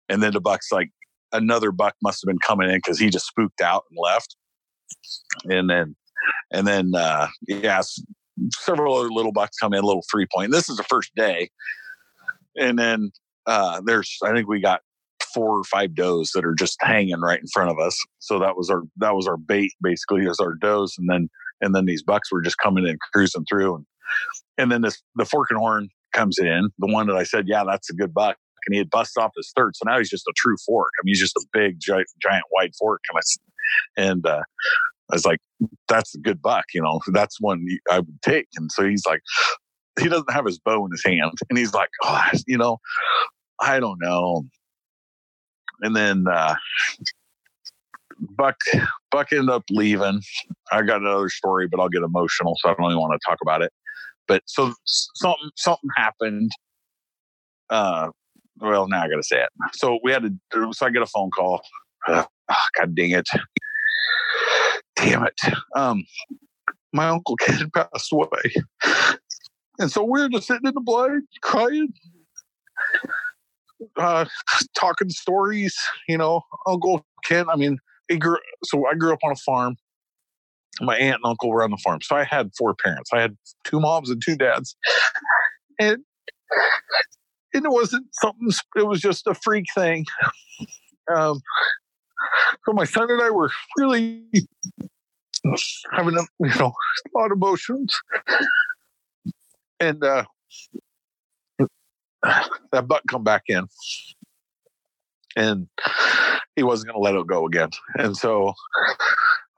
And 0.08 0.24
then 0.24 0.34
the 0.34 0.42
buck's 0.42 0.72
like, 0.72 0.90
another 1.32 1.72
buck 1.72 1.96
must 2.02 2.22
have 2.24 2.28
been 2.28 2.40
coming 2.40 2.70
in 2.70 2.78
because 2.78 3.00
he 3.00 3.10
just 3.10 3.28
spooked 3.28 3.62
out 3.62 3.84
and 3.90 4.00
left. 4.02 4.36
And 5.46 5.70
then, 5.70 5.96
and 6.52 6.66
then, 6.66 6.96
uh, 6.96 7.28
yeah, 7.48 7.82
several 8.52 8.98
other 8.98 9.10
little 9.10 9.32
bucks 9.32 9.58
come 9.58 9.74
in, 9.74 9.84
little 9.84 10.04
three 10.12 10.28
point. 10.34 10.52
This 10.52 10.70
is 10.70 10.78
the 10.78 10.84
first 10.84 11.12
day. 11.16 11.50
And 12.56 12.78
then, 12.78 13.12
uh, 13.46 13.82
there's, 13.86 14.18
I 14.24 14.34
think 14.34 14.48
we 14.48 14.60
got 14.60 14.82
four 15.34 15.60
or 15.60 15.64
five 15.64 15.96
does 15.96 16.32
that 16.34 16.46
are 16.46 16.56
just 16.56 16.78
hanging 16.82 17.22
right 17.22 17.40
in 17.40 17.48
front 17.54 17.70
of 17.70 17.80
us. 17.80 17.98
So 18.20 18.40
that 18.40 18.58
was 18.58 18.70
our, 18.70 18.84
that 18.98 19.16
was 19.16 19.28
our 19.28 19.38
bait 19.38 19.72
basically 19.82 20.28
as 20.28 20.40
our 20.40 20.56
does. 20.56 20.96
And 20.98 21.10
then, 21.10 21.30
and 21.62 21.76
then 21.76 21.86
these 21.86 22.04
bucks 22.04 22.32
were 22.32 22.42
just 22.42 22.58
coming 22.58 22.88
in 22.88 22.98
cruising 23.14 23.46
through 23.46 23.76
and 23.76 23.86
and 24.58 24.72
then 24.72 24.82
this 24.82 25.02
the 25.16 25.26
fork 25.26 25.48
and 25.50 25.60
horn 25.60 25.90
comes 26.14 26.38
in 26.40 26.70
the 26.80 26.88
one 26.88 27.08
that 27.08 27.16
i 27.16 27.24
said 27.24 27.46
yeah 27.48 27.64
that's 27.64 27.90
a 27.90 27.94
good 27.94 28.14
buck 28.14 28.38
and 28.66 28.74
he 28.74 28.78
had 28.78 28.90
busted 28.90 29.22
off 29.22 29.32
his 29.36 29.52
third 29.56 29.76
so 29.76 29.84
now 29.86 29.98
he's 29.98 30.10
just 30.10 30.28
a 30.28 30.34
true 30.36 30.56
fork 30.66 30.92
i 31.00 31.02
mean 31.04 31.12
he's 31.12 31.20
just 31.20 31.36
a 31.36 31.46
big 31.54 31.80
giant, 31.80 32.08
giant 32.22 32.44
wide 32.52 32.72
fork 32.78 33.02
and 33.12 33.18
i 33.18 34.02
and 34.10 34.26
uh, 34.26 34.42
i 35.12 35.16
was 35.16 35.26
like 35.26 35.40
that's 35.88 36.16
a 36.16 36.20
good 36.20 36.42
buck 36.42 36.66
you 36.74 36.82
know 36.82 37.00
that's 37.14 37.40
one 37.40 37.66
i 37.92 38.00
would 38.00 38.22
take 38.22 38.48
and 38.56 38.72
so 38.72 38.88
he's 38.88 39.06
like 39.06 39.22
he 40.00 40.08
doesn't 40.08 40.32
have 40.32 40.46
his 40.46 40.60
bow 40.60 40.86
in 40.86 40.92
his 40.92 41.04
hand 41.04 41.32
and 41.50 41.58
he's 41.58 41.74
like 41.74 41.90
oh 42.04 42.24
you 42.48 42.58
know 42.58 42.78
i 43.62 43.80
don't 43.80 44.00
know 44.02 44.44
and 45.82 45.96
then 45.96 46.26
uh 46.28 46.56
Buck 48.20 48.58
Buck 49.12 49.32
ended 49.32 49.50
up 49.50 49.64
leaving. 49.70 50.22
I 50.72 50.82
got 50.82 51.02
another 51.02 51.30
story, 51.30 51.68
but 51.68 51.80
I'll 51.80 51.90
get 51.90 52.04
emotional, 52.04 52.56
so 52.60 52.70
I 52.70 52.74
don't 52.74 52.92
even 52.92 53.00
want 53.00 53.20
to 53.20 53.30
talk 53.30 53.40
about 53.42 53.62
it. 53.62 53.72
But 54.28 54.44
so 54.46 54.74
something 54.86 55.50
something 55.56 55.90
happened. 55.96 56.52
Uh, 57.70 58.10
well, 58.60 58.88
now 58.88 59.04
I 59.04 59.08
got 59.08 59.16
to 59.16 59.24
say 59.24 59.42
it. 59.42 59.50
So 59.74 60.00
we 60.04 60.12
had 60.12 60.24
to. 60.24 60.74
So 60.74 60.86
I 60.86 60.90
get 60.90 61.02
a 61.02 61.08
phone 61.08 61.32
call. 61.32 61.62
Uh, 62.08 62.26
oh, 62.52 62.56
God 62.78 62.96
dang 62.96 63.12
it! 63.12 63.28
Damn 65.02 65.26
it! 65.26 65.40
Um, 65.76 66.04
my 66.94 67.10
uncle 67.10 67.36
Ken 67.40 67.70
passed 67.72 68.12
away, 68.12 68.28
and 69.80 69.92
so 69.92 70.04
we 70.04 70.22
are 70.22 70.30
just 70.30 70.48
sitting 70.48 70.68
in 70.68 70.74
the 70.74 70.82
blind, 70.82 71.24
crying, 71.42 71.94
uh, 73.98 74.26
talking 74.76 75.10
stories. 75.10 75.76
You 76.08 76.18
know, 76.18 76.42
Uncle 76.68 77.06
Ken. 77.24 77.50
I 77.50 77.56
mean, 77.56 77.80
grew, 78.18 78.38
so 78.64 78.86
I 78.88 78.96
grew 78.96 79.14
up 79.14 79.20
on 79.24 79.32
a 79.32 79.36
farm. 79.36 79.78
My 80.82 80.96
aunt 80.98 81.16
and 81.16 81.26
uncle 81.26 81.50
were 81.50 81.64
on 81.64 81.72
the 81.72 81.78
farm. 81.78 82.02
So 82.02 82.16
I 82.16 82.24
had 82.24 82.52
four 82.58 82.74
parents. 82.74 83.10
I 83.14 83.22
had 83.22 83.38
two 83.64 83.80
moms 83.80 84.10
and 84.10 84.22
two 84.24 84.36
dads. 84.36 84.76
And, 85.80 85.98
and 87.54 87.66
it 87.66 87.72
wasn't 87.72 88.08
something, 88.14 88.50
it 88.78 88.88
was 88.88 89.02
just 89.02 89.28
a 89.28 89.34
freak 89.34 89.66
thing. 89.76 90.06
Um, 91.14 91.42
so 92.66 92.74
my 92.74 92.86
son 92.86 93.10
and 93.10 93.22
I 93.22 93.30
were 93.30 93.50
really 93.78 94.24
having 95.92 96.18
a, 96.18 96.22
you 96.40 96.60
know, 96.60 96.74
a 97.16 97.18
lot 97.18 97.32
of 97.32 97.38
emotions. 97.38 97.96
And 99.80 100.04
uh, 100.04 100.26
that 102.72 102.88
buck 102.88 103.04
come 103.08 103.24
back 103.24 103.44
in 103.48 103.66
and 105.36 105.68
he 106.56 106.64
wasn't 106.64 106.92
going 106.92 107.02
to 107.02 107.04
let 107.04 107.20
it 107.20 107.28
go 107.28 107.46
again. 107.46 107.70
And 107.96 108.16
so 108.18 108.54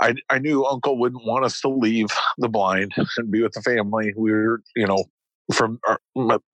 I, 0.01 0.13
I 0.29 0.39
knew 0.39 0.65
Uncle 0.65 0.97
wouldn't 0.97 1.25
want 1.25 1.45
us 1.45 1.59
to 1.61 1.69
leave 1.69 2.07
the 2.37 2.49
blind 2.49 2.93
and 3.17 3.31
be 3.31 3.41
with 3.41 3.53
the 3.53 3.61
family. 3.61 4.13
We 4.15 4.31
were, 4.31 4.61
you 4.75 4.85
know, 4.85 5.03
from 5.53 5.79
our, 5.87 5.99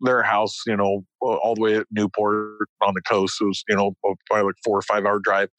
their 0.02 0.24
house, 0.24 0.62
you 0.66 0.76
know, 0.76 1.04
all 1.22 1.56
the 1.56 1.62
way 1.62 1.76
at 1.76 1.88
Newport 1.92 2.68
on 2.82 2.94
the 2.94 3.02
coast. 3.02 3.38
It 3.42 3.46
was, 3.46 3.64
you 3.68 3.76
know, 3.76 3.94
probably 4.02 4.46
like 4.46 4.56
four 4.64 4.78
or 4.78 4.82
five 4.82 5.06
hour 5.06 5.20
drive. 5.20 5.50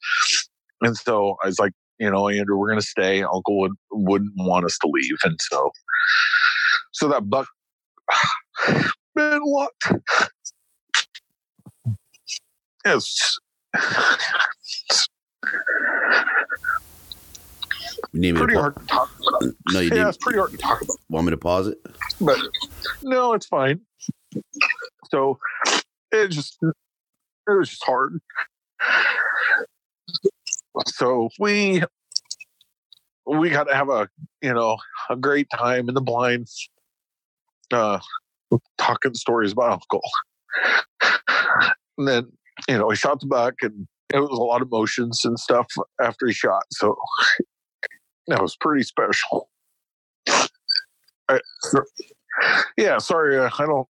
And 0.81 0.97
so 0.97 1.37
I 1.43 1.47
was 1.47 1.59
like, 1.59 1.73
you 1.99 2.09
know, 2.09 2.29
Andrew, 2.29 2.57
we're 2.57 2.69
going 2.69 2.79
to 2.79 2.85
stay. 2.85 3.23
Uncle 3.23 3.59
would 3.59 3.73
wouldn't 3.91 4.33
want 4.37 4.65
us 4.65 4.77
to 4.79 4.89
leave, 4.91 5.17
and 5.23 5.39
so, 5.41 5.71
so 6.91 7.07
that 7.09 7.29
buck 7.29 7.47
man, 9.15 9.39
what? 9.43 9.71
Yes, 12.85 13.37
You 18.13 18.21
need 18.21 18.31
me 18.33 18.39
pretty 18.39 18.53
to 18.55 18.61
hard 18.61 18.75
to 18.75 18.85
talk 18.85 19.11
about. 19.19 19.53
No, 19.71 19.79
you 19.81 19.91
Yeah, 19.93 20.07
it's 20.07 20.17
pretty 20.17 20.39
hard 20.39 20.51
to 20.51 20.57
talk 20.57 20.81
about. 20.81 20.97
Want 21.09 21.27
me 21.27 21.31
to 21.31 21.37
pause 21.37 21.67
it? 21.67 21.77
but 22.19 22.37
no, 23.03 23.33
it's 23.33 23.45
fine. 23.45 23.81
So 25.11 25.37
it 26.11 26.29
just 26.29 26.57
it 26.63 26.73
was 27.47 27.69
just 27.69 27.83
hard. 27.83 28.19
So 30.87 31.29
we 31.39 31.83
we 33.25 33.49
got 33.49 33.65
to 33.65 33.75
have 33.75 33.89
a 33.89 34.09
you 34.41 34.53
know 34.53 34.77
a 35.09 35.15
great 35.15 35.47
time 35.55 35.87
in 35.89 35.95
the 35.95 36.01
blinds, 36.01 36.69
uh, 37.71 37.99
talking 38.77 39.13
stories 39.13 39.51
about 39.51 39.71
Uncle. 39.71 40.01
And 41.97 42.07
then 42.07 42.31
you 42.67 42.77
know 42.77 42.89
he 42.89 42.95
shot 42.95 43.19
the 43.19 43.27
buck, 43.27 43.55
and 43.61 43.87
it 44.13 44.19
was 44.19 44.29
a 44.29 44.41
lot 44.41 44.61
of 44.61 44.69
emotions 44.69 45.21
and 45.23 45.37
stuff 45.37 45.67
after 46.01 46.27
he 46.27 46.33
shot. 46.33 46.63
So 46.71 46.95
that 48.27 48.41
was 48.41 48.55
pretty 48.59 48.83
special. 48.83 49.49
I, 51.29 51.39
yeah, 52.77 52.97
sorry, 52.97 53.37
uh, 53.37 53.49
I 53.57 53.65
don't. 53.65 53.87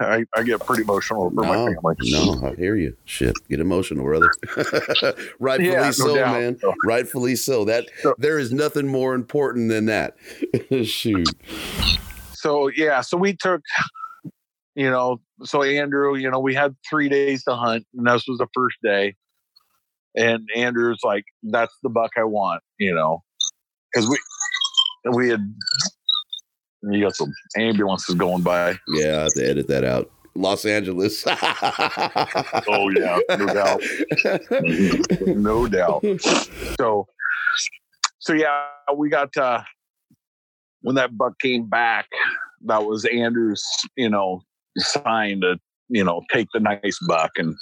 I, 0.00 0.24
I 0.34 0.42
get 0.42 0.60
pretty 0.64 0.82
emotional 0.82 1.24
over 1.24 1.34
my 1.34 1.54
family. 1.54 1.76
no, 2.10 2.40
I 2.48 2.54
hear 2.54 2.76
you. 2.76 2.96
Shit, 3.04 3.34
get 3.48 3.60
emotional, 3.60 4.04
brother. 4.04 4.30
Rightfully 5.38 5.70
Yeah, 5.72 5.82
no 5.86 5.90
so, 5.90 6.14
doubt. 6.16 6.32
man. 6.40 6.58
Rightfully 6.84 7.36
so. 7.36 7.64
That 7.64 7.86
So- 8.02 8.14
there 8.18 8.38
is 8.38 8.52
nothing 8.52 8.86
more 8.88 9.14
important 9.14 9.68
than 9.68 9.86
that. 9.86 10.16
Shoot. 10.84 11.28
So 12.32 12.68
yeah, 12.68 13.00
so 13.02 13.16
we 13.16 13.36
took, 13.36 13.60
you 14.74 14.90
know, 14.90 15.20
so 15.42 15.62
Andrew, 15.62 16.16
you 16.16 16.30
know, 16.30 16.38
we 16.40 16.54
had 16.54 16.74
three 16.88 17.08
days 17.08 17.44
to 17.44 17.54
hunt, 17.54 17.86
and 17.94 18.06
this 18.06 18.24
was 18.26 18.38
the 18.38 18.46
first 18.54 18.76
day. 18.82 19.14
And 20.16 20.48
Andrew's 20.56 20.98
like, 21.04 21.24
"That's 21.42 21.74
the 21.82 21.88
buck 21.88 22.12
I 22.16 22.24
want," 22.24 22.62
you 22.78 22.94
know, 22.94 23.22
because 23.92 24.08
we 24.08 24.18
we 25.12 25.28
had 25.28 25.54
you 26.82 27.02
got 27.02 27.16
some 27.16 27.32
ambulances 27.56 28.14
going 28.14 28.42
by. 28.42 28.76
Yeah, 28.88 29.18
I 29.18 29.22
have 29.22 29.34
to 29.34 29.48
edit 29.48 29.68
that 29.68 29.84
out. 29.84 30.10
Los 30.34 30.64
Angeles. 30.64 31.24
Oh 32.68 32.88
yeah, 32.90 33.18
no 33.30 33.46
doubt. 33.46 33.82
no 35.26 35.66
doubt. 35.66 36.04
So, 36.78 37.06
so 38.18 38.32
yeah, 38.32 38.66
we 38.96 39.08
got 39.08 39.36
uh 39.36 39.62
when 40.82 40.94
that 40.96 41.16
buck 41.16 41.38
came 41.40 41.68
back. 41.68 42.06
That 42.66 42.84
was 42.84 43.04
Andrew's, 43.06 43.64
you 43.96 44.08
know, 44.08 44.42
sign 44.78 45.40
to 45.40 45.58
you 45.88 46.04
know 46.04 46.22
take 46.32 46.48
the 46.52 46.60
nice 46.60 46.98
buck 47.06 47.32
and 47.36 47.54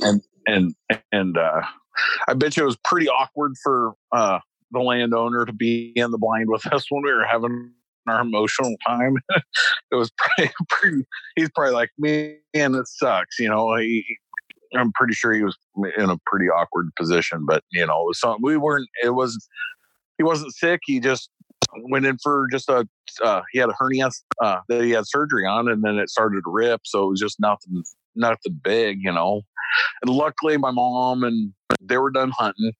and 0.00 0.22
and 0.46 0.74
and 1.12 1.38
uh 1.38 1.62
I 2.28 2.34
bet 2.34 2.56
you 2.56 2.64
it 2.64 2.66
was 2.66 2.78
pretty 2.84 3.08
awkward 3.08 3.52
for 3.62 3.94
uh 4.12 4.40
the 4.70 4.80
landowner 4.80 5.44
to 5.44 5.52
be 5.52 5.92
in 5.96 6.10
the 6.10 6.18
blind 6.18 6.48
with 6.48 6.66
us 6.72 6.86
when 6.90 7.02
we 7.02 7.12
were 7.12 7.24
having 7.24 7.72
our 8.08 8.20
emotional 8.20 8.74
time. 8.86 9.16
it 9.90 9.94
was 9.94 10.10
pretty, 10.16 10.52
pretty 10.68 11.04
he's 11.36 11.50
probably 11.54 11.74
like, 11.74 11.90
man, 11.98 12.36
it 12.54 12.86
sucks. 12.86 13.38
You 13.38 13.48
know, 13.48 13.76
he, 13.76 14.04
I'm 14.76 14.92
pretty 14.92 15.14
sure 15.14 15.32
he 15.32 15.42
was 15.42 15.56
in 15.96 16.10
a 16.10 16.18
pretty 16.26 16.46
awkward 16.46 16.90
position, 16.98 17.44
but 17.46 17.62
you 17.72 17.86
know, 17.86 18.02
it 18.02 18.06
was 18.06 18.20
something 18.20 18.42
we 18.42 18.56
weren't, 18.56 18.88
it 19.02 19.14
was, 19.14 19.48
he 20.18 20.24
wasn't 20.24 20.54
sick. 20.54 20.80
He 20.84 21.00
just 21.00 21.30
went 21.90 22.06
in 22.06 22.18
for 22.22 22.46
just 22.52 22.68
a, 22.68 22.86
uh, 23.22 23.42
he 23.52 23.58
had 23.58 23.68
a 23.68 23.74
hernia 23.78 24.10
uh, 24.42 24.58
that 24.68 24.82
he 24.82 24.90
had 24.90 25.06
surgery 25.06 25.46
on 25.46 25.68
and 25.68 25.82
then 25.82 25.96
it 25.96 26.10
started 26.10 26.42
to 26.44 26.50
rip. 26.50 26.82
So 26.84 27.04
it 27.04 27.10
was 27.10 27.20
just 27.20 27.40
nothing, 27.40 27.82
nothing 28.14 28.60
big, 28.62 28.98
you 29.00 29.12
know. 29.12 29.42
And 30.02 30.14
luckily 30.14 30.56
my 30.56 30.70
mom 30.70 31.24
and 31.24 31.52
they 31.80 31.98
were 31.98 32.10
done 32.10 32.30
hunting. 32.36 32.72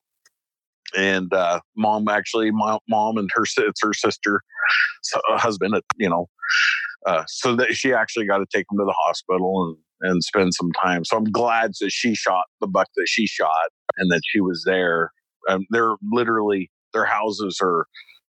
And 0.96 1.32
uh, 1.32 1.60
mom 1.76 2.08
actually, 2.08 2.50
my 2.50 2.78
mom 2.88 3.18
and 3.18 3.30
her, 3.34 3.44
it's 3.44 3.82
her 3.82 3.92
sister, 3.92 4.42
so, 5.02 5.20
uh, 5.30 5.38
husband, 5.38 5.74
uh, 5.74 5.80
you 5.96 6.08
know, 6.08 6.26
uh, 7.06 7.24
so 7.26 7.56
that 7.56 7.74
she 7.74 7.92
actually 7.92 8.26
got 8.26 8.38
to 8.38 8.46
take 8.52 8.66
him 8.70 8.78
to 8.78 8.84
the 8.84 8.94
hospital 9.04 9.68
and 9.68 9.76
and 10.00 10.22
spend 10.22 10.52
some 10.54 10.70
time. 10.82 11.04
So 11.04 11.16
I'm 11.16 11.24
glad 11.24 11.72
that 11.80 11.90
she 11.90 12.14
shot 12.14 12.44
the 12.60 12.66
buck 12.66 12.88
that 12.96 13.06
she 13.08 13.26
shot 13.26 13.70
and 13.96 14.10
that 14.10 14.20
she 14.30 14.40
was 14.40 14.62
there. 14.66 15.10
Um, 15.48 15.64
they're 15.70 15.94
literally 16.12 16.70
their 16.92 17.04
houses 17.04 17.58
are 17.62 17.86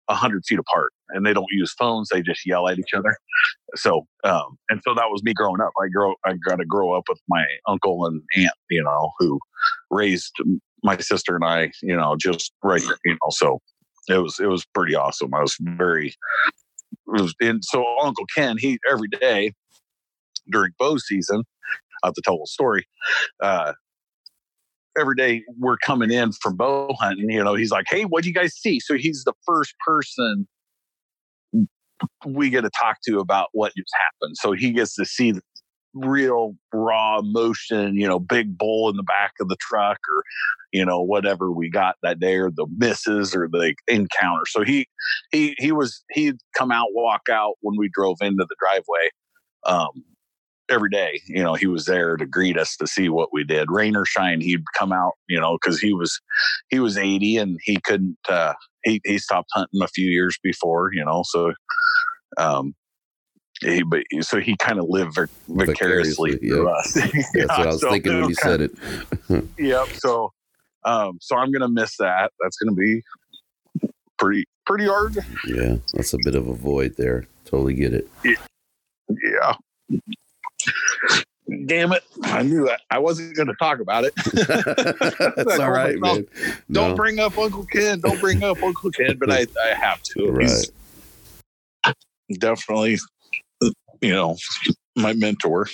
a 0.07 0.15
hundred 0.15 0.43
feet 0.45 0.59
apart 0.59 0.93
and 1.09 1.25
they 1.25 1.33
don't 1.33 1.47
use 1.51 1.73
phones. 1.73 2.09
They 2.09 2.21
just 2.21 2.45
yell 2.45 2.67
at 2.67 2.79
each 2.79 2.93
other. 2.95 3.15
So, 3.75 4.07
um, 4.23 4.57
and 4.69 4.81
so 4.87 4.93
that 4.93 5.09
was 5.09 5.23
me 5.23 5.33
growing 5.33 5.61
up. 5.61 5.71
I 5.83 5.87
grow, 5.89 6.13
I 6.25 6.33
got 6.47 6.57
to 6.57 6.65
grow 6.65 6.93
up 6.93 7.05
with 7.09 7.19
my 7.27 7.43
uncle 7.67 8.05
and 8.05 8.21
aunt, 8.35 8.53
you 8.69 8.83
know, 8.83 9.11
who 9.19 9.39
raised 9.89 10.33
my 10.85 10.97
sister 10.97 11.35
and 11.35 11.43
I, 11.43 11.71
you 11.81 11.95
know, 11.95 12.15
just 12.17 12.53
right, 12.63 12.81
you 13.03 13.13
know, 13.13 13.29
so 13.31 13.59
it 14.07 14.19
was, 14.19 14.39
it 14.39 14.47
was 14.47 14.65
pretty 14.73 14.95
awesome. 14.95 15.33
I 15.33 15.41
was 15.41 15.57
very, 15.59 16.09
it 16.09 17.21
was, 17.21 17.33
and 17.41 17.63
so 17.65 17.83
Uncle 18.01 18.25
Ken, 18.35 18.57
he 18.57 18.77
every 18.89 19.07
day 19.07 19.53
during 20.49 20.71
bow 20.79 20.97
season, 20.97 21.43
I'll 22.03 22.09
have 22.09 22.13
to 22.13 22.21
tell 22.23 22.39
a 22.41 22.47
story. 22.47 22.85
Uh, 23.41 23.73
every 24.97 25.15
day 25.15 25.43
we're 25.57 25.77
coming 25.77 26.11
in 26.11 26.31
from 26.33 26.55
bow 26.55 26.95
hunting, 26.99 27.29
you 27.29 27.43
know, 27.43 27.55
he's 27.55 27.71
like, 27.71 27.85
Hey, 27.89 28.03
what 28.03 28.23
do 28.23 28.29
you 28.29 28.35
guys 28.35 28.53
see? 28.53 28.79
So 28.79 28.95
he's 28.95 29.23
the 29.25 29.33
first 29.45 29.73
person 29.85 30.47
we 32.25 32.49
get 32.49 32.61
to 32.61 32.69
talk 32.69 32.97
to 33.07 33.19
about 33.19 33.49
what 33.53 33.73
just 33.75 33.91
happened. 33.93 34.35
So 34.37 34.51
he 34.51 34.71
gets 34.71 34.95
to 34.95 35.05
see 35.05 35.33
real 35.95 36.55
raw 36.73 37.19
emotion, 37.19 37.95
you 37.95 38.07
know, 38.07 38.19
big 38.19 38.57
bull 38.57 38.89
in 38.89 38.97
the 38.97 39.03
back 39.03 39.31
of 39.39 39.47
the 39.47 39.57
truck 39.59 39.97
or, 39.97 40.23
you 40.71 40.85
know, 40.85 41.01
whatever 41.01 41.51
we 41.51 41.69
got 41.69 41.95
that 42.03 42.19
day 42.19 42.35
or 42.35 42.51
the 42.51 42.67
misses 42.77 43.35
or 43.35 43.47
the 43.47 43.73
encounter. 43.87 44.45
So 44.47 44.63
he, 44.63 44.87
he, 45.31 45.55
he 45.57 45.71
was, 45.71 46.03
he'd 46.11 46.37
come 46.57 46.71
out, 46.71 46.87
walk 46.91 47.29
out 47.31 47.55
when 47.61 47.77
we 47.77 47.89
drove 47.93 48.17
into 48.21 48.45
the 48.47 48.55
driveway. 48.59 49.09
Um, 49.65 50.03
every 50.69 50.89
day, 50.89 51.21
you 51.27 51.43
know, 51.43 51.53
he 51.53 51.67
was 51.67 51.85
there 51.85 52.17
to 52.17 52.25
greet 52.25 52.57
us 52.57 52.75
to 52.77 52.87
see 52.87 53.09
what 53.09 53.29
we 53.31 53.43
did. 53.43 53.69
Rain 53.71 53.95
or 53.95 54.05
shine, 54.05 54.41
he'd 54.41 54.63
come 54.77 54.91
out, 54.91 55.13
you 55.27 55.39
know, 55.39 55.57
because 55.61 55.79
he 55.79 55.93
was 55.93 56.19
he 56.69 56.79
was 56.79 56.97
80 56.97 57.37
and 57.37 57.59
he 57.63 57.77
couldn't 57.83 58.17
uh 58.27 58.53
he 58.83 59.01
he 59.05 59.17
stopped 59.17 59.49
hunting 59.53 59.81
a 59.81 59.87
few 59.87 60.09
years 60.09 60.37
before, 60.43 60.91
you 60.93 61.03
know, 61.05 61.23
so 61.25 61.53
um 62.37 62.73
he, 63.61 63.83
but 63.83 64.03
so 64.21 64.39
he 64.39 64.55
kind 64.57 64.79
of 64.79 64.89
lived 64.89 65.15
vic- 65.15 65.29
vicariously, 65.47 66.31
vicariously 66.31 66.37
through 66.37 66.67
yep. 66.67 66.75
us. 66.75 66.93
That's 66.93 67.35
yeah, 67.35 67.45
what 67.45 67.59
I 67.59 67.65
was 67.67 67.81
so 67.81 67.91
thinking 67.91 68.19
when 68.19 68.29
you 68.29 68.35
said 68.41 68.61
it. 68.61 68.71
yep. 69.57 69.87
So, 69.95 70.33
um, 70.83 71.17
so 71.21 71.35
I'm 71.37 71.51
gonna 71.51 71.69
miss 71.69 71.97
that. 71.97 72.31
That's 72.39 72.57
gonna 72.57 72.75
be 72.75 73.01
pretty 74.17 74.45
pretty 74.65 74.87
hard. 74.87 75.17
Yeah, 75.47 75.77
that's 75.93 76.13
a 76.13 76.17
bit 76.23 76.35
of 76.35 76.47
a 76.47 76.53
void 76.53 76.95
there. 76.97 77.27
Totally 77.45 77.75
get 77.75 77.93
it. 77.93 78.09
Yeah. 79.09 79.53
Damn 81.67 81.93
it. 81.93 82.03
I 82.23 82.41
knew 82.41 82.65
that. 82.65 82.81
I 82.89 82.97
wasn't 82.97 83.35
going 83.35 83.47
to 83.47 83.55
talk 83.55 83.79
about 83.79 84.03
it. 84.03 84.13
That's 85.35 85.59
all 85.59 85.69
right, 85.69 85.97
man. 85.99 86.25
Don't 86.71 86.91
no. 86.91 86.95
bring 86.95 87.19
up 87.19 87.37
Uncle 87.37 87.65
Ken. 87.65 87.99
Don't 87.99 88.19
bring 88.19 88.43
up 88.43 88.61
Uncle 88.63 88.89
Ken, 88.89 89.15
but 89.19 89.31
I, 89.31 89.45
I 89.63 89.75
have 89.75 90.01
to. 90.01 90.31
Right. 90.31 90.71
He's 92.27 92.39
definitely, 92.39 92.97
you 94.05 94.13
know, 94.13 94.37
my 94.95 95.13
mentor. 95.13 95.67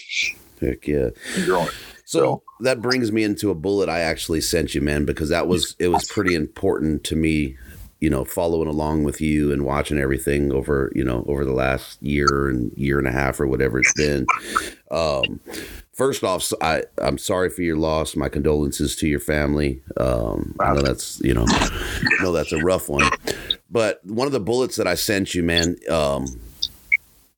Heck 0.60 0.88
yeah. 0.88 1.10
So, 1.36 1.70
so 2.06 2.44
that 2.62 2.82
brings 2.82 3.12
me 3.12 3.24
into 3.24 3.50
a 3.50 3.56
bullet 3.56 3.90
I 3.90 4.00
actually 4.00 4.42
sent 4.42 4.76
you, 4.76 4.82
man, 4.82 5.06
because 5.06 5.30
that 5.30 5.48
was, 5.48 5.76
it 5.80 5.90
was 5.90 6.08
pretty 6.12 6.36
important 6.36 7.04
to 7.06 7.16
me 7.16 7.58
you 8.02 8.10
know, 8.10 8.26
following 8.26 8.68
along 8.68 9.04
with 9.04 9.22
you 9.22 9.54
and 9.54 9.64
watching 9.64 10.00
everything 10.00 10.52
over, 10.52 10.92
you 10.96 11.04
know, 11.04 11.24
over 11.28 11.46
the 11.46 11.54
last 11.54 12.02
year 12.02 12.50
and 12.50 12.76
year 12.76 12.98
and 12.98 13.08
a 13.08 13.12
half 13.12 13.40
or 13.40 13.46
whatever 13.46 13.80
it's 13.80 13.94
been. 13.94 14.26
Um, 14.90 15.40
first 15.94 16.24
off, 16.24 16.52
I, 16.62 16.84
I'm 16.98 17.20
sorry 17.20 17.52
for 17.52 17.62
your 17.62 17.78
loss. 17.78 18.16
My 18.16 18.28
condolences 18.28 18.96
to 18.98 19.08
your 19.08 19.20
family. 19.20 19.84
Um, 19.98 20.56
I 20.60 20.74
know 20.74 20.82
that's, 20.82 21.22
you 21.24 21.36
know, 21.36 21.46
I 21.48 22.24
know 22.24 22.32
that's 22.32 22.52
a 22.52 22.58
rough 22.64 22.90
one. 22.90 23.08
But 23.70 24.04
one 24.04 24.26
of 24.26 24.34
the 24.34 24.40
bullets 24.40 24.78
that 24.78 24.88
I 24.88 24.96
sent 24.96 25.36
you, 25.36 25.44
man, 25.44 25.78
um, 25.88 26.26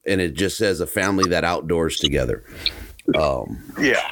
and 0.05 0.21
it 0.21 0.33
just 0.33 0.57
says 0.57 0.79
a 0.79 0.87
family 0.87 1.29
that 1.29 1.43
outdoors 1.43 1.97
together. 1.97 2.43
Um, 3.15 3.63
yeah. 3.79 4.09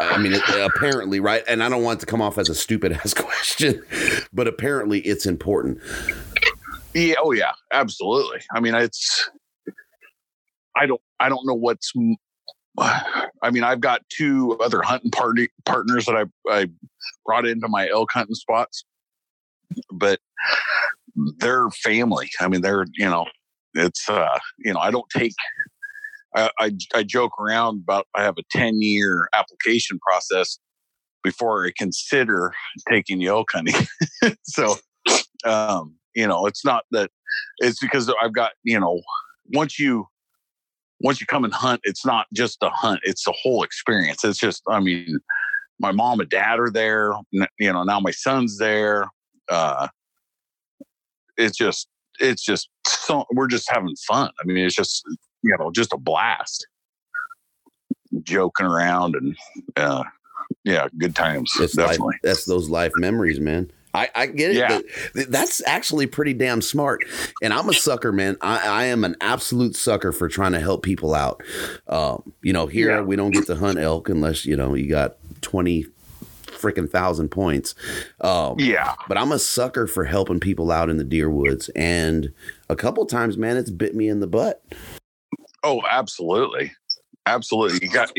I 0.00 0.16
mean, 0.18 0.32
it, 0.32 0.42
apparently, 0.48 1.20
right? 1.20 1.44
And 1.46 1.62
I 1.62 1.68
don't 1.68 1.82
want 1.82 2.00
to 2.00 2.06
come 2.06 2.22
off 2.22 2.38
as 2.38 2.48
a 2.48 2.54
stupid 2.54 2.92
ass 2.92 3.14
question, 3.14 3.82
but 4.32 4.48
apparently 4.48 5.00
it's 5.00 5.26
important. 5.26 5.80
Yeah. 6.94 7.16
Oh, 7.22 7.32
yeah. 7.32 7.52
Absolutely. 7.72 8.40
I 8.52 8.60
mean, 8.60 8.74
it's. 8.74 9.30
I 10.76 10.86
don't. 10.86 11.00
I 11.18 11.28
don't 11.28 11.46
know 11.46 11.54
what's. 11.54 11.92
I 12.78 13.50
mean, 13.50 13.64
I've 13.64 13.80
got 13.80 14.00
two 14.08 14.56
other 14.60 14.80
hunting 14.80 15.10
party 15.10 15.48
partners 15.66 16.06
that 16.06 16.16
I 16.16 16.24
I 16.48 16.68
brought 17.26 17.46
into 17.46 17.68
my 17.68 17.88
elk 17.88 18.12
hunting 18.12 18.34
spots, 18.34 18.84
but 19.92 20.20
they're 21.38 21.68
family. 21.70 22.30
I 22.40 22.48
mean, 22.48 22.62
they're 22.62 22.86
you 22.94 23.06
know, 23.06 23.26
it's 23.74 24.08
uh, 24.08 24.38
you 24.58 24.72
know, 24.72 24.80
I 24.80 24.90
don't 24.90 25.08
take 25.16 25.32
I, 26.34 26.50
I, 26.58 26.70
I 26.94 27.02
joke 27.02 27.32
around 27.40 27.82
about 27.82 28.06
I 28.14 28.22
have 28.22 28.36
a 28.38 28.42
10 28.52 28.80
year 28.80 29.28
application 29.34 29.98
process 29.98 30.58
before 31.22 31.66
I 31.66 31.72
consider 31.76 32.52
taking 32.88 33.24
elk 33.24 33.48
hunting. 33.52 33.74
so, 34.44 34.76
um, 35.44 35.96
you 36.14 36.26
know, 36.26 36.46
it's 36.46 36.64
not 36.64 36.84
that 36.92 37.10
it's 37.58 37.80
because 37.80 38.12
I've 38.22 38.32
got, 38.32 38.52
you 38.64 38.78
know, 38.78 39.00
once 39.52 39.78
you, 39.78 40.06
once 41.00 41.20
you 41.20 41.26
come 41.26 41.44
and 41.44 41.52
hunt, 41.52 41.80
it's 41.84 42.04
not 42.04 42.26
just 42.34 42.58
a 42.62 42.70
hunt, 42.70 43.00
it's 43.02 43.26
a 43.26 43.32
whole 43.32 43.62
experience. 43.62 44.24
It's 44.24 44.38
just, 44.38 44.62
I 44.68 44.80
mean, 44.80 45.18
my 45.78 45.92
mom 45.92 46.20
and 46.20 46.28
dad 46.28 46.58
are 46.60 46.70
there, 46.70 47.14
you 47.32 47.72
know, 47.72 47.82
now 47.84 48.00
my 48.00 48.10
son's 48.10 48.58
there. 48.58 49.06
Uh, 49.48 49.88
it's 51.36 51.56
just, 51.56 51.88
it's 52.20 52.44
just 52.44 52.68
so 52.86 53.24
we're 53.32 53.48
just 53.48 53.68
having 53.70 53.94
fun. 54.06 54.30
I 54.40 54.44
mean, 54.44 54.58
it's 54.58 54.74
just 54.74 55.02
you 55.42 55.56
know, 55.58 55.70
just 55.70 55.92
a 55.92 55.98
blast. 55.98 56.66
Joking 58.22 58.66
around 58.66 59.14
and 59.14 59.36
uh, 59.76 60.02
yeah, 60.64 60.88
good 60.98 61.14
times. 61.14 61.52
It's 61.60 61.76
definitely. 61.76 62.06
Life, 62.06 62.20
that's 62.22 62.44
those 62.44 62.68
life 62.68 62.92
memories, 62.96 63.38
man. 63.38 63.70
I, 63.92 64.08
I 64.14 64.26
get 64.26 64.52
it. 64.52 64.56
Yeah. 64.56 65.24
That's 65.28 65.64
actually 65.66 66.06
pretty 66.06 66.32
damn 66.32 66.62
smart. 66.62 67.04
And 67.42 67.52
I'm 67.52 67.68
a 67.68 67.72
sucker, 67.72 68.12
man. 68.12 68.36
I, 68.40 68.58
I 68.58 68.84
am 68.84 69.04
an 69.04 69.16
absolute 69.20 69.74
sucker 69.74 70.12
for 70.12 70.28
trying 70.28 70.52
to 70.52 70.60
help 70.60 70.84
people 70.84 71.14
out. 71.14 71.42
Um, 71.88 72.32
you 72.42 72.52
know, 72.52 72.66
here 72.66 72.90
yeah. 72.90 73.00
we 73.00 73.16
don't 73.16 73.32
get 73.32 73.46
to 73.46 73.56
hunt 73.56 73.78
elk 73.78 74.08
unless, 74.08 74.44
you 74.44 74.56
know, 74.56 74.74
you 74.74 74.88
got 74.88 75.16
20 75.42 75.86
freaking 76.60 76.88
thousand 76.88 77.30
points. 77.30 77.74
Um, 78.20 78.56
yeah. 78.58 78.94
But 79.08 79.18
I'm 79.18 79.32
a 79.32 79.38
sucker 79.38 79.86
for 79.86 80.04
helping 80.04 80.40
people 80.40 80.70
out 80.70 80.90
in 80.90 80.96
the 80.96 81.04
deer 81.04 81.30
woods. 81.30 81.68
And 81.70 82.32
a 82.68 82.76
couple 82.76 83.04
times, 83.06 83.36
man, 83.36 83.56
it's 83.56 83.70
bit 83.70 83.94
me 83.94 84.08
in 84.08 84.20
the 84.20 84.26
butt. 84.26 84.62
Oh, 85.62 85.82
absolutely. 85.90 86.72
Absolutely. 87.26 87.78
You 87.82 87.92
got 87.92 88.10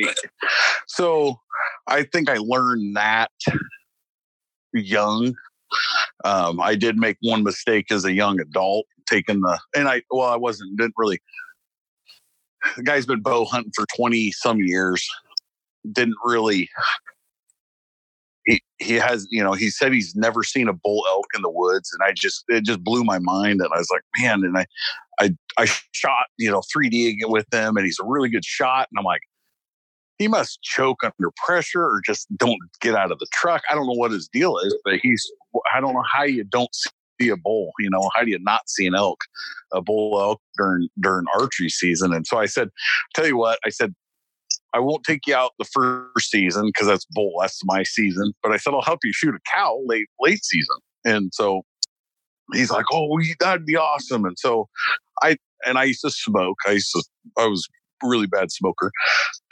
so 0.87 1.39
I 1.87 2.03
think 2.03 2.29
I 2.29 2.37
learned 2.37 2.95
that 2.95 3.31
young. 4.73 5.33
Um, 6.23 6.59
I 6.61 6.75
did 6.75 6.97
make 6.97 7.17
one 7.21 7.43
mistake 7.43 7.91
as 7.91 8.05
a 8.05 8.13
young 8.13 8.39
adult, 8.39 8.85
taking 9.07 9.41
the 9.41 9.59
and 9.75 9.87
I 9.87 10.03
well, 10.11 10.29
I 10.29 10.37
wasn't 10.37 10.77
didn't 10.77 10.93
really 10.97 11.19
the 12.77 12.83
guy's 12.83 13.05
been 13.05 13.21
bow 13.21 13.45
hunting 13.45 13.71
for 13.75 13.85
20 13.95 14.31
some 14.31 14.59
years. 14.59 15.07
Didn't 15.91 16.17
really 16.23 16.69
he 18.81 18.95
has 18.95 19.27
you 19.29 19.43
know 19.43 19.53
he 19.53 19.69
said 19.69 19.93
he's 19.93 20.15
never 20.15 20.43
seen 20.43 20.67
a 20.67 20.73
bull 20.73 21.05
elk 21.09 21.27
in 21.35 21.41
the 21.41 21.49
woods 21.49 21.91
and 21.93 22.01
i 22.07 22.11
just 22.11 22.43
it 22.47 22.63
just 22.63 22.83
blew 22.83 23.03
my 23.03 23.19
mind 23.19 23.61
and 23.61 23.69
i 23.73 23.77
was 23.77 23.89
like 23.91 24.01
man 24.19 24.43
and 24.43 24.57
i 24.57 24.65
i 25.19 25.29
i 25.57 25.65
shot 25.91 26.25
you 26.37 26.49
know 26.49 26.61
3d 26.75 27.15
with 27.23 27.45
him 27.53 27.77
and 27.77 27.85
he's 27.85 27.99
a 27.99 28.05
really 28.05 28.29
good 28.29 28.45
shot 28.45 28.87
and 28.91 28.99
i'm 28.99 29.05
like 29.05 29.21
he 30.17 30.27
must 30.27 30.61
choke 30.61 31.03
under 31.03 31.31
pressure 31.45 31.83
or 31.83 32.01
just 32.05 32.27
don't 32.37 32.59
get 32.79 32.93
out 32.93 33.11
of 33.11 33.17
the 33.17 33.25
truck. 33.33 33.63
I 33.71 33.73
don't 33.73 33.87
know 33.87 33.93
what 33.93 34.11
his 34.11 34.27
deal 34.27 34.57
is 34.59 34.75
but 34.83 34.95
he's 35.01 35.31
i 35.73 35.79
don't 35.79 35.93
know 35.93 36.03
how 36.11 36.23
you 36.23 36.43
don't 36.43 36.69
see 37.21 37.29
a 37.29 37.37
bull 37.37 37.71
you 37.79 37.89
know 37.89 38.09
how 38.15 38.23
do 38.23 38.31
you 38.31 38.39
not 38.39 38.67
see 38.67 38.87
an 38.87 38.95
elk 38.95 39.19
a 39.73 39.81
bull 39.81 40.19
elk 40.19 40.41
during 40.57 40.89
during 40.99 41.25
archery 41.35 41.69
season 41.69 42.13
and 42.13 42.25
so 42.25 42.37
i 42.37 42.45
said 42.45 42.69
tell 43.13 43.27
you 43.27 43.37
what 43.37 43.59
i 43.65 43.69
said 43.69 43.93
I 44.73 44.79
won't 44.79 45.03
take 45.03 45.27
you 45.27 45.35
out 45.35 45.51
the 45.59 45.65
first 45.65 46.31
season 46.31 46.67
because 46.67 46.87
that's 46.87 47.05
bull. 47.11 47.33
That's 47.41 47.59
my 47.65 47.83
season. 47.83 48.33
But 48.41 48.51
I 48.51 48.57
said 48.57 48.73
I'll 48.73 48.81
help 48.81 48.99
you 49.03 49.11
shoot 49.13 49.35
a 49.35 49.39
cow 49.51 49.79
late 49.85 50.07
late 50.19 50.43
season. 50.43 50.77
And 51.03 51.31
so 51.33 51.63
he's 52.53 52.71
like, 52.71 52.85
"Oh, 52.91 53.19
that'd 53.39 53.65
be 53.65 53.75
awesome." 53.75 54.25
And 54.25 54.37
so 54.37 54.69
I 55.21 55.37
and 55.65 55.77
I 55.77 55.85
used 55.85 56.01
to 56.01 56.11
smoke. 56.11 56.57
I 56.67 56.71
used 56.71 56.91
to 56.91 57.03
I 57.37 57.47
was 57.47 57.67
really 58.03 58.27
bad 58.27 58.51
smoker, 58.51 58.91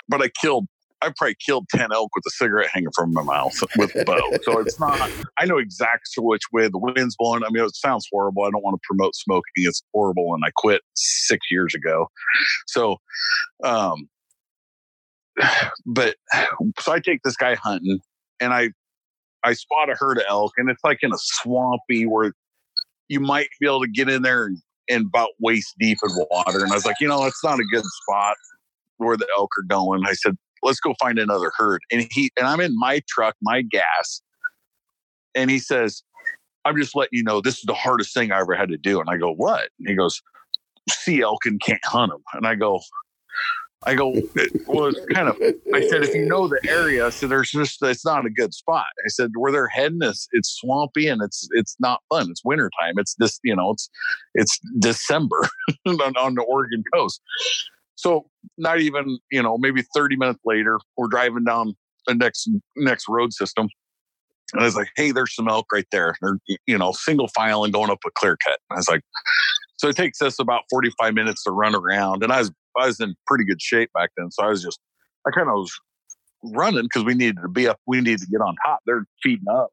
but 0.08 0.22
I 0.22 0.30
killed 0.42 0.68
I 1.02 1.12
probably 1.18 1.36
killed 1.46 1.68
ten 1.70 1.92
elk 1.94 2.12
with 2.16 2.26
a 2.28 2.32
cigarette 2.32 2.70
hanging 2.74 2.90
from 2.96 3.14
my 3.14 3.24
mouth 3.24 3.58
with 3.78 3.96
a 3.96 4.04
bow. 4.04 4.22
so 4.44 4.60
it's 4.60 4.80
not. 4.80 5.10
I 5.38 5.46
know 5.46 5.58
exactly 5.58 6.24
which 6.24 6.44
way 6.52 6.68
the 6.68 6.78
wind's 6.78 7.16
blowing. 7.18 7.44
I 7.44 7.50
mean, 7.52 7.64
it 7.64 7.76
sounds 7.76 8.08
horrible. 8.12 8.44
I 8.44 8.52
don't 8.52 8.64
want 8.64 8.76
to 8.76 8.82
promote 8.88 9.16
smoking. 9.16 9.44
It's 9.56 9.82
horrible, 9.94 10.34
and 10.34 10.44
I 10.46 10.52
quit 10.56 10.82
six 10.96 11.48
years 11.50 11.74
ago. 11.74 12.08
So, 12.68 12.98
um, 13.64 14.10
but 15.86 16.16
so 16.80 16.92
I 16.92 17.00
take 17.00 17.22
this 17.24 17.36
guy 17.36 17.56
hunting, 17.56 18.00
and 18.40 18.54
I 18.54 18.70
I 19.44 19.54
spot 19.54 19.90
a 19.90 19.96
herd 19.96 20.18
of 20.18 20.26
elk, 20.28 20.54
and 20.58 20.70
it's 20.70 20.84
like 20.84 21.00
in 21.02 21.14
a 21.14 21.18
swampy 21.18 22.06
where 22.06 22.34
you 23.08 23.20
might 23.20 23.50
be 23.60 23.68
able 23.68 23.82
to 23.82 23.88
get 23.88 24.10
in 24.10 24.22
there 24.22 24.46
and, 24.46 24.58
and 24.90 25.06
about 25.08 25.30
waist 25.40 25.76
deep 25.80 25.98
in 26.04 26.10
water. 26.30 26.64
And 26.64 26.72
I 26.72 26.76
was 26.76 26.86
like, 26.86 26.98
you 27.00 27.08
know, 27.08 27.26
it's 27.26 27.44
not 27.44 27.60
a 27.60 27.64
good 27.72 27.86
spot 27.86 28.36
where 28.98 29.18
the 29.18 29.28
elk 29.38 29.50
are 29.58 29.68
going. 29.68 30.04
I 30.06 30.14
said, 30.14 30.36
let's 30.62 30.80
go 30.80 30.94
find 31.00 31.18
another 31.18 31.52
herd. 31.58 31.82
And 31.92 32.08
he 32.12 32.32
and 32.38 32.48
I'm 32.48 32.60
in 32.60 32.78
my 32.78 33.02
truck, 33.08 33.36
my 33.42 33.62
gas. 33.62 34.22
And 35.36 35.50
he 35.50 35.60
says, 35.60 36.04
I'm 36.66 36.76
just 36.76 36.96
letting 36.96 37.18
you 37.18 37.24
know 37.24 37.42
this 37.42 37.58
is 37.58 37.64
the 37.66 37.74
hardest 37.74 38.14
thing 38.14 38.32
I 38.32 38.40
ever 38.40 38.56
had 38.56 38.70
to 38.70 38.78
do. 38.78 39.00
And 39.00 39.10
I 39.10 39.18
go, 39.18 39.32
what? 39.32 39.70
And 39.80 39.88
he 39.88 39.96
goes, 39.96 40.22
see 40.90 41.22
elk 41.22 41.46
and 41.46 41.62
can't 41.62 41.84
hunt 41.86 42.12
them. 42.12 42.22
And 42.34 42.46
I 42.46 42.56
go, 42.56 42.82
I 43.86 43.96
go, 43.96 44.14
well, 44.68 44.88
it's 44.88 45.06
kind 45.14 45.30
of, 45.30 45.38
I 45.74 45.88
said, 45.88 46.04
if 46.04 46.14
you 46.14 46.26
know 46.26 46.50
the 46.50 46.60
area, 46.68 47.10
so 47.12 47.28
there's 47.28 47.50
just, 47.50 47.82
it's 47.82 48.06
not 48.06 48.26
a 48.26 48.30
good 48.30 48.54
spot. 48.54 48.86
I 49.06 49.10
said, 49.10 49.32
where 49.36 49.54
they're 49.54 49.70
heading 49.70 50.02
is, 50.02 50.28
it's 50.34 50.50
swampy 50.60 51.08
and 51.08 51.22
it's, 51.22 51.48
it's 51.52 51.78
not 51.80 52.02
fun. 52.10 52.30
It's 52.30 52.44
wintertime. 52.44 52.96
It's 52.98 53.16
this, 53.16 53.40
you 53.44 53.56
know, 53.56 53.72
it's, 53.72 53.90
it's 54.34 54.60
December 54.80 55.48
on, 55.88 56.18
on 56.18 56.36
the 56.36 56.42
Oregon 56.42 56.84
coast. 56.94 57.22
So 57.96 58.30
not 58.58 58.80
even, 58.82 59.18
you 59.32 59.42
know, 59.42 59.58
maybe 59.58 59.82
30 59.96 60.18
minutes 60.18 60.42
later, 60.44 60.80
we're 60.98 61.08
driving 61.08 61.46
down 61.46 61.76
the 62.06 62.16
next, 62.16 62.50
next 62.76 63.06
road 63.08 63.32
system. 63.32 63.70
And 64.52 64.62
I 64.62 64.66
was 64.66 64.76
like, 64.76 64.90
hey, 64.98 65.12
there's 65.12 65.36
some 65.36 65.48
elk 65.48 65.68
right 65.72 65.88
there. 65.92 66.16
They're, 66.22 66.38
you 66.66 66.78
know, 66.78 66.92
single 66.92 67.30
file 67.30 67.64
and 67.64 67.72
going 67.72 67.92
up 67.92 68.00
a 68.06 68.10
clear 68.16 68.38
cut. 68.46 68.58
And 68.70 68.76
I 68.76 68.80
was 68.80 68.90
like, 68.90 69.02
so 69.78 69.88
it 69.88 69.96
takes 69.96 70.22
us 70.22 70.40
about 70.40 70.64
45 70.70 71.14
minutes 71.14 71.44
to 71.44 71.52
run 71.52 71.76
around. 71.76 72.24
And 72.24 72.34
I 72.34 72.40
was 72.40 72.52
I 72.78 72.88
was 72.88 73.00
in 73.00 73.16
pretty 73.28 73.46
good 73.46 73.62
shape 73.62 73.92
back 73.94 74.12
then. 74.18 74.32
So 74.32 74.44
I 74.44 74.50
was 74.50 74.64
just, 74.64 74.80
I 75.28 75.32
kind 75.32 75.50
of 75.50 75.56
was 75.56 75.80
running 76.44 76.84
because 76.84 77.04
we 77.04 77.14
needed 77.14 77.38
to 77.42 77.50
be 77.50 77.68
up. 77.68 77.80
We 77.88 78.02
needed 78.02 78.22
to 78.22 78.28
get 78.28 78.42
on 78.42 78.56
top. 78.66 78.80
They're 78.86 79.06
feeding 79.22 79.48
up. 79.52 79.70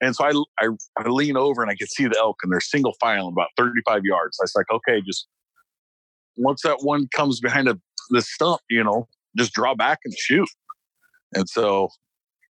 And 0.00 0.14
so 0.14 0.24
I, 0.24 0.64
I, 0.64 0.68
I 0.98 1.08
lean 1.08 1.36
over 1.36 1.62
and 1.62 1.70
I 1.70 1.76
can 1.76 1.86
see 1.86 2.06
the 2.06 2.18
elk 2.18 2.38
and 2.42 2.52
they're 2.52 2.60
single 2.60 2.94
file 3.00 3.28
about 3.28 3.48
35 3.56 4.02
yards. 4.04 4.38
I 4.40 4.44
was 4.44 4.54
like, 4.54 4.70
okay, 4.70 5.00
just 5.00 5.26
once 6.36 6.62
that 6.62 6.82
one 6.82 7.08
comes 7.14 7.40
behind 7.40 7.68
a, 7.68 7.78
the 8.10 8.20
stump, 8.20 8.60
you 8.68 8.84
know, 8.84 9.08
just 9.36 9.52
draw 9.52 9.74
back 9.74 10.00
and 10.04 10.14
shoot. 10.16 10.48
And 11.34 11.48
so 11.48 11.88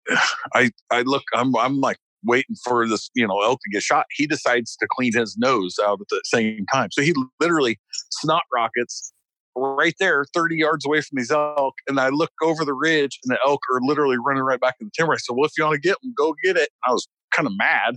I, 0.54 0.70
I 0.90 1.02
look, 1.02 1.22
I'm, 1.34 1.54
I'm 1.56 1.80
like 1.80 1.98
waiting 2.24 2.56
for 2.64 2.88
this, 2.88 3.10
you 3.14 3.26
know, 3.26 3.40
elk 3.42 3.60
to 3.62 3.70
get 3.70 3.82
shot. 3.82 4.06
He 4.10 4.26
decides 4.26 4.76
to 4.76 4.86
clean 4.90 5.12
his 5.12 5.36
nose 5.36 5.76
out 5.82 6.00
at 6.00 6.08
the 6.08 6.22
same 6.24 6.64
time. 6.72 6.88
So 6.90 7.02
he 7.02 7.14
literally 7.40 7.78
snot 8.10 8.42
rockets 8.52 9.12
right 9.56 9.94
there, 10.00 10.24
30 10.34 10.56
yards 10.56 10.84
away 10.84 11.00
from 11.00 11.16
these 11.16 11.30
elk. 11.30 11.74
And 11.86 12.00
I 12.00 12.08
look 12.08 12.32
over 12.42 12.64
the 12.64 12.74
ridge 12.74 13.18
and 13.24 13.32
the 13.32 13.38
elk 13.46 13.60
are 13.72 13.80
literally 13.82 14.16
running 14.24 14.42
right 14.42 14.60
back 14.60 14.76
in 14.80 14.86
the 14.86 14.90
timber. 14.96 15.14
I 15.14 15.16
said, 15.16 15.34
Well, 15.36 15.46
if 15.46 15.52
you 15.56 15.64
want 15.64 15.74
to 15.74 15.80
get 15.80 16.00
them, 16.02 16.12
go 16.16 16.34
get 16.42 16.56
it. 16.56 16.70
I 16.86 16.92
was 16.92 17.06
kind 17.34 17.46
of 17.46 17.56
mad. 17.56 17.96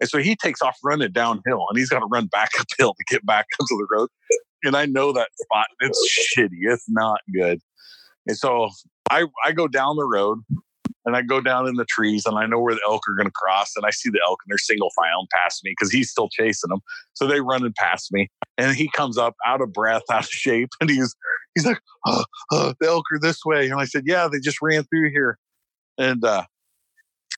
And 0.00 0.08
so 0.08 0.18
he 0.18 0.36
takes 0.36 0.60
off 0.60 0.76
running 0.82 1.12
downhill 1.12 1.66
and 1.68 1.78
he's 1.78 1.88
got 1.88 2.00
to 2.00 2.06
run 2.06 2.26
back 2.26 2.50
uphill 2.58 2.94
to 2.94 3.04
get 3.08 3.24
back 3.24 3.46
onto 3.60 3.76
the 3.76 3.86
road. 3.90 4.08
And 4.64 4.76
I 4.76 4.86
know 4.86 5.12
that 5.12 5.28
spot. 5.34 5.66
It's 5.80 6.34
shitty. 6.36 6.58
It's 6.62 6.88
not 6.88 7.20
good. 7.32 7.60
And 8.26 8.36
so 8.36 8.70
I, 9.10 9.26
I 9.44 9.52
go 9.52 9.68
down 9.68 9.96
the 9.96 10.06
road 10.06 10.40
and 11.04 11.16
I 11.16 11.22
go 11.22 11.40
down 11.40 11.68
in 11.68 11.74
the 11.74 11.84
trees 11.84 12.24
and 12.26 12.38
I 12.38 12.46
know 12.46 12.58
where 12.58 12.74
the 12.74 12.80
elk 12.88 13.02
are 13.08 13.14
going 13.14 13.26
to 13.26 13.32
cross 13.32 13.72
and 13.76 13.84
I 13.84 13.90
see 13.90 14.10
the 14.10 14.20
elk 14.26 14.40
and 14.44 14.50
they're 14.50 14.58
single 14.58 14.90
filing 14.96 15.26
past 15.32 15.62
me 15.64 15.72
because 15.72 15.92
he's 15.92 16.10
still 16.10 16.28
chasing 16.28 16.70
them. 16.70 16.80
So 17.12 17.26
they 17.26 17.40
running 17.40 17.74
past 17.76 18.12
me 18.12 18.30
and 18.56 18.74
he 18.74 18.88
comes 18.88 19.18
up 19.18 19.34
out 19.46 19.60
of 19.60 19.72
breath, 19.72 20.02
out 20.10 20.24
of 20.24 20.30
shape, 20.30 20.70
and 20.80 20.88
he's 20.88 21.14
he's 21.54 21.66
like, 21.66 21.80
oh, 22.06 22.24
oh, 22.52 22.74
the 22.80 22.88
elk 22.88 23.04
are 23.12 23.20
this 23.20 23.44
way. 23.44 23.68
And 23.68 23.80
I 23.80 23.84
said, 23.84 24.04
yeah, 24.06 24.28
they 24.28 24.38
just 24.38 24.58
ran 24.62 24.84
through 24.84 25.10
here. 25.10 25.38
And 25.98 26.24
uh, 26.24 26.44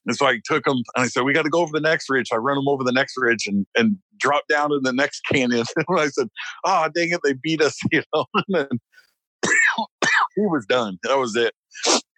and 0.06 0.16
so 0.16 0.26
I 0.26 0.40
took 0.44 0.66
him 0.66 0.76
and 0.94 1.05
I 1.05 1.09
said, 1.09 1.24
we 1.24 1.32
got 1.32 1.43
to 1.43 1.51
go 1.51 1.60
over 1.60 1.72
the 1.72 1.80
next 1.80 2.09
ridge. 2.09 2.28
I 2.32 2.36
run 2.36 2.56
him 2.56 2.68
over 2.68 2.84
the 2.84 2.93
next 2.93 3.14
ridge 3.16 3.47
and 3.47 3.66
and 3.76 3.97
drop 4.18 4.44
down 4.48 4.72
in 4.72 4.82
the 4.82 4.93
next 4.93 5.22
canyon. 5.30 5.64
and 5.88 6.01
I 6.01 6.09
said, 6.09 6.28
oh 6.64 6.88
dang 6.94 7.10
it, 7.10 7.20
they 7.24 7.32
beat 7.32 7.60
us, 7.60 7.76
you 7.93 8.02
know. 8.14 8.26
and 8.34 8.44
then 8.48 8.68
he 10.36 10.47
was 10.47 10.64
done. 10.66 10.98
That 11.02 11.18
was 11.18 11.34
it. 11.34 11.52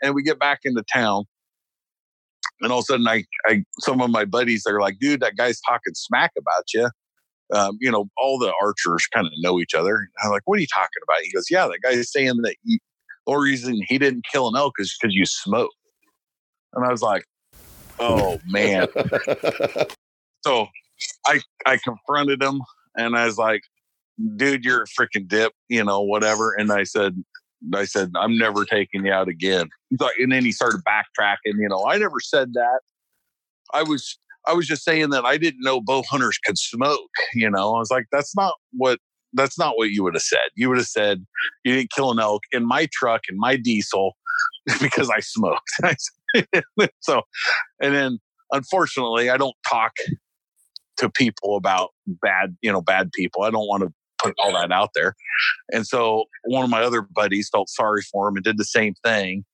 And 0.03 0.15
we 0.15 0.23
get 0.23 0.39
back 0.39 0.61
into 0.65 0.85
town 0.93 1.25
and 2.61 2.73
all 2.73 2.79
of 2.79 2.83
a 2.85 2.87
sudden, 2.87 3.07
I, 3.07 3.25
I, 3.47 3.65
some 3.81 4.01
of 4.01 4.11
my 4.11 4.25
buddies 4.25 4.67
are 4.67 4.81
like, 4.81 4.99
dude, 4.99 5.21
that 5.21 5.37
guy's 5.37 5.61
talking 5.61 5.95
smack 5.95 6.33
about 6.37 6.65
you. 6.75 6.89
Um, 7.55 7.79
you 7.81 7.91
know, 7.91 8.09
all 8.19 8.39
the 8.39 8.53
archers 8.61 9.07
kind 9.07 9.27
of 9.27 9.33
know 9.39 9.59
each 9.59 9.75
other. 9.75 9.97
And 9.97 10.09
I'm 10.23 10.31
like, 10.31 10.43
what 10.45 10.59
are 10.59 10.61
you 10.61 10.67
talking 10.73 11.03
about? 11.03 11.23
He 11.23 11.33
goes, 11.33 11.47
yeah, 11.51 11.67
that 11.67 11.81
guy's 11.83 12.11
saying 12.13 12.43
that 12.43 12.57
he, 12.65 12.81
the 13.27 13.33
only 13.33 13.51
reason 13.51 13.81
he 13.87 13.99
didn't 13.99 14.25
kill 14.31 14.49
an 14.49 14.57
elk 14.57 14.75
is 14.79 14.97
because 15.01 15.15
you 15.15 15.25
smoke. 15.25 15.71
And 16.75 16.85
I 16.85 16.91
was 16.91 17.03
like, 17.03 17.25
oh 17.99 18.39
man. 18.47 18.89
so 20.45 20.67
I, 21.27 21.41
I 21.65 21.79
confronted 21.79 22.43
him 22.43 22.61
and 22.97 23.17
I 23.17 23.27
was 23.27 23.39
like, 23.39 23.63
dude, 24.37 24.65
you're 24.65 24.83
a 24.83 24.87
freaking 24.87 25.27
dip, 25.27 25.53
you 25.69 25.85
know, 25.85 26.03
whatever. 26.03 26.53
And 26.53 26.71
I 26.71 26.85
said, 26.85 27.23
I 27.75 27.85
said, 27.85 28.13
I'm 28.17 28.39
never 28.39 28.65
taking 28.65 29.05
you 29.05 29.13
out 29.13 29.29
again. 29.29 29.69
And 30.21 30.33
then 30.33 30.45
he 30.45 30.53
started 30.53 30.83
backtracking, 30.87 31.59
you 31.59 31.69
know, 31.69 31.87
I 31.87 31.99
never 31.99 32.21
said 32.21 32.53
that. 32.55 32.81
I 33.75 33.83
was 33.83 34.19
I 34.47 34.55
was 34.55 34.67
just 34.67 34.85
saying 34.85 35.11
that 35.11 35.25
I 35.25 35.37
didn't 35.37 35.63
know 35.63 35.81
bow 35.81 36.03
hunters 36.09 36.39
could 36.45 36.57
smoke, 36.57 37.11
you 37.35 37.51
know. 37.51 37.75
I 37.75 37.79
was 37.79 37.91
like, 37.91 38.07
that's 38.11 38.35
not 38.35 38.55
what 38.73 38.99
that's 39.35 39.59
not 39.59 39.77
what 39.77 39.91
you 39.91 40.03
would 40.05 40.15
have 40.15 40.23
said. 40.23 40.49
You 40.55 40.69
would 40.71 40.79
have 40.79 40.87
said 40.87 41.25
you 41.65 41.75
didn't 41.75 41.93
kill 41.93 42.11
an 42.11 42.19
elk 42.19 42.45
in 42.53 42.67
my 42.67 42.89
truck 42.93 43.23
in 43.29 43.39
my 43.39 43.57
diesel 43.57 44.17
because 44.81 45.11
I 45.11 45.21
smoked. 45.21 45.71
so 47.01 47.23
and 47.83 47.95
then 47.95 48.19
unfortunately 48.53 49.31
I 49.31 49.37
don't 49.37 49.57
talk 49.69 49.93
to 50.99 51.09
people 51.11 51.57
about 51.57 51.91
bad, 52.07 52.57
you 52.61 52.73
know, 52.73 52.83
bad 52.83 53.11
people. 53.13 53.43
I 53.43 53.51
don't 53.51 53.67
want 53.67 53.83
to 53.83 53.93
put 54.23 54.35
all 54.43 54.53
that 54.53 54.73
out 54.73 54.91
there. 54.95 55.15
And 55.73 55.87
so 55.87 56.25
one 56.45 56.65
of 56.65 56.71
my 56.71 56.83
other 56.83 57.03
buddies 57.03 57.49
felt 57.53 57.69
sorry 57.69 58.03
for 58.03 58.29
him 58.29 58.37
and 58.37 58.45
did 58.45 58.59
the 58.59 58.65
same 58.65 58.95
thing. 59.05 59.45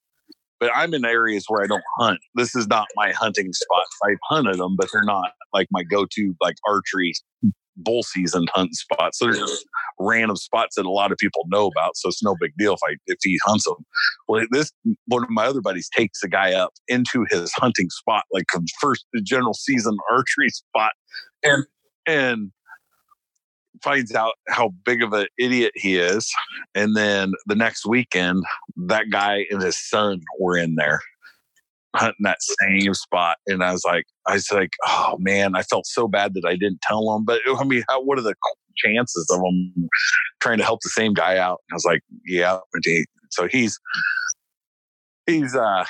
But 0.61 0.71
I'm 0.75 0.95
in 0.95 1.05
areas 1.05 1.45
where 1.49 1.63
I 1.63 1.67
don't 1.67 1.83
hunt. 1.99 2.21
This 2.37 2.55
is 2.55 2.67
not 2.69 2.87
my 2.95 3.13
hunting 3.13 3.53
spot. 3.53 3.85
I've 4.05 4.19
hunted 4.29 4.59
them, 4.59 4.77
but 4.77 4.89
they're 4.93 5.03
not 5.03 5.33
like 5.53 5.67
my 5.71 5.83
go-to 5.83 6.35
like 6.41 6.55
archery 6.67 7.13
bull 7.77 8.03
season 8.03 8.47
hunting 8.55 8.73
spots. 8.73 9.19
So 9.19 9.27
there's 9.27 9.39
just 9.39 9.67
random 9.99 10.37
spots 10.37 10.77
that 10.77 10.87
a 10.87 10.91
lot 10.91 11.13
of 11.13 11.19
people 11.19 11.45
know 11.49 11.67
about. 11.67 11.97
So 11.97 12.09
it's 12.09 12.23
no 12.23 12.37
big 12.41 12.53
deal 12.57 12.75
if 12.75 12.81
I 12.89 12.95
if 13.07 13.19
he 13.23 13.39
hunts 13.45 13.65
them. 13.65 13.85
Well, 14.29 14.47
this 14.53 14.73
one 15.07 15.25
of 15.25 15.31
my 15.31 15.47
other 15.47 15.61
buddies 15.61 15.89
takes 15.95 16.23
a 16.23 16.29
guy 16.29 16.53
up 16.53 16.73
into 16.89 17.27
his 17.31 17.53
hunting 17.55 17.91
spot, 17.91 18.25
like 18.33 18.45
first 18.81 19.05
the 19.13 19.21
general 19.21 19.55
season 19.55 19.97
archery 20.11 20.51
spot, 20.51 20.93
and 21.43 21.67
and 22.07 22.53
finds 23.85 24.15
out 24.15 24.33
how 24.49 24.71
big 24.85 25.03
of 25.03 25.13
an 25.13 25.27
idiot 25.39 25.73
he 25.75 25.97
is. 25.97 26.33
And 26.75 26.97
then 26.97 27.33
the 27.47 27.55
next 27.55 27.87
weekend, 27.87 28.43
that 28.89 29.11
guy 29.13 29.45
and 29.51 29.63
his 29.63 29.79
son 29.79 30.23
were 30.41 30.57
in 30.57 30.75
there 30.77 31.01
hunting 31.95 32.25
that 32.25 32.39
same 32.41 32.95
spot. 32.95 33.37
And 33.47 33.63
I 33.63 33.73
was 33.73 33.85
like, 33.85 34.05
I 34.27 34.35
was 34.35 34.51
like, 34.51 34.71
oh 34.87 35.17
man, 35.21 35.55
I 35.55 35.63
felt 35.63 35.87
so 35.87 36.09
bad 36.09 36.35
that 36.35 36.45
I 36.45 36.57
didn't 36.57 36.81
tell 36.83 37.15
him. 37.15 37.25
But 37.25 37.41
I 37.47 37.63
mean, 37.65 37.85
how, 37.89 38.03
what 38.03 38.19
are 38.19 38.23
the 38.23 38.35
chances 38.77 39.29
of 39.31 39.39
him 39.39 39.89
trying 40.41 40.59
to 40.59 40.65
help 40.65 40.81
the 40.83 40.89
same 40.89 41.15
guy 41.15 41.37
out? 41.37 41.61
And 41.69 41.75
I 41.75 41.77
was 41.77 41.85
like, 41.85 42.01
yeah. 42.27 42.59
So 43.31 43.47
he's, 43.49 43.79
he's, 45.27 45.55
uh, 45.55 45.85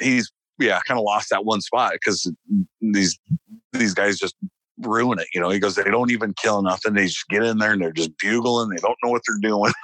he's, 0.00 0.32
yeah, 0.58 0.80
kind 0.86 0.98
of 0.98 1.04
lost 1.04 1.28
that 1.30 1.44
one 1.44 1.60
spot 1.60 1.92
because 1.92 2.30
these, 2.80 3.18
these 3.72 3.94
guys 3.94 4.18
just 4.18 4.34
ruin 4.82 5.18
it. 5.18 5.28
You 5.34 5.40
know, 5.40 5.50
he 5.50 5.58
goes, 5.58 5.74
they 5.74 5.84
don't 5.84 6.10
even 6.10 6.34
kill 6.34 6.62
nothing. 6.62 6.94
They 6.94 7.06
just 7.06 7.28
get 7.28 7.42
in 7.42 7.58
there 7.58 7.72
and 7.72 7.82
they're 7.82 7.92
just 7.92 8.16
bugling. 8.18 8.70
They 8.70 8.76
don't 8.76 8.96
know 9.02 9.10
what 9.10 9.22
they're 9.26 9.50
doing. 9.50 9.72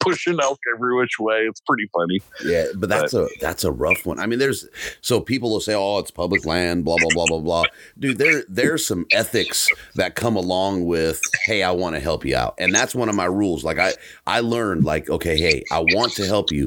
Pushing 0.00 0.38
elk 0.40 0.58
every 0.74 0.96
which 0.96 1.18
way. 1.18 1.40
It's 1.40 1.60
pretty 1.60 1.86
funny. 1.92 2.22
Yeah, 2.42 2.66
but 2.74 2.88
that's 2.88 3.12
but, 3.12 3.24
a 3.24 3.28
that's 3.38 3.64
a 3.64 3.70
rough 3.70 4.06
one. 4.06 4.18
I 4.18 4.24
mean, 4.24 4.38
there's 4.38 4.66
so 5.02 5.20
people 5.20 5.50
will 5.50 5.60
say, 5.60 5.74
"Oh, 5.74 5.98
it's 5.98 6.10
public 6.10 6.46
land," 6.46 6.86
blah 6.86 6.96
blah 6.98 7.10
blah 7.12 7.26
blah 7.26 7.40
blah. 7.40 7.64
Dude, 7.98 8.16
there 8.16 8.42
there's 8.48 8.86
some 8.86 9.04
ethics 9.12 9.68
that 9.96 10.14
come 10.14 10.36
along 10.36 10.86
with, 10.86 11.20
"Hey, 11.44 11.62
I 11.62 11.72
want 11.72 11.96
to 11.96 12.00
help 12.00 12.24
you 12.24 12.34
out," 12.34 12.54
and 12.56 12.74
that's 12.74 12.94
one 12.94 13.10
of 13.10 13.14
my 13.14 13.26
rules. 13.26 13.62
Like 13.62 13.78
I 13.78 13.92
I 14.26 14.40
learned, 14.40 14.84
like, 14.84 15.10
okay, 15.10 15.36
hey, 15.36 15.64
I 15.70 15.80
want 15.80 16.14
to 16.14 16.24
help 16.24 16.50
you, 16.50 16.66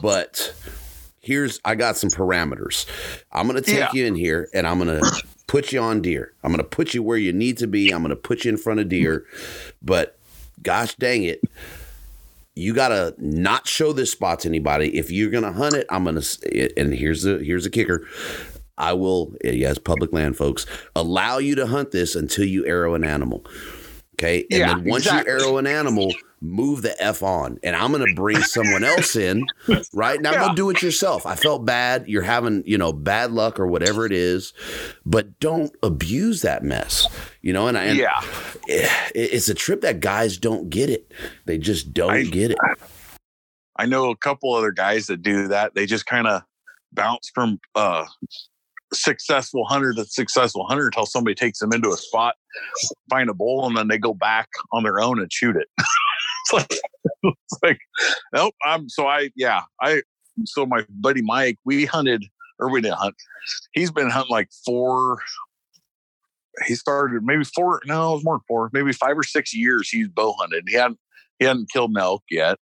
but 0.00 0.54
here's 1.20 1.60
I 1.64 1.74
got 1.74 1.96
some 1.96 2.10
parameters. 2.10 2.86
I'm 3.30 3.46
gonna 3.46 3.60
take 3.60 3.78
yeah. 3.78 3.90
you 3.92 4.06
in 4.06 4.14
here 4.14 4.48
and 4.54 4.66
I'm 4.66 4.78
gonna 4.78 5.00
put 5.50 5.72
you 5.72 5.80
on 5.80 6.00
deer. 6.00 6.32
I'm 6.44 6.52
going 6.52 6.62
to 6.62 6.68
put 6.68 6.94
you 6.94 7.02
where 7.02 7.18
you 7.18 7.32
need 7.32 7.58
to 7.58 7.66
be. 7.66 7.90
I'm 7.90 8.02
going 8.02 8.10
to 8.10 8.16
put 8.16 8.44
you 8.44 8.50
in 8.50 8.56
front 8.56 8.78
of 8.78 8.88
deer. 8.88 9.24
But 9.82 10.16
gosh 10.62 10.94
dang 10.94 11.24
it, 11.24 11.40
you 12.54 12.72
gotta 12.74 13.14
not 13.18 13.66
show 13.66 13.92
this 13.92 14.12
spot 14.12 14.40
to 14.40 14.48
anybody. 14.48 14.96
If 14.96 15.10
you're 15.10 15.30
gonna 15.30 15.52
hunt 15.52 15.74
it, 15.74 15.86
I'm 15.88 16.04
gonna. 16.04 16.22
And 16.76 16.92
here's 16.92 17.22
the 17.22 17.38
here's 17.38 17.64
the 17.64 17.70
kicker. 17.70 18.06
I 18.76 18.92
will, 18.92 19.34
yes, 19.44 19.78
public 19.78 20.12
land, 20.12 20.36
folks, 20.36 20.66
allow 20.94 21.38
you 21.38 21.54
to 21.56 21.66
hunt 21.66 21.90
this 21.90 22.14
until 22.14 22.44
you 22.46 22.66
arrow 22.66 22.94
an 22.94 23.04
animal. 23.04 23.44
Okay. 24.14 24.46
And 24.50 24.60
Yeah, 24.60 24.74
then 24.74 24.84
once 24.84 25.04
exactly. 25.06 25.32
you 25.32 25.38
arrow 25.38 25.58
an 25.58 25.66
animal, 25.66 26.12
move 26.40 26.82
the 26.82 27.00
F 27.02 27.22
on. 27.22 27.58
And 27.62 27.76
I'm 27.76 27.92
going 27.92 28.06
to 28.06 28.14
bring 28.14 28.38
someone 28.40 28.82
else 28.84 29.14
in, 29.16 29.44
right? 29.92 30.20
Now 30.20 30.32
Yeah. 30.32 30.48
go 30.48 30.54
do 30.54 30.70
it 30.70 30.80
yourself. 30.82 31.26
I 31.26 31.34
felt 31.36 31.64
bad. 31.66 32.06
You're 32.08 32.22
having, 32.22 32.62
you 32.66 32.78
know, 32.78 32.92
bad 32.92 33.30
luck 33.32 33.60
or 33.60 33.66
whatever 33.66 34.06
it 34.06 34.12
is, 34.12 34.52
but 35.04 35.38
don't 35.40 35.70
abuse 35.82 36.40
that 36.42 36.62
mess, 36.64 37.06
you 37.42 37.52
know? 37.52 37.66
And, 37.68 37.76
I, 37.76 37.84
and 37.84 37.98
yeah. 37.98 38.20
it- 38.66 38.90
it's 39.14 39.48
a 39.48 39.54
trip 39.54 39.82
that 39.82 40.00
guys 40.00 40.38
don't 40.38 40.70
get 40.70 40.88
it. 40.90 41.12
They 41.44 41.58
just 41.58 41.92
don't 41.92 42.10
I- 42.10 42.22
get 42.24 42.50
it. 42.52 42.58
I 43.76 43.86
know 43.86 44.10
a 44.10 44.16
couple 44.16 44.52
other 44.54 44.72
guys 44.72 45.06
that 45.06 45.22
do 45.22 45.48
that. 45.48 45.74
They 45.74 45.86
just 45.86 46.06
kind 46.06 46.26
of 46.26 46.42
bounce 46.92 47.30
from 47.34 47.60
uh 47.76 48.04
successful 48.92 49.64
hunter 49.64 49.92
to 49.94 50.04
successful 50.04 50.66
hunter 50.66 50.86
until 50.86 51.06
somebody 51.06 51.34
takes 51.34 51.60
them 51.60 51.72
into 51.72 51.90
a 51.90 51.96
spot, 51.96 52.34
find 53.08 53.30
a 53.30 53.34
bull, 53.34 53.66
and 53.66 53.76
then 53.76 53.88
they 53.88 53.96
go 53.98 54.12
back 54.12 54.48
on 54.72 54.82
their 54.82 55.00
own 55.00 55.20
and 55.20 55.32
shoot 55.32 55.56
it. 55.56 55.68
it's 56.52 56.82
like, 57.22 57.34
it's 57.42 57.58
like, 57.62 57.78
nope. 58.34 58.54
I'm 58.64 58.88
so 58.88 59.06
I 59.06 59.30
yeah 59.36 59.62
I 59.80 60.02
so 60.44 60.66
my 60.66 60.84
buddy 60.88 61.22
Mike 61.22 61.58
we 61.64 61.84
hunted 61.84 62.24
or 62.58 62.70
we 62.70 62.80
didn't 62.80 62.98
hunt. 62.98 63.14
He's 63.72 63.90
been 63.90 64.10
hunting 64.10 64.30
like 64.30 64.48
four. 64.64 65.18
He 66.66 66.74
started 66.74 67.22
maybe 67.24 67.44
four. 67.44 67.80
No, 67.86 68.10
it 68.10 68.14
was 68.16 68.24
more 68.24 68.34
than 68.34 68.44
four. 68.48 68.70
Maybe 68.72 68.92
five 68.92 69.16
or 69.16 69.22
six 69.22 69.54
years. 69.54 69.88
He's 69.88 70.08
bow 70.08 70.34
hunted. 70.38 70.64
He 70.68 70.76
hadn't 70.76 70.98
he 71.38 71.46
hadn't 71.46 71.70
killed 71.70 71.90
an 71.90 71.96
elk 71.96 72.22
yet 72.30 72.58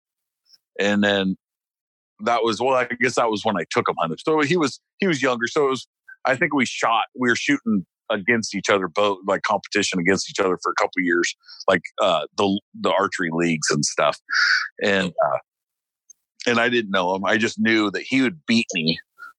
and 0.80 1.04
then 1.04 1.36
that 2.22 2.44
was 2.44 2.62
well 2.62 2.76
i 2.76 2.88
guess 3.00 3.16
that 3.16 3.30
was 3.30 3.44
when 3.44 3.58
i 3.58 3.66
took 3.70 3.88
him 3.90 3.96
hunting 4.00 4.18
so 4.24 4.40
he 4.42 4.58
was 4.58 4.80
he 5.00 5.08
was 5.08 5.22
younger 5.22 5.48
so 5.48 5.68
it 5.68 5.70
was 5.72 5.88
i 6.26 6.36
think 6.36 6.54
we 6.54 6.66
shot 6.66 7.06
we 7.20 7.30
were 7.30 7.36
shooting 7.36 7.86
against 8.10 8.56
each 8.56 8.70
other 8.70 8.88
both 8.88 9.18
like 9.28 9.42
competition 9.42 10.00
against 10.00 10.30
each 10.30 10.40
other 10.40 10.58
for 10.62 10.72
a 10.72 10.82
couple 10.82 11.02
years 11.02 11.36
like 11.68 11.82
uh 12.02 12.26
the 12.38 12.60
the 12.82 12.92
archery 12.92 13.30
leagues 13.32 13.70
and 13.70 13.86
stuff 13.86 14.18
and 14.84 15.10
uh 15.10 15.38
and 16.48 16.60
i 16.60 16.70
didn't 16.70 16.92
know 16.92 17.16
him 17.16 17.26
i 17.26 17.38
just 17.38 17.60
knew 17.60 17.92
that 17.92 18.04
he 18.04 18.22
would 18.22 18.40
beat 18.46 18.68
me 18.74 18.98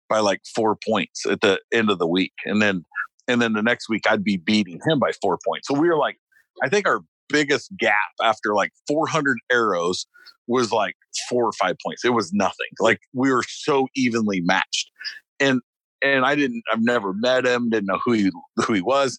by 0.09 0.19
like 0.19 0.41
four 0.55 0.77
points 0.87 1.27
at 1.27 1.41
the 1.41 1.61
end 1.73 1.91
of 1.91 1.99
the 1.99 2.07
week 2.07 2.33
and 2.45 2.61
then 2.63 2.85
and 3.27 3.41
then 3.43 3.53
the 3.53 3.63
next 3.63 3.89
week 3.89 4.03
i'd 4.09 4.25
be 4.25 4.37
beating 4.37 4.81
him 4.87 4.99
by 4.99 5.13
four 5.23 5.39
points 5.47 5.69
so 5.69 5.79
we 5.79 5.89
were 5.89 5.99
like 5.99 6.17
i 6.63 6.69
think 6.69 6.87
our 6.87 7.01
biggest 7.29 7.71
gap 7.79 7.95
after 8.23 8.55
like 8.55 8.73
400 8.89 9.39
arrows 9.53 10.07
was 10.47 10.73
like 10.73 10.97
four 11.29 11.45
or 11.45 11.53
five 11.53 11.77
points. 11.85 12.05
It 12.05 12.15
was 12.15 12.33
nothing. 12.33 12.67
Like 12.81 13.01
we 13.13 13.31
were 13.31 13.45
so 13.47 13.87
evenly 13.95 14.41
matched. 14.41 14.91
And 15.39 15.61
and 16.03 16.25
I 16.25 16.35
didn't 16.35 16.63
I've 16.73 16.83
never 16.83 17.13
met 17.13 17.47
him, 17.47 17.71
didn't 17.71 17.87
know 17.87 18.01
who 18.05 18.13
he 18.13 18.31
who 18.57 18.73
he 18.73 18.83
was. 18.83 19.19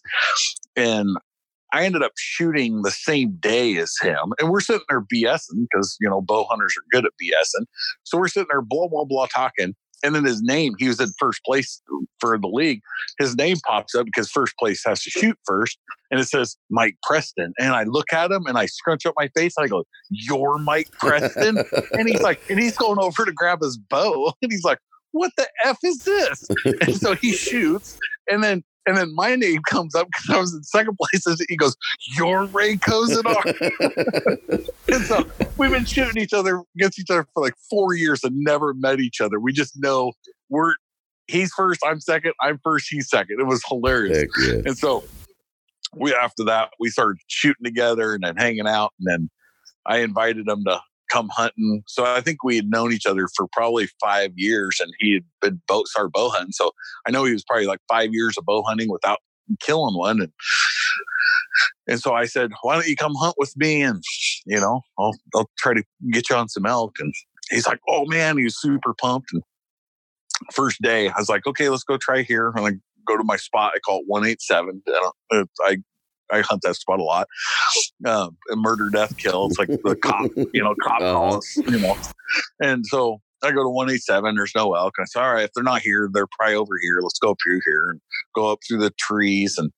And 0.76 1.16
I 1.72 1.84
ended 1.84 2.02
up 2.02 2.12
shooting 2.16 2.82
the 2.82 2.90
same 2.90 3.36
day 3.40 3.76
as 3.76 3.94
him. 4.00 4.32
And 4.40 4.50
we're 4.50 4.60
sitting 4.60 4.84
there 4.88 5.02
BSing 5.02 5.66
because 5.70 5.96
you 6.00 6.08
know 6.08 6.20
bow 6.20 6.46
hunters 6.48 6.74
are 6.76 6.84
good 6.90 7.06
at 7.06 7.12
BSing. 7.22 7.66
So 8.04 8.18
we're 8.18 8.28
sitting 8.28 8.48
there 8.50 8.62
blah 8.62 8.88
blah 8.88 9.04
blah 9.04 9.26
talking. 9.26 9.74
And 10.02 10.14
then 10.14 10.24
his 10.24 10.40
name, 10.42 10.74
he 10.78 10.88
was 10.88 11.00
in 11.00 11.08
first 11.18 11.44
place 11.44 11.82
for 12.20 12.38
the 12.38 12.48
league. 12.48 12.80
His 13.18 13.36
name 13.36 13.58
pops 13.66 13.94
up 13.94 14.06
because 14.06 14.30
first 14.30 14.56
place 14.56 14.82
has 14.86 15.02
to 15.02 15.10
shoot 15.10 15.38
first. 15.44 15.78
And 16.10 16.18
it 16.18 16.24
says 16.24 16.56
Mike 16.70 16.96
Preston. 17.02 17.52
And 17.58 17.74
I 17.74 17.84
look 17.84 18.12
at 18.12 18.30
him 18.30 18.46
and 18.46 18.56
I 18.56 18.66
scrunch 18.66 19.04
up 19.04 19.14
my 19.18 19.28
face. 19.36 19.54
And 19.56 19.64
I 19.64 19.68
go, 19.68 19.84
You're 20.08 20.58
Mike 20.58 20.90
Preston? 20.92 21.58
and 21.92 22.08
he's 22.08 22.22
like, 22.22 22.40
and 22.48 22.58
he's 22.58 22.76
going 22.76 22.98
over 22.98 23.24
to 23.24 23.32
grab 23.32 23.60
his 23.60 23.76
bow, 23.76 24.32
and 24.42 24.50
he's 24.50 24.64
like, 24.64 24.78
"What 25.12 25.32
the 25.36 25.48
f 25.64 25.78
is 25.82 25.98
this?" 25.98 26.48
And 26.82 26.96
so 26.96 27.14
he 27.14 27.32
shoots, 27.32 27.98
and 28.30 28.42
then 28.42 28.64
and 28.86 28.96
then 28.96 29.14
my 29.14 29.36
name 29.36 29.60
comes 29.68 29.94
up 29.94 30.08
because 30.08 30.30
I 30.30 30.38
was 30.40 30.54
in 30.54 30.62
second 30.62 30.96
place. 30.96 31.26
And 31.26 31.38
he 31.48 31.56
goes, 31.56 31.76
"You're 32.16 32.44
Ray 32.46 32.76
Kosydar." 32.76 33.44
and 34.88 35.04
so 35.04 35.26
we've 35.56 35.70
been 35.70 35.84
shooting 35.84 36.22
each 36.22 36.32
other 36.32 36.62
against 36.76 36.98
each 36.98 37.10
other 37.10 37.26
for 37.34 37.42
like 37.42 37.54
four 37.68 37.94
years 37.94 38.24
and 38.24 38.36
never 38.36 38.74
met 38.74 39.00
each 39.00 39.20
other. 39.20 39.38
We 39.38 39.52
just 39.52 39.74
know 39.76 40.12
we're 40.48 40.74
he's 41.30 41.52
first, 41.52 41.80
I'm 41.86 42.00
second, 42.00 42.32
I'm 42.40 42.58
first, 42.62 42.88
he's 42.90 43.08
second. 43.08 43.40
It 43.40 43.46
was 43.46 43.62
hilarious. 43.68 44.24
Yeah. 44.42 44.62
And 44.66 44.76
so 44.76 45.04
we 45.94 46.14
after 46.14 46.44
that 46.44 46.70
we 46.78 46.88
started 46.88 47.18
shooting 47.26 47.64
together 47.64 48.14
and 48.14 48.22
then 48.22 48.36
hanging 48.36 48.66
out 48.66 48.92
and 49.00 49.08
then 49.08 49.30
I 49.86 49.98
invited 49.98 50.46
him 50.46 50.64
to 50.66 50.80
come 51.10 51.28
hunting. 51.30 51.82
So 51.86 52.04
I 52.04 52.20
think 52.20 52.42
we 52.42 52.56
had 52.56 52.70
known 52.70 52.92
each 52.92 53.06
other 53.06 53.28
for 53.34 53.46
probably 53.52 53.88
five 54.00 54.32
years 54.36 54.78
and 54.80 54.92
he 54.98 55.14
had 55.14 55.24
been 55.40 55.60
bow 55.66 55.84
started 55.84 56.12
bow 56.12 56.30
hunting. 56.30 56.52
So 56.52 56.72
I 57.06 57.10
know 57.10 57.24
he 57.24 57.32
was 57.32 57.44
probably 57.44 57.66
like 57.66 57.80
five 57.88 58.12
years 58.12 58.36
of 58.38 58.44
bow 58.44 58.62
hunting 58.62 58.90
without 58.90 59.18
killing 59.60 59.96
one. 59.96 60.20
And 60.20 60.32
and 61.86 62.00
so 62.00 62.14
I 62.14 62.26
said, 62.26 62.52
Why 62.62 62.74
don't 62.74 62.86
you 62.86 62.96
come 62.96 63.14
hunt 63.14 63.34
with 63.38 63.56
me? 63.56 63.82
And 63.82 64.02
you 64.46 64.60
know, 64.60 64.82
I'll 64.98 65.14
I'll 65.34 65.50
try 65.58 65.74
to 65.74 65.82
get 66.12 66.30
you 66.30 66.36
on 66.36 66.48
some 66.48 66.66
elk. 66.66 66.96
And 67.00 67.12
he's 67.50 67.66
like, 67.66 67.80
Oh 67.88 68.06
man, 68.06 68.38
he 68.38 68.44
was 68.44 68.60
super 68.60 68.94
pumped. 68.94 69.32
And 69.32 69.42
first 70.52 70.80
day, 70.80 71.08
I 71.08 71.18
was 71.18 71.28
like, 71.28 71.46
Okay, 71.46 71.68
let's 71.68 71.84
go 71.84 71.96
try 71.96 72.22
here. 72.22 72.52
And 72.56 72.66
I 72.66 72.70
go 73.06 73.16
to 73.16 73.24
my 73.24 73.36
spot. 73.36 73.72
I 73.74 73.78
call 73.80 74.00
it 74.00 74.04
187. 74.06 74.82
And 74.86 74.96
I, 74.96 75.36
uh, 75.36 75.44
I 75.64 75.78
I 76.32 76.40
hunt 76.40 76.62
that 76.62 76.76
spot 76.76 77.00
a 77.00 77.02
lot. 77.04 77.26
Um, 78.06 78.36
murder, 78.50 78.90
death, 78.92 79.12
kill. 79.22 79.46
It's 79.46 79.58
like 79.58 79.68
the 79.84 79.96
cop, 79.96 80.30
you 80.52 80.62
know, 80.62 80.74
cop 80.82 81.00
Uh-huh. 81.00 81.12
calls, 81.14 81.46
you 81.66 81.78
know. 81.80 81.96
And 82.60 82.84
so 82.86 83.20
I 83.42 83.50
go 83.52 83.62
to 83.62 83.70
187. 83.70 84.34
There's 84.36 84.52
no 84.54 84.74
elk. 84.74 84.92
And 84.98 85.04
I 85.04 85.06
say, 85.06 85.20
all 85.20 85.32
right, 85.34 85.44
if 85.44 85.50
they're 85.54 85.64
not 85.64 85.80
here, 85.80 86.10
they're 86.12 86.26
probably 86.38 86.56
over 86.56 86.74
here. 86.82 87.00
Let's 87.02 87.18
go 87.18 87.30
up 87.30 87.38
through 87.42 87.60
here 87.64 87.90
and 87.90 88.00
go 88.34 88.52
up 88.52 88.58
through 88.68 88.78
the 88.80 88.92
trees 88.98 89.56
and 89.56 89.70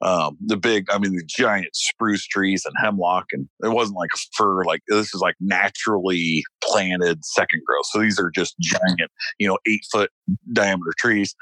um, 0.00 0.38
the 0.44 0.56
big, 0.56 0.86
I 0.90 0.98
mean, 0.98 1.14
the 1.14 1.22
giant 1.28 1.68
spruce 1.74 2.26
trees 2.26 2.64
and 2.64 2.74
hemlock. 2.82 3.26
And 3.32 3.46
it 3.62 3.68
wasn't 3.72 3.98
like 3.98 4.08
a 4.14 4.18
fir, 4.36 4.64
like 4.64 4.80
this 4.88 5.14
is 5.14 5.20
like 5.20 5.34
naturally 5.38 6.42
planted 6.64 7.24
second 7.24 7.60
growth. 7.66 7.84
So 7.92 8.00
these 8.00 8.18
are 8.18 8.30
just 8.30 8.54
giant, 8.60 9.10
you 9.38 9.46
know, 9.48 9.58
eight 9.68 9.82
foot 9.92 10.10
diameter 10.52 10.92
trees. 10.98 11.34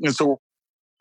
And 0.00 0.14
so 0.14 0.40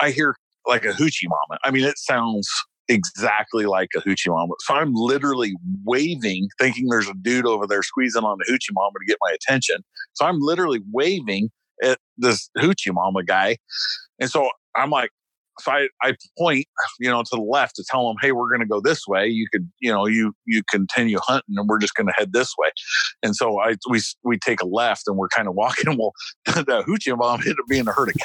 I 0.02 0.12
hear 0.12 0.36
like 0.68 0.84
a 0.84 0.90
hoochie 0.90 1.28
mama. 1.30 1.60
I 1.64 1.72
mean, 1.72 1.86
it 1.86 1.98
sounds 1.98 2.50
exactly 2.88 3.66
like 3.66 3.90
a 3.96 4.02
hoochie 4.02 4.30
mama. 4.30 4.54
So 4.60 4.76
I'm 4.76 4.94
literally 4.94 5.56
waving, 5.84 6.50
thinking 6.60 6.88
there's 6.90 7.10
a 7.10 7.14
dude 7.22 7.46
over 7.46 7.68
there 7.68 7.84
squeezing 7.84 8.24
on 8.24 8.38
the 8.40 8.52
hoochie 8.52 8.74
mama 8.74 8.94
to 9.00 9.06
get 9.06 9.18
my 9.22 9.34
attention. 9.34 9.78
So 10.14 10.26
I'm 10.26 10.40
literally 10.40 10.82
waving 10.92 11.50
at 11.84 12.00
this 12.18 12.50
hoochie 12.58 12.94
mama 12.94 13.24
guy. 13.24 13.58
And 14.20 14.30
so 14.30 14.50
I'm 14.76 14.90
like, 14.90 15.12
so 15.60 15.72
I, 15.72 15.88
I 16.02 16.16
point, 16.38 16.66
you 17.00 17.10
know, 17.10 17.22
to 17.22 17.30
the 17.32 17.42
left 17.42 17.76
to 17.78 17.86
tell 17.90 18.10
him, 18.10 18.18
hey, 18.22 18.34
we're 18.34 18.50
to 18.62 18.68
go 18.68 18.82
this 18.82 19.08
way. 19.08 19.28
You 19.28 19.48
could, 19.52 19.70
you 19.80 19.92
know, 19.92 20.06
you 20.06 20.34
you 20.46 20.62
continue 20.70 21.18
hunting, 21.22 21.56
and 21.58 21.68
we're 21.70 21.80
just 21.80 21.96
to 22.08 22.14
head 22.18 22.34
this 22.34 22.54
way. 22.58 22.70
And 23.24 23.36
so 23.36 23.60
I 23.60 23.76
we 23.90 24.02
we 24.24 24.38
take 24.38 24.62
a 24.62 24.66
left, 24.66 25.04
and 25.08 25.16
we're 25.18 25.30
kind 25.30 25.48
of 25.48 25.56
walking. 25.56 25.98
Well, 25.98 26.12
the 26.46 26.84
hoochie 26.86 27.18
mom 27.18 27.40
ended 27.40 27.56
up 27.58 27.68
being 27.70 27.88
a 27.88 27.94
herd 27.94 28.10
of 28.10 28.16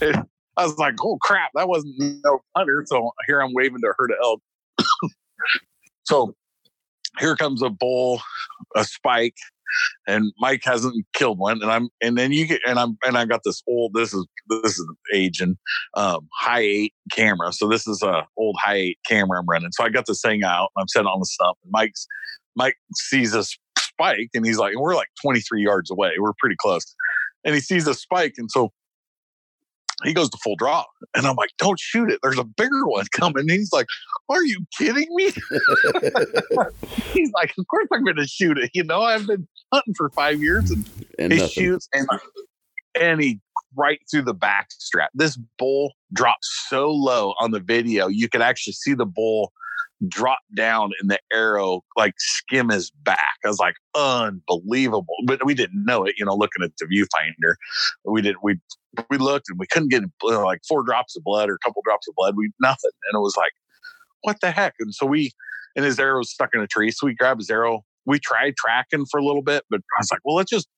cows. 0.00 0.30
I 0.60 0.64
was 0.64 0.76
like, 0.76 0.94
oh 1.02 1.16
crap, 1.22 1.50
that 1.54 1.68
wasn't 1.68 1.94
no 1.98 2.40
hunter. 2.54 2.84
So 2.86 3.12
here 3.26 3.40
I'm 3.40 3.54
waving 3.54 3.80
to 3.80 3.88
a 3.88 3.92
herd 3.96 4.10
of 4.10 4.18
elk. 4.22 4.42
so 6.04 6.34
here 7.18 7.34
comes 7.34 7.62
a 7.62 7.70
bull, 7.70 8.20
a 8.76 8.84
spike, 8.84 9.36
and 10.06 10.32
Mike 10.38 10.60
hasn't 10.64 11.06
killed 11.14 11.38
one. 11.38 11.62
And 11.62 11.70
I'm 11.70 11.88
and 12.02 12.18
then 12.18 12.32
you 12.32 12.46
get 12.46 12.60
and 12.66 12.78
I'm 12.78 12.98
and 13.04 13.16
I 13.16 13.24
got 13.24 13.40
this 13.42 13.62
old 13.66 13.94
this 13.94 14.12
is 14.12 14.26
this 14.48 14.78
is 14.78 14.86
aging 15.14 15.56
um 15.96 16.28
Hi8 16.44 16.90
camera. 17.10 17.54
So 17.54 17.66
this 17.66 17.86
is 17.86 18.02
a 18.02 18.26
old 18.36 18.56
Hi8 18.62 18.96
camera 19.06 19.40
I'm 19.40 19.46
running. 19.48 19.72
So 19.72 19.82
I 19.82 19.88
got 19.88 20.04
this 20.06 20.20
thing 20.20 20.44
out 20.44 20.68
and 20.76 20.82
I'm 20.82 20.88
sitting 20.88 21.06
on 21.06 21.20
the 21.20 21.26
stump 21.26 21.56
and 21.62 21.72
Mike's 21.72 22.06
Mike 22.54 22.76
sees 22.94 23.32
this 23.32 23.56
spike 23.78 24.28
and 24.34 24.44
he's 24.44 24.58
like, 24.58 24.72
and 24.72 24.80
we're 24.82 24.94
like 24.94 25.08
23 25.22 25.62
yards 25.62 25.90
away. 25.90 26.12
We're 26.18 26.34
pretty 26.38 26.56
close. 26.58 26.94
And 27.44 27.54
he 27.54 27.62
sees 27.62 27.86
a 27.86 27.94
spike. 27.94 28.34
And 28.36 28.50
so 28.50 28.70
he 30.04 30.14
goes 30.14 30.30
to 30.30 30.38
full 30.42 30.56
draw. 30.56 30.84
And 31.14 31.26
I'm 31.26 31.36
like, 31.36 31.50
don't 31.58 31.78
shoot 31.78 32.10
it. 32.10 32.20
There's 32.22 32.38
a 32.38 32.44
bigger 32.44 32.86
one 32.86 33.06
coming. 33.12 33.42
And 33.42 33.50
he's 33.50 33.72
like, 33.72 33.86
are 34.28 34.44
you 34.44 34.64
kidding 34.78 35.08
me? 35.10 35.24
he's 37.12 37.30
like, 37.32 37.52
of 37.58 37.66
course 37.68 37.88
I'm 37.92 38.04
going 38.04 38.16
to 38.16 38.26
shoot 38.26 38.58
it. 38.58 38.70
You 38.74 38.84
know, 38.84 39.02
I've 39.02 39.26
been 39.26 39.46
hunting 39.72 39.94
for 39.94 40.10
five 40.10 40.40
years 40.40 40.70
and 40.70 40.88
and 41.18 41.32
he 41.32 41.38
nothing. 41.38 41.52
shoots 41.52 41.88
and 41.92 42.08
and 43.00 43.20
he 43.20 43.40
right 43.76 44.00
through 44.10 44.22
the 44.22 44.34
back 44.34 44.68
strap. 44.72 45.10
This 45.14 45.38
bull 45.58 45.92
drops 46.12 46.66
so 46.68 46.90
low 46.90 47.34
on 47.40 47.50
the 47.52 47.60
video, 47.60 48.08
you 48.08 48.28
could 48.28 48.42
actually 48.42 48.72
see 48.72 48.94
the 48.94 49.06
bull 49.06 49.52
drop 50.08 50.38
down 50.56 50.90
and 51.00 51.10
the 51.10 51.18
arrow 51.32 51.82
like 51.96 52.14
skim 52.18 52.70
his 52.70 52.90
back. 52.90 53.36
I 53.44 53.48
was 53.48 53.58
like, 53.58 53.74
unbelievable. 53.94 55.14
But 55.26 55.44
we 55.44 55.54
didn't 55.54 55.84
know 55.84 56.04
it, 56.04 56.14
you 56.16 56.24
know, 56.24 56.34
looking 56.34 56.62
at 56.64 56.70
the 56.78 56.86
viewfinder. 56.86 57.54
We 58.04 58.22
did 58.22 58.36
we 58.42 58.58
we 59.08 59.18
looked 59.18 59.46
and 59.48 59.58
we 59.58 59.66
couldn't 59.66 59.90
get 59.90 60.02
uh, 60.24 60.44
like 60.44 60.60
four 60.68 60.82
drops 60.82 61.16
of 61.16 61.24
blood 61.24 61.48
or 61.48 61.54
a 61.54 61.58
couple 61.64 61.82
drops 61.84 62.08
of 62.08 62.14
blood. 62.16 62.34
We 62.36 62.50
nothing. 62.60 62.90
And 63.10 63.18
it 63.18 63.22
was 63.22 63.36
like, 63.36 63.52
what 64.22 64.40
the 64.40 64.50
heck? 64.50 64.74
And 64.80 64.94
so 64.94 65.06
we, 65.06 65.32
and 65.76 65.84
his 65.84 65.98
arrow 65.98 66.18
was 66.18 66.30
stuck 66.30 66.50
in 66.54 66.60
a 66.60 66.66
tree. 66.66 66.90
So 66.90 67.06
we 67.06 67.14
grabbed 67.14 67.40
his 67.40 67.50
arrow. 67.50 67.84
We 68.06 68.18
tried 68.18 68.54
tracking 68.56 69.06
for 69.10 69.20
a 69.20 69.24
little 69.24 69.42
bit, 69.42 69.64
but 69.70 69.80
I 69.80 70.00
was 70.00 70.10
like, 70.10 70.20
well, 70.24 70.36
let's 70.36 70.50
just, 70.50 70.68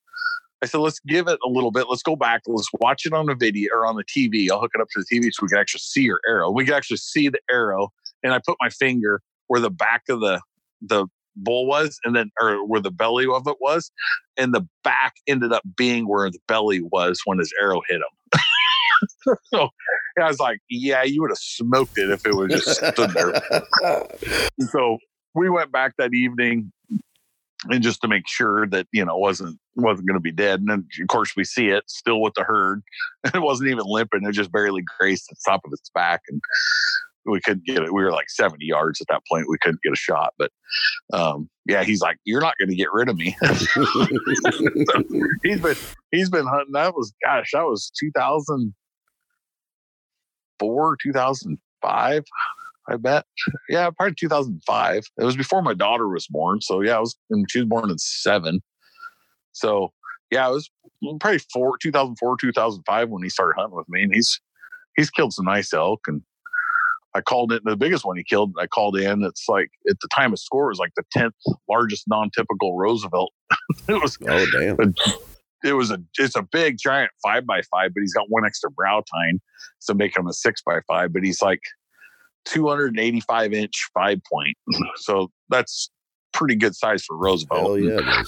I 0.63 0.67
said, 0.67 0.79
let's 0.79 1.01
give 1.01 1.27
it 1.29 1.39
a 1.45 1.49
little 1.49 1.73
bit. 1.73 1.87
Let's 1.89 2.03
go 2.03 2.15
back. 2.15 2.43
Let's 2.47 2.69
watch 2.81 3.05
it 3.05 3.13
on 3.13 3.27
the 3.27 3.35
video 3.35 3.71
or 3.75 3.87
on 3.87 3.97
the 3.97 4.05
TV. 4.05 4.49
I'll 4.51 4.61
hook 4.61 4.73
it 4.75 4.81
up 4.81 4.89
to 4.93 5.03
the 5.03 5.19
TV 5.19 5.31
so 5.33 5.43
we 5.43 5.49
can 5.49 5.59
actually 5.59 5.81
see 5.81 6.03
your 6.03 6.21
arrow. 6.29 6.51
We 6.51 6.65
can 6.65 6.75
actually 6.75 6.99
see 6.99 7.29
the 7.29 7.41
arrow. 7.51 7.89
And 8.23 8.33
I 8.33 8.41
put 8.45 8.57
my 8.61 8.69
finger 8.69 9.21
where 9.49 9.61
the 9.61 9.71
back 9.71 10.03
of 10.09 10.21
the, 10.21 10.41
the 10.81 11.07
bull 11.37 11.67
was 11.67 11.99
and 12.05 12.15
then 12.15 12.31
or 12.41 12.67
where 12.67 12.81
the 12.81 12.91
belly 12.91 13.27
of 13.27 13.47
it 13.47 13.57
was 13.61 13.91
and 14.37 14.55
the 14.55 14.67
back 14.85 15.15
ended 15.27 15.53
up 15.53 15.63
being 15.77 16.07
where 16.07 16.31
the 16.31 16.39
belly 16.47 16.83
was 16.83 17.21
when 17.25 17.39
his 17.39 17.53
arrow 17.61 17.81
hit 17.89 17.97
him. 17.97 18.03
So 19.53 19.69
i 20.21 20.29
was 20.29 20.39
like 20.39 20.59
yeah 20.71 21.03
you 21.03 21.23
would 21.23 21.31
have 21.31 21.39
smoked 21.39 21.93
it 21.97 22.11
if 22.11 22.21
it 22.25 22.35
was 22.37 22.53
just 22.53 22.77
stood 22.77 23.11
there. 23.11 23.43
So 24.71 24.99
we 25.35 25.51
went 25.51 25.73
back 25.73 25.95
that 25.97 26.15
evening 26.15 26.71
and 27.71 27.83
just 27.83 28.01
to 28.03 28.09
make 28.09 28.29
sure 28.29 28.67
that 28.69 28.87
you 28.93 29.05
know 29.05 29.17
wasn't 29.17 29.59
wasn't 29.77 30.07
going 30.07 30.17
to 30.17 30.21
be 30.21 30.33
dead. 30.33 30.61
And 30.61 30.69
then 30.69 30.87
of 31.01 31.09
course 31.09 31.35
we 31.37 31.45
see 31.45 31.69
it 31.69 31.85
still 31.87 32.21
with 32.21 32.35
the 32.35 32.45
herd. 32.45 32.83
And 33.25 33.35
it 33.35 33.43
wasn't 33.43 33.71
even 33.71 33.85
limping 33.87 34.25
it 34.25 34.33
just 34.33 34.53
barely 34.53 34.83
grazed 34.99 35.27
the 35.31 35.37
top 35.47 35.61
of 35.65 35.73
its 35.73 35.91
back. 35.95 36.21
And 36.29 36.41
we 37.27 37.41
couldn't 37.41 37.65
get 37.65 37.79
it. 37.79 37.93
We 37.93 38.03
were 38.03 38.13
like 38.13 38.31
70 38.31 38.65
yards 38.65 39.01
at 39.01 39.09
that 39.09 39.23
point. 39.31 39.49
We 39.49 39.59
couldn't 39.61 39.83
get 39.83 39.93
a 39.93 39.97
shot. 39.97 40.35
But 40.39 40.51
um, 41.13 41.49
yeah, 41.67 41.83
he's 41.85 42.01
like, 42.01 42.17
You're 42.25 42.41
not 42.41 42.55
gonna 42.61 42.75
get 42.75 42.89
rid 42.93 43.09
of 43.09 43.17
me. 43.17 43.37
so 43.41 43.85
he's 45.43 45.61
been 45.61 45.77
he's 46.11 46.31
been 46.31 46.47
hunting. 46.47 46.73
That 46.73 46.95
was 46.95 47.13
gosh, 47.25 47.51
that 47.53 47.65
was 47.65 47.93
2004, 47.99 50.97
2005. 51.03 52.25
I 52.89 52.97
bet. 52.97 53.25
Yeah, 53.69 53.91
probably 53.91 54.15
2005. 54.19 55.05
It 55.19 55.25
was 55.25 55.37
before 55.37 55.63
my 55.63 55.75
daughter 55.75 56.09
was 56.09 56.27
born. 56.27 56.61
So 56.61 56.81
yeah, 56.81 56.97
I 56.97 57.01
was 57.01 57.17
she 57.49 57.61
was 57.61 57.69
born 57.69 57.91
in 57.91 57.99
seven. 57.99 58.61
So 59.53 59.93
yeah, 60.31 60.49
it 60.49 60.53
was 60.53 60.69
probably 61.21 61.39
four 61.53 61.77
2004, 61.81 62.39
2005 62.39 63.09
when 63.09 63.23
he 63.23 63.29
started 63.29 63.55
hunting 63.57 63.77
with 63.77 63.89
me. 63.89 64.03
And 64.03 64.13
he's 64.15 64.41
he's 64.97 65.11
killed 65.11 65.33
some 65.33 65.45
nice 65.45 65.73
elk 65.73 66.01
and 66.09 66.23
I 67.15 67.21
called 67.21 67.53
it 67.53 67.63
the 67.65 67.77
biggest 67.77 68.05
one 68.05 68.17
he 68.17 68.25
killed. 68.25 68.55
I 68.59 68.67
called 68.67 68.97
in. 68.99 69.23
It's 69.23 69.49
like 69.49 69.71
at 69.89 70.01
the 70.01 70.09
time 70.09 70.33
of 70.33 70.39
score 70.39 70.69
was 70.69 70.79
like 70.79 70.93
the 70.97 71.05
tenth 71.13 71.35
largest 71.69 72.05
non-typical 72.09 72.77
Roosevelt. 72.77 73.33
it 73.89 74.01
was 74.01 74.17
oh 74.29 74.47
damn. 74.53 74.95
It 75.65 75.75
was 75.75 75.91
a 75.91 75.99
it's 76.19 76.37
a 76.37 76.43
big 76.43 76.79
giant 76.79 77.11
five 77.23 77.47
by 77.47 77.63
five, 77.71 77.93
but 77.95 78.01
he's 78.01 78.15
got 78.15 78.27
one 78.29 78.45
extra 78.47 78.71
brow 78.71 79.03
tine, 79.13 79.41
so 79.79 79.95
make 79.95 80.17
him 80.17 80.27
a 80.27 80.33
six 80.33 80.63
by 80.65 80.81
five. 80.89 81.13
But 81.13 81.23
he's 81.23 81.43
like 81.43 81.61
285 82.47 83.53
inch 83.53 83.91
five 83.95 84.21
point, 84.31 84.57
so 84.97 85.31
that's 85.51 85.91
pretty 86.33 86.57
good 86.57 86.75
size 86.75 87.05
for 87.05 87.17
Roosevelt. 87.17 87.63
Hell 87.63 87.79
yeah, 87.79 88.25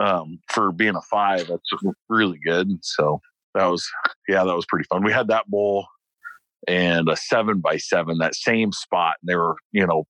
um, 0.00 0.40
for 0.48 0.72
being 0.72 0.96
a 0.96 1.02
five, 1.02 1.46
that's 1.46 1.70
really 2.08 2.38
good. 2.44 2.68
So 2.82 3.20
that 3.54 3.66
was 3.66 3.88
yeah, 4.28 4.44
that 4.44 4.56
was 4.56 4.66
pretty 4.66 4.86
fun. 4.90 5.04
We 5.04 5.12
had 5.12 5.28
that 5.28 5.48
bull 5.48 5.86
and 6.68 7.08
a 7.08 7.16
seven 7.16 7.60
by 7.60 7.76
seven, 7.76 8.18
that 8.18 8.34
same 8.34 8.72
spot. 8.72 9.14
And 9.22 9.28
they 9.28 9.36
were, 9.36 9.56
you 9.72 9.86
know, 9.86 10.04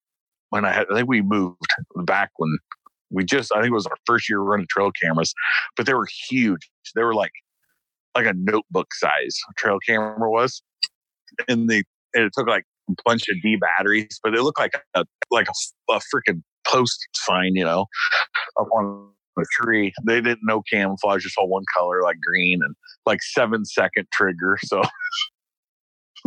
when 0.51 0.65
I 0.65 0.73
had, 0.73 0.87
I 0.91 0.97
think 0.97 1.09
we 1.09 1.23
moved 1.23 1.57
back 2.05 2.31
when 2.37 2.57
we 3.11 3.25
just, 3.25 3.53
I 3.53 3.57
think 3.57 3.71
it 3.71 3.75
was 3.75 3.87
our 3.87 3.97
first 4.07 4.29
year 4.29 4.41
running 4.41 4.67
trail 4.71 4.91
cameras, 5.03 5.35
but 5.77 5.87
they 5.87 5.95
were 5.95 6.09
huge. 6.29 6.71
They 6.95 7.03
were 7.03 7.15
like, 7.15 7.33
like 8.15 8.27
a 8.27 8.35
notebook 8.35 8.93
size 8.95 9.39
trail 9.57 9.79
camera 9.87 10.31
was. 10.31 10.63
And 11.49 11.69
they, 11.69 11.85
and 12.15 12.25
it 12.25 12.33
took 12.37 12.47
like 12.47 12.65
a 12.91 12.95
bunch 13.05 13.29
of 13.29 13.37
D 13.43 13.57
batteries, 13.57 14.21
but 14.23 14.35
it 14.35 14.43
looked 14.43 14.61
like 14.61 14.73
a, 14.95 15.05
like 15.31 15.49
a, 15.49 15.93
a 15.93 16.01
freaking 16.15 16.43
post 16.67 17.09
sign, 17.15 17.53
you 17.55 17.65
know, 17.65 17.87
up 18.61 18.69
on 18.75 19.09
a 19.39 19.43
tree. 19.53 19.93
They 20.05 20.21
didn't 20.21 20.45
know 20.45 20.63
camouflage, 20.71 21.23
just 21.23 21.39
all 21.39 21.49
one 21.49 21.65
color, 21.75 22.03
like 22.03 22.19
green 22.27 22.61
and 22.63 22.75
like 23.07 23.23
seven 23.23 23.65
second 23.65 24.07
trigger. 24.13 24.59
So 24.65 24.83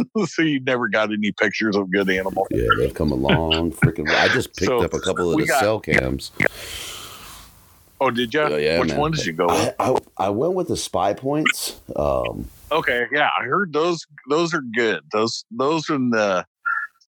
so 0.26 0.42
you 0.42 0.60
never 0.62 0.88
got 0.88 1.12
any 1.12 1.32
pictures 1.32 1.76
of 1.76 1.92
good 1.92 2.10
animals. 2.10 2.48
Yeah, 2.52 2.68
they've 2.78 2.94
come 2.94 3.12
a 3.12 3.16
long 3.16 3.72
freaking. 3.72 4.10
I 4.10 4.28
just 4.30 4.56
picked 4.56 4.68
so 4.68 4.80
up 4.80 4.94
a 4.94 5.00
couple 5.00 5.32
of 5.32 5.40
the 5.40 5.46
got, 5.46 5.60
cell 5.60 5.80
cams. 5.80 6.32
Oh, 8.02 8.12
did 8.12 8.34
you? 8.34 8.42
Uh, 8.42 8.50
yeah, 8.58 8.80
Which 8.80 8.90
man. 8.90 9.00
one 9.00 9.12
did 9.12 9.26
you 9.26 9.34
go 9.34 9.48
with? 9.48 9.76
I, 9.80 9.92
I, 9.92 9.98
I 10.18 10.30
went 10.30 10.54
with 10.54 10.68
the 10.68 10.76
Spypoints. 10.76 11.76
Um, 11.96 12.48
okay, 12.72 13.08
yeah, 13.12 13.30
I 13.40 13.46
heard 13.46 13.74
those. 13.74 14.06
Those 14.30 14.54
are 14.54 14.62
good. 14.76 15.02
Those 15.12 15.46
those 15.52 15.90
are 15.90 15.98
the. 15.98 16.46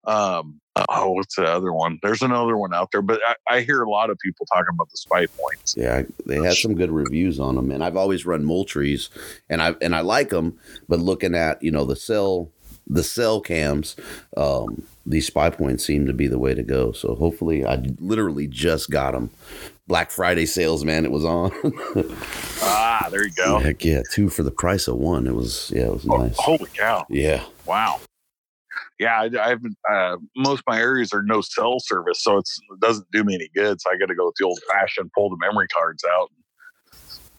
Um, 0.04 0.60
oh, 0.88 1.12
what's 1.12 1.34
the 1.34 1.44
other 1.44 1.72
one? 1.72 1.98
There's 2.00 2.22
another 2.22 2.56
one 2.56 2.72
out 2.72 2.92
there, 2.92 3.02
but 3.02 3.20
I, 3.26 3.56
I, 3.56 3.60
hear 3.62 3.82
a 3.82 3.90
lot 3.90 4.08
of 4.08 4.18
people 4.20 4.46
talking 4.46 4.72
about 4.72 4.88
the 4.90 4.98
Spypoints. 4.98 5.76
Yeah, 5.76 6.02
they 6.26 6.36
had 6.36 6.54
some 6.54 6.76
good 6.76 6.92
reviews 6.92 7.40
on 7.40 7.56
them, 7.56 7.72
and 7.72 7.82
I've 7.82 7.96
always 7.96 8.24
run 8.24 8.44
Moultries, 8.44 9.08
and 9.48 9.60
I 9.60 9.74
and 9.80 9.96
I 9.96 10.02
like 10.02 10.28
them. 10.28 10.58
But 10.88 11.00
looking 11.00 11.34
at 11.34 11.60
you 11.60 11.72
know 11.72 11.84
the 11.84 11.96
cell 11.96 12.52
the 12.86 13.02
cell 13.02 13.40
cams, 13.40 13.96
um, 14.36 14.82
these 15.04 15.28
Spypoints 15.28 15.80
seem 15.80 16.06
to 16.06 16.12
be 16.12 16.28
the 16.28 16.38
way 16.38 16.54
to 16.54 16.62
go. 16.62 16.92
So 16.92 17.14
hopefully, 17.14 17.64
I 17.64 17.82
literally 17.98 18.46
just 18.46 18.90
got 18.90 19.12
them. 19.12 19.30
Black 19.88 20.10
Friday 20.10 20.46
sales, 20.46 20.84
man, 20.84 21.04
it 21.04 21.12
was 21.12 21.24
on. 21.24 21.52
ah, 22.62 23.06
there 23.10 23.24
you 23.24 23.32
go. 23.32 23.58
Heck 23.58 23.84
yeah, 23.84 24.02
two 24.10 24.28
for 24.28 24.42
the 24.42 24.50
price 24.50 24.88
of 24.88 24.96
one. 24.96 25.26
It 25.26 25.34
was 25.34 25.70
yeah, 25.74 25.84
it 25.84 25.92
was 25.92 26.06
oh, 26.08 26.16
nice. 26.16 26.36
Holy 26.38 26.70
cow! 26.74 27.06
Yeah. 27.08 27.44
Wow. 27.64 28.00
Yeah, 28.98 29.28
I, 29.38 29.48
have 29.50 29.60
uh, 29.90 30.16
most 30.36 30.60
of 30.60 30.64
my 30.66 30.80
areas 30.80 31.12
are 31.12 31.22
no 31.22 31.42
cell 31.42 31.76
service, 31.80 32.22
so 32.22 32.38
it 32.38 32.48
doesn't 32.80 33.06
do 33.12 33.24
me 33.24 33.34
any 33.34 33.50
good. 33.54 33.78
So 33.80 33.90
I 33.90 33.98
got 33.98 34.06
to 34.06 34.14
go 34.14 34.26
with 34.26 34.36
the 34.38 34.46
old 34.46 34.58
fashioned, 34.72 35.10
pull 35.14 35.28
the 35.28 35.36
memory 35.38 35.68
cards 35.68 36.02
out, 36.04 36.30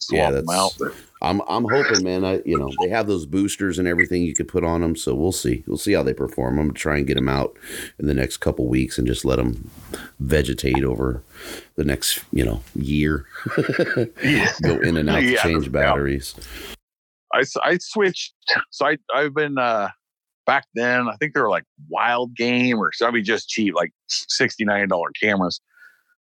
swap 0.08 0.18
yeah, 0.18 0.32
them 0.32 0.50
out. 0.50 0.74
I'm 1.22 1.42
I'm 1.48 1.66
hoping, 1.66 2.04
man. 2.04 2.24
I 2.24 2.42
you 2.46 2.58
know 2.58 2.72
they 2.82 2.90
have 2.90 3.08
those 3.08 3.26
boosters 3.26 3.80
and 3.80 3.88
everything 3.88 4.24
you 4.24 4.34
could 4.34 4.48
put 4.48 4.64
on 4.64 4.82
them, 4.82 4.96
so 4.96 5.16
we'll 5.16 5.32
see. 5.32 5.64
We'll 5.68 5.78
see 5.78 5.94
how 5.94 6.04
they 6.04 6.14
perform. 6.14 6.60
I'm 6.60 6.68
gonna 6.68 6.78
try 6.78 6.98
and 6.98 7.08
get 7.08 7.16
them 7.16 7.30
out 7.30 7.58
in 8.00 8.08
the 8.08 8.14
next 8.14 8.38
couple 8.38 8.68
weeks 8.68 8.98
and 8.98 9.08
just 9.08 9.26
let 9.26 9.38
them 9.38 9.70
vegetate 10.20 10.84
over 10.84 11.24
the 11.76 11.84
next 11.84 12.24
you 12.32 12.46
know 12.46 12.62
year. 12.76 13.26
Go 13.56 14.80
in 14.82 14.98
and 14.98 15.10
out 15.10 15.24
yeah, 15.24 15.42
to 15.42 15.50
change 15.50 15.72
batteries. 15.72 16.36
I 17.34 17.44
I 17.64 17.78
switched. 17.80 18.34
So 18.72 18.86
I 18.86 18.98
I've 19.14 19.34
been 19.34 19.58
uh 19.58 19.90
back 20.46 20.66
then. 20.76 21.08
I 21.08 21.16
think 21.18 21.34
they 21.34 21.42
were 21.42 21.50
like 21.50 21.66
Wild 21.90 22.36
Game 22.36 22.78
or 22.78 22.92
something 22.94 23.24
just 23.24 23.50
cheap, 23.50 23.74
like 23.76 23.92
sixty 24.08 24.66
nine 24.66 24.88
dollar 24.88 25.10
cameras. 25.22 25.60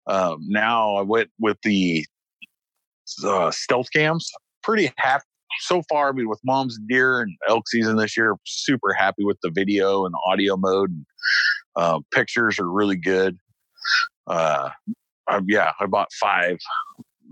Um, 0.06 0.38
now 0.48 0.96
I 0.96 1.02
went 1.02 1.30
with 1.38 1.58
the 1.62 2.06
uh, 3.24 3.50
stealth 3.50 3.88
cams. 3.92 4.30
Pretty 4.62 4.92
happy 4.96 5.24
so 5.60 5.82
far. 5.88 6.08
I 6.08 6.12
mean, 6.12 6.28
with 6.28 6.40
mom's 6.44 6.78
deer 6.88 7.20
and 7.20 7.32
elk 7.48 7.68
season 7.68 7.96
this 7.96 8.16
year, 8.16 8.34
super 8.44 8.92
happy 8.92 9.24
with 9.24 9.38
the 9.42 9.50
video 9.50 10.04
and 10.04 10.14
the 10.14 10.20
audio 10.26 10.56
mode. 10.56 10.90
And, 10.90 11.06
uh, 11.76 12.00
pictures 12.12 12.58
are 12.58 12.70
really 12.70 12.96
good. 12.96 13.38
Uh, 14.26 14.70
I, 15.28 15.40
yeah, 15.46 15.72
I 15.80 15.86
bought 15.86 16.08
five. 16.20 16.58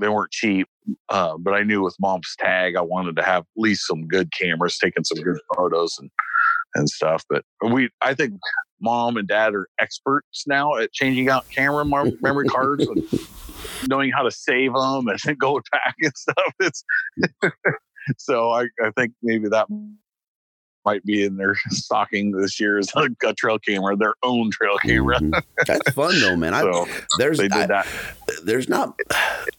They 0.01 0.09
weren't 0.09 0.33
cheap, 0.33 0.67
uh, 1.09 1.37
but 1.39 1.55
I 1.55 1.63
knew 1.63 1.83
with 1.83 1.97
mom's 2.01 2.35
tag, 2.39 2.77
I 2.77 2.81
wanted 2.81 3.17
to 3.17 3.23
have 3.23 3.43
at 3.43 3.47
least 3.57 3.87
some 3.87 4.07
good 4.09 4.33
cameras, 4.33 4.77
taking 4.79 5.05
some 5.05 5.23
good 5.23 5.39
photos 5.57 5.97
and 5.99 6.11
and 6.75 6.89
stuff. 6.89 7.25
But 7.31 7.45
we, 7.71 7.91
I 8.01 8.15
think, 8.15 8.35
mom 8.81 9.17
and 9.17 9.29
dad 9.29 9.55
are 9.55 9.69
experts 9.81 10.45
now 10.47 10.75
at 10.77 10.93
changing 10.93 11.29
out 11.29 11.49
camera 11.51 11.85
memory 12.21 12.49
cards. 12.49 12.87
And, 12.97 13.21
knowing 13.89 14.11
how 14.11 14.23
to 14.23 14.31
save 14.31 14.73
them 14.73 15.07
and 15.09 15.39
go 15.39 15.61
back 15.73 15.95
and 16.01 16.13
stuff. 16.17 16.55
It's 16.61 16.85
so 18.19 18.51
I, 18.51 18.65
I 18.83 18.91
think 18.97 19.13
maybe 19.23 19.49
that 19.49 19.67
might 20.85 21.05
be 21.05 21.25
in 21.25 21.37
their 21.37 21.57
stocking 21.71 22.33
this 22.33 22.59
year 22.61 22.79
is 22.79 22.93
a, 22.97 23.09
a 23.27 23.35
trail 23.35 23.59
camera, 23.59 23.97
their 23.97 24.15
own 24.23 24.51
trail 24.51 24.77
camera. 24.79 25.19
Mm-hmm. 25.19 25.41
That's 25.67 25.93
fun 25.93 26.21
though, 26.21 26.37
man. 26.37 26.53
so 26.53 26.87
I, 26.87 27.01
there's 27.19 27.39
they 27.39 27.49
did 27.49 27.53
I, 27.53 27.67
that. 27.67 27.87
There's 28.45 28.69
not, 28.69 28.99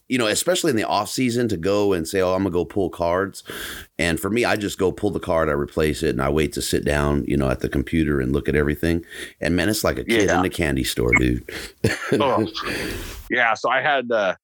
you 0.07 0.17
know, 0.17 0.27
especially 0.27 0.71
in 0.71 0.75
the 0.75 0.83
off 0.83 1.09
season 1.09 1.47
to 1.49 1.57
go 1.57 1.93
and 1.93 2.07
say, 2.07 2.21
"Oh, 2.21 2.33
I'm 2.33 2.43
gonna 2.43 2.51
go 2.51 2.65
pull 2.65 2.89
cards." 2.89 3.43
And 3.97 4.19
for 4.19 4.29
me, 4.29 4.43
I 4.45 4.55
just 4.55 4.77
go 4.77 4.91
pull 4.91 5.11
the 5.11 5.19
card, 5.19 5.47
I 5.49 5.53
replace 5.53 6.03
it, 6.03 6.09
and 6.09 6.21
I 6.21 6.29
wait 6.29 6.53
to 6.53 6.61
sit 6.61 6.83
down, 6.83 7.23
you 7.25 7.37
know, 7.37 7.49
at 7.49 7.61
the 7.61 7.69
computer 7.69 8.19
and 8.19 8.33
look 8.33 8.49
at 8.49 8.55
everything. 8.55 9.05
And 9.39 9.55
man, 9.55 9.69
it's 9.69 9.83
like 9.83 9.97
a 9.97 10.03
kid 10.03 10.27
yeah. 10.27 10.39
in 10.39 10.45
a 10.45 10.49
candy 10.49 10.83
store, 10.83 11.11
dude. 11.17 11.49
oh. 12.13 12.47
Yeah. 13.31 13.55
So 13.55 13.71
I 13.71 13.81
had. 13.81 14.11
uh 14.11 14.35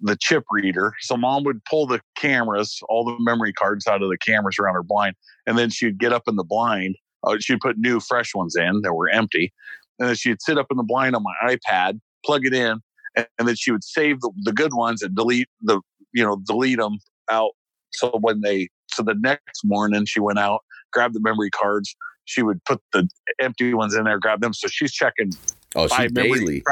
the 0.00 0.16
chip 0.20 0.44
reader. 0.50 0.92
So 1.00 1.16
mom 1.16 1.44
would 1.44 1.64
pull 1.64 1.86
the 1.86 2.00
cameras, 2.16 2.78
all 2.88 3.04
the 3.04 3.16
memory 3.18 3.52
cards 3.52 3.86
out 3.86 4.02
of 4.02 4.10
the 4.10 4.18
cameras 4.18 4.56
around 4.58 4.74
her 4.74 4.82
blind, 4.82 5.14
and 5.46 5.58
then 5.58 5.70
she'd 5.70 5.98
get 5.98 6.12
up 6.12 6.22
in 6.26 6.36
the 6.36 6.44
blind. 6.44 6.96
Uh, 7.24 7.36
she'd 7.40 7.60
put 7.60 7.76
new, 7.78 7.98
fresh 7.98 8.34
ones 8.34 8.54
in 8.56 8.82
that 8.82 8.94
were 8.94 9.08
empty, 9.08 9.52
and 9.98 10.08
then 10.08 10.14
she'd 10.14 10.40
sit 10.40 10.56
up 10.56 10.66
in 10.70 10.76
the 10.76 10.84
blind 10.84 11.16
on 11.16 11.22
my 11.22 11.34
iPad, 11.44 11.98
plug 12.24 12.46
it 12.46 12.54
in, 12.54 12.80
and, 13.16 13.26
and 13.38 13.48
then 13.48 13.56
she 13.56 13.72
would 13.72 13.82
save 13.82 14.20
the, 14.20 14.30
the 14.44 14.52
good 14.52 14.74
ones 14.74 15.02
and 15.02 15.16
delete 15.16 15.48
the 15.62 15.80
you 16.12 16.24
know 16.24 16.40
delete 16.46 16.78
them 16.78 16.98
out. 17.30 17.52
So 17.90 18.12
when 18.20 18.40
they 18.42 18.68
so 18.90 19.02
the 19.02 19.16
next 19.18 19.62
morning 19.64 20.04
she 20.04 20.20
went 20.20 20.38
out, 20.38 20.60
grabbed 20.92 21.14
the 21.14 21.20
memory 21.20 21.50
cards, 21.50 21.94
she 22.24 22.42
would 22.42 22.62
put 22.64 22.80
the 22.92 23.08
empty 23.40 23.74
ones 23.74 23.94
in 23.94 24.04
there, 24.04 24.18
grab 24.18 24.40
them. 24.40 24.52
So 24.52 24.68
she's 24.68 24.92
checking 24.92 25.32
Oh, 25.76 25.86
she 25.86 25.96
five 25.96 26.14
memory 26.14 26.40
daily. 26.40 26.62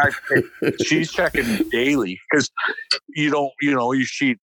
she's 0.85 1.13
checking 1.13 1.69
daily 1.71 2.19
because 2.31 2.51
you 3.09 3.31
don't, 3.31 3.53
you 3.61 3.75
know, 3.75 3.93
you 3.93 4.05
she 4.05 4.37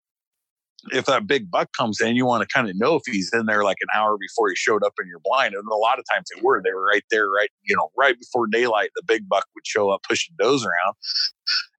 if 0.91 1.05
that 1.05 1.27
big 1.27 1.49
buck 1.49 1.69
comes 1.77 2.01
in, 2.01 2.15
you 2.15 2.25
want 2.25 2.47
to 2.47 2.53
kind 2.53 2.69
of 2.69 2.77
know 2.77 2.95
if 2.95 3.03
he's 3.05 3.31
in 3.33 3.45
there 3.45 3.63
like 3.63 3.77
an 3.81 3.87
hour 3.95 4.17
before 4.17 4.49
he 4.49 4.55
showed 4.55 4.83
up 4.83 4.93
in 5.01 5.07
your 5.07 5.19
blind. 5.23 5.53
And 5.53 5.65
a 5.67 5.75
lot 5.75 5.99
of 5.99 6.05
times 6.11 6.27
they 6.33 6.41
were, 6.41 6.61
they 6.61 6.73
were 6.73 6.85
right 6.85 7.03
there, 7.09 7.29
right, 7.29 7.49
you 7.63 7.75
know, 7.75 7.89
right 7.97 8.19
before 8.19 8.47
daylight, 8.47 8.89
the 8.95 9.03
big 9.03 9.29
buck 9.29 9.45
would 9.55 9.65
show 9.65 9.89
up 9.91 10.01
pushing 10.07 10.35
does 10.37 10.65
around. 10.65 10.95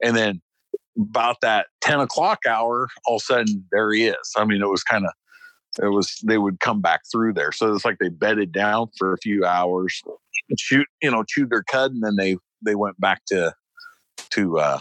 And 0.02 0.16
then 0.16 0.40
about 0.98 1.40
that 1.42 1.66
10 1.82 2.01
o'clock 2.01 2.40
hour, 2.48 2.88
all 3.06 3.16
of 3.16 3.22
a 3.22 3.24
sudden 3.24 3.64
there 3.72 3.92
he 3.92 4.06
is. 4.06 4.32
I 4.36 4.44
mean, 4.44 4.62
it 4.62 4.68
was 4.68 4.82
kind 4.82 5.05
of, 5.05 5.12
it 5.82 5.88
was, 5.88 6.18
they 6.24 6.38
would 6.38 6.60
come 6.60 6.80
back 6.80 7.02
through 7.10 7.34
there. 7.34 7.52
So 7.52 7.74
it's 7.74 7.84
like 7.84 7.98
they 7.98 8.09
bedded 8.09 8.52
down 8.52 8.88
for 8.96 9.12
a 9.12 9.18
few 9.18 9.44
hours, 9.44 10.01
shoot, 10.59 10.86
you 11.02 11.10
know, 11.10 11.24
chewed 11.26 11.51
their 11.51 11.64
cud, 11.64 11.92
and 11.92 12.02
then 12.02 12.16
they, 12.16 12.36
they 12.64 12.74
went 12.74 12.98
back 13.00 13.22
to, 13.26 13.54
to, 14.30 14.58
uh, 14.58 14.78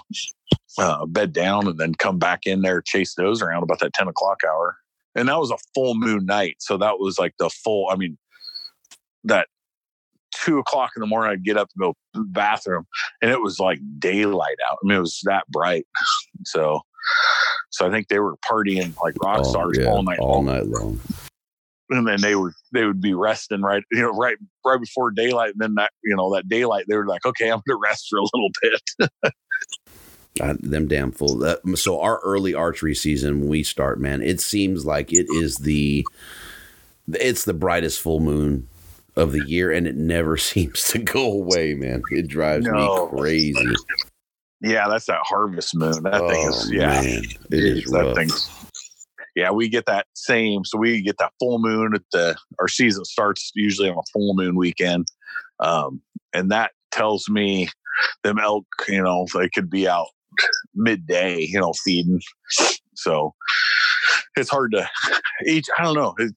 uh, 0.78 1.06
bed 1.06 1.34
down 1.34 1.68
and 1.68 1.78
then 1.80 1.94
come 1.96 2.18
back 2.18 2.42
in 2.46 2.62
there, 2.62 2.82
chase 2.82 3.14
those 3.16 3.42
around 3.42 3.64
about 3.64 3.80
that 3.80 3.94
10 3.94 4.08
o'clock 4.08 4.40
hour. 4.48 4.78
And 5.16 5.30
that 5.30 5.40
was 5.40 5.52
a 5.52 5.58
full 5.76 5.94
moon 5.96 6.26
night. 6.26 6.56
So 6.60 6.78
that 6.78 6.98
was 7.00 7.20
like 7.20 7.34
the 7.38 7.50
full, 7.50 7.88
I 7.92 7.96
mean, 7.96 8.18
that 9.26 9.48
two 10.34 10.58
o'clock 10.58 10.92
in 10.96 11.02
the 11.02 11.06
morning, 11.08 11.32
I'd 11.32 11.44
get 11.44 11.58
up 11.58 11.70
and 11.76 11.82
go 11.82 11.94
to 12.16 12.22
the 12.22 12.28
bathroom 12.30 12.86
and 13.22 13.30
it 13.30 13.40
was 13.42 13.60
like 13.60 13.80
daylight 14.00 14.58
out. 14.70 14.80
I 14.84 14.88
mean, 14.88 14.98
it 14.98 15.02
was 15.02 15.20
that 15.26 15.48
bright. 15.50 15.86
So, 16.46 16.82
so 17.70 17.88
I 17.88 17.92
think 17.92 18.08
they 18.08 18.20
were 18.20 18.36
partying 18.50 18.94
like 19.04 19.16
rock 19.22 19.40
Oh, 19.42 19.44
stars 19.44 19.78
yeah, 19.80 19.88
all 19.88 20.04
night 20.04 20.20
all 20.20 20.36
long. 20.44 20.46
night 20.46 20.66
long. 20.66 21.00
And 21.90 22.08
then 22.08 22.22
they 22.22 22.36
would, 22.36 22.54
they 22.72 22.86
would 22.86 23.02
be 23.02 23.14
resting 23.14 23.62
right, 23.62 23.84
you 23.92 24.02
know, 24.02 24.12
right, 24.12 24.38
right 24.66 24.80
before 24.80 25.12
daylight. 25.12 25.52
And 25.52 25.60
then 25.62 25.76
that, 25.76 25.92
you 26.04 26.16
know, 26.16 26.34
that 26.34 26.48
daylight, 26.48 26.86
they 26.88 26.96
were 26.96 27.06
like, 27.06 27.26
okay, 27.26 27.46
I'm 27.52 27.62
going 27.68 27.78
to 27.78 27.80
rest 27.84 28.08
for 28.10 28.20
a 28.20 28.24
little 28.34 28.50
bit. 28.62 29.32
God, 30.40 30.58
them 30.62 30.88
damn 30.88 31.12
full. 31.12 31.38
That, 31.38 31.60
so 31.78 32.00
our 32.00 32.20
early 32.24 32.54
archery 32.56 32.96
season, 32.96 33.42
when 33.42 33.50
we 33.50 33.64
start, 33.64 34.00
man, 34.00 34.22
it 34.22 34.42
seems 34.42 34.86
like 34.86 35.14
it 35.14 35.28
is 35.30 35.58
the, 35.58 36.08
it's 37.12 37.46
the 37.46 37.54
brightest 37.54 38.00
full 38.02 38.20
moon 38.20 38.68
of 39.16 39.32
the 39.32 39.44
year, 39.46 39.72
and 39.72 39.86
it 39.86 39.96
never 39.96 40.38
seems 40.38 40.90
to 40.92 41.00
go 41.00 41.32
away, 41.34 41.76
man. 41.76 42.02
It 42.12 42.28
drives 42.28 42.66
No. 42.66 43.10
me 43.12 43.20
crazy. 43.20 43.74
yeah. 44.62 44.88
That's 44.90 45.06
that 45.06 45.22
harvest 45.24 45.76
moon. 45.76 46.02
That 46.04 46.14
thing 46.28 46.46
oh, 46.46 46.50
is, 46.50 46.70
Oh, 46.70 46.74
yeah. 46.74 47.02
man, 47.02 47.24
it 47.52 47.64
is 47.64 47.84
that 47.92 48.16
rough. 48.18 48.63
Yeah, 49.36 49.52
we 49.52 49.68
get 49.68 49.86
that 49.88 50.06
same. 50.14 50.64
So 50.64 50.78
we 50.78 51.02
get 51.02 51.18
that 51.18 51.34
full 51.40 51.60
moon 51.60 51.96
at 51.96 52.04
the 52.12 52.36
our 52.60 52.68
season 52.68 53.04
starts 53.06 53.52
usually 53.56 53.90
on 53.90 53.98
a 53.98 54.12
full 54.14 54.36
moon 54.36 54.56
weekend, 54.56 55.08
um, 55.60 56.02
and 56.34 56.52
that 56.52 56.72
tells 56.92 57.28
me 57.30 57.70
them 58.24 58.40
elk, 58.40 58.66
you 58.88 59.02
know, 59.02 59.26
they 59.34 59.50
could 59.50 59.70
be 59.70 59.88
out 59.88 60.08
midday, 60.76 61.40
you 61.42 61.60
know, 61.60 61.74
feeding. 61.84 62.22
So 62.96 63.34
it's 64.36 64.50
hard 64.50 64.72
to 64.74 64.88
each. 65.48 65.66
I 65.78 65.84
don't 65.84 65.96
know. 65.96 66.14
It, 66.18 66.34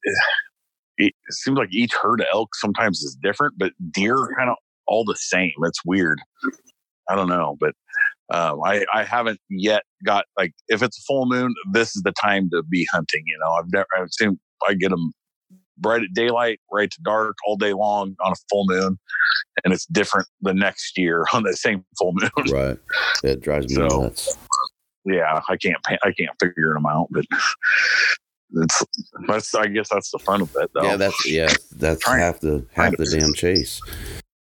it, 0.98 1.14
it 1.28 1.34
seems 1.34 1.58
like 1.58 1.72
each 1.72 1.92
herd 2.00 2.20
of 2.20 2.26
elk 2.32 2.54
sometimes 2.54 3.02
is 3.02 3.16
different, 3.22 3.54
but 3.58 3.72
deer 3.90 4.16
kind 4.38 4.50
of 4.50 4.56
all 4.86 5.04
the 5.04 5.16
same. 5.16 5.52
It's 5.64 5.84
weird. 5.84 6.18
I 7.08 7.14
don't 7.14 7.28
know, 7.28 7.56
but 7.60 7.74
um, 8.32 8.60
I, 8.64 8.84
I 8.92 9.04
haven't 9.04 9.40
yet 9.48 9.82
got 10.04 10.24
like 10.38 10.52
if 10.68 10.82
it's 10.82 10.98
a 10.98 11.02
full 11.06 11.26
moon, 11.26 11.54
this 11.72 11.94
is 11.96 12.02
the 12.02 12.12
time 12.12 12.50
to 12.50 12.62
be 12.68 12.86
hunting. 12.92 13.22
You 13.26 13.38
know, 13.40 13.52
I've 13.52 13.72
never 13.72 13.86
I've 13.96 14.10
seen 14.12 14.38
I 14.68 14.74
get 14.74 14.90
them 14.90 15.12
right 15.84 16.02
at 16.02 16.12
daylight, 16.14 16.58
right 16.72 16.90
to 16.90 16.98
dark, 17.02 17.36
all 17.46 17.56
day 17.56 17.72
long 17.72 18.16
on 18.20 18.32
a 18.32 18.36
full 18.50 18.64
moon, 18.66 18.98
and 19.64 19.72
it's 19.74 19.86
different 19.86 20.26
the 20.40 20.54
next 20.54 20.96
year 20.98 21.24
on 21.32 21.42
the 21.44 21.54
same 21.56 21.84
full 21.98 22.12
moon. 22.14 22.30
right. 22.52 22.78
That 23.22 23.40
drives 23.42 23.68
me 23.68 23.74
So, 23.88 24.02
nuts. 24.02 24.36
yeah, 25.04 25.40
I 25.48 25.56
can't 25.56 25.76
I 25.86 26.12
can't 26.12 26.30
figure 26.40 26.74
them 26.74 26.86
out, 26.86 27.08
but 27.10 27.24
it's 28.54 28.84
that's 29.28 29.54
I 29.54 29.66
guess 29.66 29.88
that's 29.88 30.10
the 30.10 30.18
fun 30.18 30.40
of 30.42 30.50
it 30.60 30.70
though. 30.74 30.82
Yeah, 30.84 30.96
that's 30.96 31.26
yeah, 31.30 31.52
that's 31.76 32.04
half 32.06 32.40
the 32.40 32.64
half 32.72 32.96
the 32.96 33.06
damn 33.06 33.34
chase. 33.34 33.80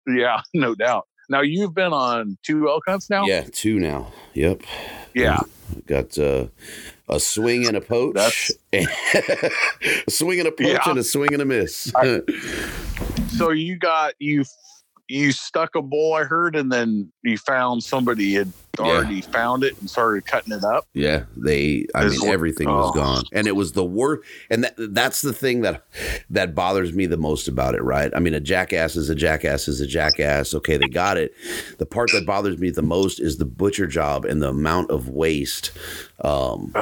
yeah, 0.06 0.40
no 0.54 0.74
doubt. 0.74 1.06
Now 1.28 1.42
you've 1.42 1.74
been 1.74 1.92
on 1.92 2.38
two 2.42 2.68
elk 2.68 2.84
hunts 2.86 3.10
now. 3.10 3.26
Yeah, 3.26 3.44
two 3.52 3.78
now. 3.78 4.12
Yep. 4.34 4.62
yeah. 5.14 5.40
Got 5.86 6.16
uh, 6.18 6.46
a 7.08 7.20
swing 7.20 7.66
and 7.66 7.76
a 7.76 7.80
poach. 7.80 8.14
That's- 8.14 8.52
a 10.06 10.10
swing 10.10 10.38
and 10.38 10.48
a 10.48 10.52
poach 10.52 10.66
Yeah. 10.66 10.90
and 10.90 10.98
a 10.98 11.04
swing 11.04 11.32
and 11.32 11.42
a 11.42 11.44
miss. 11.44 11.92
I- 11.94 12.22
So 13.28 13.50
you 13.50 13.76
got 13.76 14.14
you 14.18 14.44
you 15.08 15.32
stuck 15.32 15.74
a 15.74 15.82
bull, 15.82 16.14
I 16.14 16.24
heard, 16.24 16.54
and 16.56 16.70
then 16.70 17.10
you 17.22 17.38
found 17.38 17.82
somebody 17.82 18.34
had 18.34 18.52
already 18.78 19.20
found 19.20 19.64
it 19.64 19.78
and 19.80 19.88
started 19.88 20.26
cutting 20.26 20.52
it 20.52 20.64
up. 20.64 20.86
yeah, 20.92 21.24
they. 21.36 21.86
I 21.94 22.08
mean, 22.08 22.28
everything 22.28 22.68
was 22.68 22.90
oh. 22.94 22.98
gone, 22.98 23.24
and 23.32 23.46
it 23.46 23.56
was 23.56 23.72
the 23.72 23.84
worst. 23.84 24.28
And 24.50 24.64
that, 24.64 24.74
that's 24.76 25.22
the 25.22 25.32
thing 25.32 25.62
that 25.62 25.84
that 26.30 26.54
bothers 26.54 26.92
me 26.92 27.06
the 27.06 27.16
most 27.16 27.48
about 27.48 27.74
it. 27.74 27.82
Right? 27.82 28.10
I 28.14 28.20
mean, 28.20 28.34
a 28.34 28.40
jackass 28.40 28.96
is 28.96 29.08
a 29.08 29.14
jackass 29.14 29.68
is 29.68 29.80
a 29.80 29.86
jackass. 29.86 30.54
Okay, 30.54 30.76
they 30.76 30.88
got 30.88 31.16
it. 31.16 31.34
The 31.78 31.86
part 31.86 32.10
that 32.12 32.26
bothers 32.26 32.58
me 32.58 32.70
the 32.70 32.82
most 32.82 33.20
is 33.20 33.38
the 33.38 33.44
butcher 33.44 33.86
job 33.86 34.24
and 34.24 34.42
the 34.42 34.50
amount 34.50 34.90
of 34.90 35.08
waste. 35.08 35.70
Um, 36.22 36.72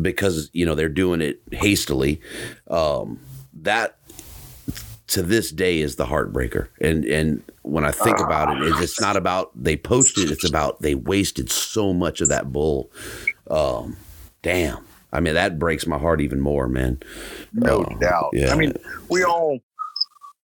because 0.00 0.50
you 0.52 0.64
know 0.66 0.74
they're 0.74 0.88
doing 0.88 1.20
it 1.20 1.40
hastily. 1.52 2.20
Um, 2.68 3.20
that 3.62 3.96
to 5.08 5.22
this 5.22 5.50
day 5.50 5.80
is 5.80 5.96
the 5.96 6.06
heartbreaker. 6.06 6.68
And 6.80 7.04
and 7.04 7.42
when 7.62 7.84
I 7.84 7.90
think 7.92 8.18
about 8.20 8.56
it, 8.56 8.62
it's- 8.68 9.00
not 9.00 9.16
about 9.16 9.50
they 9.54 9.76
poached 9.76 10.18
it; 10.18 10.30
it's 10.30 10.48
about 10.48 10.82
they 10.82 10.94
wasted 10.94 11.50
so 11.50 11.92
much 11.92 12.20
of 12.20 12.28
that 12.28 12.52
bull. 12.52 12.90
Um, 13.50 13.96
damn. 14.42 14.84
I 15.14 15.20
mean, 15.20 15.34
that 15.34 15.58
breaks 15.58 15.86
my 15.86 15.98
heart 15.98 16.20
even 16.20 16.40
more, 16.40 16.68
man. 16.68 17.00
No 17.52 17.84
Oh, 17.88 17.98
doubt. 18.00 18.30
yeah. 18.32 18.52
I 18.52 18.56
mean, 18.56 18.74
we 19.08 19.22
all 19.24 19.58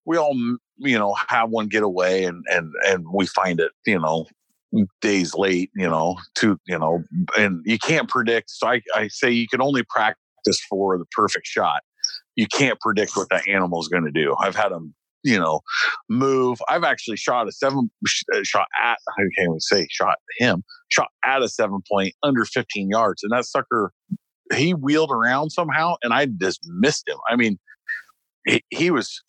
we 0.06 0.16
all 0.16 0.34
you 0.78 0.98
know 0.98 1.14
have 1.28 1.50
one 1.50 1.68
get 1.68 1.82
away 1.82 2.24
and 2.24 2.42
and 2.48 2.72
and 2.86 3.04
we 3.12 3.26
find 3.26 3.60
it 3.60 3.70
you 3.86 3.98
know 3.98 4.26
days 5.02 5.34
late 5.34 5.70
you 5.74 5.88
know 5.88 6.16
to 6.36 6.58
you 6.66 6.78
know 6.78 7.02
and 7.36 7.60
you 7.66 7.76
can't 7.78 8.08
predict 8.08 8.48
so 8.48 8.66
i 8.68 8.80
i 8.94 9.08
say 9.08 9.30
you 9.30 9.46
can 9.48 9.60
only 9.60 9.82
practice 9.90 10.58
for 10.70 10.96
the 10.96 11.04
perfect 11.12 11.44
shot 11.46 11.82
you 12.36 12.46
can't 12.46 12.80
predict 12.80 13.12
what 13.14 13.28
that 13.30 13.46
animal 13.46 13.78
is 13.80 13.88
going 13.88 14.04
to 14.04 14.10
do 14.12 14.34
i've 14.40 14.54
had 14.56 14.70
them 14.70 14.94
you 15.22 15.38
know 15.38 15.60
move 16.08 16.62
i've 16.68 16.84
actually 16.84 17.16
shot 17.16 17.46
a 17.46 17.52
seven 17.52 17.90
uh, 18.34 18.38
shot 18.42 18.68
at 18.82 18.96
i 19.18 19.22
can't 19.36 19.48
even 19.48 19.60
say 19.60 19.86
shot 19.90 20.16
him 20.38 20.62
shot 20.88 21.08
at 21.24 21.42
a 21.42 21.48
seven 21.48 21.80
point 21.90 22.14
under 22.22 22.44
15 22.46 22.88
yards 22.88 23.22
and 23.22 23.32
that 23.32 23.44
sucker 23.44 23.92
he 24.54 24.74
wheeled 24.74 25.10
around 25.10 25.50
somehow 25.50 25.94
and 26.02 26.12
i 26.12 26.26
just 26.26 26.60
missed 26.66 27.08
him. 27.08 27.16
I 27.28 27.36
mean 27.36 27.58
he, 28.46 28.62
he 28.70 28.90
was 28.90 29.22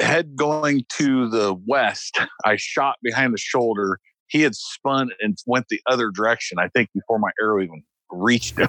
head 0.00 0.34
going 0.36 0.84
to 0.88 1.28
the 1.28 1.54
west. 1.66 2.18
I 2.44 2.56
shot 2.56 2.96
behind 3.02 3.34
the 3.34 3.38
shoulder. 3.38 3.98
He 4.28 4.42
had 4.42 4.54
spun 4.54 5.10
and 5.20 5.36
went 5.46 5.66
the 5.68 5.80
other 5.90 6.10
direction 6.10 6.58
i 6.58 6.68
think 6.68 6.88
before 6.94 7.18
my 7.18 7.30
arrow 7.40 7.62
even 7.62 7.82
reached 8.12 8.58
him. 8.58 8.68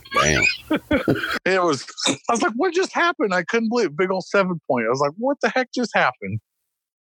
It 1.45 1.63
was 1.63 1.85
i 2.09 2.31
was 2.33 2.41
like 2.41 2.53
what 2.55 2.73
just 2.73 2.93
happened? 2.93 3.33
I 3.33 3.43
couldn't 3.43 3.69
believe 3.69 3.87
it. 3.87 3.97
big 3.97 4.11
old 4.11 4.25
seven 4.25 4.59
point. 4.69 4.85
I 4.85 4.89
was 4.89 4.99
like 4.99 5.13
what 5.17 5.37
the 5.41 5.49
heck 5.49 5.69
just 5.73 5.91
happened? 5.95 6.39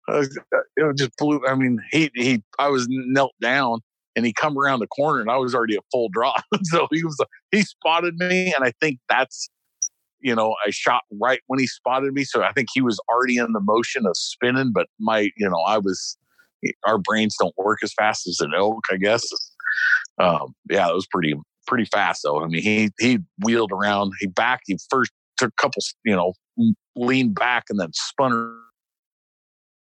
I 0.07 0.17
was- 0.19 0.39
uh, 0.55 0.59
it 0.77 0.97
just 0.97 1.11
blew 1.17 1.41
i 1.47 1.55
mean 1.55 1.79
he 1.91 2.09
he 2.15 2.41
i 2.57 2.67
was 2.69 2.87
knelt 2.89 3.33
down 3.41 3.79
and 4.15 4.25
he 4.25 4.33
come 4.33 4.57
around 4.57 4.79
the 4.79 4.87
corner 4.87 5.21
and 5.21 5.29
i 5.29 5.37
was 5.37 5.53
already 5.55 5.75
a 5.75 5.81
full 5.91 6.09
draw. 6.11 6.33
So 6.63 6.87
he 6.91 7.03
was 7.03 7.17
he 7.51 7.61
spotted 7.61 8.15
me 8.15 8.53
and 8.53 8.65
i 8.65 8.71
think 8.81 8.99
that's 9.09 9.49
you 10.19 10.35
know 10.35 10.55
i 10.65 10.69
shot 10.69 11.03
right 11.21 11.39
when 11.47 11.59
he 11.59 11.67
spotted 11.67 12.13
me. 12.13 12.23
So 12.23 12.43
i 12.43 12.51
think 12.51 12.67
he 12.73 12.81
was 12.81 12.99
already 13.09 13.37
in 13.37 13.53
the 13.53 13.61
motion 13.61 14.05
of 14.05 14.13
spinning 14.15 14.71
but 14.73 14.87
my 14.99 15.29
you 15.37 15.49
know 15.49 15.61
i 15.67 15.77
was 15.77 16.17
our 16.85 16.97
brains 16.97 17.35
don't 17.39 17.55
work 17.57 17.79
as 17.83 17.93
fast 17.93 18.27
as 18.27 18.39
an 18.41 18.51
elk 18.55 18.83
i 18.91 18.97
guess. 18.97 19.23
Um 20.19 20.53
yeah 20.69 20.89
it 20.89 20.93
was 20.93 21.07
pretty 21.07 21.35
pretty 21.67 21.85
fast 21.85 22.21
though. 22.23 22.43
I 22.43 22.47
mean 22.47 22.61
he 22.61 22.89
he 22.99 23.19
wheeled 23.43 23.71
around 23.71 24.11
he 24.19 24.27
backed 24.27 24.63
he 24.67 24.77
first 24.89 25.11
took 25.37 25.49
a 25.57 25.61
couple 25.61 25.81
you 26.03 26.15
know 26.15 26.33
leaned 26.95 27.35
back 27.35 27.65
and 27.69 27.79
then 27.79 27.91
spun 27.93 28.53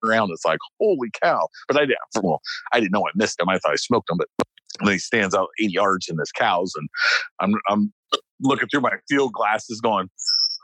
around 0.05 0.31
it's 0.31 0.45
like 0.45 0.59
holy 0.79 1.09
cow 1.21 1.47
but 1.67 1.77
i 1.77 1.81
didn't 1.81 1.97
well 2.21 2.41
i 2.71 2.79
didn't 2.79 2.91
know 2.91 3.05
i 3.07 3.11
missed 3.15 3.39
him 3.39 3.49
i 3.49 3.57
thought 3.57 3.73
i 3.73 3.75
smoked 3.75 4.09
him 4.09 4.17
but 4.17 4.27
then 4.83 4.93
he 4.93 4.99
stands 4.99 5.33
out 5.33 5.47
80 5.61 5.73
yards 5.73 6.07
in 6.09 6.17
his 6.17 6.31
cows 6.31 6.73
and 6.75 6.89
i'm 7.39 7.53
i'm 7.69 7.93
looking 8.41 8.67
through 8.67 8.81
my 8.81 8.91
field 9.09 9.33
glasses 9.33 9.79
going 9.81 10.09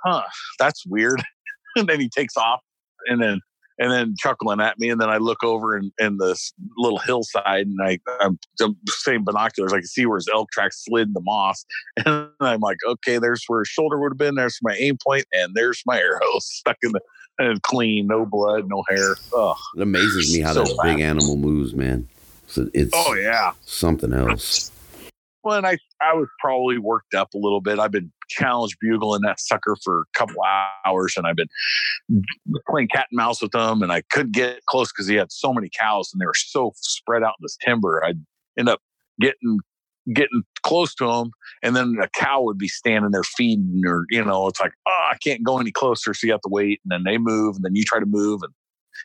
huh 0.06 0.24
that's 0.60 0.86
weird 0.86 1.22
and 1.76 1.88
then 1.88 2.00
he 2.00 2.10
takes 2.10 2.36
off 2.38 2.62
and 3.08 3.22
then 3.22 3.40
and 3.82 3.92
then 3.92 4.14
chuckling 4.18 4.62
at 4.62 4.78
me. 4.80 4.90
And 4.90 5.02
then 5.02 5.10
I 5.10 5.18
look 5.18 5.44
over 5.44 5.76
in, 5.76 5.92
in 5.98 6.18
this 6.18 6.54
little 6.78 7.00
hillside 7.00 7.66
and 7.66 7.80
I, 7.84 8.00
I'm, 8.22 8.38
I'm 8.62 8.78
saying 8.88 9.24
binoculars. 9.24 9.74
I 9.74 9.78
can 9.78 9.88
see 9.88 10.06
where 10.06 10.18
his 10.18 10.30
elk 10.32 10.52
track 10.52 10.72
slid 10.72 11.08
in 11.08 11.14
the 11.14 11.22
moss. 11.22 11.66
And 12.06 12.30
I'm 12.40 12.60
like, 12.60 12.78
okay, 12.88 13.18
there's 13.18 13.44
where 13.48 13.62
his 13.62 13.70
shoulder 13.70 14.00
would 14.00 14.12
have 14.12 14.18
been. 14.18 14.36
There's 14.36 14.60
my 14.62 14.76
aim 14.80 14.98
point, 15.04 15.26
and 15.34 15.54
there's 15.56 15.82
my 15.86 16.00
arrow 16.00 16.22
stuck 16.40 16.78
in 16.84 16.92
the 16.92 17.02
and 17.48 17.62
clean, 17.64 18.08
no 18.08 18.26
blood, 18.26 18.68
no 18.68 18.84
hair. 18.90 19.16
Oh, 19.34 19.56
It 19.76 19.82
amazes 19.82 20.34
me 20.34 20.42
how 20.42 20.54
So 20.54 20.64
that 20.64 20.80
big 20.84 21.00
animal 21.00 21.38
moves, 21.38 21.74
man. 21.74 22.08
So 22.48 22.70
it's 22.74 22.92
oh 22.94 23.14
yeah. 23.14 23.52
something 23.66 24.14
else. 24.14 24.72
Well, 25.44 25.58
and 25.58 25.66
I, 25.66 25.78
I 26.00 26.14
was 26.14 26.28
probably 26.40 26.78
worked 26.78 27.16
up 27.16 27.34
a 27.34 27.38
little 27.38 27.62
bit. 27.62 27.80
I've 27.80 27.92
been 27.92 28.12
challenge 28.30 28.78
bugling 28.80 29.22
that 29.24 29.40
sucker 29.40 29.76
for 29.84 30.02
a 30.02 30.18
couple 30.18 30.36
hours, 30.86 31.16
and 31.18 31.26
I've 31.26 31.36
been 31.36 31.48
playing 32.70 32.90
cat 32.90 33.08
and 33.12 33.18
mouse 33.18 33.42
with 33.42 33.54
him, 33.54 33.82
and 33.82 33.92
I 33.92 34.02
couldn't 34.12 34.34
get 34.34 34.64
close 34.66 34.92
because 34.92 35.08
he 35.08 35.16
had 35.16 35.32
so 35.32 35.54
many 35.54 35.70
cows, 35.80 36.12
and 36.14 36.22
they 36.22 36.26
were 36.26 36.34
so 36.36 36.74
spread 36.76 37.24
out 37.24 37.36
in 37.40 37.44
this 37.44 37.58
timber. 37.66 38.04
I'd 38.06 38.24
end 38.58 38.70
up 38.70 38.82
getting 39.20 39.60
getting 40.14 40.44
close 40.64 40.94
to 40.96 41.10
him, 41.10 41.32
and 41.64 41.76
then 41.76 41.98
a 42.02 42.08
cow 42.10 42.42
would 42.42 42.58
be 42.58 42.68
standing 42.68 43.12
there 43.12 43.24
feeding, 43.24 43.82
or 43.86 44.06
you 44.10 44.24
know, 44.24 44.48
it's 44.48 44.60
like, 44.60 44.74
oh, 44.88 45.10
I 45.12 45.18
can't 45.18 45.44
go 45.44 45.60
any 45.60 45.72
closer, 45.72 46.14
so 46.14 46.28
you 46.28 46.34
have 46.34 46.42
to 46.42 46.50
wait, 46.50 46.82
and 46.84 46.92
then 46.92 47.04
they 47.04 47.18
move, 47.18 47.56
and 47.56 47.64
then 47.66 47.76
you 47.76 47.84
try 47.84 48.00
to 48.00 48.06
move, 48.06 48.42
and 48.44 48.54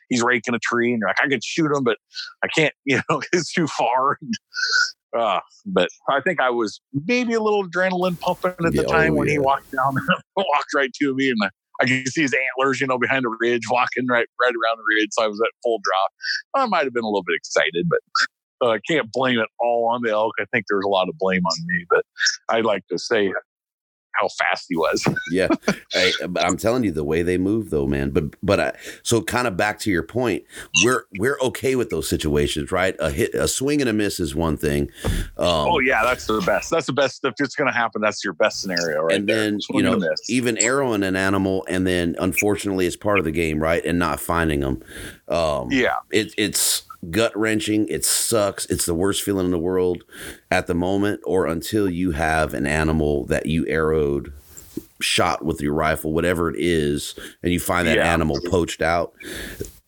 he's 0.09 0.21
raking 0.21 0.55
a 0.55 0.59
tree, 0.59 0.91
and 0.91 0.99
you're 0.99 1.09
like, 1.09 1.21
I 1.21 1.27
could 1.27 1.43
shoot 1.43 1.71
him, 1.71 1.83
but 1.83 1.97
I 2.43 2.47
can't, 2.47 2.73
you 2.85 3.01
know, 3.09 3.21
it's 3.31 3.53
too 3.53 3.67
far. 3.67 4.19
Uh, 5.17 5.39
but 5.65 5.89
I 6.09 6.19
think 6.21 6.39
I 6.39 6.49
was 6.49 6.81
maybe 7.07 7.33
a 7.33 7.39
little 7.39 7.67
adrenaline 7.67 8.19
pumping 8.19 8.65
at 8.65 8.73
the 8.73 8.83
Yeah, 8.83 8.91
time 8.91 9.13
oh, 9.13 9.15
when 9.15 9.29
he 9.29 9.39
walked 9.39 9.65
down, 9.71 9.95
walked 10.35 10.73
right 10.75 10.91
to 11.01 11.15
me, 11.15 11.29
and 11.29 11.37
I, 11.43 11.49
I 11.81 11.87
could 11.87 12.07
see 12.09 12.23
his 12.23 12.33
antlers, 12.33 12.81
you 12.81 12.87
know, 12.87 12.97
behind 12.97 13.23
the 13.23 13.35
ridge, 13.39 13.63
walking 13.69 14.05
right 14.09 14.27
right 14.41 14.53
around 14.53 14.77
the 14.77 14.95
ridge. 14.95 15.09
So 15.11 15.23
I 15.23 15.27
was 15.27 15.39
at 15.41 15.51
full 15.63 15.79
drop. 15.83 16.11
I 16.55 16.65
might 16.67 16.83
have 16.83 16.93
been 16.93 17.03
a 17.03 17.07
little 17.07 17.23
bit 17.23 17.35
excited, 17.35 17.87
but 17.89 17.99
uh, 18.61 18.69
I 18.69 18.79
can't 18.87 19.11
blame 19.11 19.39
it 19.39 19.49
all 19.59 19.89
on 19.89 20.01
the 20.01 20.11
elk. 20.11 20.33
I 20.39 20.45
think 20.45 20.65
there's 20.69 20.85
a 20.85 20.89
lot 20.89 21.09
of 21.09 21.17
blame 21.17 21.45
on 21.45 21.67
me, 21.67 21.85
but 21.89 22.05
I'd 22.49 22.65
like 22.65 22.87
to 22.87 22.97
say 22.97 23.31
how 24.17 24.27
fast 24.27 24.65
he 24.69 24.75
was. 24.75 25.07
yeah, 25.31 25.47
I, 25.93 26.11
but 26.27 26.43
I'm 26.43 26.57
telling 26.57 26.83
you 26.83 26.91
the 26.91 27.03
way 27.03 27.21
they 27.21 27.37
move, 27.37 27.69
though, 27.69 27.87
man. 27.87 28.09
But 28.09 28.35
but 28.43 28.59
I, 28.59 28.73
so 29.03 29.21
kind 29.21 29.47
of 29.47 29.55
back 29.55 29.79
to 29.79 29.91
your 29.91 30.03
point, 30.03 30.43
we're 30.83 31.05
we're 31.19 31.37
okay 31.41 31.75
with 31.75 31.89
those 31.89 32.09
situations, 32.09 32.71
right? 32.71 32.95
A 32.99 33.11
hit, 33.11 33.33
a 33.33 33.47
swing 33.47 33.81
and 33.81 33.89
a 33.89 33.93
miss 33.93 34.19
is 34.19 34.35
one 34.35 34.57
thing. 34.57 34.89
Um, 35.37 35.67
oh 35.69 35.79
yeah, 35.79 36.03
that's 36.03 36.25
the 36.25 36.41
best. 36.41 36.71
That's 36.71 36.87
the 36.87 36.93
best. 36.93 37.23
If 37.23 37.33
it's 37.39 37.55
going 37.55 37.71
to 37.71 37.77
happen, 37.77 38.01
that's 38.01 38.23
your 38.23 38.33
best 38.33 38.61
scenario, 38.61 39.03
right? 39.03 39.15
and 39.15 39.27
there. 39.27 39.37
then 39.37 39.61
Swing 39.61 39.85
you 39.85 39.97
know 39.97 40.15
even 40.29 40.57
arrowing 40.57 41.03
an 41.03 41.15
animal, 41.15 41.65
and 41.69 41.85
then 41.85 42.15
unfortunately 42.19 42.85
it's 42.85 42.95
part 42.95 43.19
of 43.19 43.25
the 43.25 43.31
game, 43.31 43.59
right? 43.59 43.83
And 43.85 43.99
not 43.99 44.19
finding 44.19 44.61
them. 44.61 44.83
Um, 45.27 45.69
yeah, 45.71 45.97
it, 46.11 46.33
it's 46.37 46.86
gut 47.11 47.35
wrenching. 47.37 47.87
It 47.87 48.05
sucks. 48.05 48.65
It's 48.67 48.85
the 48.85 48.93
worst 48.93 49.23
feeling 49.23 49.45
in 49.45 49.51
the 49.51 49.59
world 49.59 50.03
at 50.51 50.67
the 50.67 50.73
moment, 50.75 51.21
or 51.25 51.45
until 51.47 51.89
you 51.89 52.11
have 52.11 52.53
an 52.53 52.67
animal 52.67 53.25
that 53.25 53.45
you 53.45 53.65
arrowed, 53.69 54.33
shot 55.01 55.43
with 55.45 55.61
your 55.61 55.73
rifle, 55.73 56.11
whatever 56.13 56.49
it 56.49 56.55
is, 56.59 57.15
and 57.43 57.51
you 57.51 57.59
find 57.59 57.87
that 57.87 57.97
Yeah. 57.97 58.13
animal 58.13 58.39
poached 58.49 58.81
out. 58.81 59.13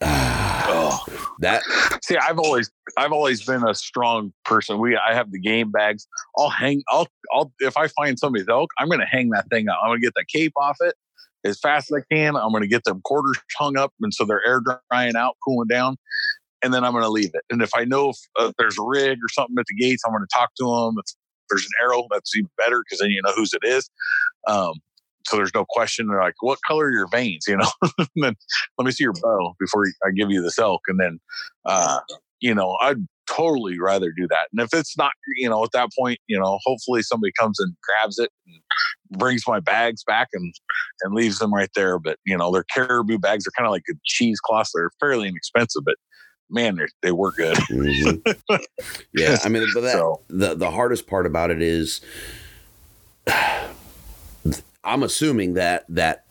Oh. 0.02 1.04
That 1.40 1.62
See, 2.04 2.18
I've 2.18 2.38
always 2.40 2.70
I've 2.98 3.12
always 3.14 3.46
been 3.46 3.66
a 3.68 3.74
strong 3.74 4.34
person. 4.46 4.80
We 4.80 4.98
I 4.98 5.14
have 5.14 5.32
the 5.32 5.40
game 5.40 5.72
bags. 5.72 6.08
I'll 6.38 6.50
hang 6.50 6.84
I'll 6.90 7.08
I'll 7.34 7.52
if 7.60 7.78
I 7.78 7.88
find 7.88 8.20
somebody's 8.20 8.48
elk, 8.50 8.72
I'm 8.78 8.90
gonna 8.90 9.06
hang 9.06 9.30
that 9.30 9.50
thing 9.50 9.70
up. 9.70 9.78
I'm 9.82 9.90
gonna 9.90 10.02
get 10.02 10.14
the 10.16 10.26
cape 10.26 10.54
off 10.58 10.78
it 10.82 10.96
as 11.46 11.58
fast 11.60 11.91
as 11.91 12.00
I 12.02 12.14
can. 12.14 12.36
I'm 12.36 12.52
gonna 12.52 12.68
get 12.68 12.84
them 12.84 13.02
quarters 13.04 13.38
hung 13.58 13.78
up 13.78 13.94
and 14.02 14.14
so 14.14 14.26
they're 14.26 14.46
air 14.46 14.62
drying 14.91 15.16
out, 15.16 15.38
cooling 15.44 15.68
down. 15.68 15.98
And 16.61 16.73
then 16.73 16.84
I'm 16.84 16.91
going 16.91 17.03
to 17.03 17.10
leave 17.10 17.31
it. 17.34 17.44
And 17.49 17.61
if 17.61 17.72
I 17.76 17.86
know 17.86 18.10
if 18.10 18.18
uh, 18.38 18.52
there's 18.57 18.77
a 18.77 18.84
rig 18.84 19.18
or 19.18 19.30
something 19.30 19.56
at 19.57 19.65
the 19.68 19.76
gates, 19.76 20.03
I'm 20.06 20.11
going 20.11 20.23
to 20.23 20.38
talk 20.38 20.49
to 20.57 20.65
them. 20.65 20.95
If 20.98 21.14
there's 21.49 21.64
an 21.64 21.72
arrow, 21.81 22.06
that's 22.11 22.36
even 22.36 22.49
better 22.57 22.84
because 22.84 22.99
then 22.99 23.10
you 23.10 23.22
know 23.23 23.34
whose 23.34 23.53
it 23.53 23.65
is. 23.65 23.90
Um, 24.48 24.73
so 25.26 25.38
there's 25.38 25.53
no 25.53 25.65
question. 25.69 26.07
They're 26.07 26.22
like, 26.22 26.41
"What 26.41 26.60
color 26.68 26.86
are 26.86 26.91
your 26.91 27.07
veins?" 27.07 27.45
You 27.48 27.57
know. 27.57 27.69
then 28.15 28.36
let 28.77 28.86
me 28.86 28.91
see 28.91 29.03
your 29.03 29.14
bow 29.14 29.56
before 29.60 29.86
I 30.06 30.11
give 30.11 30.31
you 30.31 30.41
this 30.41 30.60
elk. 30.60 30.81
And 30.88 30.99
then, 30.99 31.19
uh, 31.65 31.99
you 32.40 32.53
know, 32.53 32.77
I'd 32.81 33.06
totally 33.30 33.80
rather 33.80 34.11
do 34.11 34.27
that. 34.30 34.48
And 34.52 34.61
if 34.61 34.73
it's 34.73 34.98
not, 34.98 35.11
you 35.38 35.49
know, 35.49 35.64
at 35.64 35.72
that 35.73 35.90
point, 35.98 36.19
you 36.27 36.40
know, 36.40 36.60
hopefully 36.64 37.02
somebody 37.03 37.31
comes 37.40 37.60
and 37.60 37.73
grabs 37.84 38.18
it 38.18 38.31
and 38.48 39.19
brings 39.19 39.44
my 39.48 39.60
bags 39.60 40.03
back 40.03 40.30
and 40.34 40.53
and 41.02 41.14
leaves 41.14 41.40
them 41.40 41.53
right 41.53 41.69
there. 41.76 41.99
But 41.99 42.18
you 42.26 42.38
know, 42.38 42.52
their 42.52 42.65
caribou 42.73 43.19
bags 43.19 43.45
are 43.48 43.52
kind 43.57 43.68
of 43.68 43.72
like 43.72 43.84
a 43.90 43.94
cheesecloths. 44.06 44.72
They're 44.73 44.91
fairly 44.99 45.27
inexpensive, 45.27 45.84
but 45.86 45.95
man, 46.49 46.80
they 47.01 47.11
were 47.11 47.31
good. 47.31 47.57
mhm. 47.57 48.21
yeah, 49.13 49.38
I 49.43 49.49
mean, 49.49 49.67
but 49.73 49.81
that, 49.81 49.93
So 49.93 50.21
the 50.27 50.55
the 50.55 50.71
hardest 50.71 51.07
part 51.07 51.26
about 51.26 51.51
it 51.51 51.61
is 51.61 52.01
I'm 54.84 55.03
assuming 55.03 55.53
that 55.53 55.85
that 55.89 56.26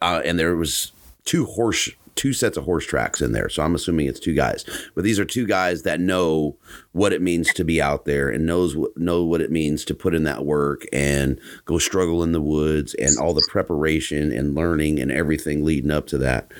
uh, 0.00 0.22
and 0.24 0.38
there 0.38 0.56
was 0.56 0.92
two 1.24 1.44
horse 1.44 1.90
two 2.14 2.32
sets 2.32 2.56
of 2.56 2.64
horse 2.64 2.84
tracks 2.84 3.22
in 3.22 3.30
there 3.30 3.48
so 3.48 3.62
i'm 3.62 3.76
assuming 3.76 4.08
it's 4.08 4.18
two 4.18 4.34
guys 4.34 4.64
but 4.96 5.04
these 5.04 5.20
are 5.20 5.24
two 5.24 5.46
guys 5.46 5.82
that 5.82 6.00
know 6.00 6.56
what 6.90 7.12
it 7.12 7.22
means 7.22 7.54
to 7.54 7.62
be 7.64 7.80
out 7.80 8.06
there 8.06 8.28
and 8.28 8.44
knows 8.44 8.76
know 8.96 9.22
what 9.22 9.40
it 9.40 9.52
means 9.52 9.84
to 9.84 9.94
put 9.94 10.16
in 10.16 10.24
that 10.24 10.44
work 10.44 10.82
and 10.92 11.38
go 11.64 11.78
struggle 11.78 12.24
in 12.24 12.32
the 12.32 12.40
woods 12.40 12.92
and 12.94 13.16
all 13.18 13.34
the 13.34 13.46
preparation 13.48 14.32
and 14.32 14.56
learning 14.56 14.98
and 14.98 15.12
everything 15.12 15.64
leading 15.64 15.92
up 15.92 16.08
to 16.08 16.18
that 16.18 16.50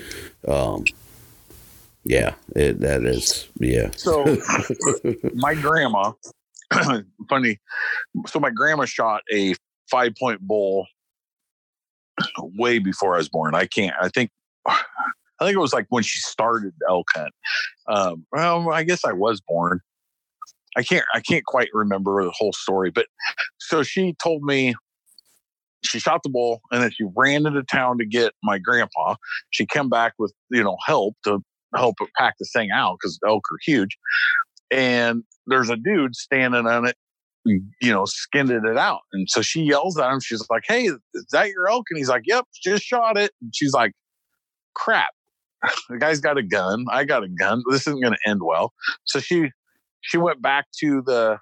um 0.46 0.84
yeah 2.04 2.34
it, 2.54 2.80
that 2.80 3.04
is 3.04 3.48
yeah 3.60 3.90
so 3.96 4.24
my 5.34 5.54
grandma, 5.54 6.12
funny. 7.28 7.58
So 8.26 8.40
my 8.40 8.50
grandma 8.50 8.84
shot 8.84 9.22
a 9.32 9.54
five 9.90 10.12
point 10.18 10.40
bull 10.40 10.86
way 12.38 12.78
before 12.78 13.14
I 13.14 13.18
was 13.18 13.28
born. 13.28 13.54
I 13.54 13.66
can't. 13.66 13.94
I 14.00 14.08
think. 14.08 14.30
I 15.40 15.44
think 15.44 15.54
it 15.54 15.60
was 15.60 15.72
like 15.72 15.86
when 15.90 16.02
she 16.02 16.18
started 16.18 16.72
elk 16.88 17.06
hunt. 17.14 17.32
Um, 17.88 18.26
well, 18.32 18.70
I 18.70 18.82
guess 18.82 19.04
I 19.04 19.12
was 19.12 19.40
born. 19.40 19.80
I 20.76 20.82
can't. 20.82 21.04
I 21.14 21.20
can't 21.20 21.44
quite 21.44 21.68
remember 21.72 22.24
the 22.24 22.32
whole 22.32 22.52
story, 22.52 22.90
but 22.90 23.06
so 23.58 23.82
she 23.82 24.14
told 24.22 24.42
me 24.42 24.74
she 25.84 26.00
shot 26.00 26.22
the 26.24 26.28
bull 26.28 26.60
and 26.72 26.82
then 26.82 26.90
she 26.90 27.04
ran 27.16 27.46
into 27.46 27.62
town 27.62 27.98
to 27.98 28.04
get 28.04 28.32
my 28.42 28.58
grandpa. 28.58 29.14
She 29.50 29.64
came 29.64 29.88
back 29.88 30.14
with 30.18 30.32
you 30.50 30.62
know 30.62 30.76
help 30.84 31.16
to 31.24 31.40
help 31.74 31.96
pack 32.16 32.34
this 32.38 32.50
thing 32.52 32.70
out 32.70 32.96
because 33.00 33.18
elk 33.26 33.42
are 33.52 33.58
huge. 33.64 33.96
And 34.70 35.22
there's 35.46 35.70
a 35.70 35.76
dude 35.76 36.14
standing 36.14 36.66
on 36.66 36.86
it, 36.86 36.96
you 37.44 37.62
know, 37.92 38.04
skinned 38.04 38.50
it 38.50 38.76
out. 38.76 39.00
And 39.12 39.28
so 39.28 39.40
she 39.42 39.62
yells 39.62 39.98
at 39.98 40.12
him. 40.12 40.20
She's 40.20 40.44
like, 40.50 40.64
"Hey, 40.66 40.84
is 40.84 41.26
that 41.32 41.48
your 41.48 41.68
elk?" 41.68 41.86
And 41.90 41.98
he's 41.98 42.08
like, 42.08 42.24
"Yep, 42.26 42.46
just 42.62 42.84
shot 42.84 43.16
it." 43.16 43.32
And 43.40 43.50
she's 43.54 43.72
like, 43.72 43.92
"Crap." 44.74 45.10
The 45.88 45.98
guy's 45.98 46.20
got 46.20 46.38
a 46.38 46.42
gun. 46.42 46.84
I 46.90 47.04
got 47.04 47.24
a 47.24 47.28
gun. 47.28 47.62
This 47.70 47.86
isn't 47.86 48.00
going 48.00 48.14
to 48.14 48.30
end 48.30 48.40
well. 48.42 48.72
So 49.04 49.20
she 49.20 49.50
she 50.02 50.18
went 50.18 50.40
back 50.40 50.66
to 50.80 51.02
the 51.04 51.38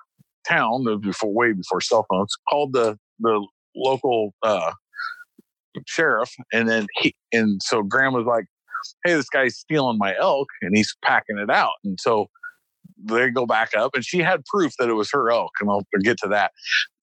town 0.48 0.84
before 1.00 1.32
way 1.32 1.52
before 1.52 1.80
cell 1.80 2.06
phones. 2.08 2.34
Called 2.48 2.72
the 2.72 2.98
the 3.20 3.46
local 3.74 4.34
uh, 4.42 4.72
sheriff, 5.86 6.32
and 6.52 6.68
then 6.68 6.86
he 6.98 7.14
and 7.32 7.60
so 7.62 7.82
Graham 7.82 8.14
was 8.14 8.26
like, 8.26 8.46
"Hey, 9.04 9.14
this 9.14 9.28
guy's 9.28 9.56
stealing 9.56 9.98
my 9.98 10.14
elk, 10.16 10.48
and 10.62 10.76
he's 10.76 10.94
packing 11.04 11.38
it 11.38 11.50
out." 11.50 11.74
And 11.84 11.98
so 12.00 12.26
they 13.02 13.30
go 13.30 13.46
back 13.46 13.74
up, 13.74 13.92
and 13.94 14.04
she 14.04 14.18
had 14.18 14.44
proof 14.44 14.72
that 14.78 14.88
it 14.88 14.94
was 14.94 15.10
her 15.12 15.30
elk, 15.30 15.52
and 15.60 15.70
I'll 15.70 15.82
get 16.02 16.18
to 16.18 16.28
that. 16.28 16.52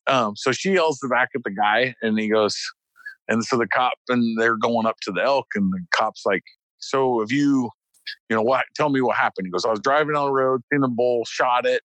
Um, 0.07 0.35
so 0.35 0.51
she 0.51 0.73
yells 0.73 0.99
back 1.09 1.29
at 1.35 1.43
the 1.43 1.51
guy, 1.51 1.95
and 2.01 2.19
he 2.19 2.29
goes, 2.29 2.57
and 3.27 3.43
so 3.43 3.57
the 3.57 3.67
cop 3.67 3.93
and 4.09 4.39
they're 4.39 4.57
going 4.57 4.85
up 4.85 4.97
to 5.03 5.11
the 5.11 5.23
elk, 5.23 5.47
and 5.55 5.71
the 5.71 5.79
cop's 5.95 6.23
like, 6.25 6.43
"So 6.79 7.21
have 7.21 7.31
you, 7.31 7.69
you 8.29 8.35
know, 8.35 8.41
what? 8.41 8.65
Tell 8.75 8.89
me 8.89 9.01
what 9.01 9.15
happened." 9.15 9.47
He 9.47 9.51
goes, 9.51 9.65
"I 9.65 9.69
was 9.69 9.79
driving 9.79 10.15
on 10.15 10.27
the 10.27 10.33
road, 10.33 10.61
seen 10.71 10.81
the 10.81 10.89
bull, 10.89 11.23
shot 11.25 11.65
it, 11.65 11.81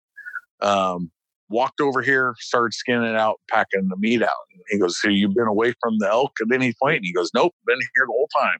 um, 0.61 1.11
walked 1.49 1.81
over 1.81 2.03
here, 2.03 2.35
started 2.39 2.75
skinning 2.75 3.09
it 3.09 3.17
out, 3.17 3.41
packing 3.51 3.89
the 3.89 3.97
meat 3.97 4.23
out." 4.23 4.31
And 4.53 4.63
he 4.69 4.79
goes, 4.79 5.01
"So 5.01 5.09
you've 5.09 5.35
been 5.35 5.47
away 5.47 5.75
from 5.81 5.99
the 5.99 6.09
elk?" 6.09 6.33
at 6.41 6.53
any 6.55 6.69
point? 6.69 6.77
pointing. 6.83 7.05
He 7.05 7.13
goes, 7.13 7.31
"Nope, 7.35 7.55
been 7.67 7.79
here 7.95 8.07
the 8.07 8.13
whole 8.13 8.29
time." 8.39 8.59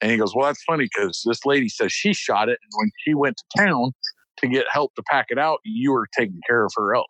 And 0.00 0.10
he 0.10 0.16
goes, 0.16 0.34
"Well, 0.34 0.46
that's 0.46 0.62
funny 0.64 0.84
because 0.84 1.22
this 1.26 1.44
lady 1.46 1.68
says 1.68 1.92
she 1.92 2.12
shot 2.14 2.48
it, 2.48 2.58
and 2.62 2.70
when 2.76 2.90
she 3.04 3.14
went 3.14 3.36
to 3.38 3.64
town 3.64 3.92
to 4.38 4.48
get 4.48 4.66
help 4.70 4.94
to 4.96 5.02
pack 5.10 5.26
it 5.30 5.38
out, 5.38 5.60
you 5.64 5.92
were 5.92 6.06
taking 6.18 6.40
care 6.46 6.64
of 6.64 6.72
her 6.76 6.94
elk." 6.94 7.08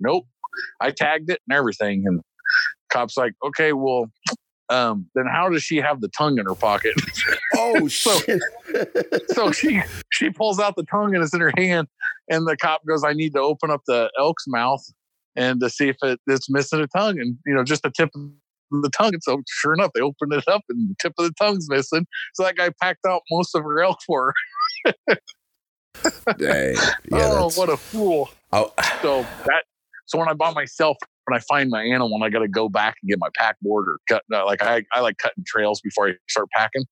Nope, 0.00 0.26
I 0.80 0.90
tagged 0.90 1.30
it 1.30 1.40
and 1.48 1.56
everything. 1.56 2.04
And 2.06 2.22
cops 2.90 3.16
like, 3.16 3.34
"Okay, 3.44 3.72
well." 3.72 4.10
Um, 4.70 5.06
then 5.14 5.24
how 5.30 5.48
does 5.48 5.62
she 5.62 5.76
have 5.78 6.00
the 6.02 6.08
tongue 6.08 6.38
in 6.38 6.44
her 6.46 6.54
pocket? 6.54 6.94
oh 7.56 7.88
So- 7.88 8.18
shit 8.18 8.40
so 9.30 9.50
she 9.52 9.80
she 10.10 10.30
pulls 10.30 10.60
out 10.60 10.76
the 10.76 10.84
tongue 10.84 11.14
and 11.14 11.24
it's 11.24 11.32
in 11.34 11.40
her 11.40 11.52
hand, 11.56 11.88
and 12.30 12.46
the 12.46 12.56
cop 12.56 12.84
goes, 12.86 13.02
"I 13.04 13.12
need 13.14 13.32
to 13.34 13.40
open 13.40 13.70
up 13.70 13.80
the 13.86 14.10
elk's 14.18 14.44
mouth 14.46 14.84
and 15.36 15.60
to 15.60 15.70
see 15.70 15.88
if 15.88 15.96
it, 16.02 16.20
it's 16.26 16.50
missing 16.50 16.80
a 16.80 16.86
tongue." 16.86 17.18
And 17.18 17.36
you 17.46 17.54
know, 17.54 17.64
just 17.64 17.82
the 17.82 17.90
tip 17.90 18.10
of 18.14 18.22
the 18.82 18.90
tongue. 18.90 19.14
And 19.14 19.22
so 19.22 19.40
sure 19.48 19.72
enough, 19.72 19.92
they 19.94 20.02
opened 20.02 20.34
it 20.34 20.46
up 20.46 20.62
and 20.68 20.90
the 20.90 20.94
tip 21.00 21.14
of 21.18 21.24
the 21.24 21.32
tongue's 21.40 21.68
missing. 21.70 22.06
So 22.34 22.42
that 22.44 22.56
guy 22.56 22.70
packed 22.82 23.06
out 23.08 23.22
most 23.30 23.54
of 23.54 23.62
her 23.62 23.80
elk 23.82 23.98
for 24.06 24.34
her. 24.84 25.16
Dang. 26.38 26.74
Yeah, 27.10 27.18
oh, 27.30 27.34
that's- 27.34 27.56
what 27.56 27.70
a 27.70 27.76
fool! 27.76 28.30
oh, 28.52 28.72
So 29.02 29.22
that 29.46 29.64
so 30.06 30.18
when 30.18 30.28
I 30.28 30.32
buy 30.34 30.52
myself, 30.52 30.96
when 31.28 31.38
I 31.38 31.42
find 31.48 31.70
my 31.70 31.82
animal, 31.82 32.14
and 32.14 32.24
I 32.24 32.30
got 32.30 32.40
to 32.40 32.48
go 32.48 32.68
back 32.68 32.96
and 33.02 33.08
get 33.08 33.18
my 33.18 33.28
pack 33.34 33.56
board 33.60 33.88
or 33.88 33.98
cut. 34.08 34.22
uh, 34.32 34.44
Like 34.46 34.62
I, 34.62 34.82
I 34.92 35.00
like 35.00 35.18
cutting 35.18 35.44
trails 35.46 35.80
before 35.80 36.08
I 36.08 36.12
start 36.28 36.48
packing, 36.56 36.84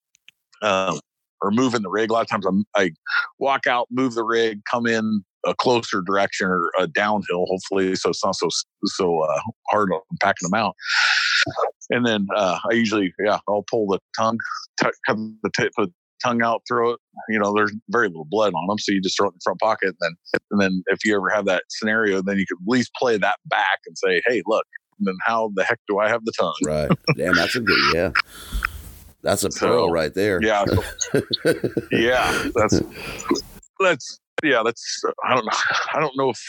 um, 0.63 1.01
or 1.41 1.51
moving 1.51 1.83
the 1.83 1.91
rig. 1.91 2.11
A 2.11 2.13
lot 2.13 2.23
of 2.23 2.29
times 2.29 2.47
I'm, 2.47 2.65
I 2.77 2.91
walk 3.39 3.67
out, 3.67 3.89
move 3.91 4.15
the 4.15 4.25
rig, 4.25 4.61
come 4.71 4.87
in 4.87 5.23
a 5.47 5.55
closer 5.55 6.03
direction 6.03 6.49
or 6.49 6.71
a 6.79 6.87
downhill, 6.87 7.47
hopefully, 7.47 7.95
so 7.95 8.11
it's 8.11 8.25
not 8.25 8.35
so 8.35 8.49
so 8.85 9.23
uh, 9.23 9.41
hard 9.71 9.91
on 9.93 10.01
packing 10.21 10.49
them 10.51 10.59
out. 10.59 10.75
And 11.91 12.05
then 12.05 12.27
uh, 12.35 12.59
I 12.69 12.75
usually, 12.75 13.13
yeah, 13.25 13.39
I'll 13.49 13.65
pull 13.71 13.87
the 13.87 14.01
tongue, 14.19 14.39
t- 14.83 14.91
cut 15.07 15.17
the 15.43 15.51
tip 15.57 15.73
of 15.79 15.91
tongue 16.23 16.43
out, 16.43 16.63
throw 16.69 16.93
it. 16.93 17.01
You 17.29 17.39
know, 17.39 17.53
there's 17.55 17.73
very 17.89 18.09
little 18.09 18.27
blood 18.29 18.53
on 18.55 18.67
them, 18.69 18.79
so 18.79 18.93
you 18.93 19.01
just 19.01 19.17
throw 19.17 19.29
it 19.29 19.33
in 19.33 19.35
the 19.37 19.41
front 19.45 19.61
pocket. 19.61 19.89
And 19.89 19.97
then, 20.01 20.15
and 20.51 20.61
then 20.61 20.83
if 20.87 21.05
you 21.05 21.15
ever 21.17 21.31
have 21.31 21.47
that 21.47 21.65
scenario, 21.69 22.23
then 22.23 22.39
you 22.39 22.47
could 22.47 22.59
at 22.63 22.69
least 22.69 22.93
play 22.99 23.17
that 23.19 23.37
back 23.47 23.81
and 23.87 23.97
say, 23.99 24.23
"Hey, 24.27 24.43
look, 24.47 24.65
then 25.01 25.17
how 25.25 25.51
the 25.55 25.65
heck 25.65 25.81
do 25.89 25.99
I 25.99 26.09
have 26.09 26.25
the 26.25 26.33
tongue?" 26.39 26.55
right. 26.65 26.91
Damn, 27.17 27.35
that's 27.35 27.57
a 27.57 27.61
good, 27.61 27.79
yeah. 27.95 28.11
That's 29.23 29.45
a 29.45 29.51
So, 29.51 29.67
pearl 29.67 29.91
right 29.91 30.15
there. 30.15 30.41
Yeah, 30.43 30.65
yeah, 31.91 32.49
that's 32.55 32.81
that's 33.81 34.21
yeah, 34.45 34.63
that's 34.65 35.03
I 35.25 35.35
don't 35.35 35.45
know. 35.45 35.59
I 35.95 36.01
don't 36.01 36.17
know 36.17 36.31
if 36.31 36.41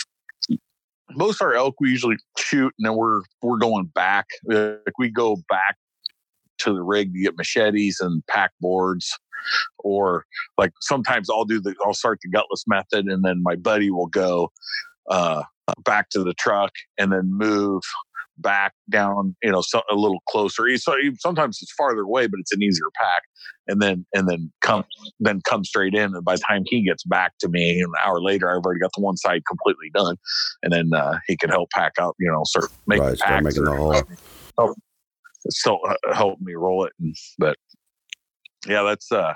most 1.11 1.41
our 1.41 1.53
elk 1.53 1.75
we 1.79 1.89
usually 1.89 2.17
shoot 2.37 2.73
and 2.77 2.85
then 2.85 2.95
we're 2.95 3.21
we're 3.41 3.57
going 3.57 3.85
back. 3.95 4.27
Like 4.45 4.97
we 4.99 5.09
go 5.09 5.37
back 5.49 5.77
to 6.59 6.73
the 6.73 6.83
rig 6.83 7.13
to 7.13 7.21
get 7.21 7.37
machetes 7.37 7.99
and 7.99 8.23
pack 8.27 8.51
boards, 8.59 9.11
or 9.79 10.25
like 10.57 10.71
sometimes 10.81 11.29
I'll 11.29 11.45
do 11.45 11.61
the 11.61 11.75
I'll 11.85 11.93
start 11.93 12.19
the 12.23 12.29
gutless 12.29 12.63
method 12.67 13.05
and 13.07 13.23
then 13.23 13.41
my 13.43 13.55
buddy 13.55 13.89
will 13.91 14.07
go 14.07 14.51
uh, 15.09 15.43
back 15.83 16.09
to 16.11 16.23
the 16.23 16.33
truck 16.33 16.71
and 16.97 17.11
then 17.11 17.23
move 17.25 17.81
back 18.39 18.73
down, 18.89 19.35
you 19.41 19.51
know, 19.51 19.61
so, 19.61 19.81
a 19.89 19.95
little 19.95 20.19
closer. 20.29 20.75
So 20.77 20.93
sometimes 21.19 21.59
it's 21.61 21.73
farther 21.73 22.01
away, 22.01 22.27
but 22.27 22.39
it's 22.39 22.51
an 22.51 22.61
easier 22.61 22.85
pack, 22.99 23.23
and 23.67 23.81
then 23.81 24.05
and 24.13 24.27
then 24.27 24.51
come 24.61 24.83
then 25.19 25.41
come 25.47 25.63
straight 25.63 25.93
in. 25.95 26.15
And 26.15 26.23
by 26.23 26.35
the 26.35 26.43
time 26.47 26.63
he 26.67 26.83
gets 26.83 27.03
back 27.03 27.33
to 27.39 27.49
me, 27.49 27.81
an 27.81 27.91
hour 28.03 28.21
later, 28.21 28.49
I've 28.49 28.63
already 28.63 28.79
got 28.79 28.91
the 28.95 29.01
one 29.01 29.17
side 29.17 29.41
completely 29.47 29.89
done, 29.93 30.17
and 30.63 30.71
then 30.71 30.91
uh, 30.93 31.17
he 31.27 31.35
can 31.35 31.49
help 31.49 31.69
pack 31.71 31.93
up, 31.99 32.15
you 32.19 32.31
know, 32.31 32.43
start 32.45 32.69
making 32.85 33.05
Right, 33.05 33.19
packs 33.19 33.43
making 33.43 33.63
or- 33.63 33.71
the 33.71 33.77
hole. 33.77 34.73
still 35.49 35.79
uh, 35.87 36.13
help 36.13 36.39
me 36.41 36.53
roll 36.55 36.85
it. 36.85 36.93
And, 36.99 37.15
but 37.37 37.57
yeah, 38.65 38.83
that's 38.83 39.11
uh, 39.11 39.33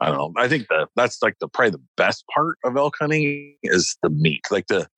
I 0.00 0.06
don't 0.06 0.16
know. 0.16 0.32
I 0.36 0.48
think 0.48 0.68
that 0.68 0.88
that's 0.96 1.22
like 1.22 1.36
the 1.40 1.48
probably 1.48 1.72
the 1.72 1.82
best 1.96 2.24
part 2.34 2.58
of 2.64 2.76
elk 2.76 2.96
hunting 2.98 3.56
is 3.62 3.96
the 4.02 4.10
meat, 4.10 4.42
like 4.50 4.66
the 4.68 4.88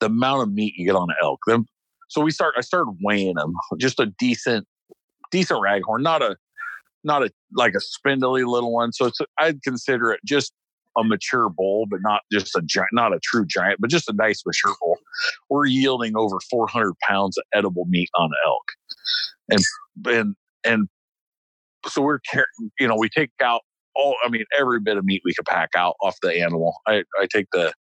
the 0.00 0.06
amount 0.06 0.42
of 0.42 0.52
meat 0.52 0.74
you 0.76 0.86
get 0.86 0.96
on 0.96 1.10
an 1.10 1.16
elk. 1.22 1.40
Them. 1.46 1.66
So 2.08 2.20
we 2.20 2.30
start. 2.30 2.54
I 2.56 2.60
started 2.60 2.96
weighing 3.02 3.34
them, 3.34 3.54
just 3.78 4.00
a 4.00 4.06
decent 4.18 4.66
decent 5.30 5.60
raghorn, 5.60 6.02
not 6.02 6.22
a 6.22 6.36
not 7.04 7.22
a 7.22 7.30
like 7.54 7.74
a 7.74 7.80
spindly 7.80 8.44
little 8.44 8.72
one. 8.72 8.92
So 8.92 9.06
it's 9.06 9.18
I'd 9.38 9.62
consider 9.62 10.12
it 10.12 10.20
just 10.24 10.52
a 10.98 11.04
mature 11.04 11.48
bull, 11.50 11.86
but 11.86 12.00
not 12.02 12.22
just 12.32 12.56
a 12.56 12.62
giant, 12.62 12.90
not 12.92 13.12
a 13.12 13.20
true 13.22 13.44
giant, 13.46 13.80
but 13.80 13.90
just 13.90 14.08
a 14.08 14.14
nice 14.14 14.42
mature 14.46 14.74
bull. 14.80 14.96
We're 15.50 15.66
yielding 15.66 16.16
over 16.16 16.38
400 16.50 16.94
pounds 17.06 17.36
of 17.36 17.44
edible 17.54 17.84
meat 17.86 18.08
on 18.18 18.30
elk, 18.46 18.64
and 19.50 19.62
and 20.06 20.36
and 20.64 20.88
so 21.88 22.02
we're 22.02 22.18
you 22.78 22.88
know 22.88 22.96
we 22.96 23.08
take 23.08 23.30
out 23.42 23.62
all 23.94 24.16
I 24.24 24.28
mean 24.28 24.44
every 24.58 24.80
bit 24.80 24.96
of 24.96 25.04
meat 25.04 25.22
we 25.24 25.34
could 25.34 25.46
pack 25.46 25.70
out 25.76 25.94
off 26.02 26.16
the 26.22 26.40
animal. 26.40 26.76
I 26.86 27.04
I 27.20 27.26
take 27.32 27.46
the 27.52 27.72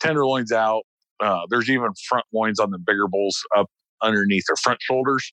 tenderloins 0.00 0.52
out. 0.52 0.82
Uh, 1.20 1.42
there's 1.50 1.68
even 1.68 1.90
front 2.08 2.24
loins 2.32 2.58
on 2.58 2.70
the 2.70 2.78
bigger 2.78 3.06
bulls 3.06 3.42
up 3.56 3.66
underneath 4.02 4.44
their 4.48 4.56
front 4.56 4.78
shoulders. 4.80 5.30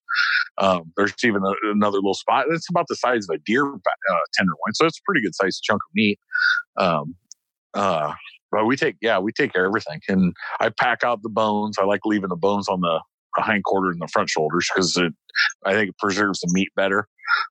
Um, 0.58 0.92
there's 0.98 1.14
even 1.24 1.42
a, 1.44 1.72
another 1.72 1.98
little 1.98 2.14
spot. 2.14 2.46
It's 2.50 2.70
about 2.70 2.88
the 2.90 2.96
size 2.96 3.26
of 3.30 3.36
a 3.36 3.40
deer 3.46 3.66
uh, 3.66 4.20
tenderloin, 4.34 4.74
so 4.74 4.86
it's 4.86 5.00
a 5.00 5.02
pretty 5.06 5.22
good 5.22 5.36
sized 5.36 5.64
chunk 5.64 5.78
of 5.78 5.96
meat. 5.96 6.20
Um, 6.78 7.16
uh, 7.74 8.14
but 8.52 8.66
we 8.66 8.76
take 8.76 8.96
yeah 9.02 9.20
we 9.20 9.32
take 9.32 9.56
everything, 9.56 10.02
and 10.08 10.34
I 10.60 10.70
pack 10.70 11.04
out 11.04 11.22
the 11.22 11.30
bones. 11.30 11.78
I 11.78 11.86
like 11.86 12.02
leaving 12.06 12.30
the 12.30 12.36
bones 12.36 12.68
on 12.68 12.82
the 12.82 13.02
the 13.38 13.44
hind 13.44 13.64
quarter 13.64 13.92
and 13.92 14.02
the 14.02 14.08
front 14.08 14.30
shoulders 14.30 14.68
because 14.74 14.98
it 14.98 15.14
I 15.66 15.74
think 15.74 15.90
it 15.90 15.98
preserves 15.98 16.40
the 16.40 16.50
meat 16.52 16.70
better. 16.76 17.08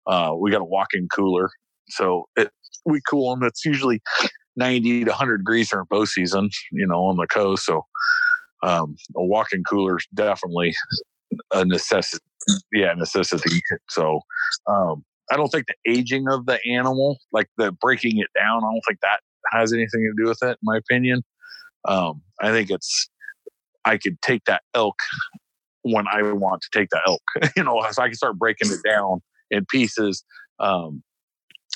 Uh, 0.06 0.32
we 0.38 0.50
got 0.50 0.60
a 0.60 0.64
walk-in 0.64 1.08
cooler, 1.14 1.48
so 1.88 2.24
it, 2.36 2.50
we 2.84 3.00
cool 3.08 3.34
them. 3.34 3.46
It's 3.46 3.64
usually 3.64 4.00
90 4.56 5.04
to 5.04 5.10
100 5.10 5.38
degrees 5.38 5.70
during 5.70 5.86
bow 5.88 6.04
season, 6.04 6.50
you 6.72 6.86
know, 6.86 7.04
on 7.04 7.16
the 7.16 7.26
coast. 7.26 7.64
So 7.64 7.82
um, 8.62 8.96
a 9.14 9.24
walk-in 9.24 9.64
cooler 9.64 9.98
is 9.98 10.06
definitely 10.14 10.74
a 11.52 11.64
necessity. 11.64 12.24
Yeah, 12.72 12.94
necessity. 12.94 13.60
So 13.90 14.20
um, 14.68 15.04
I 15.30 15.36
don't 15.36 15.48
think 15.48 15.66
the 15.66 15.90
aging 15.90 16.28
of 16.28 16.46
the 16.46 16.58
animal, 16.66 17.18
like 17.32 17.48
the 17.58 17.72
breaking 17.72 18.18
it 18.18 18.28
down, 18.36 18.64
I 18.64 18.72
don't 18.72 18.82
think 18.86 19.00
that 19.02 19.20
has 19.52 19.72
anything 19.72 20.00
to 20.00 20.22
do 20.22 20.28
with 20.28 20.42
it, 20.42 20.50
in 20.50 20.56
my 20.62 20.78
opinion. 20.78 21.22
Um, 21.86 22.22
I 22.40 22.50
think 22.50 22.70
it's 22.70 23.08
I 23.84 23.98
could 23.98 24.20
take 24.22 24.44
that 24.44 24.62
elk 24.74 24.96
when 25.92 26.06
I 26.08 26.20
want 26.32 26.62
to 26.62 26.78
take 26.78 26.90
the 26.90 27.00
elk. 27.06 27.22
you 27.56 27.62
know, 27.62 27.84
so 27.90 28.02
I 28.02 28.08
can 28.08 28.16
start 28.16 28.38
breaking 28.38 28.70
it 28.72 28.80
down 28.84 29.22
in 29.50 29.64
pieces. 29.66 30.24
Um, 30.58 31.02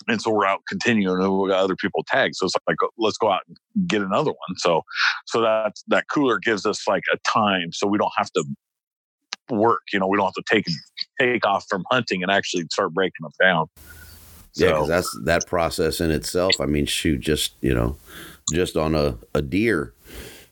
and 0.09 0.21
so 0.21 0.33
we're 0.33 0.47
out 0.47 0.61
continuing 0.69 1.23
and 1.23 1.39
we 1.39 1.49
got 1.51 1.63
other 1.63 1.77
people 1.77 2.05
tagged. 2.09 2.35
So 2.37 2.47
it's 2.47 2.55
like, 2.67 2.77
let's 2.99 3.19
go 3.19 3.31
out 3.31 3.43
and 3.47 3.89
get 3.89 4.03
another 4.03 4.31
one. 4.31 4.57
So, 4.57 4.83
so 5.27 5.43
that, 5.43 5.75
that 5.89 6.07
cooler 6.13 6.39
gives 6.39 6.65
us 6.65 6.89
like 6.89 7.03
a 7.13 7.19
time 7.29 7.73
so 7.73 7.87
we 7.87 7.99
don't 7.99 8.13
have 8.17 8.31
to 8.33 8.45
work, 9.51 9.83
you 9.93 9.99
know, 9.99 10.07
we 10.07 10.17
don't 10.17 10.27
have 10.27 10.45
to 10.45 10.45
take, 10.51 10.65
take 11.21 11.47
off 11.47 11.67
from 11.69 11.85
hunting 11.91 12.23
and 12.23 12.33
actually 12.33 12.65
start 12.71 12.95
breaking 12.95 13.23
them 13.23 13.33
down. 13.41 13.67
Yeah, 14.55 14.71
because 14.71 14.89
that's 14.89 15.19
that 15.27 15.47
process 15.47 16.01
in 16.01 16.11
itself. 16.11 16.61
I 16.61 16.67
mean, 16.67 16.85
shoot, 16.85 17.21
just 17.21 17.53
you 17.61 17.73
know, 17.73 17.97
just 18.53 18.77
on 18.77 18.97
a, 18.97 19.17
a 19.33 19.43
deer 19.43 19.95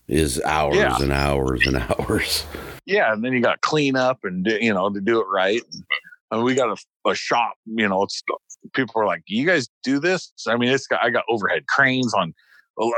is 0.09 0.41
hours 0.43 0.77
Yeah. 0.77 0.97
and 1.01 1.13
hours 1.13 1.67
and 1.67 1.77
hours. 1.99 2.47
yeah, 2.87 3.13
and 3.13 3.25
then 3.25 3.33
you 3.33 3.41
got 3.43 3.61
clean 3.61 3.97
up 3.97 4.21
and 4.25 4.45
do, 4.45 4.59
you 4.61 4.73
know 4.73 4.91
to 4.91 5.01
do 5.01 5.21
it 5.21 5.27
right. 5.33 5.63
And 6.31 6.43
we 6.45 6.55
got 6.55 6.69
a, 6.69 7.11
a 7.11 7.15
shop, 7.15 7.55
you 7.65 7.89
know, 7.89 8.03
it's 8.03 8.23
people 8.75 9.01
are 9.01 9.07
like, 9.07 9.23
"You 9.29 9.47
guys 9.47 9.69
do 9.83 9.99
this?" 9.99 10.31
I 10.47 10.57
mean, 10.57 10.69
it's 10.71 10.87
got 10.87 11.03
I 11.03 11.09
got 11.11 11.25
overhead 11.31 11.67
cranes 11.69 12.13
on, 12.13 12.35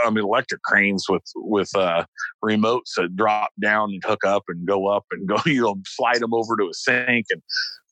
I 0.04 0.10
mean, 0.10 0.24
electric 0.24 0.62
cranes 0.62 1.06
with 1.08 1.22
with 1.36 1.70
uh, 1.76 2.04
remotes 2.44 2.94
that 2.96 3.14
drop 3.14 3.50
down 3.62 3.90
and 3.92 4.02
hook 4.04 4.24
up 4.24 4.42
and 4.48 4.66
go 4.66 4.88
up 4.88 5.04
and 5.12 5.28
go, 5.28 5.36
you 5.46 5.62
know, 5.62 5.76
slide 5.86 6.18
them 6.20 6.34
over 6.34 6.56
to 6.56 6.64
a 6.70 6.74
sink 6.74 7.26
and 7.30 7.40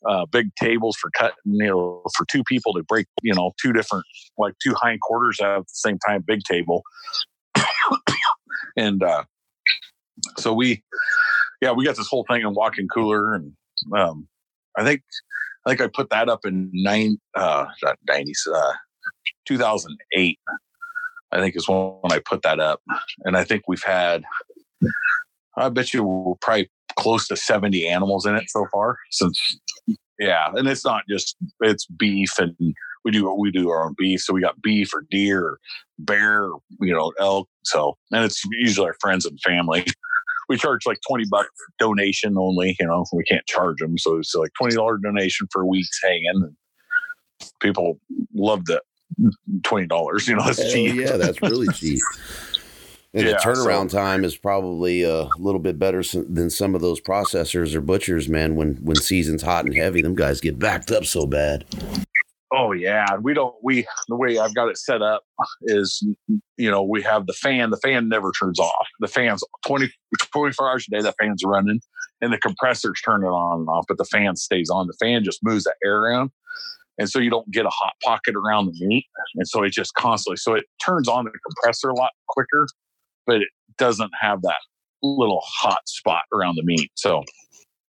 uh, 0.08 0.26
big 0.26 0.48
tables 0.60 0.96
for 1.00 1.08
cutting, 1.16 1.34
you 1.44 1.66
know, 1.68 2.02
for 2.16 2.24
two 2.30 2.42
people 2.44 2.72
to 2.72 2.82
break, 2.82 3.06
you 3.22 3.32
know, 3.34 3.52
two 3.62 3.72
different 3.72 4.04
like 4.38 4.54
two 4.60 4.74
hind 4.74 5.00
quarters 5.02 5.38
at 5.40 5.58
the 5.58 5.64
same 5.68 5.98
time, 6.06 6.24
big 6.26 6.40
table, 6.50 6.82
and 8.76 9.02
uh, 9.02 9.24
so 10.36 10.52
we 10.52 10.82
yeah, 11.60 11.72
we 11.72 11.84
got 11.84 11.96
this 11.96 12.08
whole 12.08 12.24
thing 12.30 12.42
in 12.42 12.54
walk-in 12.54 12.88
cooler, 12.88 13.34
and 13.34 13.52
um, 13.96 14.28
I 14.76 14.84
think 14.84 15.02
I 15.66 15.70
think 15.70 15.80
I 15.80 15.88
put 15.88 16.10
that 16.10 16.28
up 16.28 16.44
in 16.44 16.70
nine 16.72 17.18
uh, 17.34 17.66
not 17.82 17.98
nineties, 18.06 18.46
uh, 18.52 18.72
two 19.46 19.58
thousand 19.58 19.98
eight. 20.14 20.38
I 21.30 21.40
think 21.40 21.56
is 21.56 21.68
when 21.68 22.10
I 22.10 22.20
put 22.24 22.42
that 22.42 22.60
up, 22.60 22.80
and 23.24 23.36
I 23.36 23.44
think 23.44 23.64
we've 23.68 23.82
had. 23.82 24.24
I 25.56 25.68
bet 25.70 25.92
you 25.92 26.04
we're 26.04 26.34
probably 26.40 26.70
close 26.96 27.26
to 27.28 27.36
seventy 27.36 27.86
animals 27.86 28.24
in 28.24 28.36
it 28.36 28.48
so 28.48 28.66
far 28.72 28.98
since. 29.10 29.60
Yeah, 30.18 30.50
and 30.54 30.66
it's 30.68 30.84
not 30.84 31.04
just 31.08 31.36
it's 31.60 31.86
beef, 31.86 32.38
and 32.38 32.54
we 33.04 33.10
do 33.10 33.32
we 33.38 33.50
do 33.50 33.68
our 33.70 33.84
own 33.86 33.94
beef. 33.98 34.20
So 34.20 34.32
we 34.34 34.40
got 34.40 34.60
beef 34.62 34.92
or 34.94 35.04
deer, 35.10 35.42
or 35.44 35.58
bear, 35.98 36.48
you 36.80 36.94
know, 36.94 37.12
elk. 37.20 37.48
So 37.64 37.96
and 38.12 38.24
it's 38.24 38.42
usually 38.52 38.86
our 38.88 38.96
friends 39.00 39.24
and 39.26 39.38
family 39.40 39.84
we 40.48 40.56
charge 40.56 40.86
like 40.86 40.98
20 41.06 41.26
bucks 41.30 41.50
donation 41.78 42.34
only 42.38 42.74
you 42.80 42.86
know 42.86 43.04
we 43.12 43.22
can't 43.24 43.44
charge 43.46 43.76
them 43.80 43.98
so 43.98 44.16
it's 44.16 44.34
like 44.34 44.50
$20 44.58 45.02
donation 45.02 45.46
for 45.52 45.60
a 45.60 45.66
week's 45.66 46.00
hanging 46.02 46.56
people 47.60 48.00
love 48.34 48.64
the 48.64 48.80
$20 49.60 50.26
you 50.28 50.36
know 50.36 50.44
that's 50.44 50.62
Hell 50.62 50.72
cheap 50.72 50.94
yeah, 50.94 51.16
that's 51.18 51.42
really 51.42 51.66
cheap. 51.74 52.00
And 53.14 53.26
Yeah, 53.26 53.32
the 53.32 53.38
turnaround 53.38 53.90
so- 53.90 53.98
time 53.98 54.24
is 54.24 54.36
probably 54.36 55.02
a 55.02 55.28
little 55.38 55.58
bit 55.60 55.78
better 55.78 56.02
than 56.02 56.50
some 56.50 56.74
of 56.74 56.80
those 56.80 57.00
processors 57.00 57.74
or 57.74 57.80
butchers, 57.80 58.28
man. 58.28 58.54
When 58.54 58.76
when 58.76 58.96
season's 58.96 59.42
hot 59.42 59.64
and 59.64 59.74
heavy, 59.74 60.02
them 60.02 60.14
guys 60.14 60.40
get 60.42 60.58
backed 60.58 60.90
up 60.90 61.06
so 61.06 61.26
bad. 61.26 61.64
Oh 62.52 62.72
yeah, 62.72 63.06
we 63.20 63.34
don't. 63.34 63.54
We 63.62 63.86
the 64.08 64.16
way 64.16 64.38
I've 64.38 64.54
got 64.54 64.68
it 64.68 64.78
set 64.78 65.02
up 65.02 65.22
is, 65.62 66.06
you 66.56 66.70
know, 66.70 66.82
we 66.82 67.02
have 67.02 67.26
the 67.26 67.32
fan. 67.32 67.70
The 67.70 67.76
fan 67.78 68.08
never 68.08 68.32
turns 68.32 68.58
off. 68.58 68.86
The 69.00 69.08
fan's 69.08 69.42
20, 69.66 69.90
24 70.32 70.70
hours 70.70 70.86
a 70.88 70.96
day. 70.96 71.02
The 71.02 71.14
fan's 71.20 71.42
running, 71.44 71.80
and 72.20 72.32
the 72.32 72.38
compressor's 72.38 73.00
turning 73.04 73.28
on 73.28 73.60
and 73.60 73.68
off, 73.68 73.84
but 73.88 73.98
the 73.98 74.04
fan 74.04 74.36
stays 74.36 74.70
on. 74.70 74.86
The 74.86 74.96
fan 75.00 75.24
just 75.24 75.40
moves 75.42 75.64
the 75.64 75.74
air 75.84 75.98
around, 75.98 76.30
and 76.98 77.08
so 77.08 77.18
you 77.18 77.30
don't 77.30 77.50
get 77.50 77.66
a 77.66 77.70
hot 77.70 77.94
pocket 78.04 78.34
around 78.34 78.66
the 78.66 78.86
meat, 78.86 79.06
and 79.34 79.46
so 79.46 79.62
it 79.62 79.72
just 79.72 79.94
constantly. 79.94 80.36
So 80.36 80.54
it 80.54 80.64
turns 80.84 81.08
on 81.08 81.24
the 81.24 81.32
compressor 81.46 81.90
a 81.90 81.94
lot 81.94 82.10
quicker, 82.28 82.66
but 83.26 83.36
it 83.36 83.48
doesn't 83.76 84.10
have 84.20 84.42
that 84.42 84.58
little 85.02 85.42
hot 85.44 85.88
spot 85.88 86.22
around 86.32 86.56
the 86.56 86.64
meat. 86.64 86.90
So 86.94 87.22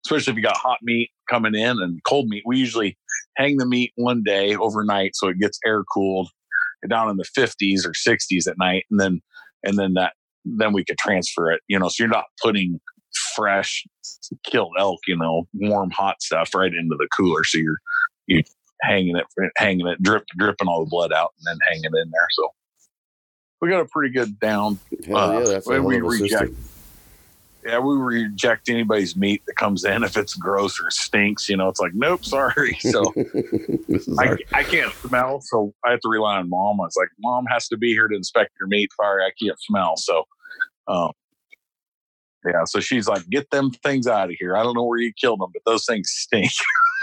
especially 0.10 0.32
if 0.32 0.38
you 0.38 0.44
got 0.44 0.58
hot 0.58 0.80
meat 0.82 1.12
coming 1.30 1.56
in 1.56 1.82
and 1.82 2.00
cold 2.08 2.28
meat. 2.28 2.44
We 2.46 2.58
usually 2.58 2.98
hang 3.38 3.58
the 3.58 3.66
meat 3.66 3.92
one 3.96 4.24
day 4.24 4.56
overnight 4.56 5.12
so 5.16 5.28
it 5.28 5.40
gets 5.40 5.60
air 5.66 5.84
cooled 5.84 6.30
down 6.90 7.10
in 7.10 7.18
the 7.18 7.26
50s 7.38 7.86
or 7.86 7.92
60s 7.92 8.48
at 8.48 8.58
night, 8.58 8.86
and 8.90 9.00
then 9.00 9.22
and 9.64 9.78
then 9.78 9.94
that 9.94 10.14
then 10.46 10.74
we 10.74 10.84
could 10.84 10.98
transfer 10.98 11.52
it. 11.52 11.62
You 11.68 11.78
know, 11.78 11.90
so 11.90 12.04
you're 12.04 12.10
not 12.10 12.26
putting 12.42 12.80
fresh 13.36 13.86
killed 14.46 14.74
elk, 14.80 15.00
you 15.08 15.18
know, 15.18 15.48
warm 15.54 15.92
hot 15.92 16.22
stuff 16.22 16.54
right 16.56 16.74
into 16.74 16.96
the 16.98 17.08
cooler. 17.16 17.44
So 17.44 17.58
you're 17.60 17.78
you 18.28 18.44
hanging 18.82 19.18
it, 19.18 19.26
hanging 19.58 19.88
it, 19.88 20.02
drip, 20.02 20.24
dripping 20.38 20.68
all 20.68 20.86
the 20.86 20.90
blood 20.90 21.12
out, 21.12 21.34
and 21.38 21.48
then 21.48 21.58
hanging 21.68 21.86
it 21.86 22.02
in 22.02 22.10
there. 22.12 22.28
So 22.32 22.50
we 23.62 23.70
got 23.70 23.82
a 23.82 23.88
pretty 23.92 24.14
good 24.14 24.40
down. 24.40 24.80
Hell 25.06 25.18
uh, 25.18 25.40
yeah, 25.40 25.46
that's 25.46 25.68
we 25.68 26.00
reject 26.00 26.30
system. 26.30 26.58
Yeah, 27.66 27.80
we 27.80 27.96
reject 27.96 28.70
anybody's 28.70 29.16
meat 29.18 29.44
that 29.48 29.56
comes 29.56 29.84
in 29.84 30.04
if 30.04 30.16
it's 30.16 30.34
gross 30.36 30.80
or 30.82 30.90
stinks. 30.92 31.50
You 31.50 31.58
know, 31.58 31.68
it's 31.68 31.80
like, 31.80 31.94
nope, 31.94 32.24
sorry. 32.24 32.78
So 32.90 33.14
I, 34.20 34.28
our- 34.28 34.40
I 34.54 34.64
can't 34.64 34.94
smell, 34.94 35.42
so 35.42 35.74
I 35.86 35.92
have 35.92 36.00
to 36.02 36.10
rely 36.10 36.38
on 36.38 36.50
mom. 36.50 36.80
I 36.82 36.86
was 36.86 36.96
like, 36.98 37.10
mom 37.20 37.46
has 37.48 37.68
to 37.70 37.78
be 37.78 37.90
here 37.92 38.08
to 38.08 38.16
inspect 38.16 38.52
your 38.60 38.68
meat. 38.68 38.90
Sorry, 39.00 39.24
I 39.24 39.32
can't 39.42 39.60
smell. 39.60 39.98
So, 39.98 40.24
um, 40.88 41.12
yeah, 42.46 42.64
so 42.66 42.80
she's 42.80 43.08
like, 43.08 43.28
get 43.30 43.50
them 43.52 43.72
things 43.72 44.08
out 44.08 44.30
of 44.30 44.36
here. 44.40 44.56
I 44.56 44.64
don't 44.64 44.74
know 44.76 44.86
where 44.86 45.00
you 45.00 45.12
killed 45.20 45.42
them, 45.42 45.50
but 45.54 45.62
those 45.66 45.86
things 45.86 46.10
stink. 46.10 46.52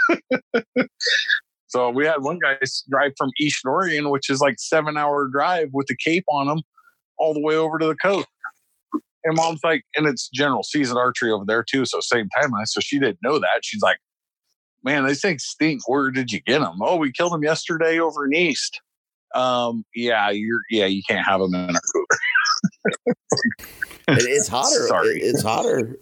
so 1.67 1.89
we 1.91 2.05
had 2.05 2.23
one 2.23 2.39
guy 2.39 2.57
drive 2.89 3.11
from 3.17 3.29
Eastern 3.39 3.71
Oregon, 3.71 4.09
which 4.09 4.29
is 4.29 4.41
like 4.41 4.55
seven 4.57 4.97
hour 4.97 5.27
drive 5.27 5.69
with 5.73 5.85
the 5.87 5.95
cape 5.95 6.25
on 6.29 6.47
them, 6.47 6.61
all 7.19 7.33
the 7.35 7.41
way 7.41 7.55
over 7.55 7.77
to 7.77 7.85
the 7.85 7.95
coast. 7.95 8.27
And 9.23 9.35
mom's 9.35 9.59
like, 9.63 9.83
and 9.95 10.07
it's 10.07 10.29
general 10.29 10.63
season 10.63 10.97
archery 10.97 11.31
over 11.31 11.43
there 11.45 11.63
too. 11.63 11.85
So 11.85 11.99
same 11.99 12.29
timeline. 12.37 12.67
So 12.67 12.79
she 12.79 12.99
didn't 12.99 13.19
know 13.23 13.39
that. 13.39 13.61
She's 13.63 13.81
like, 13.81 13.97
man, 14.83 15.05
these 15.05 15.21
things 15.21 15.43
stink. 15.43 15.87
Where 15.87 16.11
did 16.11 16.31
you 16.31 16.39
get 16.41 16.59
them? 16.59 16.77
Oh, 16.81 16.95
we 16.95 17.11
killed 17.11 17.33
them 17.33 17.43
yesterday 17.43 17.99
over 17.99 18.25
in 18.25 18.33
East. 18.33 18.79
Um, 19.35 19.83
yeah, 19.93 20.29
you're, 20.29 20.61
yeah, 20.69 20.85
you 20.85 21.01
can't 21.07 21.25
have 21.25 21.41
them 21.41 21.53
in 21.53 21.75
our 21.75 21.81
cooler. 21.93 23.15
It's 24.09 24.47
hotter. 24.47 24.87
Sorry. 24.87 25.19
It's 25.19 25.41
hotter 25.41 25.99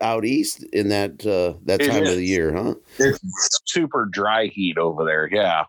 out 0.00 0.24
east 0.24 0.64
in 0.72 0.88
that 0.88 1.24
uh, 1.24 1.56
that 1.66 1.80
time 1.80 2.02
of 2.02 2.16
the 2.16 2.24
year, 2.24 2.52
huh? 2.52 2.74
It's 2.98 3.20
super 3.66 4.08
dry 4.10 4.46
heat 4.46 4.76
over 4.76 5.04
there. 5.04 5.28
Yeah. 5.30 5.66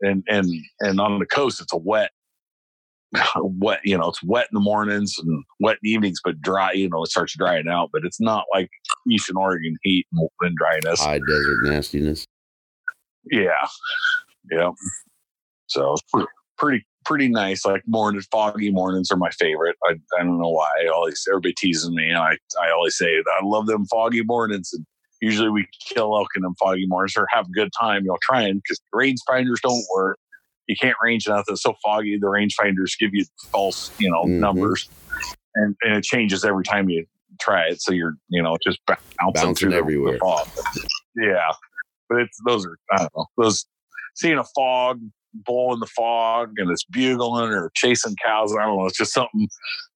And, 0.00 0.24
and, 0.28 0.48
and 0.80 0.98
on 1.00 1.18
the 1.18 1.26
coast, 1.26 1.60
it's 1.60 1.72
a 1.74 1.76
wet, 1.76 2.10
wet, 3.36 3.80
you 3.84 3.96
know, 3.96 4.08
it's 4.08 4.22
wet 4.22 4.48
in 4.50 4.54
the 4.54 4.60
mornings 4.60 5.14
and 5.18 5.44
wet 5.60 5.74
in 5.74 5.78
the 5.82 5.90
evenings, 5.90 6.20
but 6.22 6.40
dry, 6.40 6.72
you 6.72 6.88
know, 6.88 7.02
it 7.02 7.10
starts 7.10 7.36
drying 7.36 7.68
out, 7.68 7.90
but 7.92 8.04
it's 8.04 8.20
not 8.20 8.44
like 8.52 8.68
Eastern 9.10 9.36
Oregon 9.36 9.76
heat 9.82 10.06
and, 10.12 10.28
and 10.40 10.56
dryness. 10.56 11.00
High 11.00 11.18
desert 11.18 11.58
nastiness. 11.64 12.26
Yeah. 13.30 13.66
Yeah. 14.50 14.70
So 15.66 15.96
pretty 16.56 16.84
pretty 17.04 17.28
nice. 17.28 17.64
Like 17.64 17.82
morning 17.86 18.20
foggy 18.30 18.70
mornings 18.70 19.10
are 19.10 19.16
my 19.16 19.30
favorite. 19.30 19.76
I, 19.84 19.94
I 20.18 20.22
don't 20.22 20.38
know 20.38 20.50
why. 20.50 20.70
I 20.84 20.88
always 20.88 21.26
everybody 21.28 21.54
teases 21.56 21.90
me. 21.90 22.08
And 22.08 22.18
I 22.18 22.36
I 22.62 22.70
always 22.70 22.96
say 22.96 23.16
that 23.16 23.40
I 23.40 23.44
love 23.44 23.66
them 23.66 23.86
foggy 23.86 24.22
mornings 24.22 24.70
and 24.72 24.84
usually 25.20 25.50
we 25.50 25.66
kill 25.88 26.16
elk 26.16 26.28
in 26.36 26.42
them 26.42 26.54
foggy 26.58 26.86
mornings 26.86 27.14
or 27.16 27.26
have 27.30 27.46
a 27.46 27.50
good 27.50 27.70
time, 27.78 28.02
you 28.04 28.08
know, 28.08 28.18
trying 28.22 28.56
because 28.56 28.80
range 28.92 29.18
finders 29.26 29.60
don't 29.62 29.84
work. 29.94 30.18
You 30.68 30.76
can't 30.80 30.96
range 31.02 31.26
enough. 31.26 31.46
It's 31.48 31.62
so 31.62 31.74
foggy. 31.82 32.18
The 32.20 32.28
range 32.28 32.54
finders 32.54 32.94
give 33.00 33.10
you 33.12 33.24
false, 33.50 33.90
you 33.98 34.10
know, 34.10 34.24
Mhm. 34.24 34.38
numbers. 34.38 34.88
And, 35.54 35.74
and 35.82 35.94
it 35.96 36.04
changes 36.04 36.44
every 36.44 36.62
time 36.62 36.88
you 36.88 37.06
try 37.40 37.66
it. 37.68 37.80
So 37.82 37.92
you're, 37.92 38.14
you 38.28 38.42
know, 38.42 38.56
just 38.62 38.78
bouncing, 38.86 39.02
Bouncing 39.34 39.54
through 39.54 39.70
the- 39.70 39.76
everywhere. 39.78 40.18
fog. 40.18 40.46
Yeah. 41.16 41.50
But 42.08 42.20
it's 42.22 42.38
those 42.46 42.64
are 42.66 42.78
I 42.92 42.98
don't 42.98 43.10
know. 43.16 43.26
Those 43.36 43.66
seeing 44.14 44.38
a 44.38 44.44
fog 44.54 45.00
bull 45.44 45.74
in 45.74 45.80
the 45.80 45.86
fog 45.86 46.52
and 46.56 46.70
it's 46.70 46.84
bugling 46.84 47.50
or 47.52 47.70
chasing 47.74 48.16
cows. 48.24 48.54
I 48.58 48.64
don't 48.64 48.76
know. 48.78 48.86
It's 48.86 48.96
just 48.96 49.12
something 49.12 49.46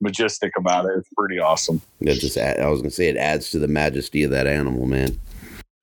majestic 0.00 0.52
about 0.58 0.84
it. 0.86 0.92
It's 0.98 1.08
pretty 1.16 1.38
awesome. 1.38 1.80
That 2.02 2.18
just 2.18 2.36
I 2.38 2.68
was 2.68 2.80
gonna 2.80 2.90
say 2.90 3.08
it 3.08 3.16
adds 3.16 3.50
to 3.52 3.58
the 3.58 3.68
majesty 3.68 4.22
of 4.24 4.30
that 4.30 4.46
animal, 4.46 4.86
man. 4.86 5.18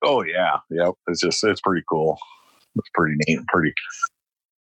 Oh 0.04 0.22
yeah. 0.24 0.58
Yep. 0.70 0.94
It's 1.08 1.20
just 1.20 1.42
it's 1.44 1.60
pretty 1.60 1.82
cool. 1.88 2.18
It's 2.76 2.88
pretty 2.94 3.16
neat. 3.26 3.40
Pretty 3.48 3.72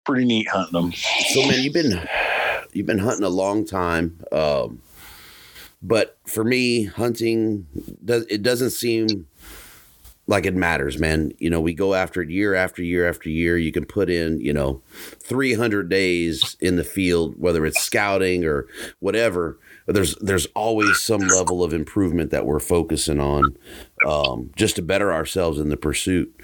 pretty 0.05 0.25
neat 0.25 0.47
hunting 0.47 0.79
them. 0.79 0.93
So 1.33 1.47
man, 1.47 1.61
you've 1.61 1.73
been 1.73 2.07
you've 2.73 2.85
been 2.85 2.99
hunting 2.99 3.25
a 3.25 3.29
long 3.29 3.65
time. 3.65 4.19
Um, 4.31 4.81
but 5.81 6.17
for 6.25 6.43
me, 6.43 6.85
hunting 6.85 7.67
does 8.03 8.25
it 8.29 8.41
doesn't 8.41 8.71
seem 8.71 9.27
like 10.27 10.45
it 10.45 10.55
matters, 10.55 10.97
man. 10.97 11.31
You 11.37 11.49
know, 11.49 11.61
we 11.61 11.73
go 11.73 11.93
after 11.93 12.21
it 12.21 12.29
year 12.29 12.55
after 12.55 12.81
year 12.81 13.07
after 13.07 13.29
year. 13.29 13.57
You 13.57 13.71
can 13.71 13.85
put 13.85 14.09
in, 14.09 14.41
you 14.41 14.53
know, 14.53 14.81
300 15.19 15.87
days 15.87 16.57
in 16.59 16.77
the 16.77 16.83
field, 16.83 17.35
whether 17.37 17.65
it's 17.65 17.81
scouting 17.81 18.43
or 18.43 18.67
whatever. 18.99 19.59
There's 19.87 20.15
there's 20.15 20.47
always 20.55 20.99
some 20.99 21.21
level 21.21 21.63
of 21.63 21.73
improvement 21.73 22.31
that 22.31 22.45
we're 22.45 22.59
focusing 22.59 23.19
on, 23.19 23.55
um, 24.07 24.49
just 24.55 24.77
to 24.77 24.81
better 24.81 25.13
ourselves 25.13 25.59
in 25.59 25.69
the 25.69 25.77
pursuit. 25.77 26.35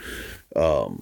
Um, 0.55 1.01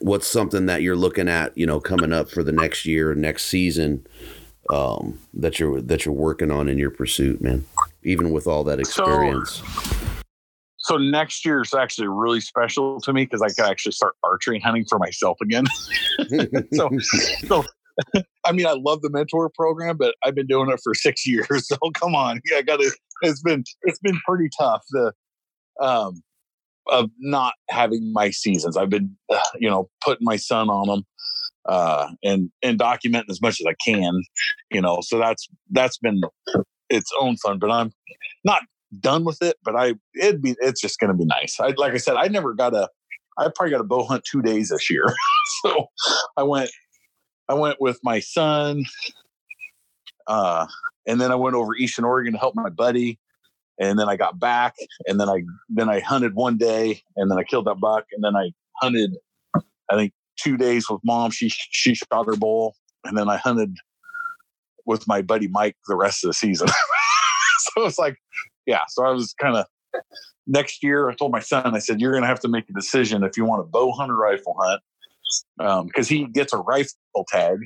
what's 0.00 0.26
something 0.26 0.66
that 0.66 0.82
you're 0.82 0.96
looking 0.96 1.28
at, 1.28 1.56
you 1.56 1.66
know, 1.66 1.80
coming 1.80 2.12
up 2.12 2.30
for 2.30 2.42
the 2.42 2.52
next 2.52 2.86
year 2.86 3.14
next 3.14 3.44
season 3.44 4.06
um, 4.70 5.18
that 5.34 5.58
you're 5.58 5.80
that 5.80 6.04
you're 6.04 6.14
working 6.14 6.50
on 6.50 6.68
in 6.68 6.78
your 6.78 6.90
pursuit, 6.90 7.40
man? 7.40 7.64
Even 8.02 8.32
with 8.32 8.46
all 8.46 8.64
that 8.64 8.84
So- 8.86 9.04
experience. 9.04 9.62
So 10.82 10.96
next 10.96 11.44
year 11.44 11.60
is 11.60 11.74
actually 11.74 12.08
really 12.08 12.40
special 12.40 13.00
to 13.02 13.12
me 13.12 13.24
because 13.24 13.42
I 13.42 13.48
can 13.50 13.70
actually 13.70 13.92
start 13.92 14.14
archery 14.24 14.58
hunting 14.58 14.86
for 14.88 14.98
myself 14.98 15.36
again. 15.42 15.64
so 16.72 16.90
so 17.46 17.64
I 18.44 18.52
mean 18.52 18.66
I 18.66 18.72
love 18.72 19.02
the 19.02 19.10
mentor 19.10 19.50
program, 19.50 19.98
but 19.98 20.14
I've 20.24 20.34
been 20.34 20.46
doing 20.46 20.70
it 20.70 20.80
for 20.82 20.94
six 20.94 21.26
years. 21.26 21.46
So 21.68 21.76
come 21.92 22.14
on. 22.14 22.40
Yeah, 22.50 22.56
I 22.58 22.62
gotta 22.62 22.90
it's 23.22 23.42
been 23.42 23.62
it's 23.82 23.98
been 24.00 24.18
pretty 24.26 24.48
tough. 24.58 24.82
The 24.90 25.12
um 25.80 26.22
of 26.90 27.10
not 27.18 27.54
having 27.68 28.12
my 28.12 28.30
seasons. 28.30 28.76
I've 28.76 28.90
been 28.90 29.16
you 29.58 29.70
know, 29.70 29.88
putting 30.04 30.24
my 30.24 30.36
son 30.36 30.68
on 30.68 30.88
them 30.88 31.04
uh 31.66 32.08
and 32.24 32.50
and 32.62 32.78
documenting 32.78 33.28
as 33.28 33.42
much 33.42 33.60
as 33.60 33.66
I 33.66 33.74
can, 33.84 34.22
you 34.70 34.80
know. 34.80 35.00
So 35.02 35.18
that's 35.18 35.46
that's 35.70 35.98
been 35.98 36.20
its 36.88 37.10
own 37.20 37.36
fun, 37.36 37.58
but 37.58 37.70
I'm 37.70 37.92
not 38.44 38.62
done 38.98 39.24
with 39.24 39.42
it, 39.42 39.56
but 39.62 39.76
I 39.76 39.94
it'd 40.20 40.42
be 40.42 40.56
it's 40.60 40.80
just 40.80 40.98
gonna 40.98 41.14
be 41.14 41.26
nice. 41.26 41.58
I 41.60 41.74
like 41.76 41.92
I 41.92 41.98
said, 41.98 42.16
I 42.16 42.28
never 42.28 42.54
got 42.54 42.74
a 42.74 42.88
I 43.38 43.48
probably 43.54 43.70
got 43.70 43.80
a 43.80 43.84
bow 43.84 44.04
hunt 44.04 44.24
two 44.30 44.42
days 44.42 44.70
this 44.70 44.90
year. 44.90 45.04
so 45.62 45.86
I 46.36 46.42
went 46.42 46.70
I 47.48 47.54
went 47.54 47.80
with 47.80 47.98
my 48.02 48.20
son, 48.20 48.84
uh, 50.26 50.66
and 51.06 51.20
then 51.20 51.32
I 51.32 51.34
went 51.34 51.56
over 51.56 51.74
Eastern 51.74 52.04
Oregon 52.04 52.32
to 52.34 52.38
help 52.38 52.54
my 52.54 52.70
buddy. 52.70 53.18
And 53.80 53.98
then 53.98 54.08
I 54.08 54.16
got 54.16 54.38
back 54.38 54.74
and 55.06 55.18
then 55.18 55.28
I 55.28 55.42
then 55.68 55.88
I 55.88 56.00
hunted 56.00 56.34
one 56.34 56.58
day 56.58 57.02
and 57.16 57.30
then 57.30 57.38
I 57.38 57.44
killed 57.44 57.66
that 57.66 57.80
buck 57.80 58.04
and 58.12 58.22
then 58.22 58.36
I 58.36 58.52
hunted 58.74 59.16
I 59.90 59.96
think 59.96 60.12
two 60.38 60.56
days 60.56 60.88
with 60.88 61.00
mom. 61.04 61.30
She 61.30 61.48
she 61.48 61.94
shot 61.94 62.26
her 62.26 62.36
bull 62.36 62.74
and 63.04 63.16
then 63.16 63.28
I 63.28 63.38
hunted 63.38 63.76
with 64.86 65.06
my 65.06 65.22
buddy 65.22 65.48
Mike 65.48 65.76
the 65.86 65.96
rest 65.96 66.24
of 66.24 66.28
the 66.28 66.34
season. 66.34 66.68
so 67.58 67.86
it's 67.86 67.98
like, 67.98 68.16
yeah. 68.66 68.80
So 68.88 69.04
I 69.04 69.10
was 69.10 69.34
kind 69.40 69.56
of 69.56 69.66
next 70.46 70.82
year. 70.82 71.08
I 71.08 71.14
told 71.14 71.32
my 71.32 71.40
son, 71.40 71.74
I 71.74 71.78
said, 71.78 72.00
you're 72.00 72.12
going 72.12 72.22
to 72.22 72.28
have 72.28 72.40
to 72.40 72.48
make 72.48 72.68
a 72.68 72.72
decision 72.72 73.22
if 73.22 73.36
you 73.36 73.44
want 73.44 73.60
a 73.60 73.64
bow 73.64 73.92
hunt 73.92 74.10
or 74.10 74.16
rifle 74.16 74.56
hunt, 74.58 75.86
because 75.86 76.08
he 76.08 76.26
gets 76.26 76.52
a 76.52 76.58
rifle 76.58 77.26
tag. 77.28 77.58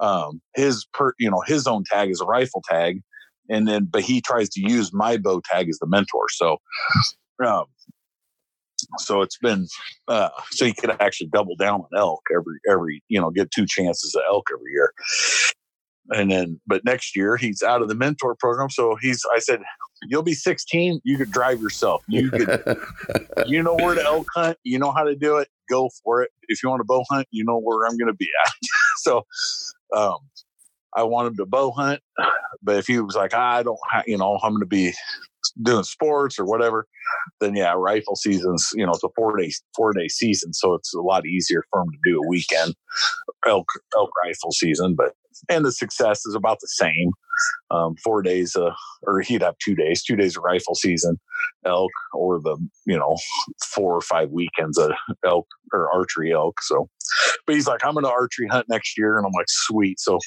Um, 0.00 0.40
his 0.54 0.86
per, 0.94 1.12
you 1.18 1.30
know, 1.30 1.42
his 1.46 1.66
own 1.66 1.84
tag 1.84 2.10
is 2.10 2.20
a 2.20 2.24
rifle 2.24 2.62
tag, 2.68 3.02
and 3.50 3.68
then 3.68 3.84
but 3.90 4.02
he 4.02 4.20
tries 4.20 4.48
to 4.50 4.60
use 4.60 4.92
my 4.92 5.16
bow 5.16 5.40
tag 5.50 5.68
as 5.68 5.78
the 5.78 5.86
mentor. 5.86 6.28
So, 6.30 6.58
um, 7.44 7.64
so 8.98 9.20
it's 9.22 9.38
been 9.38 9.66
uh, 10.08 10.30
so 10.50 10.64
he 10.64 10.72
could 10.72 10.90
actually 11.00 11.28
double 11.32 11.56
down 11.56 11.80
on 11.80 11.88
elk 11.98 12.22
every 12.34 12.58
every 12.68 13.02
you 13.08 13.20
know 13.20 13.30
get 13.30 13.50
two 13.50 13.66
chances 13.66 14.14
of 14.14 14.22
elk 14.28 14.46
every 14.52 14.72
year 14.72 14.92
and 16.12 16.30
then 16.30 16.60
but 16.66 16.82
next 16.84 17.14
year 17.14 17.36
he's 17.36 17.62
out 17.62 17.82
of 17.82 17.88
the 17.88 17.94
mentor 17.94 18.34
program 18.34 18.70
so 18.70 18.96
he's 19.00 19.22
i 19.34 19.38
said 19.38 19.60
you'll 20.08 20.22
be 20.22 20.32
16 20.32 20.98
you 21.04 21.18
could 21.18 21.30
drive 21.30 21.60
yourself 21.60 22.02
you 22.08 22.30
could 22.30 22.78
you 23.46 23.62
know 23.62 23.74
where 23.76 23.94
to 23.94 24.02
elk 24.02 24.26
hunt 24.34 24.56
you 24.64 24.78
know 24.78 24.92
how 24.92 25.04
to 25.04 25.14
do 25.14 25.36
it 25.36 25.48
go 25.70 25.88
for 26.04 26.22
it. 26.22 26.30
If 26.48 26.62
you 26.62 26.68
want 26.68 26.80
to 26.80 26.84
bow 26.84 27.04
hunt, 27.10 27.26
you 27.30 27.44
know 27.44 27.58
where 27.58 27.86
I'm 27.86 27.96
going 27.96 28.08
to 28.08 28.14
be 28.14 28.28
at. 28.44 28.52
so, 28.98 29.22
um, 29.96 30.18
I 30.96 31.04
want 31.04 31.28
him 31.28 31.36
to 31.36 31.46
bow 31.46 31.70
hunt, 31.70 32.00
but 32.62 32.76
if 32.76 32.86
he 32.86 33.00
was 33.00 33.14
like, 33.16 33.34
I 33.34 33.62
don't, 33.62 33.78
you 34.06 34.18
know, 34.18 34.38
I'm 34.42 34.52
going 34.52 34.60
to 34.60 34.66
be 34.66 34.92
doing 35.62 35.84
sports 35.84 36.38
or 36.38 36.44
whatever, 36.44 36.86
then 37.40 37.54
yeah, 37.54 37.72
rifle 37.76 38.16
seasons, 38.16 38.68
you 38.74 38.84
know, 38.84 38.92
it's 38.92 39.04
a 39.04 39.08
four 39.16 39.36
day 39.36 39.52
four 39.74 39.92
day 39.92 40.08
season, 40.08 40.52
so 40.52 40.74
it's 40.74 40.94
a 40.94 41.00
lot 41.00 41.26
easier 41.26 41.64
for 41.70 41.82
him 41.82 41.90
to 41.90 41.98
do 42.04 42.18
a 42.22 42.28
weekend 42.28 42.74
elk 43.46 43.66
elk 43.96 44.10
rifle 44.24 44.52
season. 44.52 44.94
But 44.96 45.14
and 45.48 45.64
the 45.64 45.72
success 45.72 46.26
is 46.26 46.34
about 46.34 46.58
the 46.60 46.68
same. 46.68 47.12
Um, 47.70 47.96
four 48.04 48.20
days, 48.20 48.54
uh, 48.54 48.74
or 49.04 49.20
he'd 49.22 49.40
have 49.40 49.56
two 49.64 49.74
days, 49.74 50.02
two 50.02 50.14
days 50.14 50.36
of 50.36 50.42
rifle 50.42 50.74
season 50.74 51.18
elk, 51.64 51.90
or 52.12 52.38
the 52.38 52.58
you 52.84 52.98
know 52.98 53.16
four 53.64 53.96
or 53.96 54.02
five 54.02 54.30
weekends 54.30 54.76
of 54.76 54.90
elk 55.24 55.46
or 55.72 55.90
archery 55.90 56.32
elk. 56.32 56.60
So, 56.60 56.90
but 57.46 57.54
he's 57.54 57.66
like, 57.66 57.84
I'm 57.84 57.94
going 57.94 58.04
to 58.04 58.10
archery 58.10 58.46
hunt 58.48 58.68
next 58.68 58.98
year, 58.98 59.16
and 59.16 59.26
I'm 59.26 59.32
like, 59.32 59.48
sweet. 59.48 59.98
So 60.00 60.18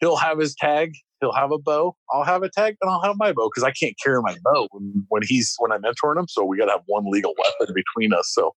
he'll 0.00 0.16
have 0.16 0.38
his 0.38 0.54
tag 0.54 0.92
he'll 1.20 1.32
have 1.32 1.52
a 1.52 1.58
bow. 1.58 1.96
I'll 2.12 2.24
have 2.24 2.42
a 2.42 2.48
tag, 2.48 2.76
and 2.80 2.90
I'll 2.90 3.02
have 3.02 3.16
my 3.18 3.32
bow 3.32 3.48
because 3.48 3.62
I 3.62 3.70
can't 3.70 3.94
carry 4.02 4.20
my 4.22 4.36
bow 4.42 4.68
when, 4.72 5.06
when 5.08 5.22
he's 5.24 5.54
when 5.58 5.72
I'm 5.72 5.82
mentoring 5.82 6.18
him. 6.18 6.26
So 6.28 6.44
we 6.44 6.58
got 6.58 6.66
to 6.66 6.72
have 6.72 6.82
one 6.86 7.04
legal 7.10 7.34
weapon 7.38 7.74
between 7.74 8.12
us. 8.12 8.30
So, 8.32 8.54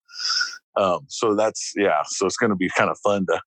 um, 0.78 1.02
so 1.08 1.36
that's 1.36 1.74
yeah. 1.76 2.02
So 2.08 2.26
it's 2.26 2.38
going 2.38 2.50
to 2.50 2.56
be 2.56 2.70
kind 2.76 2.90
of 2.90 2.98
fun 3.04 3.26
to 3.28 3.42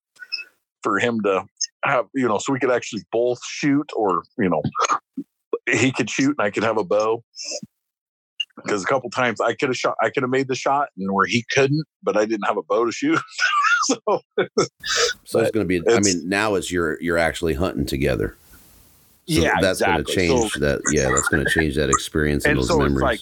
for 0.83 0.99
him 0.99 1.21
to 1.23 1.45
have 1.85 2.07
you 2.15 2.29
know, 2.29 2.39
so 2.39 2.53
we 2.53 2.61
could 2.61 2.71
actually 2.71 3.03
both 3.11 3.41
shoot, 3.45 3.91
or 3.97 4.23
you 4.39 4.49
know, 4.49 4.63
he 5.71 5.91
could 5.91 6.11
shoot 6.11 6.37
and 6.39 6.47
I 6.47 6.51
could 6.51 6.63
have 6.63 6.79
a 6.79 6.85
bow. 6.85 7.23
Because 8.65 8.83
a 8.83 8.87
couple 8.87 9.11
times 9.11 9.39
I 9.39 9.53
could 9.53 9.69
have 9.69 9.77
shot, 9.77 9.97
I 10.03 10.09
could 10.09 10.23
have 10.23 10.31
made 10.31 10.49
the 10.49 10.55
shot, 10.55 10.89
and 10.97 11.13
where 11.13 11.27
he 11.27 11.45
couldn't, 11.51 11.85
but 12.03 12.17
I 12.17 12.25
didn't 12.25 12.47
have 12.47 12.57
a 12.57 12.63
bow 12.63 12.87
to 12.87 12.93
shoot. 12.93 13.21
so, 14.07 14.21
so 15.25 15.41
it's 15.41 15.51
going 15.51 15.65
to 15.65 15.65
be. 15.65 15.83
I 15.89 16.01
mean, 16.01 16.29
now 16.29 16.55
it's 16.55 16.71
you're 16.71 17.01
you're 17.01 17.19
actually 17.19 17.55
hunting 17.55 17.87
together. 17.87 18.37
So 19.29 19.41
yeah, 19.41 19.55
that's 19.61 19.81
exactly. 19.81 19.95
going 19.95 20.05
to 20.05 20.13
change 20.15 20.53
so, 20.53 20.61
that. 20.61 20.81
Yeah, 20.93 21.11
that's 21.13 21.29
going 21.29 21.45
to 21.45 21.51
change 21.51 21.77
that 21.77 21.91
experience 21.91 22.45
and, 22.45 22.53
and 22.53 22.61
those 22.61 22.69
so 22.69 22.79
memories. 22.79 23.03
Like, 23.03 23.21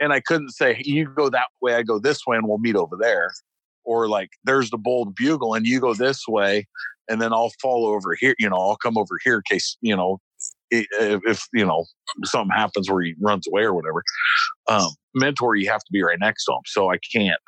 and 0.00 0.12
I 0.12 0.20
couldn't 0.20 0.50
say 0.50 0.80
you 0.84 1.10
go 1.14 1.30
that 1.30 1.48
way, 1.62 1.74
I 1.74 1.82
go 1.82 1.98
this 1.98 2.26
way, 2.26 2.36
and 2.36 2.46
we'll 2.46 2.58
meet 2.58 2.76
over 2.76 2.96
there, 2.98 3.32
or 3.84 4.08
like 4.08 4.30
there's 4.44 4.70
the 4.70 4.78
bold 4.78 5.14
bugle, 5.14 5.54
and 5.54 5.66
you 5.66 5.80
go 5.80 5.94
this 5.94 6.26
way, 6.28 6.66
and 7.08 7.20
then 7.20 7.32
I'll 7.32 7.52
follow 7.62 7.94
over 7.94 8.14
here. 8.14 8.34
You 8.38 8.50
know, 8.50 8.56
I'll 8.56 8.76
come 8.76 8.98
over 8.98 9.18
here 9.24 9.36
in 9.36 9.42
case 9.48 9.76
you 9.80 9.96
know 9.96 10.18
if, 10.70 11.20
if 11.26 11.46
you 11.52 11.64
know 11.64 11.86
something 12.24 12.54
happens 12.54 12.90
where 12.90 13.02
he 13.02 13.14
runs 13.20 13.46
away 13.48 13.62
or 13.62 13.74
whatever. 13.74 14.02
Um, 14.68 14.90
mentor, 15.14 15.56
you 15.56 15.70
have 15.70 15.80
to 15.80 15.92
be 15.92 16.02
right 16.02 16.18
next 16.20 16.44
to 16.46 16.52
him, 16.52 16.62
so 16.66 16.90
I 16.90 16.98
can't. 17.12 17.40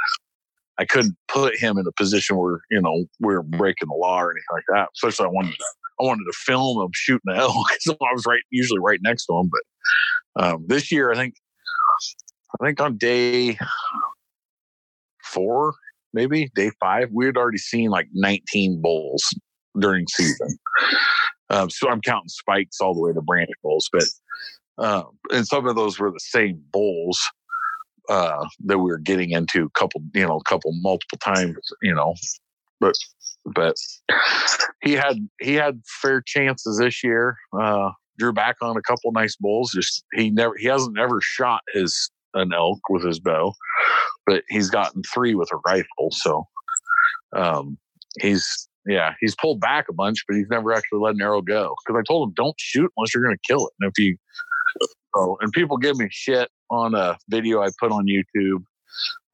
I 0.79 0.85
couldn't 0.85 1.17
put 1.29 1.57
him 1.57 1.79
in 1.79 1.87
a 1.87 1.93
position 1.93 2.37
where 2.37 2.61
you 2.71 2.81
know 2.81 3.07
we're 3.21 3.43
breaking 3.43 3.89
the 3.89 3.95
law 3.95 4.21
or 4.21 4.31
anything 4.31 4.45
like 4.53 4.65
that. 4.73 4.89
Especially 4.95 5.27
I 5.27 5.31
wanted 5.31 5.53
to 5.53 5.65
I 6.01 6.05
wanted 6.05 6.25
to 6.25 6.33
film 6.33 6.83
him 6.83 6.91
shooting 6.93 7.33
an 7.33 7.37
elk, 7.37 7.55
so 7.81 7.93
I 7.93 8.13
was 8.13 8.25
right 8.27 8.43
usually 8.51 8.81
right 8.81 9.01
next 9.03 9.27
to 9.27 9.35
him. 9.39 9.51
But 9.51 10.45
um, 10.45 10.65
this 10.69 10.93
year, 10.93 11.13
I 11.13 11.17
think 11.17 11.35
I 12.61 12.67
think 12.67 12.81
on 12.81 12.97
day 12.97 13.59
four, 15.25 15.75
maybe 16.13 16.51
day 16.55 16.71
five, 16.81 17.09
we 17.13 17.27
had 17.27 17.37
already 17.37 17.59
seen 17.59 17.91
like 17.91 18.09
19 18.13 18.81
bulls 18.81 19.25
during 19.79 20.07
season. 20.09 20.59
Um, 21.51 21.71
so 21.71 21.89
I'm 21.89 22.01
counting 22.01 22.29
spikes 22.29 22.81
all 22.81 22.95
the 22.95 23.01
way 23.01 23.13
to 23.13 23.21
branch 23.21 23.51
bulls, 23.63 23.89
but 23.93 24.05
um, 24.79 25.11
and 25.31 25.47
some 25.47 25.67
of 25.67 25.77
those 25.77 25.99
were 25.99 26.11
the 26.11 26.21
same 26.21 26.63
bulls 26.73 27.19
uh, 28.09 28.45
that 28.65 28.79
we 28.79 28.91
were 28.91 28.99
getting 28.99 29.31
into 29.31 29.65
a 29.65 29.71
couple, 29.71 30.03
you 30.15 30.27
know, 30.27 30.37
a 30.37 30.49
couple 30.49 30.73
multiple 30.75 31.19
times, 31.19 31.57
you 31.83 31.95
know, 31.95 32.15
but 32.81 32.95
but 33.55 33.77
he 34.83 34.93
had 34.93 35.17
he 35.41 35.55
had 35.55 35.81
fair 36.03 36.21
chances 36.21 36.79
this 36.79 37.03
year. 37.03 37.37
Uh, 37.59 37.91
drew 38.19 38.33
back 38.33 38.57
on 38.63 38.77
a 38.77 38.83
couple 38.83 39.13
nice 39.13 39.37
bulls. 39.37 39.73
Just 39.73 40.05
he 40.15 40.31
never 40.31 40.55
he 40.59 40.67
hasn't 40.67 40.99
ever 40.99 41.21
shot 41.21 41.61
his 41.73 42.11
an 42.35 42.53
elk 42.53 42.81
with 42.91 43.05
his 43.05 43.19
bow, 43.19 43.55
but 44.27 44.43
he's 44.49 44.71
gotten 44.71 45.03
three 45.15 45.35
with 45.35 45.51
a 45.53 45.59
rifle. 45.67 46.11
So 46.11 46.45
um, 47.35 47.79
he's 48.21 48.69
yeah 48.87 49.15
he's 49.21 49.35
pulled 49.35 49.61
back 49.61 49.87
a 49.89 49.95
bunch, 49.95 50.25
but 50.29 50.37
he's 50.37 50.49
never 50.51 50.73
actually 50.73 51.01
let 51.01 51.15
an 51.15 51.23
arrow 51.23 51.43
go. 51.43 51.75
Because 51.87 52.01
I 52.01 52.03
told 52.07 52.29
him 52.29 52.35
don't 52.37 52.57
shoot 52.59 52.91
unless 52.97 53.15
you're 53.15 53.25
going 53.25 53.37
to 53.37 53.53
kill 53.53 53.67
it. 53.67 53.73
And 53.81 53.91
if 53.91 54.03
you 54.03 54.17
oh, 55.17 55.37
and 55.41 55.53
people 55.53 55.77
give 55.77 55.97
me 55.97 56.09
shit 56.11 56.49
on 56.71 56.95
a 56.95 57.17
video 57.29 57.63
I 57.63 57.69
put 57.81 57.93
on 57.93 58.07
YouTube. 58.07 58.63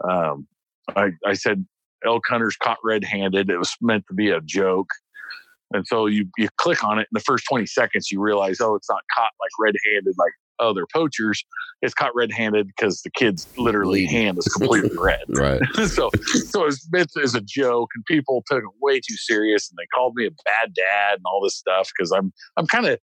Um, 0.08 0.46
I, 0.96 1.10
I 1.26 1.34
said 1.34 1.64
elk 2.04 2.24
hunters 2.28 2.56
caught 2.56 2.78
red-handed. 2.84 3.50
It 3.50 3.58
was 3.58 3.74
meant 3.80 4.04
to 4.08 4.14
be 4.14 4.30
a 4.30 4.40
joke. 4.40 4.88
And 5.74 5.86
so 5.86 6.06
you 6.06 6.28
you 6.36 6.48
click 6.58 6.84
on 6.84 6.98
it 6.98 7.02
in 7.02 7.12
the 7.12 7.20
first 7.20 7.44
20 7.48 7.66
seconds, 7.66 8.10
you 8.10 8.20
realize, 8.20 8.60
oh, 8.60 8.74
it's 8.74 8.90
not 8.90 9.02
caught 9.14 9.30
like 9.40 9.50
red-handed 9.58 10.14
like 10.18 10.32
other 10.58 10.86
poachers. 10.92 11.42
It's 11.80 11.94
caught 11.94 12.14
red-handed 12.14 12.66
because 12.66 13.02
the 13.02 13.10
kid's 13.10 13.48
literally 13.56 14.04
hand 14.04 14.38
is 14.38 14.46
completely 14.46 14.96
red. 14.96 15.22
right. 15.28 15.60
so 15.88 16.10
so 16.50 16.66
it's 16.66 16.86
meant 16.92 17.10
as 17.22 17.34
a 17.34 17.40
joke, 17.40 17.88
and 17.94 18.04
people 18.04 18.44
took 18.46 18.62
it 18.62 18.70
way 18.82 18.96
too 18.96 19.16
serious, 19.16 19.70
and 19.70 19.78
they 19.78 19.86
called 19.94 20.14
me 20.14 20.26
a 20.26 20.30
bad 20.44 20.74
dad 20.74 21.14
and 21.14 21.22
all 21.24 21.42
this 21.42 21.56
stuff 21.56 21.90
because 21.96 22.12
I'm 22.12 22.32
I'm 22.58 22.66
kind 22.66 22.86
of 22.86 22.98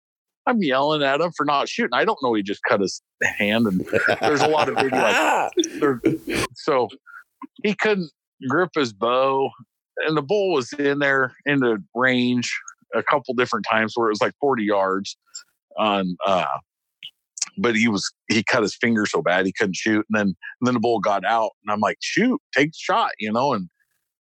I'm 0.49 0.63
yelling 0.63 1.03
at 1.03 1.21
him 1.21 1.31
for 1.37 1.45
not 1.45 1.69
shooting. 1.69 1.93
I 1.93 2.05
don't 2.05 2.19
know 2.23 2.33
he 2.35 2.43
just 2.43 2.63
cut 2.69 2.81
his 2.81 3.03
hand, 3.23 3.67
and 3.67 3.87
there's 4.21 4.41
a 4.41 4.49
lot 4.49 4.69
of 4.69 4.77
video 4.77 4.99
like 4.99 6.47
so 6.55 6.89
he 7.63 7.75
couldn't 7.75 8.11
grip 8.49 8.71
his 8.75 8.93
bow, 8.93 9.51
and 10.07 10.17
the 10.17 10.23
bull 10.23 10.53
was 10.53 10.73
in 10.73 11.01
there 11.01 11.35
in 11.45 11.61
the 11.61 11.83
range 11.95 12.51
a 12.95 13.03
couple 13.03 13.35
different 13.35 13.67
times 13.71 13.93
where 13.95 14.09
it 14.09 14.13
was 14.13 14.23
like 14.23 14.33
40 14.41 14.65
yards 14.65 15.17
on 15.77 16.17
uh 16.27 16.47
but 17.59 17.77
he 17.77 17.87
was 17.87 18.11
he 18.29 18.43
cut 18.43 18.63
his 18.63 18.75
finger 18.75 19.05
so 19.05 19.21
bad 19.21 19.45
he 19.45 19.53
couldn't 19.53 19.77
shoot 19.77 20.07
and 20.09 20.19
then 20.19 20.27
and 20.29 20.67
then 20.67 20.75
the 20.75 20.81
bull 20.81 20.99
got 20.99 21.25
out 21.25 21.51
and 21.63 21.73
i'm 21.73 21.81
like 21.81 21.99
shoot 22.01 22.41
take 22.57 22.71
the 22.71 22.79
shot 22.79 23.11
you 23.19 23.31
know 23.31 23.53
and 23.53 23.69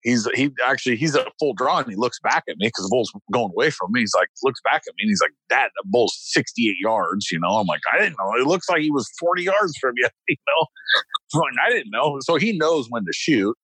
he's 0.03 0.27
he 0.35 0.51
actually 0.65 0.95
he's 0.95 1.15
at 1.15 1.27
a 1.27 1.31
full 1.39 1.53
draw 1.53 1.79
and 1.79 1.89
he 1.89 1.95
looks 1.95 2.19
back 2.19 2.43
at 2.49 2.57
me 2.57 2.67
because 2.67 2.85
the 2.85 2.89
bull's 2.89 3.11
going 3.31 3.51
away 3.51 3.69
from 3.69 3.91
me 3.91 4.01
he's 4.01 4.13
like 4.15 4.29
looks 4.43 4.59
back 4.63 4.83
at 4.87 4.93
me 4.97 5.03
and 5.03 5.09
he's 5.09 5.21
like 5.21 5.31
dad 5.49 5.69
the 5.75 5.83
bull's 5.85 6.17
68 6.31 6.75
yards 6.79 7.31
you 7.31 7.39
know 7.39 7.49
i'm 7.49 7.67
like 7.67 7.81
i 7.93 7.99
didn't 7.99 8.15
know 8.19 8.33
it 8.35 8.47
looks 8.47 8.69
like 8.69 8.81
he 8.81 8.91
was 8.91 9.09
40 9.19 9.43
yards 9.43 9.77
from 9.79 9.93
you 9.95 10.07
you 10.27 10.35
know 10.47 11.39
like, 11.39 11.53
i 11.65 11.69
didn't 11.69 11.91
know 11.91 12.19
so 12.21 12.35
he 12.35 12.57
knows 12.57 12.87
when 12.89 13.05
to 13.05 13.13
shoot 13.13 13.55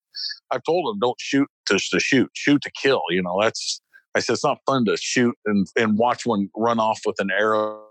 I've 0.50 0.62
told 0.64 0.92
him 0.92 0.98
don't 1.00 1.20
shoot 1.20 1.48
to, 1.66 1.78
to 1.78 2.00
shoot, 2.00 2.30
shoot 2.34 2.62
to 2.62 2.70
kill. 2.70 3.02
You 3.10 3.22
know, 3.22 3.38
that's 3.40 3.80
I 4.14 4.20
said 4.20 4.34
it's 4.34 4.44
not 4.44 4.58
fun 4.66 4.84
to 4.86 4.96
shoot 4.96 5.36
and 5.46 5.66
and 5.76 5.98
watch 5.98 6.26
one 6.26 6.48
run 6.56 6.80
off 6.80 7.00
with 7.04 7.16
an 7.18 7.30
arrow. 7.30 7.82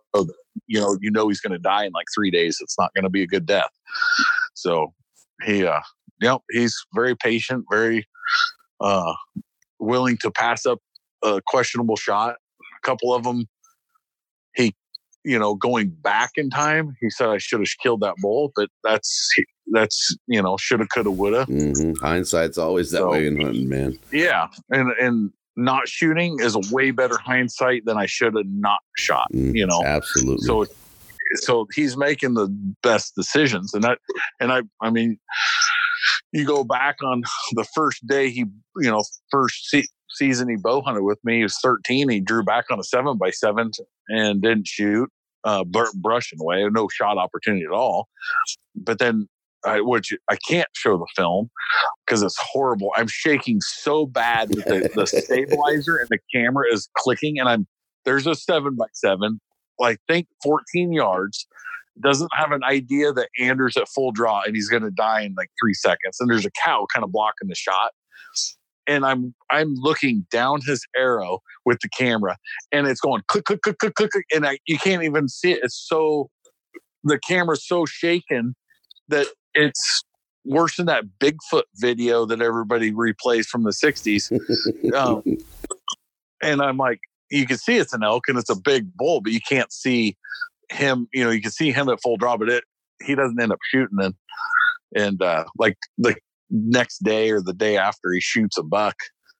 You 0.67 0.79
know, 0.79 0.97
you 1.01 1.11
know 1.11 1.27
he's 1.27 1.39
going 1.39 1.53
to 1.53 1.59
die 1.59 1.85
in 1.85 1.91
like 1.93 2.07
three 2.13 2.31
days. 2.31 2.57
It's 2.61 2.77
not 2.77 2.93
going 2.93 3.03
to 3.03 3.09
be 3.09 3.23
a 3.23 3.27
good 3.27 3.45
death. 3.45 3.69
So 4.55 4.93
he, 5.45 5.65
uh, 5.65 5.79
know, 6.27 6.43
he's 6.51 6.75
very 6.93 7.15
patient, 7.15 7.65
very 7.71 8.07
uh, 8.81 9.13
willing 9.79 10.17
to 10.17 10.31
pass 10.31 10.65
up 10.65 10.79
a 11.23 11.41
questionable 11.45 11.95
shot. 11.95 12.35
A 12.61 12.87
couple 12.87 13.13
of 13.13 13.23
them, 13.23 13.45
he, 14.55 14.75
you 15.23 15.37
know, 15.37 15.55
going 15.55 15.89
back 15.89 16.31
in 16.35 16.49
time, 16.49 16.95
he 16.99 17.09
said 17.09 17.29
I 17.29 17.37
should 17.37 17.59
have 17.59 17.69
killed 17.81 18.01
that 18.01 18.15
bull, 18.21 18.51
but 18.55 18.69
that's 18.83 19.29
that's 19.71 20.15
you 20.27 20.41
know 20.41 20.57
shoulda 20.57 20.85
coulda 20.87 21.11
woulda 21.11 21.45
mm-hmm. 21.45 21.93
hindsight's 22.03 22.57
always 22.57 22.91
that 22.91 22.99
so, 22.99 23.11
way 23.11 23.27
in 23.27 23.39
hunting 23.39 23.69
man 23.69 23.97
yeah 24.11 24.47
and 24.69 24.91
and 24.99 25.31
not 25.55 25.87
shooting 25.87 26.37
is 26.39 26.55
a 26.55 26.73
way 26.73 26.91
better 26.91 27.17
hindsight 27.17 27.85
than 27.85 27.97
i 27.97 28.05
should 28.05 28.35
have 28.35 28.45
not 28.47 28.79
shot 28.97 29.27
mm, 29.33 29.55
you 29.55 29.65
know 29.65 29.81
absolutely 29.85 30.45
so 30.45 30.65
so 31.35 31.67
he's 31.73 31.97
making 31.97 32.33
the 32.33 32.47
best 32.81 33.13
decisions 33.15 33.73
and 33.73 33.83
that 33.83 33.99
and 34.39 34.51
i 34.51 34.61
i 34.81 34.89
mean 34.89 35.19
you 36.31 36.45
go 36.45 36.63
back 36.63 36.97
on 37.03 37.23
the 37.53 37.65
first 37.75 38.05
day 38.07 38.29
he 38.29 38.45
you 38.77 38.89
know 38.89 39.03
first 39.31 39.69
se- 39.69 39.87
season 40.11 40.49
he 40.49 40.55
bow 40.55 40.81
hunted 40.81 41.03
with 41.03 41.19
me 41.23 41.37
he 41.37 41.43
was 41.43 41.57
13 41.61 42.09
he 42.09 42.19
drew 42.19 42.43
back 42.43 42.65
on 42.71 42.79
a 42.79 42.83
seven 42.83 43.17
by 43.17 43.29
seven 43.29 43.71
and 44.09 44.41
didn't 44.41 44.67
shoot 44.67 45.09
uh, 45.43 45.63
brushing 45.95 46.39
away, 46.41 46.67
no 46.69 46.87
shot 46.89 47.17
opportunity 47.17 47.65
at 47.65 47.71
all. 47.71 48.07
But 48.75 48.99
then 48.99 49.27
I, 49.65 49.81
which 49.81 50.13
I 50.29 50.37
can't 50.47 50.69
show 50.73 50.97
the 50.97 51.07
film 51.15 51.49
because 52.05 52.21
it's 52.21 52.37
horrible. 52.39 52.91
I'm 52.95 53.07
shaking 53.07 53.59
so 53.61 54.05
bad 54.05 54.49
that 54.49 54.67
the, 54.67 54.89
the 54.95 55.05
stabilizer 55.07 55.97
and 55.97 56.07
the 56.09 56.19
camera 56.33 56.65
is 56.71 56.89
clicking, 56.97 57.39
and 57.39 57.49
I'm 57.49 57.67
there's 58.05 58.27
a 58.27 58.35
seven 58.35 58.75
by 58.75 58.85
seven, 58.93 59.39
like 59.77 59.99
think 60.07 60.27
14 60.43 60.93
yards. 60.93 61.47
Doesn't 62.01 62.31
have 62.33 62.51
an 62.51 62.63
idea 62.63 63.11
that 63.13 63.29
Andrew's 63.39 63.77
at 63.77 63.89
full 63.89 64.11
draw 64.11 64.41
and 64.45 64.55
he's 64.55 64.69
going 64.69 64.83
to 64.83 64.91
die 64.91 65.21
in 65.21 65.33
like 65.35 65.49
three 65.61 65.73
seconds. 65.73 66.17
And 66.19 66.29
there's 66.29 66.45
a 66.45 66.51
cow 66.63 66.87
kind 66.93 67.03
of 67.03 67.11
blocking 67.11 67.49
the 67.49 67.55
shot, 67.55 67.91
and 68.87 69.05
I'm 69.05 69.33
I'm 69.51 69.75
looking 69.75 70.25
down 70.31 70.61
his 70.65 70.85
arrow 70.97 71.39
with 71.65 71.79
the 71.81 71.89
camera, 71.89 72.37
and 72.71 72.87
it's 72.87 73.01
going 73.01 73.21
click 73.27 73.45
click 73.45 73.61
click 73.61 73.77
click 73.79 73.95
click, 73.95 74.25
and 74.33 74.45
I, 74.45 74.59
you 74.65 74.77
can't 74.77 75.03
even 75.03 75.27
see 75.27 75.51
it. 75.51 75.59
It's 75.63 75.85
so 75.87 76.29
the 77.03 77.19
camera's 77.19 77.65
so 77.67 77.85
shaken 77.85 78.55
that 79.07 79.27
it's 79.53 80.03
worse 80.45 80.77
than 80.77 80.85
that 80.87 81.03
Bigfoot 81.19 81.63
video 81.75 82.25
that 82.25 82.41
everybody 82.41 82.91
replays 82.91 83.45
from 83.45 83.63
the 83.63 83.71
60s. 83.71 84.31
um, 84.93 85.23
and 86.41 86.61
I'm 86.61 86.77
like, 86.77 86.99
you 87.29 87.45
can 87.45 87.57
see 87.57 87.77
it's 87.77 87.93
an 87.93 88.03
elk 88.03 88.27
and 88.27 88.37
it's 88.37 88.49
a 88.49 88.59
big 88.59 88.95
bull, 88.95 89.21
but 89.21 89.31
you 89.31 89.39
can't 89.47 89.71
see 89.71 90.17
him. 90.71 91.07
You 91.13 91.23
know, 91.25 91.31
you 91.31 91.41
can 91.41 91.51
see 91.51 91.71
him 91.71 91.89
at 91.89 92.01
full 92.01 92.17
draw, 92.17 92.37
but 92.37 92.49
it 92.49 92.63
he 93.03 93.15
doesn't 93.15 93.41
end 93.41 93.51
up 93.51 93.59
shooting. 93.71 93.97
And 94.01 94.13
and 94.95 95.21
uh, 95.21 95.45
like 95.57 95.77
the 95.97 96.15
next 96.49 97.03
day 97.03 97.31
or 97.31 97.41
the 97.41 97.53
day 97.53 97.77
after, 97.77 98.11
he 98.11 98.21
shoots 98.21 98.57
a 98.57 98.63
buck, 98.63 98.95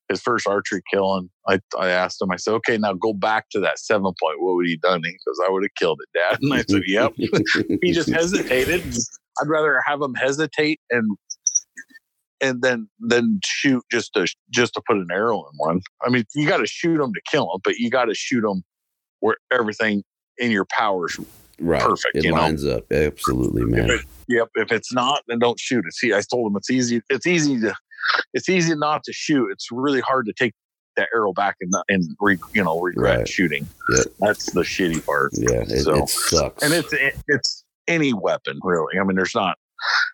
his 0.10 0.22
first 0.22 0.48
archery 0.48 0.82
kill, 0.92 1.16
and 1.16 1.30
I 1.48 1.60
I 1.78 1.90
asked 1.90 2.22
him, 2.22 2.32
I 2.32 2.38
said, 2.38 2.54
okay, 2.56 2.78
now 2.78 2.94
go 2.94 3.14
back 3.14 3.50
to 3.52 3.60
that 3.62 3.80
seven 3.80 4.04
point. 4.22 4.42
What 4.42 4.56
would 4.56 4.68
he 4.68 4.78
done? 4.78 5.02
He 5.04 5.12
goes, 5.12 5.40
I 5.46 5.50
would 5.52 5.64
have 5.64 5.76
killed 5.78 6.00
it, 6.02 6.18
Dad. 6.18 6.40
And 6.42 6.54
I 6.54 6.64
said, 6.70 6.84
Yep. 6.86 7.14
he 7.82 7.92
just 7.92 8.10
hesitated. 8.10 8.84
I'd 9.42 9.48
rather 9.48 9.82
have 9.86 10.02
him 10.02 10.16
hesitate 10.16 10.82
and 10.90 11.18
and 12.42 12.62
then 12.62 12.88
then 13.00 13.40
shoot 13.44 13.84
just 13.92 14.14
to 14.14 14.28
just 14.50 14.74
to 14.74 14.82
put 14.88 14.98
an 14.98 15.08
arrow 15.12 15.40
in 15.40 15.52
one. 15.58 15.82
I 16.04 16.10
mean, 16.10 16.24
you 16.36 16.48
got 16.48 16.58
to 16.58 16.68
shoot 16.68 16.98
them 16.98 17.14
to 17.14 17.22
kill 17.30 17.48
them, 17.48 17.62
but 17.64 17.78
you 17.78 17.90
got 17.90 18.06
to 18.06 18.16
shoot 18.16 18.42
them 18.42 18.64
where 19.20 19.38
everything 19.52 20.04
in 20.40 20.52
your 20.52 20.66
powers 20.66 21.20
right. 21.60 21.82
perfect. 21.82 22.16
It 22.16 22.24
you 22.26 22.32
know? 22.32 22.38
lines 22.38 22.66
up 22.66 22.92
absolutely, 22.92 23.64
man. 23.66 23.90
If 23.90 24.02
it- 24.02 24.06
yep. 24.28 24.48
If 24.56 24.72
it's 24.72 24.94
not, 24.94 25.24
then 25.28 25.40
don't 25.40 25.60
shoot 25.60 25.84
it. 25.88 25.94
See, 25.94 26.14
I 26.14 26.22
told 26.22 26.52
him 26.52 26.58
it's 26.58 26.70
easy. 26.70 27.02
It's 27.10 27.28
easy 27.28 27.60
to 27.62 27.74
it's 28.34 28.50
easy 28.50 28.76
not 28.76 29.04
to 29.04 29.14
shoot. 29.14 29.50
It's 29.52 29.68
really 29.72 30.02
hard 30.02 30.26
to 30.28 30.34
take 30.34 30.54
that 30.98 31.10
arrow 31.14 31.34
back 31.34 31.56
and 31.62 31.72
and 31.90 32.04
re, 32.20 32.38
you 32.54 32.64
know 32.64 32.80
regret 32.80 33.18
Right. 33.20 33.28
shooting. 33.28 33.68
Yep. 33.96 34.06
That's 34.20 34.52
the 34.52 34.62
shitty 34.62 35.06
part. 35.06 35.32
Yeah, 35.34 35.62
it, 35.62 35.82
So- 35.84 36.04
it 36.04 36.10
sucks. 36.10 36.64
and 36.64 36.74
it's 36.74 36.94
it's 37.28 37.64
any 37.88 38.14
weapon 38.14 38.60
really. 38.64 39.00
I 39.00 39.04
mean, 39.04 39.16
there's 39.16 39.36
not 39.36 39.58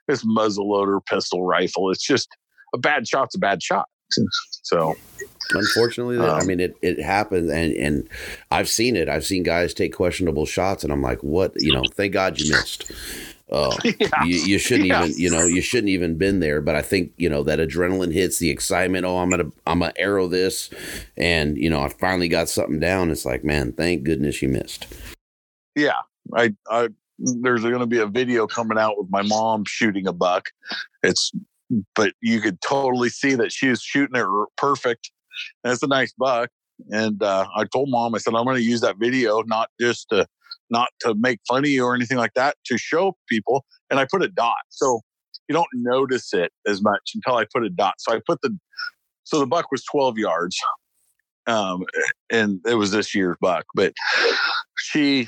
this 0.07 0.23
muzzle 0.23 0.69
loader, 0.69 0.99
pistol, 1.01 1.43
rifle. 1.45 1.89
It's 1.91 2.05
just 2.05 2.27
a 2.73 2.77
bad 2.77 3.07
shot's 3.07 3.35
a 3.35 3.39
bad 3.39 3.63
shot. 3.63 3.85
So 4.63 4.95
Unfortunately, 5.53 6.17
I 6.17 6.39
Um, 6.39 6.47
mean 6.47 6.59
it. 6.59 6.75
It 6.81 6.99
happens, 6.99 7.51
and 7.51 7.71
and 7.73 8.09
I've 8.49 8.67
seen 8.67 8.95
it. 8.95 9.07
I've 9.07 9.25
seen 9.25 9.43
guys 9.43 9.75
take 9.75 9.93
questionable 9.93 10.45
shots, 10.47 10.83
and 10.83 10.91
I'm 10.91 11.03
like, 11.03 11.21
what? 11.21 11.53
You 11.57 11.71
know, 11.73 11.83
thank 11.93 12.13
God 12.13 12.39
you 12.39 12.49
missed. 12.51 12.91
Uh, 13.51 13.77
yeah, 13.99 14.07
you, 14.25 14.37
you 14.39 14.57
shouldn't 14.57 14.87
Yeah. 14.87 15.05
even, 15.05 15.15
you 15.19 15.29
know, 15.29 15.45
you 15.45 15.61
shouldn't 15.61 15.89
even 15.89 16.17
been 16.17 16.39
there. 16.39 16.61
But 16.61 16.73
I 16.75 16.81
think 16.81 17.11
you 17.17 17.29
know 17.29 17.43
that 17.43 17.59
adrenaline 17.59 18.11
hits, 18.11 18.39
the 18.39 18.49
excitement. 18.49 19.05
Oh, 19.05 19.17
I'm 19.19 19.29
gonna, 19.29 19.51
I'm 19.67 19.79
gonna 19.79 19.93
arrow 19.97 20.27
this, 20.27 20.71
and 21.15 21.57
you 21.59 21.69
know, 21.69 21.81
I 21.81 21.89
finally 21.89 22.27
got 22.27 22.49
something 22.49 22.79
down. 22.79 23.11
It's 23.11 23.23
like, 23.25 23.43
man, 23.43 23.71
thank 23.71 24.01
goodness 24.03 24.41
you 24.41 24.49
missed. 24.49 24.87
yeah. 25.75 25.99
I 26.33 26.55
I 26.71 26.89
there's 27.19 27.61
going 27.61 27.79
to 27.79 27.85
be 27.85 27.99
a 27.99 28.07
video 28.07 28.47
coming 28.47 28.77
out 28.79 28.97
with 28.97 29.09
my 29.11 29.21
mom 29.21 29.63
shooting 29.65 30.07
a 30.07 30.11
buck. 30.11 30.49
It's 31.03 31.31
but 31.95 32.13
you 32.21 32.41
could 32.41 32.59
totally 32.61 33.09
see 33.09 33.35
that 33.35 33.51
she 33.51 33.67
was 33.67 33.81
shooting 33.81 34.19
it 34.19 34.25
perfect. 34.57 35.11
That's 35.63 35.83
a 35.83 35.87
nice 35.87 36.13
buck. 36.17 36.49
And 36.89 37.21
uh, 37.23 37.47
I 37.55 37.65
told 37.65 37.89
mom, 37.89 38.15
I 38.15 38.17
said, 38.17 38.35
I'm 38.35 38.45
going 38.45 38.57
to 38.57 38.63
use 38.63 38.81
that 38.81 38.97
video 38.97 39.41
not 39.41 39.69
just 39.79 40.09
to 40.09 40.27
not 40.69 40.89
to 41.01 41.13
make 41.15 41.39
fun 41.47 41.63
of 41.63 41.69
you 41.69 41.83
or 41.85 41.95
anything 41.95 42.17
like 42.17 42.33
that, 42.33 42.55
to 42.65 42.77
show 42.77 43.15
people. 43.29 43.65
And 43.89 43.99
I 43.99 44.07
put 44.09 44.23
a 44.23 44.27
dot, 44.27 44.55
so 44.69 45.01
you 45.47 45.53
don't 45.53 45.67
notice 45.73 46.33
it 46.33 46.51
as 46.67 46.81
much 46.81 47.11
until 47.13 47.37
I 47.37 47.45
put 47.53 47.63
a 47.63 47.69
dot. 47.69 47.95
So 47.99 48.13
I 48.13 48.19
put 48.25 48.41
the 48.41 48.57
so 49.23 49.39
the 49.39 49.47
buck 49.47 49.71
was 49.71 49.83
12 49.91 50.17
yards, 50.17 50.57
um, 51.47 51.83
and 52.31 52.59
it 52.65 52.75
was 52.75 52.91
this 52.91 53.15
year's 53.15 53.37
buck, 53.41 53.65
but 53.75 53.93
she 54.77 55.27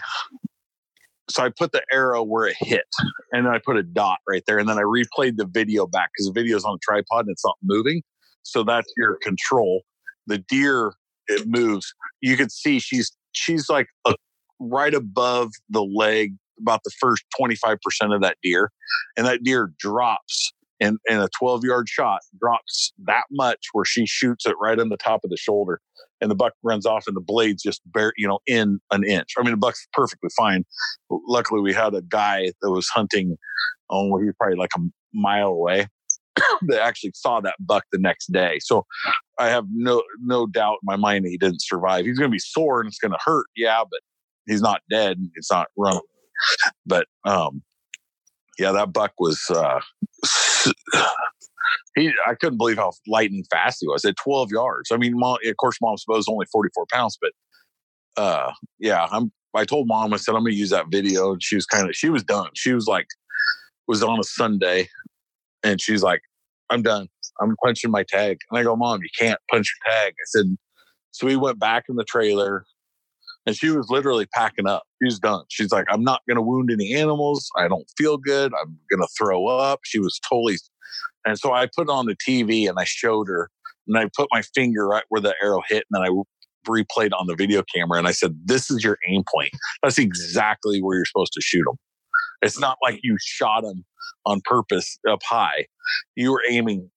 so 1.30 1.44
I 1.44 1.50
put 1.50 1.72
the 1.72 1.84
arrow 1.92 2.24
where 2.24 2.48
it 2.48 2.56
hit, 2.60 2.86
and 3.32 3.46
then 3.46 3.54
I 3.54 3.60
put 3.64 3.78
a 3.78 3.84
dot 3.84 4.20
right 4.28 4.44
there, 4.48 4.58
and 4.60 4.68
then 4.68 4.78
I 4.78 4.84
replayed 4.84 5.38
the 5.38 5.46
video 5.46 5.88
back 5.88 6.10
because 6.14 6.28
the 6.28 6.34
video 6.34 6.58
is 6.58 6.64
on 6.66 6.76
a 6.76 6.80
tripod 6.82 7.26
and 7.26 7.32
it's 7.32 7.46
not 7.46 7.58
moving. 7.64 8.02
So 8.44 8.64
that's 8.64 8.92
your 8.96 9.18
control. 9.22 9.82
The 10.28 10.38
deer 10.38 10.94
it 11.28 11.48
moves. 11.48 11.94
You 12.22 12.38
could 12.38 12.52
see 12.52 12.80
she's 12.80 13.12
she's 13.34 13.70
like 13.70 13.88
a, 14.06 14.16
right 14.60 14.94
above 14.94 15.52
the 15.70 15.84
leg, 15.84 16.36
about 16.60 16.82
the 16.84 16.92
first 17.00 17.24
twenty 17.38 17.56
five 17.56 17.80
percent 17.84 18.14
of 18.14 18.22
that 18.22 18.38
deer, 18.42 18.72
and 19.18 19.26
that 19.26 19.44
deer 19.44 19.74
drops. 19.80 20.54
in 20.80 20.98
in 21.10 21.18
a 21.20 21.28
12 21.40 21.64
yard 21.64 21.90
shot 21.90 22.22
drops 22.40 22.94
that 23.06 23.24
much 23.32 23.68
where 23.74 23.86
she 23.86 24.06
shoots 24.06 24.46
it 24.46 24.56
right 24.62 24.80
on 24.80 24.90
the 24.90 24.98
top 24.98 25.22
of 25.24 25.30
the 25.30 25.38
shoulder 25.38 25.82
and 26.22 26.32
the 26.32 26.36
buck 26.36 26.54
runs 26.64 26.86
off 26.86 27.06
and 27.08 27.16
the 27.16 27.22
blades 27.22 27.64
just 27.64 27.82
bare 27.86 28.14
you 28.18 28.28
know 28.28 28.40
in 28.48 28.80
an 28.92 29.04
inch. 29.04 29.34
I 29.38 29.44
mean 29.44 29.52
the 29.52 29.58
buck's 29.58 29.88
perfectly 29.94 30.30
fine. 30.36 30.66
Luckily 31.10 31.62
we 31.62 31.74
had 31.74 31.94
a 31.94 32.02
guy 32.02 32.52
that 32.62 32.72
was 32.72 32.88
hunting 32.88 33.38
oh 33.90 34.18
he 34.18 34.26
was 34.26 34.36
probably 34.40 34.58
like 34.58 34.72
a 34.78 34.82
mile 35.14 35.50
away 35.50 35.88
that 36.68 36.82
actually 36.82 37.12
saw 37.16 37.40
that 37.42 37.56
buck 37.60 37.84
the 37.92 38.00
next 38.00 38.32
day. 38.32 38.60
So 38.62 38.86
i 39.40 39.50
have 39.50 39.66
no 39.72 40.04
no 40.24 40.48
doubt 40.48 40.80
in 40.82 40.86
my 40.86 40.96
mind 40.96 41.26
that 41.26 41.30
he 41.30 41.38
didn't 41.38 41.62
survive. 41.62 42.06
He's 42.06 42.18
going 42.18 42.32
to 42.32 42.36
be 42.36 42.40
sore 42.40 42.80
and 42.82 42.88
it's 42.88 43.00
going 43.00 43.12
to 43.12 43.20
hurt 43.24 43.48
yeah 43.56 43.84
but 43.90 44.00
he's 44.46 44.62
not 44.62 44.82
dead 44.90 45.18
it's 45.36 45.52
not 45.52 45.68
running. 45.78 46.02
But 46.86 47.08
um 47.26 47.64
yeah 48.60 48.72
that 48.72 48.94
buck 48.94 49.14
was 49.20 49.42
uh 49.50 49.80
he 51.96 52.12
i 52.26 52.34
couldn't 52.36 52.58
believe 52.58 52.78
how 52.78 52.92
lightning 53.08 53.44
fast 53.50 53.80
he 53.82 53.88
was 53.88 54.06
at 54.06 54.16
12 54.18 54.52
yards. 54.52 54.92
I 54.92 54.98
mean 54.98 55.14
mom, 55.16 55.38
of 55.46 55.58
course 55.58 55.78
mom's 55.82 56.04
supposed 56.04 56.30
only 56.30 56.46
44 56.52 56.86
pounds 56.92 57.18
but 57.22 57.32
uh 58.22 58.52
yeah 58.80 59.08
i'm 59.12 59.32
i 59.56 59.66
told 59.66 59.88
mom 59.88 60.14
i 60.14 60.18
said 60.18 60.36
i'm 60.36 60.44
gonna 60.44 60.52
use 60.56 60.70
that 60.70 60.88
video 60.92 61.34
and 61.34 61.44
she 61.44 61.56
was 61.56 61.66
kind 61.66 61.88
of 61.88 61.96
she 61.96 62.10
was 62.10 62.24
done. 62.24 62.50
She 62.56 62.74
was 62.74 62.88
like 62.88 63.08
was 63.88 64.04
on 64.04 64.20
a 64.20 64.24
sunday 64.24 64.88
and 65.64 65.82
she's 65.82 66.04
like 66.04 66.22
i'm 66.70 66.82
done. 66.82 67.08
I'm 67.40 67.56
punching 67.64 67.92
my 67.92 68.04
tag. 68.04 68.38
And 68.50 68.60
i 68.60 68.64
go 68.64 68.76
mom 68.76 69.02
you 69.02 69.10
can't 69.18 69.40
punch 69.52 69.74
your 69.86 69.94
tag. 69.94 70.14
I 70.14 70.26
said 70.26 70.46
so 71.12 71.26
we 71.26 71.36
went 71.36 71.60
back 71.60 71.86
in 71.90 71.96
the 71.96 72.04
trailer 72.04 72.66
and 73.46 73.56
she 73.56 73.70
was 73.70 73.90
literally 73.90 74.26
packing 74.36 74.68
up. 74.68 74.84
She's 75.02 75.20
done. 75.20 75.44
She's 75.50 75.72
like 75.72 75.86
i'm 75.90 76.04
not 76.04 76.22
gonna 76.28 76.42
wound 76.42 76.72
any 76.72 76.94
animals. 76.96 77.50
I 77.58 77.68
don't 77.68 77.88
feel 77.98 78.18
good. 78.18 78.52
I'm 78.62 78.78
gonna 78.92 79.08
throw 79.18 79.48
up. 79.48 79.80
She 79.84 80.00
was 80.00 80.20
totally 80.30 80.58
and 81.28 81.38
so 81.38 81.54
i 81.54 81.68
put 81.76 81.84
it 81.84 81.92
on 81.92 82.06
the 82.06 82.16
tv 82.28 82.68
and 82.68 82.80
i 82.80 82.84
showed 82.84 83.28
her 83.28 83.50
and 83.88 83.98
i 83.98 84.10
put 84.16 84.28
my 84.32 84.42
finger 84.56 84.88
right 84.88 85.04
where 85.10 85.22
the 85.22 85.36
arrow 85.42 85.62
hit 85.70 85.86
and 85.90 86.02
then 86.02 86.02
i 86.02 86.24
replayed 86.68 87.12
on 87.18 87.28
the 87.28 87.36
video 87.36 87.64
camera 87.74 87.98
and 87.98 88.08
I 88.08 88.12
said, 88.12 88.38
This 88.46 88.70
is 88.70 88.84
your 88.84 88.98
aim 89.10 89.24
point. 89.34 89.52
That's 89.82 89.98
exactly 89.98 90.82
where 90.82 90.98
you're 90.98 91.06
supposed 91.06 91.34
to 91.34 91.42
shoot 91.42 91.64
them. 91.66 91.78
It's 92.42 92.60
not 92.60 92.78
like 92.84 93.00
you 93.04 93.18
shot 93.20 93.62
them 93.64 93.86
on 94.26 94.42
purpose 94.46 95.00
up 95.10 95.22
high. 95.24 95.66
You 96.16 96.34
were 96.34 96.42
aiming 96.50 96.90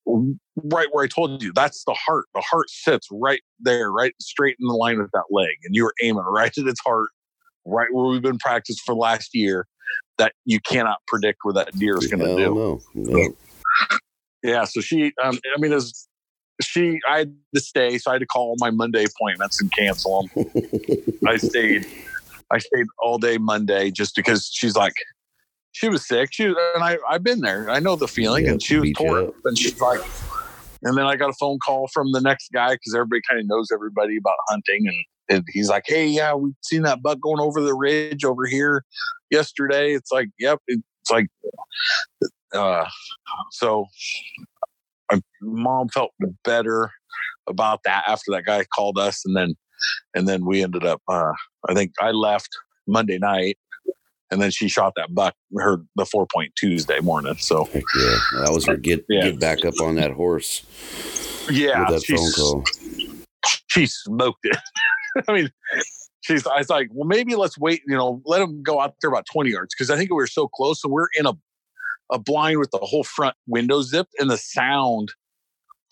right 0.65 0.89
where 0.91 1.05
I 1.05 1.07
told 1.07 1.43
you. 1.43 1.53
That's 1.55 1.85
the 1.85 1.95
heart. 1.95 2.27
The 2.35 2.41
heart 2.41 2.69
sits 2.69 3.07
right 3.11 3.41
there, 3.61 3.91
right 3.91 4.15
straight 4.21 4.57
in 4.61 4.67
the 4.67 4.75
line 4.75 4.99
with 4.99 5.11
that 5.13 5.25
leg. 5.31 5.55
And 5.65 5.75
you 5.75 5.85
were 5.85 5.95
aiming 6.03 6.25
right 6.25 6.53
at 6.57 6.67
its 6.67 6.81
heart, 6.81 7.11
right 7.65 7.89
where 7.93 8.07
we've 8.07 8.23
been 8.23 8.39
practiced 8.39 8.83
for 8.85 8.95
last 8.95 9.31
year. 9.35 9.67
That 10.19 10.35
you 10.45 10.61
cannot 10.61 10.99
predict 11.09 11.39
where 11.45 11.55
that 11.55 11.73
deer 11.79 11.97
is 11.97 12.07
going 12.07 12.21
to 12.21 12.27
do. 12.37 12.59
No. 12.95 13.35
Yeah. 14.43 14.65
So 14.65 14.81
she, 14.81 15.13
um, 15.23 15.39
I 15.57 15.61
mean, 15.61 15.73
as 15.73 16.07
she, 16.63 16.99
I 17.09 17.19
had 17.21 17.35
to 17.55 17.61
stay, 17.61 17.99
so 17.99 18.11
I 18.11 18.15
had 18.15 18.21
to 18.21 18.27
call 18.27 18.55
my 18.59 18.71
Monday 18.71 19.05
appointments 19.05 19.61
and 19.61 19.71
cancel 19.77 20.29
them. 20.35 20.53
I 21.27 21.37
stayed, 21.39 21.85
I 22.51 22.59
stayed 22.59 22.87
all 22.99 23.19
day 23.19 23.39
Monday 23.39 23.91
just 23.91 24.15
because 24.17 24.51
she's 24.53 24.77
like, 24.77 24.95
she 25.73 25.89
was 25.89 26.07
sick. 26.07 26.31
She 26.33 26.49
was, 26.49 26.57
and 26.75 26.83
I, 26.83 26.99
I've 27.09 27.23
been 27.23 27.41
there. 27.41 27.71
I 27.71 27.79
know 27.81 27.97
the 27.97 28.09
feeling, 28.09 28.47
Yeah, 28.47 28.53
and 28.53 28.63
she 28.63 28.77
was 28.79 28.91
torn. 28.97 29.27
up. 29.29 29.35
And 29.45 29.59
she's 29.59 29.79
like, 29.81 30.01
and 30.83 30.97
then 30.97 31.07
I 31.07 31.17
got 31.17 31.31
a 31.31 31.35
phone 31.35 31.59
call 31.65 31.89
from 31.93 32.13
the 32.13 32.21
next 32.21 32.51
guy 32.53 32.73
because 32.75 32.95
everybody 32.95 33.21
kind 33.29 33.41
of 33.41 33.47
knows 33.47 33.69
everybody 33.73 34.17
about 34.17 34.37
hunting, 34.49 34.87
and 34.87 34.97
and 35.37 35.45
he's 35.53 35.69
like, 35.69 35.85
"Hey, 35.87 36.07
yeah, 36.07 36.35
we've 36.35 36.55
seen 36.63 36.83
that 36.83 37.03
buck 37.03 37.21
going 37.21 37.41
over 37.41 37.61
the 37.61 37.75
ridge 37.75 38.25
over 38.25 38.47
here 38.47 38.85
yesterday." 39.31 39.93
It's 39.93 40.11
like, 40.11 40.29
"Yep." 40.39 40.59
It's 40.67 41.11
like, 41.11 41.27
uh, 42.55 42.87
so 43.51 43.87
my 45.11 45.21
mom 45.43 45.89
felt 45.89 46.13
better 46.45 46.91
about 47.49 47.81
that 47.85 48.05
after 48.07 48.31
that 48.33 48.45
guy 48.45 48.65
called 48.75 48.99
us, 48.99 49.23
and 49.25 49.37
then 49.37 49.55
and 50.15 50.29
then 50.29 50.45
we 50.45 50.63
ended 50.63 50.85
up. 50.85 51.03
Uh, 51.09 51.33
I 51.69 51.75
think 51.75 51.93
I 52.01 52.11
left 52.11 52.49
Monday 52.87 53.19
night, 53.19 53.59
and 54.31 54.41
then 54.41 54.51
she 54.51 54.69
shot 54.69 54.93
that 54.97 55.15
buck 55.15 55.35
her 55.57 55.79
the 55.97 56.05
four 56.07 56.27
point 56.33 56.53
Tuesday 56.57 57.01
morning. 57.01 57.35
So 57.39 57.69
yeah. 57.75 57.83
That 58.45 58.51
was 58.53 58.67
her 58.67 58.77
get 58.77 59.05
Yeah. 59.09 59.31
get 59.31 59.41
back 59.41 59.65
up 59.65 59.75
on 59.81 59.97
that 59.97 60.13
horse 60.13 60.63
yeah, 61.51 61.81
with 61.81 61.89
that 62.01 62.05
she's- 62.05 62.37
phone 62.37 62.63
call. 62.63 62.65
she 63.69 63.87
smoked 63.87 64.41
it. 64.45 64.59
I 65.29 65.33
mean, 65.33 65.51
she's. 66.21 66.47
I 66.47 66.59
was 66.59 66.71
like, 66.71 66.89
well, 66.93 67.07
maybe 67.09 67.35
let's 67.35 67.59
wait. 67.59 67.83
You 67.87 67.97
know, 67.97 68.23
let 68.25 68.41
him 68.41 68.63
go 68.63 68.81
out 68.81 68.95
there 69.01 69.11
about 69.11 69.27
twenty 69.33 69.51
yards 69.51 69.75
because 69.75 69.91
I 69.91 69.97
think 69.97 70.11
we 70.11 70.17
were 70.17 70.27
so 70.29 70.47
close. 70.47 70.81
So 70.81 70.89
we're 70.89 71.09
in 71.19 71.27
a 71.27 71.33
a 72.11 72.19
blind 72.19 72.59
with 72.59 72.71
the 72.71 72.79
whole 72.79 73.05
front 73.05 73.37
window 73.47 73.83
zipped, 73.83 74.15
and 74.19 74.31
the 74.31 74.39
sound, 74.39 75.13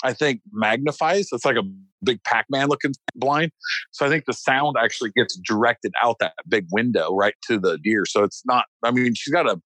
I 0.03 0.13
think, 0.13 0.41
magnifies. 0.53 1.29
It's 1.33 1.45
like 1.45 1.57
a 1.57 1.63
big 2.03 2.23
Pac-Man 2.25 2.69
looking 2.69 2.93
blind. 3.15 3.53
So 3.91 4.07
I 4.07 4.09
think 4.09 4.25
the 4.27 4.33
sound 4.33 4.77
actually 4.81 5.11
gets 5.17 5.37
directed 5.37 5.93
out 6.03 6.17
that 6.21 6.35
big 6.49 6.67
window 6.71 7.15
right 7.15 7.35
to 7.49 7.59
the 7.59 7.79
deer. 7.79 8.05
So 8.07 8.25
it's 8.25 8.43
not. 8.47 8.67
I 8.83 8.91
mean, 8.91 9.15
she's 9.15 9.33
got 9.33 9.47
a 9.47 9.61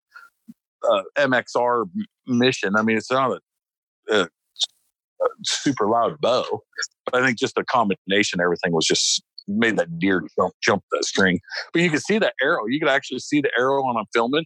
uh, 0.89 1.03
MXR 1.19 1.89
mission. 2.27 2.77
I 2.77 2.83
mean, 2.83 2.97
it's 2.97 3.11
not 3.11 3.31
a, 3.31 4.15
a, 4.15 4.23
a, 4.23 5.29
super 5.45 5.89
loud 5.89 6.21
bow, 6.21 6.63
but 7.05 7.23
I 7.23 7.27
think 7.27 7.39
just 7.39 7.55
the 7.55 7.65
combination, 7.65 8.41
everything 8.41 8.73
was 8.73 8.87
just 8.87 9.23
made 9.49 9.77
that 9.77 9.99
deer 9.99 10.23
jump 10.39 10.55
jump 10.63 10.85
that 10.93 11.05
string. 11.05 11.41
But 11.73 11.83
you 11.83 11.91
can 11.91 12.01
see 12.01 12.19
that 12.19 12.35
arrow. 12.43 12.67
You 12.67 12.81
could 12.81 12.89
actually 12.89 13.21
see 13.21 13.41
the 13.41 13.51
arrow 13.59 13.87
when 13.87 13.97
I'm 13.97 14.07
filming 14.13 14.45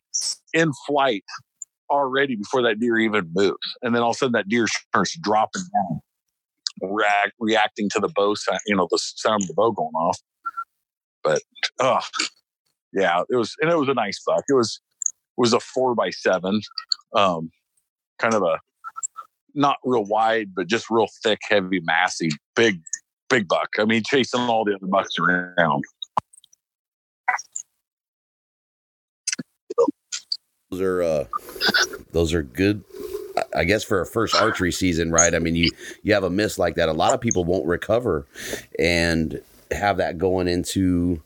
in 0.53 0.73
flight 0.87 1.25
already 1.91 2.37
before 2.37 2.63
that 2.63 2.81
deer 2.81 2.99
even 2.99 3.31
moves, 3.35 3.57
and 3.83 3.95
then 3.95 4.03
all 4.03 4.11
of 4.11 4.17
a 4.17 4.19
sudden 4.19 4.33
that 4.33 4.49
deer 4.49 4.67
starts 4.67 5.17
dropping 5.19 5.63
down, 5.75 6.01
react, 6.91 7.33
reacting 7.39 7.89
to 7.91 8.01
the 8.01 8.09
bow 8.09 8.35
sound. 8.35 8.61
You 8.67 8.77
know, 8.77 8.89
the 8.91 8.99
sound 8.99 9.43
of 9.43 9.49
the 9.49 9.55
bow 9.55 9.73
going 9.73 9.95
off. 9.95 10.19
But 11.23 11.43
oh, 11.81 12.01
yeah, 12.93 13.23
it 13.29 13.37
was, 13.37 13.55
and 13.61 13.71
it 13.71 13.77
was 13.77 13.89
a 13.89 13.95
nice 13.95 14.21
buck. 14.25 14.45
It 14.49 14.55
was 14.55 14.81
it 15.03 15.41
was 15.41 15.53
a 15.53 15.61
four 15.61 15.95
by 15.95 16.11
seven, 16.11 16.61
um, 17.15 17.51
kind 18.19 18.35
of 18.35 18.43
a 18.43 18.59
not 19.55 19.79
real 19.85 20.05
wide, 20.05 20.55
but 20.55 20.69
just 20.69 20.91
real 20.91 21.09
thick, 21.23 21.41
heavy, 21.49 21.81
massy, 21.81 22.31
big, 22.55 22.81
big 23.29 23.49
buck. 23.49 23.71
I 23.79 23.85
mean, 23.85 24.03
chasing 24.07 24.41
all 24.41 24.65
the 24.65 24.75
other 24.75 24.87
bucks 24.87 25.19
around. 25.19 25.83
Those 30.71 30.81
are 30.81 31.03
uh, 31.03 31.25
those 32.13 32.35
are 32.35 32.43
good. 32.43 32.83
I 33.55 33.65
guess 33.65 33.85
for 33.85 34.01
a 34.01 34.07
first 34.07 34.35
archery 34.35 34.73
season, 34.73 35.13
right? 35.13 35.35
I 35.35 35.39
mean, 35.39 35.55
you 35.55 35.71
you 36.03 36.13
have 36.15 36.25
a 36.25 36.31
miss 36.31 36.59
like 36.59 36.75
that. 36.77 36.89
A 36.89 36.93
lot 36.93 37.15
of 37.15 37.21
people 37.21 37.45
won't 37.45 37.67
recover, 37.67 38.27
and 38.79 39.41
have 39.71 39.99
that 39.99 40.19
going 40.19 40.49
into 40.49 41.23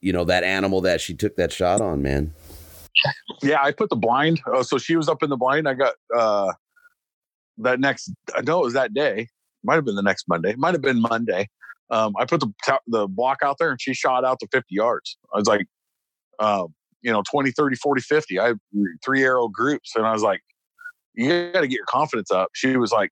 you 0.00 0.12
know 0.12 0.24
that 0.24 0.44
animal 0.44 0.82
that 0.82 1.00
she 1.00 1.14
took 1.14 1.36
that 1.36 1.52
shot 1.52 1.80
on, 1.80 2.02
man. 2.02 2.32
Yeah, 3.42 3.62
I 3.62 3.72
put 3.72 3.90
the 3.90 3.96
blind. 3.96 4.40
Uh, 4.52 4.62
so 4.62 4.78
she 4.78 4.96
was 4.96 5.08
up 5.08 5.22
in 5.22 5.30
the 5.30 5.36
blind. 5.36 5.68
I 5.68 5.74
got 5.74 5.94
uh 6.14 6.52
that 7.58 7.80
next. 7.80 8.12
I 8.34 8.42
know 8.42 8.60
it 8.60 8.64
was 8.64 8.74
that 8.74 8.92
day. 8.92 9.28
Might 9.64 9.74
have 9.76 9.84
been 9.84 9.96
the 9.96 10.02
next 10.02 10.28
Monday. 10.28 10.54
Might 10.56 10.74
have 10.74 10.82
been 10.82 11.00
Monday. 11.00 11.48
Um, 11.90 12.14
I 12.18 12.26
put 12.26 12.40
the 12.40 12.52
the 12.86 13.06
block 13.08 13.38
out 13.42 13.56
there 13.58 13.70
and 13.70 13.80
she 13.80 13.94
shot 13.94 14.24
out 14.24 14.40
to 14.40 14.48
50 14.52 14.74
yards. 14.74 15.16
I 15.34 15.38
was 15.38 15.48
like, 15.48 15.66
um, 16.38 16.74
you 17.02 17.12
know, 17.12 17.22
20, 17.30 17.50
30, 17.50 17.76
40, 17.76 18.00
50. 18.00 18.40
I 18.40 18.54
three 19.04 19.22
arrow 19.22 19.48
groups. 19.48 19.92
And 19.94 20.06
I 20.06 20.12
was 20.12 20.22
like, 20.22 20.40
you 21.14 21.50
got 21.52 21.60
to 21.60 21.68
get 21.68 21.76
your 21.76 21.86
confidence 21.86 22.30
up. 22.30 22.50
She 22.54 22.76
was 22.76 22.92
like, 22.92 23.10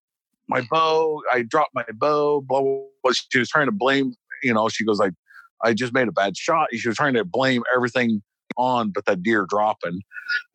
my 0.48 0.62
bow, 0.70 1.22
I 1.32 1.42
dropped 1.42 1.70
my 1.74 1.84
bow, 1.94 2.42
blah, 2.42 2.60
blah, 2.60 2.80
blah. 3.02 3.12
She 3.30 3.38
was 3.38 3.48
trying 3.48 3.66
to 3.66 3.72
blame, 3.72 4.14
you 4.42 4.52
know, 4.52 4.68
she 4.68 4.84
goes 4.84 4.98
like, 4.98 5.12
I 5.64 5.72
just 5.72 5.94
made 5.94 6.08
a 6.08 6.12
bad 6.12 6.36
shot. 6.36 6.68
She 6.74 6.88
was 6.88 6.96
trying 6.96 7.14
to 7.14 7.24
blame 7.24 7.62
everything 7.74 8.22
on 8.56 8.90
but 8.90 9.04
that 9.06 9.22
deer 9.22 9.46
dropping. 9.48 10.00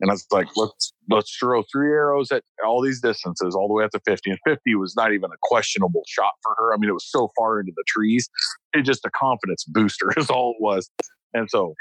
And 0.00 0.10
I 0.10 0.14
was 0.14 0.26
like, 0.30 0.48
let's 0.56 0.92
let's 1.08 1.36
throw 1.36 1.62
three 1.70 1.90
arrows 1.90 2.30
at 2.30 2.42
all 2.64 2.82
these 2.82 3.00
distances, 3.00 3.54
all 3.54 3.68
the 3.68 3.74
way 3.74 3.84
up 3.84 3.90
to 3.92 4.00
50. 4.00 4.30
And 4.30 4.38
50 4.46 4.74
was 4.76 4.94
not 4.96 5.12
even 5.12 5.30
a 5.30 5.36
questionable 5.42 6.02
shot 6.06 6.34
for 6.42 6.54
her. 6.58 6.72
I 6.72 6.76
mean, 6.76 6.90
it 6.90 6.94
was 6.94 7.08
so 7.08 7.30
far 7.36 7.60
into 7.60 7.72
the 7.76 7.84
trees. 7.86 8.28
It 8.72 8.82
just 8.82 9.04
a 9.04 9.10
confidence 9.10 9.64
booster 9.64 10.12
is 10.16 10.30
all 10.30 10.54
it 10.58 10.62
was. 10.62 10.90
And 11.34 11.48
so 11.50 11.74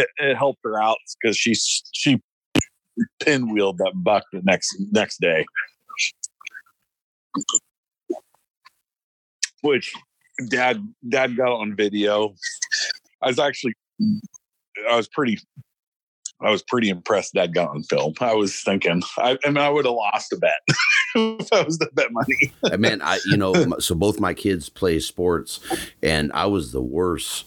it, 0.00 0.08
it 0.18 0.36
helped 0.36 0.60
her 0.64 0.80
out 0.80 0.98
because 1.20 1.36
she 1.36 1.54
she 1.92 2.20
pinwheeled 3.22 3.78
that 3.78 3.92
buck 3.96 4.24
the 4.32 4.42
next 4.42 4.76
next 4.92 5.20
day. 5.20 5.44
Which 9.62 9.92
dad 10.48 10.86
dad 11.08 11.36
got 11.36 11.52
on 11.52 11.74
video. 11.74 12.34
I 13.22 13.28
was 13.28 13.38
actually 13.38 13.74
I 14.90 14.96
was 14.96 15.08
pretty 15.08 15.38
I 16.40 16.50
was 16.50 16.62
pretty 16.62 16.90
impressed 16.90 17.32
that 17.34 17.52
got 17.52 17.70
on 17.70 17.82
film. 17.84 18.12
I 18.20 18.34
was 18.34 18.60
thinking, 18.60 19.02
I, 19.16 19.38
I 19.44 19.48
mean, 19.48 19.56
I 19.56 19.70
would 19.70 19.86
have 19.86 19.94
lost 19.94 20.34
a 20.34 20.36
bet 20.36 20.60
if 21.14 21.50
I 21.50 21.62
was 21.62 21.78
the 21.78 21.88
bet 21.94 22.08
money. 22.12 22.52
Man, 22.78 23.00
I, 23.00 23.18
you 23.24 23.38
know, 23.38 23.54
so 23.78 23.94
both 23.94 24.20
my 24.20 24.34
kids 24.34 24.68
play 24.68 25.00
sports, 25.00 25.60
and 26.02 26.30
I 26.32 26.44
was 26.44 26.72
the 26.72 26.82
worst 26.82 27.46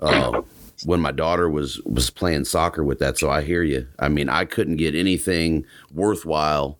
uh, 0.00 0.40
when 0.84 1.00
my 1.00 1.12
daughter 1.12 1.48
was 1.48 1.80
was 1.84 2.10
playing 2.10 2.44
soccer 2.44 2.84
with 2.84 2.98
that. 2.98 3.18
So 3.18 3.30
I 3.30 3.42
hear 3.42 3.62
you. 3.62 3.86
I 3.98 4.08
mean, 4.08 4.28
I 4.28 4.44
couldn't 4.44 4.76
get 4.76 4.94
anything 4.94 5.64
worthwhile 5.92 6.78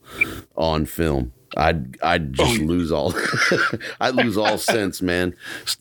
on 0.56 0.86
film. 0.86 1.32
I'd 1.56 2.01
I'd 2.02 2.32
just 2.32 2.60
oh, 2.60 2.64
lose 2.64 2.90
all 2.90 3.14
I'd 4.01 4.14
lose 4.14 4.36
all 4.36 4.59
sense, 4.72 5.02
man. 5.02 5.35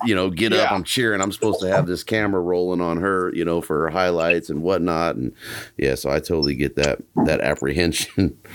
You 0.06 0.16
know, 0.16 0.30
get 0.30 0.52
yeah. 0.52 0.64
up, 0.64 0.72
I'm 0.72 0.84
cheering. 0.84 1.22
I'm 1.22 1.32
supposed 1.32 1.62
to 1.62 1.70
have 1.70 1.88
this 1.88 2.04
camera 2.04 2.42
rolling 2.42 2.82
on 2.82 2.98
her, 2.98 3.32
you 3.34 3.46
know, 3.46 3.62
for 3.62 3.82
her 3.82 3.90
highlights 3.90 4.50
and 4.50 4.62
whatnot. 4.62 5.16
And 5.16 5.34
yeah, 5.78 5.96
so 5.96 6.10
I 6.10 6.20
totally 6.20 6.56
get 6.56 6.76
that 6.76 7.00
that 7.26 7.42
apprehension. 7.42 8.38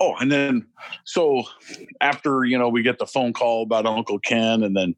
Oh, 0.00 0.14
and 0.20 0.30
then 0.30 0.66
so 1.04 1.44
after, 2.00 2.44
you 2.44 2.58
know, 2.58 2.68
we 2.68 2.82
get 2.82 2.98
the 2.98 3.06
phone 3.06 3.32
call 3.32 3.62
about 3.62 3.86
Uncle 3.86 4.18
Ken 4.18 4.64
and 4.64 4.76
then 4.76 4.96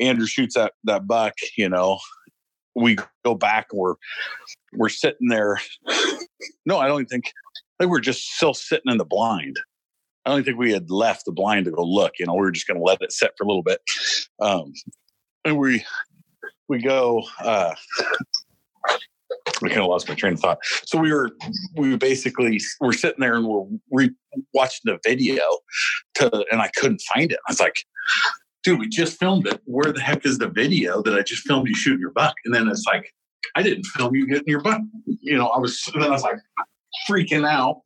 Andrew 0.00 0.26
shoots 0.26 0.54
that 0.54 0.72
that 0.84 1.06
buck, 1.06 1.34
you 1.56 1.68
know, 1.68 1.98
we 2.74 2.96
go 3.24 3.34
back 3.34 3.68
and 3.70 3.80
we're 3.80 3.94
we're 4.72 4.88
sitting 4.88 5.28
there. 5.28 5.58
No, 6.66 6.78
I 6.78 6.88
don't 6.88 7.06
think 7.06 7.24
I 7.26 7.84
think 7.84 7.90
we're 7.90 8.00
just 8.00 8.22
still 8.36 8.54
sitting 8.54 8.90
in 8.90 8.98
the 8.98 9.04
blind 9.04 9.58
I 10.26 10.30
don't 10.30 10.44
think 10.44 10.58
we 10.58 10.72
had 10.72 10.90
left 10.90 11.24
the 11.24 11.32
blind 11.32 11.64
to 11.64 11.70
go 11.70 11.82
look. 11.82 12.14
You 12.18 12.26
know, 12.26 12.34
we 12.34 12.40
were 12.40 12.50
just 12.50 12.66
going 12.66 12.78
to 12.78 12.84
let 12.84 13.00
it 13.00 13.12
set 13.12 13.32
for 13.36 13.44
a 13.44 13.46
little 13.46 13.62
bit. 13.62 13.80
Um, 14.40 14.72
and 15.44 15.58
we 15.58 15.84
we 16.68 16.80
go. 16.80 17.24
Uh, 17.42 17.74
I 18.86 19.68
kind 19.68 19.80
of 19.80 19.86
lost 19.86 20.08
my 20.08 20.14
train 20.14 20.34
of 20.34 20.40
thought. 20.40 20.58
So 20.84 20.98
we 20.98 21.12
were 21.12 21.30
we 21.76 21.96
basically 21.96 22.60
we're 22.80 22.92
sitting 22.92 23.20
there 23.20 23.34
and 23.34 23.46
we're 23.46 23.64
re- 23.90 24.14
watching 24.52 24.82
the 24.84 24.98
video 25.04 25.42
to, 26.16 26.44
and 26.50 26.60
I 26.60 26.70
couldn't 26.76 27.02
find 27.14 27.32
it. 27.32 27.38
I 27.48 27.52
was 27.52 27.60
like, 27.60 27.84
dude, 28.62 28.78
we 28.78 28.88
just 28.88 29.18
filmed 29.18 29.46
it. 29.46 29.60
Where 29.64 29.92
the 29.92 30.00
heck 30.00 30.24
is 30.26 30.38
the 30.38 30.48
video 30.48 31.02
that 31.02 31.14
I 31.14 31.22
just 31.22 31.46
filmed 31.46 31.68
you 31.68 31.74
shooting 31.74 32.00
your 32.00 32.12
buck? 32.12 32.34
And 32.44 32.54
then 32.54 32.68
it's 32.68 32.84
like, 32.86 33.12
I 33.54 33.62
didn't 33.62 33.84
film 33.86 34.14
you 34.14 34.26
getting 34.26 34.48
your 34.48 34.60
buck. 34.60 34.80
You 35.06 35.36
know, 35.36 35.48
I 35.48 35.58
was 35.58 35.82
then 35.94 36.02
I 36.04 36.10
was 36.10 36.22
like 36.22 36.38
freaking 37.08 37.46
out, 37.46 37.80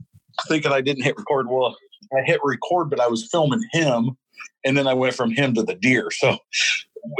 thinking 0.48 0.72
I 0.72 0.80
didn't 0.80 1.04
hit 1.04 1.16
record. 1.16 1.48
Well, 1.48 1.76
I 2.16 2.22
hit 2.24 2.40
record, 2.42 2.90
but 2.90 3.00
I 3.00 3.06
was 3.06 3.28
filming 3.30 3.62
him, 3.72 4.16
and 4.64 4.76
then 4.76 4.86
I 4.86 4.94
went 4.94 5.14
from 5.14 5.30
him 5.30 5.54
to 5.54 5.62
the 5.62 5.74
deer. 5.74 6.10
So 6.10 6.36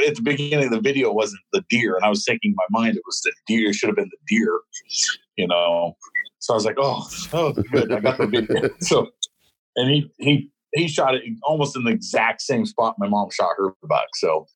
at 0.07 0.15
the 0.17 0.23
beginning 0.23 0.67
of 0.67 0.73
the 0.73 0.81
video 0.81 1.13
wasn't 1.13 1.43
the 1.53 1.65
deer, 1.69 1.97
and 1.97 2.05
I 2.05 2.09
was 2.09 2.25
thinking 2.25 2.51
in 2.51 2.57
my 2.57 2.81
mind 2.81 2.97
it 2.97 3.03
was 3.07 3.21
the 3.23 3.33
deer. 3.47 3.71
It 3.71 3.75
should 3.75 3.89
have 3.89 3.97
been 3.97 4.11
the 4.11 4.37
deer, 4.37 4.61
you 5.37 5.47
know. 5.47 5.97
So 6.39 6.53
I 6.53 6.57
was 6.57 6.65
like, 6.65 6.77
oh, 6.79 7.09
oh, 7.33 7.53
good, 7.53 7.93
I 7.93 8.01
got 8.01 8.19
the 8.19 8.27
video. 8.27 8.69
so, 8.81 9.09
and 9.77 9.91
he 9.91 10.11
he 10.19 10.51
he 10.75 10.89
shot 10.89 11.15
it 11.15 11.23
almost 11.45 11.77
in 11.77 11.85
the 11.85 11.91
exact 11.91 12.43
same 12.43 12.67
spot 12.67 12.97
my 12.99 13.09
mom 13.09 13.31
shot 13.31 13.53
her 13.57 13.75
buck. 13.85 14.09
So 14.15 14.47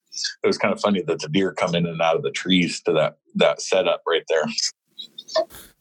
it 0.43 0.47
was 0.47 0.57
kind 0.57 0.73
of 0.73 0.79
funny 0.79 1.01
that 1.03 1.19
the 1.19 1.29
deer 1.29 1.53
come 1.53 1.75
in 1.75 1.85
and 1.85 2.01
out 2.01 2.15
of 2.15 2.23
the 2.23 2.31
trees 2.31 2.81
to 2.81 2.93
that 2.93 3.17
that 3.35 3.61
setup 3.61 4.03
right 4.07 4.23
there. 4.29 4.45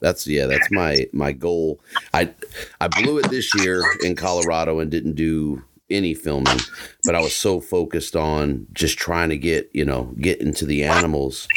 That's 0.01 0.27
yeah, 0.27 0.47
that's 0.47 0.71
my 0.71 1.07
my 1.13 1.33
goal. 1.33 1.81
I 2.15 2.33
I 2.81 2.89
blew 2.89 3.19
it 3.19 3.31
this 3.31 3.53
year 3.57 3.83
in 4.05 4.15
Colorado 4.15 4.79
and 4.79 4.91
didn't 4.91 5.15
do 5.15 5.65
any 5.91 6.15
filming, 6.15 6.61
but 7.05 7.15
I 7.15 7.21
was 7.21 7.35
so 7.35 7.61
focused 7.61 8.15
on 8.15 8.67
just 8.75 8.99
trying 8.99 9.31
to 9.31 9.39
get 9.39 9.71
you 9.73 9.85
know 9.85 10.15
get 10.21 10.41
into 10.41 10.67
the 10.67 10.85
animals. 10.85 11.49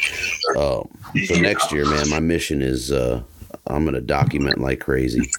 Um, 0.58 0.90
so 1.26 1.36
next 1.36 1.72
year, 1.72 1.86
man, 1.86 2.10
my 2.10 2.20
mission 2.20 2.62
is 2.62 2.92
uh, 2.92 3.22
I'm 3.68 3.86
gonna 3.86 4.02
document 4.02 4.60
like 4.60 4.80
crazy. 4.80 5.30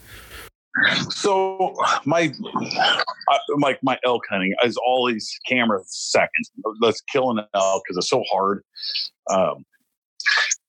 So 1.10 1.74
my 2.04 2.32
like 3.60 3.78
my 3.82 3.98
elk 4.04 4.22
hunting 4.30 4.54
is 4.64 4.76
always 4.76 5.30
camera 5.48 5.80
second. 5.86 6.44
Let's 6.80 7.00
kill 7.12 7.30
an 7.30 7.44
elk 7.54 7.82
because 7.84 7.98
it's 7.98 8.10
so 8.10 8.24
hard. 8.30 8.62
Um, 9.30 9.64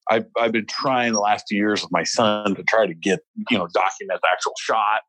I've, 0.09 0.25
I've 0.37 0.51
been 0.51 0.67
trying 0.67 1.13
the 1.13 1.19
last 1.19 1.45
few 1.47 1.57
years 1.57 1.81
with 1.81 1.91
my 1.91 2.03
son 2.03 2.55
to 2.55 2.63
try 2.63 2.85
to 2.85 2.93
get, 2.93 3.21
you 3.49 3.57
know, 3.57 3.67
document 3.73 4.19
the 4.21 4.27
actual 4.31 4.53
shot 4.59 5.01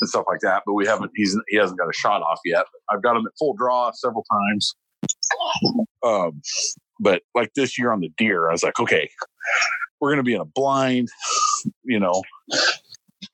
and 0.00 0.08
stuff 0.08 0.24
like 0.28 0.40
that. 0.40 0.62
But 0.64 0.74
we 0.74 0.86
haven't, 0.86 1.10
he's, 1.14 1.36
he 1.48 1.56
hasn't 1.56 1.78
got 1.78 1.88
a 1.88 1.92
shot 1.92 2.22
off 2.22 2.38
yet. 2.44 2.64
I've 2.90 3.02
got 3.02 3.16
him 3.16 3.26
at 3.26 3.32
full 3.38 3.54
draw 3.54 3.90
several 3.92 4.24
times. 4.30 4.76
Um, 6.04 6.40
but 7.00 7.22
like 7.34 7.54
this 7.54 7.78
year 7.78 7.90
on 7.92 8.00
the 8.00 8.10
deer, 8.16 8.48
I 8.48 8.52
was 8.52 8.62
like, 8.62 8.78
okay, 8.78 9.10
we're 10.00 10.14
to 10.14 10.22
be 10.22 10.34
in 10.34 10.40
a 10.40 10.46
blind, 10.46 11.08
you 11.84 11.98
know, 11.98 12.22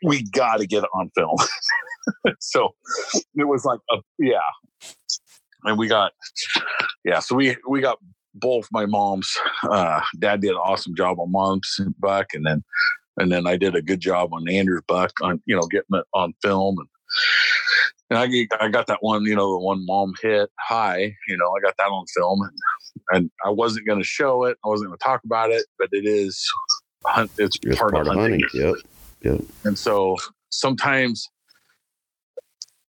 we 0.06 0.22
got 0.22 0.58
to 0.58 0.66
get 0.66 0.84
it 0.84 0.90
on 0.94 1.10
film. 1.16 1.36
so 2.40 2.74
it 3.34 3.46
was 3.46 3.64
like, 3.64 3.80
a, 3.90 3.96
yeah. 4.18 4.38
And 5.64 5.76
we 5.78 5.88
got, 5.88 6.12
yeah, 7.04 7.18
so 7.18 7.34
we, 7.34 7.56
we 7.68 7.80
got 7.80 7.98
both 8.36 8.68
my 8.70 8.86
moms. 8.86 9.36
Uh, 9.64 10.00
Dad 10.18 10.40
did 10.40 10.50
an 10.50 10.56
awesome 10.56 10.94
job 10.94 11.18
on 11.18 11.32
mom's 11.32 11.80
buck, 11.98 12.28
and 12.34 12.46
then 12.46 12.62
and 13.18 13.32
then 13.32 13.46
I 13.46 13.56
did 13.56 13.74
a 13.74 13.82
good 13.82 14.00
job 14.00 14.32
on 14.32 14.48
Andrew's 14.48 14.82
buck 14.86 15.12
on 15.22 15.42
you 15.46 15.56
know 15.56 15.62
getting 15.62 15.98
it 15.98 16.04
on 16.14 16.34
film 16.42 16.76
and. 16.78 16.88
And 18.08 18.20
I, 18.20 18.46
I 18.64 18.68
got 18.68 18.86
that 18.86 18.98
one, 19.00 19.24
you 19.24 19.34
know, 19.34 19.50
the 19.50 19.58
one 19.58 19.84
mom 19.84 20.12
hit 20.22 20.48
high, 20.60 21.12
you 21.26 21.36
know, 21.36 21.52
I 21.56 21.60
got 21.60 21.76
that 21.76 21.88
on 21.88 22.04
film 22.16 22.40
and, 22.40 22.52
and 23.10 23.30
I 23.44 23.50
wasn't 23.50 23.84
going 23.84 23.98
to 23.98 24.06
show 24.06 24.44
it. 24.44 24.56
I 24.64 24.68
wasn't 24.68 24.90
going 24.90 24.98
to 24.98 25.04
talk 25.04 25.22
about 25.24 25.50
it, 25.50 25.64
but 25.76 25.88
it 25.90 26.06
is, 26.06 26.48
it's, 27.36 27.58
it's 27.64 27.76
part, 27.76 27.94
part, 27.94 28.06
of 28.06 28.14
hunting. 28.14 28.42
hunting. 28.42 28.60
Yep. 28.60 28.74
Yep. 29.22 29.40
And 29.64 29.78
so 29.78 30.16
sometimes 30.50 31.28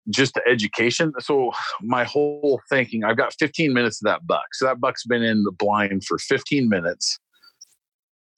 just 0.09 0.33
the 0.33 0.41
education. 0.49 1.11
So 1.19 1.51
my 1.81 2.03
whole 2.03 2.61
thinking, 2.69 3.03
I've 3.03 3.17
got 3.17 3.33
15 3.37 3.73
minutes 3.73 4.01
of 4.01 4.05
that 4.05 4.25
buck. 4.25 4.53
So 4.53 4.65
that 4.65 4.79
buck's 4.79 5.05
been 5.05 5.23
in 5.23 5.43
the 5.43 5.51
blind 5.51 6.05
for 6.05 6.17
15 6.17 6.69
minutes 6.69 7.19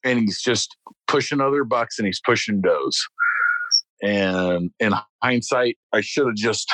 and 0.03 0.20
he's 0.20 0.41
just 0.41 0.76
pushing 1.07 1.41
other 1.41 1.64
bucks 1.64 1.99
and 1.99 2.06
he's 2.06 2.22
pushing 2.26 2.61
does. 2.61 3.07
And 4.02 4.72
in 4.80 4.94
hindsight, 5.22 5.78
I 5.94 6.02
should 6.02 6.28
have 6.28 6.36
just, 6.36 6.74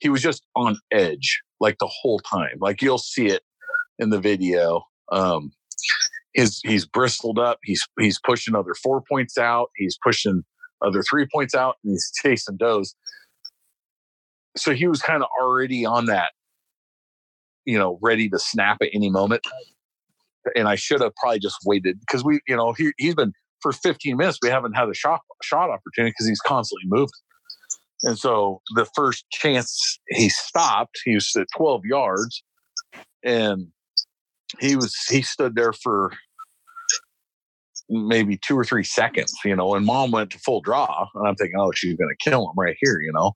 he 0.00 0.08
was 0.08 0.20
just 0.20 0.44
on 0.54 0.78
edge 0.90 1.40
like 1.60 1.76
the 1.78 1.90
whole 1.90 2.18
time. 2.20 2.56
Like 2.60 2.82
you'll 2.82 2.98
see 2.98 3.26
it 3.26 3.42
in 3.98 4.10
the 4.10 4.20
video. 4.20 4.82
Um, 5.12 5.52
his, 6.36 6.60
he's 6.64 6.86
bristled 6.86 7.38
up. 7.38 7.58
He's, 7.64 7.82
he's 7.98 8.20
pushing 8.24 8.54
other 8.54 8.74
four 8.74 9.02
points 9.02 9.36
out. 9.36 9.70
He's 9.76 9.98
pushing 10.02 10.44
other 10.82 11.02
three 11.02 11.26
points 11.32 11.54
out 11.54 11.76
and 11.82 11.92
he's 11.92 12.12
chasing 12.22 12.56
does 12.56 12.94
so 14.56 14.74
he 14.74 14.86
was 14.86 15.02
kind 15.02 15.22
of 15.22 15.28
already 15.40 15.84
on 15.84 16.06
that, 16.06 16.32
you 17.64 17.78
know, 17.78 17.98
ready 18.02 18.28
to 18.28 18.38
snap 18.38 18.78
at 18.80 18.88
any 18.92 19.10
moment. 19.10 19.42
And 20.54 20.68
I 20.68 20.76
should 20.76 21.00
have 21.00 21.14
probably 21.16 21.40
just 21.40 21.56
waited 21.64 22.00
because 22.00 22.24
we, 22.24 22.40
you 22.46 22.56
know, 22.56 22.72
he, 22.72 22.92
he's 22.98 23.14
been 23.14 23.32
for 23.60 23.72
15 23.72 24.16
minutes. 24.16 24.38
We 24.42 24.48
haven't 24.48 24.74
had 24.74 24.88
a 24.88 24.94
shot 24.94 25.20
shot 25.42 25.70
opportunity 25.70 26.12
because 26.12 26.26
he's 26.26 26.40
constantly 26.40 26.84
moving. 26.86 27.10
And 28.02 28.18
so 28.18 28.60
the 28.74 28.86
first 28.94 29.24
chance 29.30 29.98
he 30.08 30.28
stopped, 30.28 31.00
he 31.04 31.14
was 31.14 31.34
at 31.36 31.46
12 31.56 31.84
yards, 31.84 32.44
and 33.24 33.68
he 34.60 34.76
was 34.76 34.94
he 35.08 35.22
stood 35.22 35.56
there 35.56 35.72
for 35.72 36.12
maybe 37.88 38.38
two 38.38 38.58
or 38.58 38.64
three 38.64 38.84
seconds, 38.84 39.32
you 39.44 39.54
know. 39.54 39.74
And 39.74 39.86
mom 39.86 40.10
went 40.10 40.30
to 40.30 40.38
full 40.38 40.60
draw, 40.60 41.06
and 41.14 41.26
I'm 41.26 41.36
thinking, 41.36 41.58
oh, 41.58 41.72
she's 41.72 41.96
going 41.96 42.10
to 42.10 42.30
kill 42.30 42.48
him 42.48 42.54
right 42.56 42.76
here, 42.80 43.00
you 43.00 43.12
know. 43.12 43.32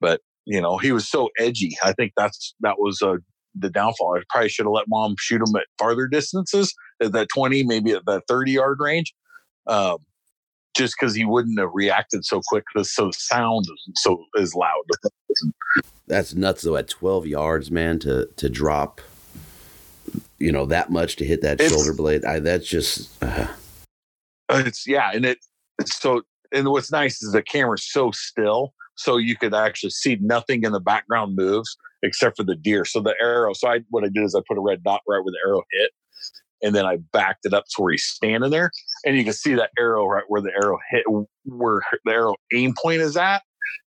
But 0.00 0.20
you 0.46 0.60
know, 0.60 0.78
he 0.78 0.92
was 0.92 1.08
so 1.08 1.28
edgy. 1.38 1.76
I 1.82 1.92
think 1.92 2.12
that's 2.16 2.54
that 2.60 2.76
was 2.78 3.02
uh, 3.02 3.16
the 3.54 3.70
downfall. 3.70 4.16
I 4.16 4.22
probably 4.30 4.48
should 4.48 4.66
have 4.66 4.72
let 4.72 4.86
mom 4.88 5.14
shoot 5.18 5.42
him 5.42 5.54
at 5.56 5.66
farther 5.78 6.06
distances, 6.06 6.74
at 7.02 7.12
that 7.12 7.28
20, 7.34 7.64
maybe 7.64 7.92
at 7.92 8.06
that 8.06 8.22
30 8.28 8.52
yard 8.52 8.78
range. 8.80 9.14
Um, 9.66 9.98
just 10.76 10.94
because 10.98 11.14
he 11.14 11.24
wouldn't 11.24 11.58
have 11.58 11.70
reacted 11.74 12.24
so 12.24 12.40
quick 12.48 12.64
so 12.82 13.06
the 13.06 13.12
sound 13.12 13.66
so 13.96 14.24
is 14.36 14.54
loud. 14.54 14.84
That's 16.06 16.34
nuts 16.34 16.62
though. 16.62 16.76
At 16.76 16.88
12 16.88 17.26
yards, 17.26 17.70
man, 17.70 17.98
to 18.00 18.28
to 18.36 18.48
drop, 18.48 19.00
you 20.38 20.52
know, 20.52 20.64
that 20.66 20.90
much 20.90 21.16
to 21.16 21.24
hit 21.24 21.42
that 21.42 21.60
it's, 21.60 21.70
shoulder 21.70 21.92
blade. 21.92 22.24
I, 22.24 22.40
that's 22.40 22.66
just. 22.66 23.22
Uh. 23.22 23.48
Uh, 24.48 24.62
it's 24.66 24.86
yeah, 24.86 25.10
and 25.12 25.24
it 25.24 25.38
so 25.84 26.22
and 26.52 26.68
what's 26.68 26.90
nice 26.90 27.22
is 27.22 27.32
the 27.32 27.42
camera's 27.42 27.86
so 27.90 28.10
still 28.12 28.72
so 28.98 29.16
you 29.16 29.36
could 29.36 29.54
actually 29.54 29.90
see 29.90 30.18
nothing 30.20 30.64
in 30.64 30.72
the 30.72 30.80
background 30.80 31.36
moves 31.36 31.76
except 32.02 32.36
for 32.36 32.44
the 32.44 32.56
deer. 32.56 32.84
So 32.84 33.00
the 33.00 33.14
arrow. 33.20 33.52
So 33.52 33.68
I 33.68 33.80
what 33.90 34.04
I 34.04 34.08
did 34.08 34.24
is 34.24 34.34
I 34.34 34.40
put 34.46 34.58
a 34.58 34.60
red 34.60 34.82
dot 34.82 35.00
right 35.08 35.22
where 35.22 35.32
the 35.32 35.40
arrow 35.46 35.62
hit, 35.72 35.90
and 36.62 36.74
then 36.74 36.84
I 36.84 36.98
backed 37.12 37.46
it 37.46 37.54
up 37.54 37.64
to 37.76 37.82
where 37.82 37.92
he's 37.92 38.04
standing 38.04 38.50
there, 38.50 38.70
and 39.06 39.16
you 39.16 39.24
can 39.24 39.32
see 39.32 39.54
that 39.54 39.70
arrow 39.78 40.06
right 40.06 40.24
where 40.28 40.42
the 40.42 40.52
arrow 40.62 40.78
hit, 40.90 41.04
where 41.44 41.82
the 42.04 42.12
arrow 42.12 42.34
aim 42.52 42.74
point 42.80 43.00
is 43.00 43.16
at, 43.16 43.42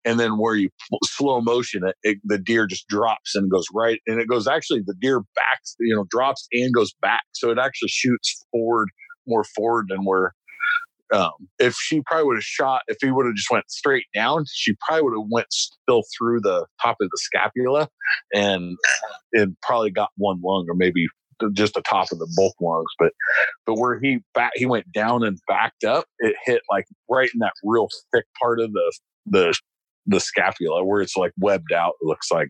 and 0.04 0.20
then 0.20 0.38
where 0.38 0.56
you 0.56 0.70
slow 1.06 1.40
motion 1.42 1.86
it, 1.86 1.96
it, 2.04 2.18
the 2.24 2.38
deer 2.38 2.68
just 2.68 2.88
drops 2.88 3.36
and 3.36 3.50
goes 3.50 3.66
right, 3.74 4.02
and 4.08 4.20
it 4.20 4.28
goes 4.28 4.48
actually 4.48 4.82
the 4.86 4.96
deer 5.00 5.22
backs, 5.36 5.76
you 5.80 5.96
know, 5.96 6.06
drops 6.10 6.48
and 6.52 6.74
goes 6.74 6.94
back, 7.02 7.24
so 7.32 7.50
it 7.50 7.58
actually 7.60 7.90
shoots 7.90 8.46
forward 8.52 8.90
more 9.26 9.44
forward 9.44 9.86
than 9.90 10.06
where 10.06 10.34
um, 11.14 11.32
if 11.60 11.76
she 11.76 12.02
probably 12.02 12.26
would 12.26 12.38
have 12.38 12.44
shot, 12.44 12.82
if 12.88 12.98
he 13.02 13.12
would 13.12 13.26
have 13.26 13.36
just 13.36 13.52
went 13.52 13.70
straight 13.70 14.06
down, 14.14 14.46
she 14.52 14.76
probably 14.82 15.04
would 15.04 15.18
have 15.18 15.30
went 15.30 15.48
still 15.52 16.04
through 16.18 16.42
the 16.42 16.66
top 16.82 16.98
of 17.02 17.10
the 17.10 17.18
scapula 17.18 17.88
and 18.34 18.78
and 19.34 19.56
probably 19.62 19.92
got 19.92 20.10
one 20.18 20.40
lung 20.44 20.66
or 20.70 20.76
maybe 20.76 21.08
just 21.54 21.76
the 21.76 21.82
top 21.82 22.12
of 22.12 22.20
the 22.20 22.28
both 22.36 22.54
lungs. 22.60 22.92
But 23.00 23.14
but 23.66 23.76
where 23.76 24.00
he 24.00 24.20
back, 24.34 24.52
he 24.56 24.66
went 24.66 24.92
down 24.92 25.24
and 25.24 25.40
backed 25.48 25.84
up, 25.84 26.06
it 26.20 26.36
hit 26.46 26.62
like 26.70 26.86
right 27.10 27.30
in 27.34 27.40
that 27.40 27.54
real 27.64 27.88
thick 28.14 28.26
part 28.40 28.60
of 28.60 28.72
the 28.74 28.94
the 29.26 29.54
the 30.06 30.20
scapula 30.20 30.84
where 30.84 31.02
it's 31.02 31.16
like 31.16 31.32
webbed 31.40 31.72
out. 31.74 31.94
It 32.02 32.06
looks 32.06 32.32
like. 32.32 32.50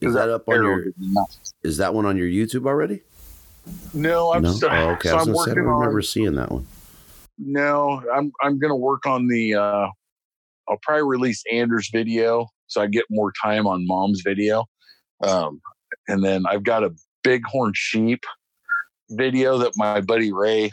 Is 0.00 0.14
that 0.14 0.28
up 0.28 0.48
on 0.48 0.62
your? 0.62 0.86
Is 1.62 1.78
that 1.78 1.94
one 1.94 2.06
on 2.06 2.16
your 2.16 2.28
YouTube 2.28 2.66
already? 2.66 3.02
No, 3.92 4.32
I'm 4.32 4.42
no? 4.42 4.52
Still, 4.52 4.70
oh, 4.70 4.90
okay. 4.90 5.10
So 5.10 5.16
I, 5.16 5.20
I'm 5.20 5.34
say, 5.34 5.50
I 5.50 5.54
don't 5.54 5.64
remember 5.64 5.98
on, 5.98 6.02
seeing 6.02 6.34
that 6.36 6.50
one. 6.50 6.66
No, 7.42 8.02
I'm 8.14 8.32
I'm 8.42 8.58
gonna 8.58 8.76
work 8.76 9.06
on 9.06 9.26
the. 9.26 9.54
uh 9.54 9.88
I'll 10.68 10.78
probably 10.82 11.02
release 11.02 11.42
Andrew's 11.50 11.88
video 11.92 12.46
so 12.68 12.80
I 12.80 12.86
get 12.86 13.04
more 13.10 13.32
time 13.42 13.66
on 13.66 13.86
Mom's 13.86 14.22
video, 14.24 14.66
um, 15.24 15.60
and 16.06 16.22
then 16.22 16.44
I've 16.46 16.62
got 16.62 16.84
a 16.84 16.94
bighorn 17.24 17.72
sheep 17.74 18.20
video 19.10 19.58
that 19.58 19.72
my 19.74 20.00
buddy 20.00 20.32
Ray, 20.32 20.70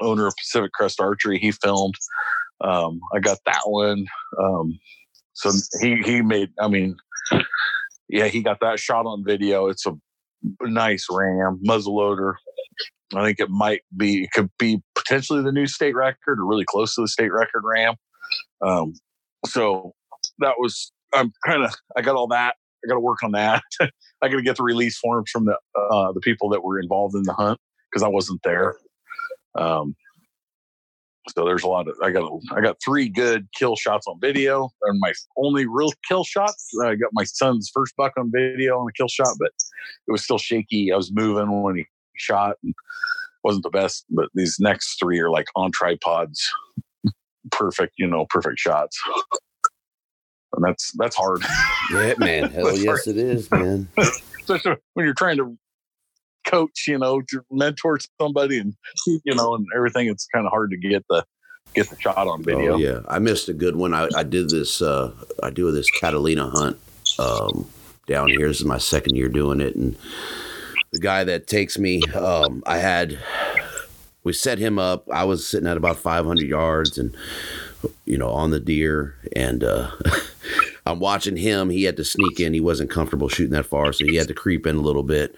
owner 0.00 0.26
of 0.26 0.34
Pacific 0.36 0.72
Crest 0.72 1.00
Archery, 1.00 1.38
he 1.38 1.52
filmed. 1.52 1.94
Um, 2.62 2.98
I 3.14 3.20
got 3.20 3.38
that 3.46 3.62
one. 3.66 4.06
Um, 4.42 4.78
so 5.34 5.52
he 5.80 6.02
he 6.02 6.22
made. 6.22 6.50
I 6.58 6.68
mean, 6.68 6.96
yeah, 8.08 8.26
he 8.26 8.42
got 8.42 8.60
that 8.60 8.80
shot 8.80 9.06
on 9.06 9.24
video. 9.24 9.68
It's 9.68 9.86
a 9.86 9.92
nice 10.62 11.06
ram 11.10 11.60
muzzleloader 11.64 12.34
I 13.14 13.24
think 13.24 13.40
it 13.40 13.50
might 13.50 13.82
be, 13.96 14.24
it 14.24 14.30
could 14.32 14.50
be 14.58 14.82
potentially 15.06 15.42
the 15.42 15.52
new 15.52 15.66
state 15.66 15.94
record 15.94 16.38
or 16.38 16.46
really 16.46 16.64
close 16.64 16.94
to 16.94 17.02
the 17.02 17.08
state 17.08 17.32
record 17.32 17.62
ram. 17.64 17.94
Um, 18.60 18.94
so 19.44 19.94
that 20.38 20.54
was, 20.58 20.92
I'm 21.14 21.32
kind 21.46 21.64
of, 21.64 21.74
I 21.96 22.02
got 22.02 22.16
all 22.16 22.28
that. 22.28 22.56
I 22.84 22.88
got 22.88 22.94
to 22.94 23.00
work 23.00 23.22
on 23.22 23.32
that. 23.32 23.62
I 23.80 24.28
got 24.28 24.36
to 24.36 24.42
get 24.42 24.56
the 24.56 24.62
release 24.62 24.98
forms 24.98 25.30
from 25.30 25.46
the 25.46 25.58
uh, 25.74 26.12
the 26.12 26.20
people 26.20 26.48
that 26.50 26.62
were 26.62 26.78
involved 26.78 27.14
in 27.14 27.22
the 27.24 27.32
hunt 27.32 27.58
because 27.90 28.02
I 28.02 28.08
wasn't 28.08 28.40
there. 28.44 28.76
Um, 29.56 29.96
so 31.28 31.44
there's 31.44 31.64
a 31.64 31.68
lot 31.68 31.88
of 31.88 31.96
I 32.02 32.12
got 32.12 32.30
I 32.52 32.60
got 32.60 32.76
three 32.84 33.08
good 33.08 33.48
kill 33.58 33.74
shots 33.74 34.06
on 34.06 34.20
video, 34.20 34.70
and 34.82 35.00
my 35.00 35.12
only 35.36 35.66
real 35.66 35.90
kill 36.06 36.22
shots. 36.22 36.70
I 36.80 36.94
got 36.94 37.10
my 37.12 37.24
son's 37.24 37.70
first 37.74 37.94
buck 37.96 38.12
on 38.16 38.30
video 38.32 38.78
on 38.78 38.88
a 38.88 38.92
kill 38.92 39.08
shot, 39.08 39.34
but 39.38 39.50
it 40.06 40.12
was 40.12 40.22
still 40.22 40.38
shaky. 40.38 40.92
I 40.92 40.96
was 40.96 41.10
moving 41.12 41.62
when 41.62 41.76
he 41.76 41.86
shot 42.16 42.56
and 42.62 42.74
wasn't 43.46 43.62
the 43.62 43.70
best, 43.70 44.04
but 44.10 44.28
these 44.34 44.56
next 44.58 44.98
three 44.98 45.20
are 45.20 45.30
like 45.30 45.46
on 45.54 45.70
tripods, 45.70 46.52
perfect, 47.52 47.94
you 47.96 48.06
know, 48.06 48.26
perfect 48.28 48.58
shots. 48.58 49.00
And 50.52 50.64
that's 50.64 50.92
that's 50.98 51.14
hard. 51.14 51.42
Yeah, 51.92 52.14
man. 52.18 52.50
Hell 52.50 52.76
yes, 52.76 53.04
hard. 53.04 53.06
it 53.06 53.16
is, 53.16 53.50
man. 53.50 53.88
Especially 53.98 54.76
when 54.94 55.06
you're 55.06 55.14
trying 55.14 55.36
to 55.36 55.56
coach, 56.46 56.86
you 56.88 56.98
know, 56.98 57.20
to 57.28 57.42
mentor 57.50 57.98
somebody 58.20 58.58
and 58.58 58.74
you 59.06 59.34
know, 59.34 59.54
and 59.54 59.66
everything. 59.76 60.08
It's 60.08 60.26
kind 60.26 60.44
of 60.44 60.50
hard 60.50 60.72
to 60.72 60.76
get 60.76 61.04
the 61.08 61.24
get 61.74 61.88
the 61.88 62.00
shot 62.00 62.26
on 62.26 62.42
video. 62.42 62.74
Oh, 62.74 62.78
yeah, 62.78 63.00
I 63.08 63.20
missed 63.20 63.48
a 63.48 63.54
good 63.54 63.76
one. 63.76 63.94
I, 63.94 64.08
I 64.16 64.24
did 64.24 64.50
this. 64.50 64.82
Uh, 64.82 65.12
I 65.42 65.50
do 65.50 65.70
this 65.70 65.88
Catalina 65.90 66.50
hunt 66.50 66.78
um, 67.20 67.68
down 68.08 68.28
here. 68.28 68.48
This 68.48 68.60
is 68.60 68.66
my 68.66 68.78
second 68.78 69.14
year 69.14 69.28
doing 69.28 69.60
it, 69.60 69.76
and 69.76 69.96
the 70.96 71.02
guy 71.02 71.24
that 71.24 71.46
takes 71.46 71.78
me, 71.78 72.02
um, 72.14 72.62
I 72.66 72.78
had, 72.78 73.18
we 74.24 74.32
set 74.32 74.58
him 74.58 74.78
up. 74.78 75.08
I 75.10 75.24
was 75.24 75.46
sitting 75.46 75.68
at 75.68 75.76
about 75.76 75.98
500 75.98 76.48
yards 76.48 76.96
and, 76.96 77.14
you 78.06 78.16
know, 78.16 78.30
on 78.30 78.50
the 78.50 78.60
deer. 78.60 79.14
And 79.34 79.62
uh, 79.62 79.90
I'm 80.86 80.98
watching 80.98 81.36
him. 81.36 81.68
He 81.68 81.84
had 81.84 81.98
to 81.98 82.04
sneak 82.04 82.40
in. 82.40 82.54
He 82.54 82.60
wasn't 82.60 82.90
comfortable 82.90 83.28
shooting 83.28 83.52
that 83.52 83.66
far. 83.66 83.92
So 83.92 84.06
he 84.06 84.16
had 84.16 84.28
to 84.28 84.34
creep 84.34 84.66
in 84.66 84.76
a 84.76 84.80
little 84.80 85.02
bit. 85.02 85.36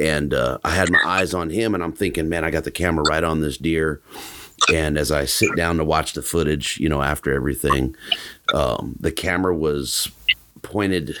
And 0.00 0.32
uh, 0.32 0.58
I 0.64 0.70
had 0.70 0.90
my 0.90 1.02
eyes 1.04 1.34
on 1.34 1.50
him 1.50 1.74
and 1.74 1.84
I'm 1.84 1.92
thinking, 1.92 2.30
man, 2.30 2.44
I 2.44 2.50
got 2.50 2.64
the 2.64 2.70
camera 2.70 3.04
right 3.06 3.24
on 3.24 3.42
this 3.42 3.58
deer. 3.58 4.00
And 4.72 4.96
as 4.96 5.12
I 5.12 5.26
sit 5.26 5.54
down 5.54 5.76
to 5.76 5.84
watch 5.84 6.14
the 6.14 6.22
footage, 6.22 6.78
you 6.78 6.88
know, 6.88 7.02
after 7.02 7.34
everything, 7.34 7.94
um, 8.54 8.96
the 8.98 9.12
camera 9.12 9.54
was 9.54 10.10
pointed 10.62 11.18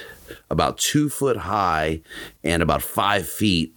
about 0.54 0.78
two 0.78 1.10
foot 1.10 1.36
high 1.36 2.00
and 2.42 2.62
about 2.62 2.80
five 2.80 3.28
feet 3.28 3.74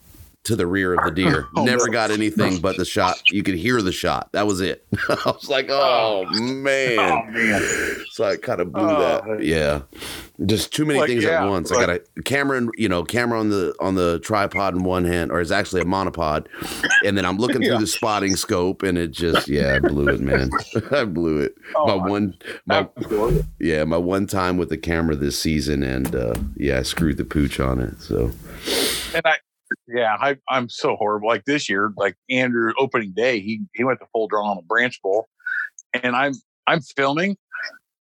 to 0.47 0.55
the 0.55 0.67
rear 0.67 0.93
of 0.93 1.03
the 1.03 1.11
deer. 1.23 1.47
Oh, 1.55 1.63
Never 1.63 1.89
got 1.89 2.11
anything 2.11 2.59
but 2.59 2.77
the 2.77 2.85
shot. 2.85 3.21
You 3.31 3.43
could 3.43 3.55
hear 3.55 3.81
the 3.81 3.91
shot. 3.91 4.29
That 4.31 4.47
was 4.47 4.61
it. 4.61 4.85
I 5.09 5.17
was 5.25 5.49
like, 5.49 5.67
oh, 5.69 6.25
oh 6.27 6.41
man. 6.41 6.99
Oh, 6.99 7.31
man. 7.31 8.05
So 8.11 8.23
I 8.23 8.37
kind 8.37 8.61
of 8.61 8.71
blew 8.71 8.87
that. 8.87 9.23
Oh, 9.27 9.37
yeah. 9.39 9.81
Just 10.45 10.73
too 10.73 10.85
many 10.85 10.99
like, 10.99 11.09
things 11.09 11.23
yeah, 11.23 11.43
at 11.43 11.49
once. 11.49 11.71
I 11.71 11.85
got 11.85 11.89
a 11.89 12.21
camera, 12.23 12.57
and, 12.57 12.69
you 12.77 12.87
know, 12.87 13.03
camera 13.03 13.39
on 13.39 13.49
the 13.49 13.73
on 13.79 13.95
the 13.95 14.19
tripod 14.19 14.75
in 14.75 14.83
one 14.83 15.03
hand, 15.03 15.31
or 15.31 15.41
it's 15.41 15.49
actually 15.49 15.81
a 15.81 15.85
monopod, 15.85 16.45
and 17.03 17.17
then 17.17 17.25
I'm 17.25 17.37
looking 17.37 17.61
yeah. 17.63 17.69
through 17.69 17.79
the 17.79 17.87
spotting 17.87 18.35
scope, 18.35 18.83
and 18.83 18.99
it 18.99 19.11
just, 19.11 19.47
yeah, 19.47 19.75
I 19.75 19.79
blew 19.79 20.07
it, 20.09 20.19
man. 20.19 20.51
I 20.91 21.05
blew 21.05 21.39
it. 21.39 21.55
Oh, 21.75 21.87
my 21.87 22.07
one, 22.07 22.37
my 22.67 22.87
yeah, 23.59 23.83
my 23.83 23.97
one 23.97 24.27
time 24.27 24.57
with 24.57 24.69
the 24.69 24.77
camera 24.77 25.15
this 25.15 25.39
season, 25.39 25.81
and 25.81 26.15
uh, 26.15 26.35
yeah, 26.55 26.79
I 26.79 26.83
screwed 26.83 27.17
the 27.17 27.25
pooch 27.25 27.59
on 27.59 27.79
it. 27.79 27.99
So, 27.99 28.31
and 29.15 29.25
I 29.25 29.37
yeah, 29.87 30.15
I, 30.19 30.37
I'm 30.49 30.69
so 30.69 30.95
horrible. 30.95 31.27
Like 31.27 31.45
this 31.45 31.69
year, 31.69 31.91
like 31.97 32.15
Andrew 32.29 32.73
opening 32.79 33.13
day, 33.15 33.39
he 33.39 33.61
he 33.75 33.83
went 33.83 33.99
to 33.99 34.05
full 34.13 34.27
draw 34.27 34.49
on 34.49 34.57
a 34.57 34.61
branch 34.61 34.99
bull, 35.01 35.27
and 35.93 36.15
I'm 36.15 36.33
I'm 36.67 36.81
filming, 36.81 37.37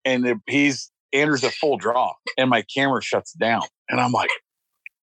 and 0.04 0.40
he's 0.46 0.90
Andrew's 1.12 1.44
at 1.44 1.52
full 1.52 1.76
draw, 1.76 2.12
and 2.36 2.50
my 2.50 2.64
camera 2.74 3.02
shuts 3.02 3.32
down, 3.32 3.62
and 3.88 4.00
I'm 4.00 4.12
like, 4.12 4.30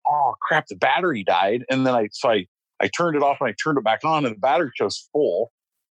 oh 0.07 0.35
crap, 0.41 0.67
the 0.67 0.75
battery 0.75 1.23
died, 1.23 1.63
and 1.69 1.85
then 1.85 1.93
I 1.93 2.09
so 2.11 2.29
I 2.29 2.45
I 2.81 2.87
turned 2.87 3.15
it 3.15 3.23
off 3.23 3.37
and 3.39 3.49
I 3.49 3.55
turned 3.63 3.77
it 3.77 3.83
back 3.83 4.03
on, 4.03 4.25
and 4.25 4.35
the 4.35 4.39
battery 4.39 4.71
shows 4.75 5.07
full, 5.11 5.51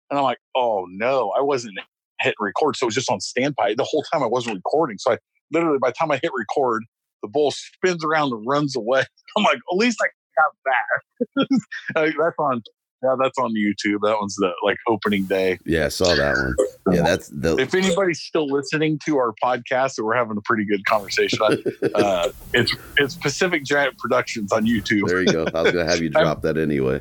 and 0.09 0.17
I'm 0.17 0.23
like, 0.23 0.39
oh 0.55 0.85
no, 0.89 1.31
I 1.37 1.41
wasn't 1.41 1.79
hitting 2.19 2.35
record, 2.39 2.75
so 2.75 2.85
it 2.85 2.87
was 2.87 2.95
just 2.95 3.09
on 3.09 3.19
standby 3.19 3.75
the 3.75 3.83
whole 3.83 4.03
time 4.03 4.23
I 4.23 4.27
wasn't 4.27 4.55
recording. 4.55 4.97
So 4.97 5.13
I 5.13 5.17
literally 5.51 5.79
by 5.79 5.89
the 5.89 5.95
time 5.95 6.11
I 6.11 6.19
hit 6.21 6.31
record, 6.33 6.83
the 7.21 7.27
bull 7.27 7.51
spins 7.51 8.03
around 8.03 8.33
and 8.33 8.45
runs 8.45 8.75
away. 8.75 9.03
I'm 9.37 9.43
like, 9.43 9.57
at 9.57 9.77
least 9.77 9.99
I 10.01 10.07
got 10.35 10.53
that. 10.65 11.47
that's 12.17 12.35
on 12.39 12.61
yeah, 13.03 13.15
that's 13.19 13.37
on 13.39 13.53
YouTube. 13.55 13.99
That 14.03 14.17
one's 14.19 14.35
the 14.35 14.51
like 14.63 14.77
opening 14.87 15.23
day. 15.23 15.57
Yeah, 15.65 15.85
I 15.85 15.89
saw 15.89 16.13
that 16.15 16.35
one. 16.35 16.55
Yeah, 16.91 17.03
that's 17.03 17.29
the. 17.29 17.57
If 17.57 17.75
anybody's 17.75 18.19
still 18.21 18.47
listening 18.47 18.99
to 19.05 19.17
our 19.17 19.33
podcast, 19.41 19.95
that 19.95 20.03
we're 20.03 20.15
having 20.15 20.35
a 20.35 20.41
pretty 20.41 20.65
good 20.65 20.83
conversation. 20.85 21.39
uh, 21.95 22.29
it's 22.53 22.75
it's 22.97 23.15
Pacific 23.15 23.63
Giant 23.63 23.97
Productions 23.99 24.51
on 24.51 24.65
YouTube. 24.65 25.07
There 25.07 25.21
you 25.21 25.31
go. 25.31 25.45
I 25.53 25.61
was 25.61 25.71
gonna 25.71 25.85
have 25.85 26.01
you 26.01 26.09
drop 26.09 26.41
that 26.41 26.57
anyway. 26.57 26.99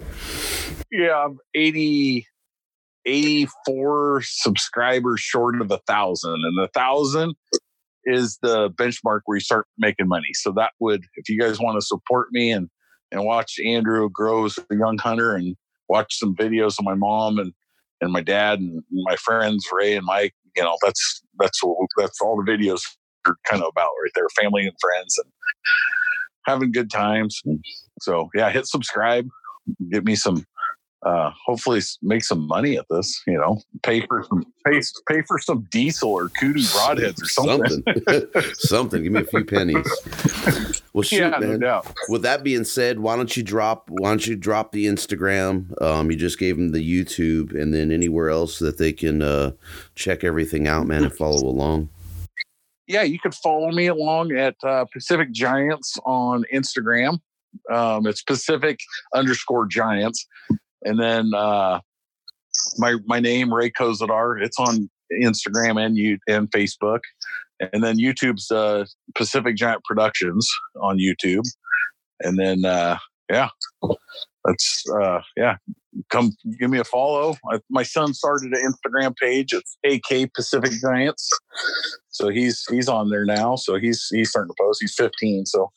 Yeah, 0.92 1.24
I'm 1.24 1.38
80, 1.54 2.26
84 3.06 4.22
subscribers 4.22 5.20
short 5.20 5.60
of 5.60 5.70
a 5.70 5.78
thousand, 5.86 6.34
and 6.34 6.58
a 6.60 6.68
thousand 6.68 7.34
is 8.04 8.38
the 8.42 8.70
benchmark 8.70 9.20
where 9.24 9.36
you 9.36 9.40
start 9.40 9.66
making 9.78 10.08
money. 10.08 10.32
So 10.34 10.52
that 10.52 10.72
would, 10.78 11.04
if 11.16 11.28
you 11.28 11.40
guys 11.40 11.58
want 11.58 11.80
to 11.80 11.86
support 11.86 12.28
me 12.32 12.52
and 12.52 12.68
and 13.12 13.24
watch 13.24 13.58
Andrew 13.64 14.08
grow 14.10 14.46
as 14.46 14.58
a 14.58 14.76
young 14.76 14.98
hunter 14.98 15.34
and 15.34 15.56
watch 15.88 16.18
some 16.18 16.34
videos 16.34 16.78
of 16.78 16.84
my 16.84 16.94
mom 16.94 17.38
and 17.38 17.52
and 18.00 18.12
my 18.12 18.22
dad 18.22 18.60
and 18.60 18.82
my 18.90 19.16
friends 19.16 19.66
Ray 19.72 19.96
and 19.96 20.06
Mike. 20.06 20.34
You 20.56 20.64
know, 20.64 20.76
that's 20.82 21.22
that's 21.38 21.62
what 21.62 21.76
that's 21.98 22.20
all 22.20 22.42
the 22.42 22.50
videos 22.50 22.80
are 23.26 23.36
kind 23.48 23.62
of 23.62 23.68
about 23.68 23.90
right 24.02 24.12
there, 24.14 24.26
family 24.40 24.66
and 24.66 24.76
friends 24.80 25.18
and 25.18 25.30
having 26.46 26.72
good 26.72 26.90
times. 26.90 27.42
So 28.00 28.30
yeah, 28.34 28.50
hit 28.50 28.66
subscribe, 28.66 29.28
get 29.90 30.04
me 30.04 30.14
some 30.14 30.44
uh, 31.04 31.30
hopefully 31.46 31.80
make 32.02 32.24
some 32.24 32.46
money 32.46 32.76
at 32.76 32.86
this. 32.90 33.22
You 33.26 33.38
know, 33.38 33.60
pay 33.82 34.06
for 34.06 34.24
some 34.24 34.44
pay, 34.66 34.80
pay 35.08 35.22
for 35.26 35.38
some 35.38 35.66
diesel 35.70 36.10
or 36.10 36.28
kudu 36.28 36.60
broadheads 36.60 37.22
or 37.22 37.26
something. 37.26 37.82
Something. 37.86 38.52
something. 38.54 39.02
Give 39.02 39.12
me 39.12 39.20
a 39.20 39.24
few 39.24 39.44
pennies. 39.44 40.79
Well, 40.92 41.02
shoot, 41.02 41.18
yeah, 41.18 41.38
man. 41.38 41.60
No 41.60 41.82
With 42.08 42.22
that 42.22 42.42
being 42.42 42.64
said, 42.64 42.98
why 42.98 43.16
don't 43.16 43.36
you 43.36 43.42
drop? 43.42 43.88
Why 43.88 44.08
don't 44.10 44.26
you 44.26 44.36
drop 44.36 44.72
the 44.72 44.86
Instagram? 44.86 45.80
Um, 45.80 46.10
you 46.10 46.16
just 46.16 46.38
gave 46.38 46.56
them 46.56 46.72
the 46.72 46.80
YouTube, 46.80 47.54
and 47.54 47.72
then 47.72 47.92
anywhere 47.92 48.30
else 48.30 48.58
that 48.58 48.78
they 48.78 48.92
can 48.92 49.22
uh, 49.22 49.52
check 49.94 50.24
everything 50.24 50.66
out, 50.66 50.86
man, 50.86 51.04
and 51.04 51.12
follow 51.12 51.46
along. 51.46 51.88
Yeah, 52.86 53.02
you 53.02 53.20
could 53.20 53.34
follow 53.36 53.70
me 53.70 53.86
along 53.86 54.32
at 54.32 54.56
uh, 54.64 54.84
Pacific 54.92 55.30
Giants 55.30 55.96
on 56.04 56.44
Instagram. 56.52 57.20
Um, 57.72 58.06
it's 58.06 58.22
Pacific 58.22 58.80
underscore 59.14 59.66
Giants 59.66 60.26
and 60.84 60.98
then 60.98 61.32
uh, 61.34 61.80
my 62.78 62.96
my 63.06 63.20
name 63.20 63.52
Ray 63.52 63.70
Kosydar. 63.70 64.42
It's 64.42 64.58
on 64.58 64.90
Instagram 65.12 65.84
and 65.84 65.96
you 65.96 66.18
and 66.28 66.50
Facebook, 66.50 67.00
and 67.72 67.82
then 67.82 67.98
YouTube's 67.98 68.50
uh, 68.50 68.84
Pacific 69.14 69.56
Giant 69.56 69.82
Productions 69.84 70.48
on 70.82 70.98
YouTube, 70.98 71.44
and 72.20 72.38
then 72.38 72.64
uh, 72.64 72.98
yeah, 73.30 73.48
that's 74.44 74.84
uh, 75.00 75.20
yeah. 75.36 75.56
Come 76.08 76.30
give 76.58 76.70
me 76.70 76.78
a 76.78 76.84
follow. 76.84 77.36
I, 77.52 77.58
my 77.68 77.82
son 77.82 78.14
started 78.14 78.52
an 78.52 78.72
Instagram 78.72 79.14
page. 79.16 79.52
It's 79.52 79.76
AK 79.84 80.32
Pacific 80.34 80.70
Giants, 80.80 81.28
so 82.10 82.28
he's 82.28 82.64
he's 82.70 82.88
on 82.88 83.10
there 83.10 83.24
now. 83.24 83.56
So 83.56 83.78
he's 83.78 84.06
he's 84.10 84.30
starting 84.30 84.50
to 84.50 84.62
post. 84.62 84.78
He's 84.80 84.94
15, 84.94 85.46
so 85.46 85.70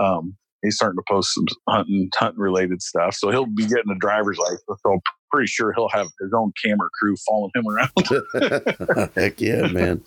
um, 0.00 0.36
he's 0.62 0.74
starting 0.74 0.98
to 0.98 1.04
post 1.08 1.34
some 1.34 1.46
hunting 1.68 2.10
hunting 2.16 2.40
related 2.40 2.82
stuff. 2.82 3.14
So 3.14 3.30
he'll 3.30 3.46
be 3.46 3.66
getting 3.66 3.92
a 3.92 3.98
driver's 3.98 4.38
license. 4.38 4.80
So 4.84 4.98
pretty 5.34 5.48
sure 5.48 5.72
he'll 5.72 5.88
have 5.88 6.06
his 6.20 6.32
own 6.32 6.52
camera 6.64 6.88
crew 6.98 7.16
following 7.26 7.50
him 7.54 7.66
around. 7.66 9.10
Heck 9.16 9.40
yeah, 9.40 9.66
man. 9.66 10.02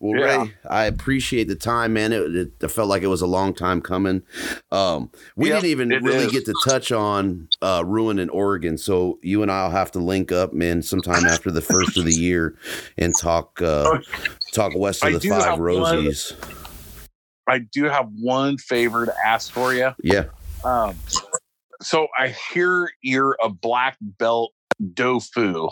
Well, 0.00 0.18
yeah. 0.18 0.42
Ray, 0.42 0.54
I 0.68 0.84
appreciate 0.86 1.46
the 1.46 1.54
time, 1.54 1.92
man. 1.92 2.12
It, 2.12 2.34
it, 2.34 2.52
it, 2.60 2.68
felt 2.68 2.88
like 2.88 3.02
it 3.02 3.06
was 3.06 3.22
a 3.22 3.26
long 3.26 3.54
time 3.54 3.80
coming. 3.80 4.22
Um, 4.72 5.10
we 5.36 5.48
yep, 5.48 5.62
didn't 5.62 5.70
even 5.70 5.88
really 6.02 6.24
is. 6.24 6.32
get 6.32 6.44
to 6.46 6.54
touch 6.64 6.90
on 6.90 7.48
uh, 7.62 7.84
Ruin 7.86 8.18
in 8.18 8.30
Oregon. 8.30 8.76
So 8.76 9.20
you 9.22 9.42
and 9.42 9.52
I'll 9.52 9.70
have 9.70 9.92
to 9.92 10.00
link 10.00 10.32
up, 10.32 10.52
man, 10.52 10.82
sometime 10.82 11.24
after 11.24 11.52
the 11.52 11.62
first 11.62 11.96
of 11.96 12.04
the 12.04 12.12
year 12.12 12.56
and 12.96 13.14
talk 13.16 13.62
uh, 13.62 13.98
talk 14.52 14.74
west 14.74 15.04
of 15.04 15.14
I 15.14 15.18
the 15.18 15.28
Five 15.28 15.58
Rosies. 15.58 16.36
One 16.36 16.54
I 17.48 17.58
do 17.60 17.84
have 17.84 18.08
one 18.20 18.58
favor 18.58 19.06
to 19.06 19.14
ask 19.24 19.52
for 19.52 19.72
you. 19.72 19.94
Yeah. 20.02 20.24
Um, 20.64 20.96
so 21.80 22.08
I 22.18 22.34
hear 22.52 22.90
you're 23.02 23.36
a 23.42 23.48
black 23.48 23.96
belt 24.00 24.52
dofu. 24.82 25.70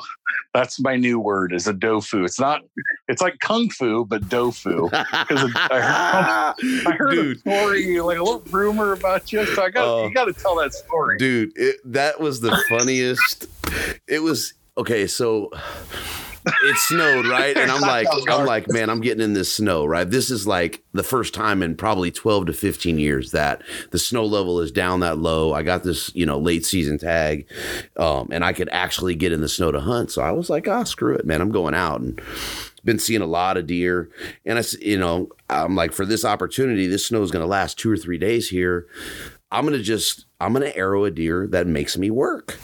That's 0.54 0.80
my 0.80 0.96
new 0.96 1.20
word 1.20 1.52
is 1.52 1.66
a 1.66 1.74
dofu. 1.74 2.24
It's 2.24 2.40
not. 2.40 2.62
It's 3.08 3.20
like 3.20 3.38
kung 3.40 3.68
fu, 3.70 4.04
but 4.04 4.22
dofu. 4.22 4.90
Because 4.90 5.52
I, 5.56 6.54
I, 6.86 6.90
heard 6.92 7.10
dude. 7.14 7.36
a 7.36 7.40
story, 7.40 8.00
like 8.00 8.18
a 8.18 8.22
little 8.22 8.40
rumor 8.50 8.92
about 8.92 9.32
you. 9.32 9.44
So 9.46 9.62
I 9.62 9.70
got 9.70 9.86
uh, 9.86 10.06
you 10.06 10.14
got 10.14 10.24
to 10.24 10.32
tell 10.32 10.56
that 10.56 10.72
story, 10.72 11.18
dude. 11.18 11.52
It, 11.56 11.76
that 11.84 12.20
was 12.20 12.40
the 12.40 12.56
funniest. 12.68 13.46
it 14.08 14.20
was 14.20 14.54
okay. 14.78 15.06
So 15.06 15.50
it 16.46 16.76
snowed, 16.76 17.26
right? 17.26 17.56
And 17.56 17.70
I'm 17.70 17.80
like, 17.82 18.06
I'm 18.28 18.46
like, 18.46 18.66
man, 18.68 18.90
I'm 18.90 19.00
getting 19.00 19.22
in 19.22 19.32
this 19.32 19.52
snow, 19.52 19.84
right? 19.84 20.08
This 20.08 20.30
is 20.30 20.46
like 20.46 20.82
the 20.92 21.02
first 21.02 21.34
time 21.34 21.62
in 21.62 21.76
probably 21.76 22.10
12 22.10 22.46
to 22.46 22.52
15 22.52 22.98
years 22.98 23.32
that 23.32 23.62
the 23.90 23.98
snow 23.98 24.24
level 24.24 24.60
is 24.60 24.70
down 24.70 25.00
that 25.00 25.18
low. 25.18 25.52
I 25.52 25.62
got 25.62 25.82
this, 25.82 26.14
you 26.14 26.26
know, 26.26 26.38
late 26.38 26.64
season 26.64 26.98
tag, 26.98 27.46
um, 27.96 28.28
and 28.30 28.44
I 28.44 28.52
could 28.52 28.68
actually 28.70 29.14
get 29.14 29.32
in 29.32 29.40
the 29.40 29.48
snow 29.48 29.72
to 29.72 29.80
hunt. 29.80 30.10
So 30.10 30.22
I 30.22 30.30
was 30.30 30.48
like, 30.48 30.68
ah, 30.68 30.80
oh, 30.80 30.84
screw 30.84 31.14
it, 31.14 31.26
man. 31.26 31.40
I'm 31.40 31.52
going 31.52 31.74
out 31.74 32.00
and 32.00 32.20
been 32.86 32.98
seeing 32.98 33.20
a 33.20 33.26
lot 33.26 33.58
of 33.58 33.66
deer. 33.66 34.08
And 34.46 34.58
I, 34.58 34.62
you 34.80 34.96
know, 34.96 35.28
I'm 35.50 35.74
like, 35.74 35.92
for 35.92 36.06
this 36.06 36.24
opportunity, 36.24 36.86
this 36.86 37.06
snow 37.06 37.22
is 37.22 37.30
going 37.30 37.42
to 37.42 37.46
last 37.48 37.78
two 37.78 37.90
or 37.90 37.96
three 37.96 38.16
days 38.16 38.48
here. 38.48 38.86
I'm 39.50 39.66
going 39.66 39.76
to 39.76 39.82
just, 39.82 40.24
I'm 40.40 40.52
going 40.52 40.64
to 40.64 40.76
arrow 40.76 41.04
a 41.04 41.10
deer 41.10 41.46
that 41.48 41.66
makes 41.66 41.98
me 41.98 42.10
work. 42.10 42.58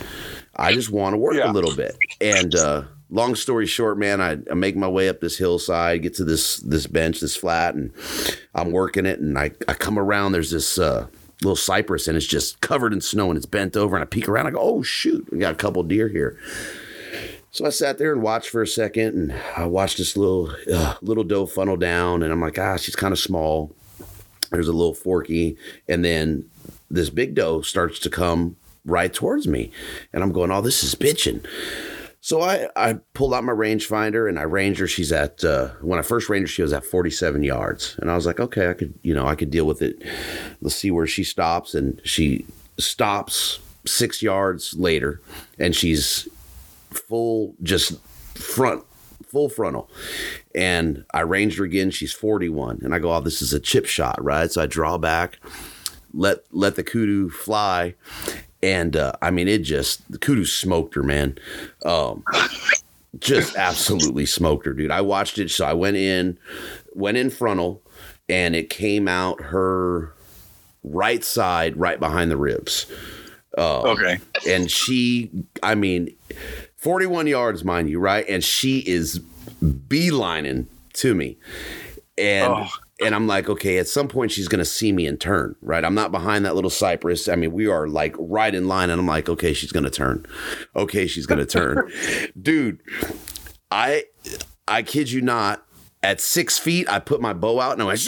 I 0.57 0.73
just 0.73 0.91
want 0.91 1.15
to 1.15 1.19
work 1.19 1.35
yeah. 1.35 1.51
a 1.51 1.53
little 1.53 1.75
bit. 1.75 1.97
And, 2.21 2.55
uh, 2.55 2.83
long 3.13 3.35
story 3.35 3.67
short, 3.67 3.99
man, 3.99 4.21
I, 4.21 4.39
I, 4.51 4.55
make 4.55 4.75
my 4.75 4.89
way 4.89 5.09
up 5.09 5.21
this 5.21 5.37
hillside, 5.37 6.03
get 6.03 6.15
to 6.15 6.25
this 6.25 6.57
this 6.59 6.87
bench, 6.87 7.21
this 7.21 7.37
flat, 7.37 7.75
and 7.75 7.93
I'm 8.55 8.73
working 8.73 9.07
it. 9.07 9.21
And 9.21 9.39
I, 9.39 9.53
I 9.69 9.75
come 9.75 9.99
around, 9.99 10.33
there's 10.33 10.51
this 10.51 10.79
uh, 10.79 11.07
little 11.43 11.55
cypress, 11.55 12.09
and 12.09 12.17
it's 12.17 12.27
just 12.27 12.61
covered 12.61 12.93
in 12.93 13.01
snow, 13.01 13.29
and 13.29 13.37
it's 13.37 13.47
bent 13.47 13.77
over. 13.77 13.95
And 13.95 14.03
I 14.03 14.07
peek 14.07 14.29
around, 14.29 14.47
I 14.47 14.51
go, 14.51 14.61
oh 14.61 14.83
shoot, 14.83 15.31
we 15.31 15.39
got 15.39 15.53
a 15.53 15.57
couple 15.57 15.83
deer 15.85 16.09
here. 16.09 16.39
So 17.51 17.67
I 17.67 17.69
sat 17.69 17.99
there 17.99 18.13
and 18.13 18.23
watched 18.23 18.49
for 18.49 18.63
a 18.63 18.67
second, 18.67 19.15
and 19.15 19.41
I 19.57 19.67
watched 19.67 19.99
this 19.99 20.17
little 20.17 20.51
uh, 20.73 20.95
little 21.03 21.25
doe 21.25 21.47
funnel 21.47 21.77
down, 21.77 22.23
and 22.23 22.33
I'm 22.33 22.41
like, 22.41 22.59
ah, 22.59 22.77
she's 22.79 22.97
kind 22.97 23.13
of 23.13 23.19
small. 23.19 23.71
There's 24.51 24.69
a 24.69 24.73
little 24.73 24.95
forky, 24.95 25.57
and 25.87 26.05
then 26.05 26.49
this 26.91 27.11
big 27.11 27.35
doe 27.35 27.61
starts 27.63 27.99
to 28.01 28.11
come 28.11 28.57
right 28.85 29.13
towards 29.13 29.47
me, 29.47 29.71
and 30.13 30.23
I'm 30.23 30.33
going, 30.33 30.51
oh, 30.51 30.63
this 30.63 30.83
is 30.83 30.95
bitching. 30.95 31.47
So 32.25 32.41
I, 32.41 32.69
I 32.77 32.95
pulled 33.15 33.35
out 33.35 33.43
my 33.43 33.53
rangefinder 33.53 34.29
and 34.29 34.39
I 34.39 34.43
ranged 34.43 34.79
her. 34.79 34.87
She's 34.87 35.11
at 35.11 35.43
uh, 35.43 35.71
when 35.81 35.99
I 35.99 36.03
first 36.03 36.29
ranged 36.29 36.51
her, 36.51 36.55
she 36.55 36.63
was 36.63 36.73
at 36.73 36.85
47 36.85 37.43
yards, 37.43 37.97
and 38.01 38.09
I 38.09 38.15
was 38.15 38.27
like, 38.27 38.39
okay, 38.39 38.71
I 38.71 38.75
could 38.75 38.95
you 39.03 39.13
know 39.13 39.27
I 39.27 39.35
could 39.35 39.51
deal 39.51 39.67
with 39.67 39.83
it. 39.83 40.01
Let's 40.61 40.77
see 40.77 40.93
where 40.93 41.09
she 41.09 41.25
stops, 41.25 41.75
and 41.75 42.01
she 42.05 42.47
stops 42.79 43.59
six 43.85 44.23
yards 44.23 44.75
later, 44.75 45.21
and 45.59 45.75
she's 45.75 46.29
full 46.91 47.57
just 47.61 48.01
front 48.37 48.85
full 49.27 49.49
frontal. 49.49 49.91
And 50.55 51.05
I 51.13 51.23
ranged 51.23 51.59
her 51.59 51.65
again. 51.65 51.91
She's 51.91 52.13
41. 52.13 52.83
And 52.85 52.95
I 52.95 53.01
go, 53.01 53.13
oh, 53.13 53.21
this 53.21 53.43
is 53.43 53.53
a 53.53 53.59
chip 53.59 53.87
shot, 53.87 54.23
right? 54.23 54.49
So 54.53 54.63
I 54.63 54.67
draw 54.67 54.97
back, 54.97 55.39
let 56.15 56.45
let 56.53 56.77
the 56.77 56.85
kudu 56.85 57.31
fly, 57.31 57.97
and 58.63 58.97
uh, 58.97 59.13
I 59.21 59.31
mean, 59.31 59.49
it 59.49 59.59
just 59.59 60.11
the 60.11 60.19
kudu 60.19 60.45
smoked 60.45 60.95
her, 60.95 61.03
man. 61.03 61.39
Um, 61.85 62.25
just 63.19 63.57
absolutely 63.57 64.27
smoked 64.27 64.67
her, 64.67 64.73
dude. 64.73 64.91
I 64.91 65.01
watched 65.01 65.39
it, 65.39 65.51
so 65.51 65.65
I 65.65 65.73
went 65.73 65.97
in, 65.97 66.39
went 66.95 67.17
in 67.17 67.31
frontal, 67.31 67.83
and 68.29 68.55
it 68.55 68.71
came 68.71 69.09
out 69.09 69.41
her 69.41 70.15
right 70.83 71.23
side, 71.23 71.77
right 71.77 72.01
behind 72.01 72.31
the 72.31 72.37
ribs. 72.37 72.87
Um, 73.59 73.65
okay, 73.65 74.19
and 74.49 74.71
she, 74.71 75.31
I 75.63 75.75
mean, 75.75 76.15
forty-one 76.77 77.27
yards, 77.27 77.65
mind 77.65 77.91
you, 77.91 77.99
right? 77.99 78.25
And 78.29 78.43
she 78.43 78.79
is 78.79 79.21
beelining 79.63 80.67
to 80.95 81.15
me, 81.15 81.39
and. 82.17 82.53
Oh 82.53 82.69
and 83.05 83.15
I'm 83.15 83.27
like, 83.27 83.49
okay, 83.49 83.79
at 83.79 83.89
some 83.89 84.09
point 84.09 84.31
she's 84.33 84.49
gonna 84.49 84.65
see 84.65 84.93
me 84.93 85.07
and 85.07 85.21
turn, 85.21 85.57
right? 85.61 85.85
I'm 85.85 85.95
not 85.95 86.13
behind 86.13 86.45
that 86.45 86.55
little 86.55 86.71
cypress. 86.71 87.29
I 87.29 87.37
mean, 87.37 87.53
we 87.53 87.67
are 87.67 87.89
like 87.89 88.15
right 88.19 88.55
in 88.55 88.69
line, 88.69 88.91
and 88.91 89.01
I'm 89.01 89.07
like, 89.07 89.29
okay, 89.29 89.53
she's 89.53 89.73
gonna 89.73 89.91
turn. 89.91 90.27
Okay, 90.77 91.07
she's 91.07 91.27
gonna 91.27 91.47
turn. 91.47 91.91
Dude, 92.41 92.81
I 93.71 94.05
I 94.69 94.83
kid 94.83 95.11
you 95.11 95.21
not. 95.21 95.65
At 96.05 96.21
six 96.21 96.59
feet, 96.59 96.89
I 96.91 96.99
put 96.99 97.21
my 97.21 97.33
bow 97.33 97.61
out 97.61 97.75
and 97.75 97.83
I 97.83 97.85
went, 97.85 98.01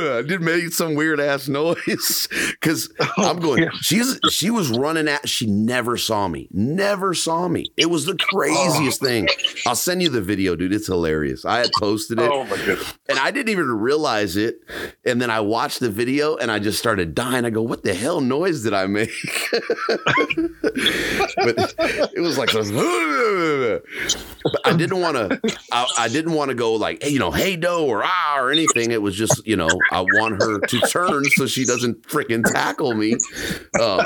I 0.18 0.22
did 0.22 0.40
make 0.40 0.72
some 0.72 0.94
weird 0.94 1.20
ass 1.20 1.48
noise 1.48 2.28
because 2.60 2.92
I'm 3.16 3.40
going. 3.40 3.68
She's 3.80 4.18
she 4.30 4.50
was 4.50 4.70
running 4.70 5.08
at. 5.08 5.28
She 5.28 5.46
never 5.46 5.96
saw 5.96 6.28
me. 6.28 6.48
Never 6.50 7.14
saw 7.14 7.48
me. 7.48 7.72
It 7.76 7.90
was 7.90 8.06
the 8.06 8.16
craziest 8.16 9.00
thing. 9.00 9.28
I'll 9.66 9.76
send 9.76 10.02
you 10.02 10.08
the 10.08 10.22
video, 10.22 10.56
dude. 10.56 10.72
It's 10.72 10.86
hilarious. 10.86 11.44
I 11.44 11.58
had 11.58 11.70
posted 11.78 12.20
it 12.20 12.30
Oh 12.30 12.44
my 12.44 12.56
goodness. 12.56 12.94
and 13.08 13.18
I 13.18 13.30
didn't 13.30 13.50
even 13.50 13.70
realize 13.70 14.36
it. 14.36 14.60
And 15.04 15.20
then 15.20 15.30
I 15.30 15.40
watched 15.40 15.80
the 15.80 15.90
video 15.90 16.36
and 16.36 16.50
I 16.50 16.58
just 16.58 16.78
started 16.78 17.14
dying. 17.14 17.44
I 17.44 17.50
go, 17.50 17.62
"What 17.62 17.82
the 17.82 17.94
hell 17.94 18.20
noise 18.20 18.62
did 18.62 18.74
I 18.74 18.86
make?" 18.86 19.10
but 21.36 21.74
it 22.14 22.20
was 22.20 22.38
like, 22.38 22.50
but 22.52 23.82
I 24.64 24.76
didn't 24.76 25.00
want 25.00 25.16
to. 25.16 25.40
I, 25.72 25.86
I 25.98 26.08
didn't 26.08 26.32
want 26.32 26.50
to 26.50 26.54
go 26.54 26.74
like, 26.74 27.02
hey, 27.02 27.10
you 27.10 27.18
know, 27.18 27.30
hey 27.30 27.56
do 27.56 27.84
or 27.86 28.02
ah 28.04 28.36
or 28.38 28.50
anything. 28.50 28.90
It 28.90 29.02
was 29.02 29.16
just, 29.16 29.46
you 29.46 29.56
know, 29.56 29.68
I 29.90 30.00
want 30.02 30.40
her 30.42 30.58
to 30.60 30.78
turn 30.88 31.24
so 31.24 31.46
she 31.46 31.64
doesn't 31.64 32.02
freaking 32.02 32.44
tackle 32.44 32.94
me. 32.94 33.16
Uh, 33.78 34.04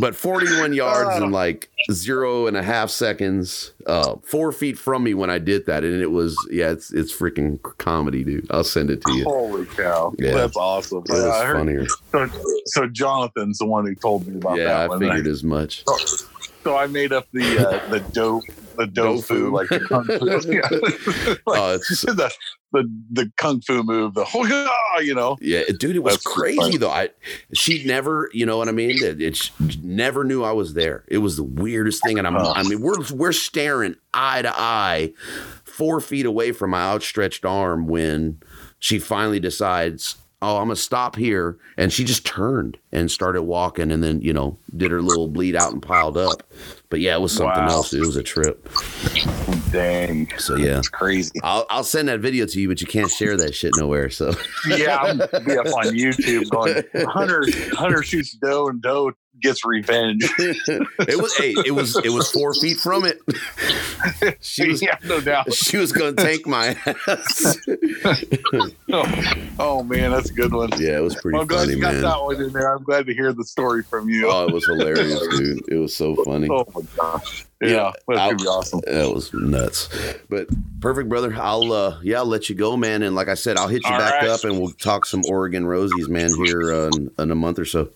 but 0.00 0.14
41 0.16 0.72
yards 0.72 1.22
in 1.22 1.30
like 1.30 1.70
zero 1.92 2.46
and 2.46 2.56
a 2.56 2.62
half 2.62 2.90
seconds, 2.90 3.72
uh, 3.86 4.16
four 4.24 4.52
feet 4.52 4.78
from 4.78 5.02
me 5.04 5.14
when 5.14 5.30
I 5.30 5.38
did 5.38 5.66
that, 5.66 5.84
and 5.84 6.00
it 6.00 6.10
was 6.10 6.36
yeah, 6.50 6.70
it's 6.70 6.92
it's 6.92 7.12
freaking 7.12 7.60
comedy, 7.78 8.24
dude. 8.24 8.46
I'll 8.50 8.64
send 8.64 8.90
it 8.90 9.02
to 9.02 9.12
you. 9.12 9.24
Holy 9.24 9.66
cow. 9.66 10.14
Yeah. 10.18 10.32
That's 10.34 10.56
awesome. 10.56 11.04
It 11.08 11.12
was 11.12 11.24
I 11.24 11.44
heard- 11.46 11.56
funnier. 11.58 11.86
so, 12.12 12.28
so 12.66 12.86
Jonathan's 12.88 13.58
the 13.58 13.66
one 13.66 13.86
who 13.86 13.94
told 13.94 14.26
me 14.26 14.36
about 14.36 14.58
Yeah, 14.58 14.64
that 14.64 14.80
I 14.80 14.86
one. 14.88 15.00
figured 15.00 15.26
as 15.26 15.44
much. 15.44 15.84
So 16.64 16.76
I 16.76 16.86
made 16.86 17.12
up 17.12 17.26
the 17.32 17.58
uh, 17.68 17.88
the 17.90 18.00
dope 18.00 18.44
the 18.76 18.84
Dofu. 18.92 19.50
like 19.52 19.68
the 19.68 19.80
kung 19.88 20.04
fu, 20.04 20.52
yeah. 20.52 20.68
Like, 21.46 21.60
Oh, 21.60 21.74
it's 21.74 22.00
the, 22.02 22.30
the 22.72 22.90
the 23.12 23.32
kung 23.36 23.60
fu 23.60 23.82
move 23.82 24.14
the 24.14 24.24
whole 24.24 24.46
you 25.02 25.14
know 25.14 25.36
Yeah, 25.40 25.62
dude, 25.78 25.96
it 25.96 26.00
was 26.02 26.14
That's 26.14 26.26
crazy 26.26 26.56
funny. 26.58 26.76
though. 26.76 26.90
I 26.90 27.10
she 27.52 27.84
never, 27.84 28.30
you 28.32 28.46
know 28.46 28.58
what 28.58 28.68
I 28.68 28.72
mean? 28.72 28.90
It, 29.02 29.20
it 29.20 29.36
she 29.36 29.52
never 29.82 30.24
knew 30.24 30.42
I 30.44 30.52
was 30.52 30.74
there. 30.74 31.04
It 31.08 31.18
was 31.18 31.36
the 31.36 31.42
weirdest 31.44 32.02
thing, 32.04 32.18
and 32.18 32.26
I'm, 32.26 32.36
Oh. 32.36 32.52
I 32.54 32.62
mean, 32.64 32.80
we're 32.80 32.96
we're 33.12 33.32
staring 33.32 33.94
eye 34.12 34.42
to 34.42 34.52
eye, 34.54 35.12
four 35.64 36.00
feet 36.00 36.26
away 36.26 36.52
from 36.52 36.70
my 36.70 36.82
outstretched 36.82 37.44
arm 37.44 37.86
when 37.86 38.40
she 38.78 38.98
finally 38.98 39.40
decides. 39.40 40.16
Oh, 40.42 40.58
I'm 40.58 40.64
gonna 40.64 40.76
stop 40.76 41.16
here, 41.16 41.56
and 41.78 41.90
she 41.90 42.04
just 42.04 42.26
turned 42.26 42.76
and 42.92 43.10
started 43.10 43.44
walking, 43.44 43.90
and 43.90 44.02
then 44.02 44.20
you 44.20 44.32
know 44.34 44.58
did 44.76 44.90
her 44.90 45.00
little 45.00 45.26
bleed 45.26 45.56
out 45.56 45.72
and 45.72 45.80
piled 45.80 46.18
up. 46.18 46.42
But 46.94 47.00
yeah, 47.00 47.16
it 47.16 47.20
was 47.20 47.32
something 47.32 47.64
Wow. 47.64 47.70
else. 47.70 47.92
It 47.92 48.06
was 48.06 48.14
a 48.14 48.22
trip. 48.22 48.68
dang 49.72 50.28
So 50.38 50.54
yeah, 50.54 50.78
it's 50.78 50.88
crazy 50.88 51.32
I'll 51.42 51.66
I'll 51.68 51.82
send 51.82 52.06
that 52.06 52.20
video 52.20 52.46
to 52.46 52.60
you, 52.60 52.68
but 52.68 52.80
you 52.80 52.86
can't 52.86 53.10
share 53.10 53.36
that 53.38 53.52
shit 53.52 53.74
nowhere. 53.74 54.10
So 54.10 54.32
yeah 54.68 54.98
I'm 54.98 55.18
be 55.44 55.58
up 55.58 55.66
on 55.66 55.86
YouTube 55.92 56.48
going 56.50 56.84
Hunter 57.08 57.44
Hunter 57.72 58.04
shoots 58.04 58.34
doe 58.34 58.68
and 58.68 58.80
doe 58.80 59.10
gets 59.40 59.64
revenge 59.64 60.22
it 60.38 61.20
was 61.20 61.36
hey, 61.36 61.54
it 61.66 61.72
was 61.74 61.96
it 62.04 62.10
was 62.10 62.30
four 62.30 62.54
feet 62.54 62.78
from 62.78 63.04
it. 63.04 63.18
She 64.40 64.68
was 64.68 64.80
yeah 64.82 64.96
no 65.04 65.20
doubt 65.20 65.52
she 65.52 65.76
was 65.76 65.92
gonna 65.92 66.14
take 66.14 66.46
my 66.46 66.76
ass. 67.06 67.56
oh, 68.92 69.12
oh, 69.58 69.82
man 69.82 70.10
that's 70.10 70.30
a 70.30 70.34
good 70.34 70.52
one 70.52 70.70
yeah, 70.78 70.98
it 70.98 71.02
was 71.02 71.14
pretty 71.16 71.34
well, 71.34 71.42
I'm 71.42 71.48
glad 71.48 71.60
funny, 71.66 71.72
you 71.74 71.80
got 71.80 71.92
man. 71.94 72.02
that 72.02 72.22
one 72.22 72.40
in 72.40 72.52
there. 72.52 72.74
I'm 72.74 72.82
glad 72.84 73.06
to 73.06 73.14
hear 73.14 73.32
the 73.32 73.44
story 73.44 73.82
from 73.82 74.08
you. 74.08 74.28
Oh, 74.30 74.46
it 74.48 74.52
was 74.54 74.64
hilarious, 74.66 75.20
dude. 75.38 75.62
It 75.68 75.76
was 75.76 75.94
so 75.94 76.14
funny. 76.24 76.48
Oh 76.50 76.64
my 76.74 76.82
gosh. 76.96 77.44
Yeah, 77.60 77.68
Yeah, 77.68 77.92
that's 78.08 78.18
I'll- 78.20 78.36
be 78.36 78.44
awesome. 78.44 78.80
That 78.86 79.12
was 79.12 79.32
nuts. 79.32 79.88
But 80.28 80.48
perfect, 80.80 81.08
brother. 81.08 81.34
I'll 81.36 81.72
uh 81.72 81.98
yeah, 82.02 82.18
I'll 82.18 82.26
let 82.26 82.48
you 82.48 82.54
go, 82.54 82.76
man. 82.76 83.02
And 83.02 83.14
like 83.14 83.28
I 83.28 83.34
said, 83.34 83.56
I'll 83.56 83.68
hit 83.68 83.84
you 83.84 83.92
All 83.92 83.98
back 83.98 84.22
right. 84.22 84.30
up 84.30 84.44
and 84.44 84.58
we'll 84.60 84.70
talk 84.72 85.06
some 85.06 85.22
Oregon 85.28 85.64
Rosies, 85.64 86.08
man, 86.08 86.30
here 86.44 86.72
uh, 86.72 86.90
in, 86.96 87.10
in 87.18 87.30
a 87.30 87.34
month 87.34 87.58
or 87.58 87.64
so. 87.64 87.88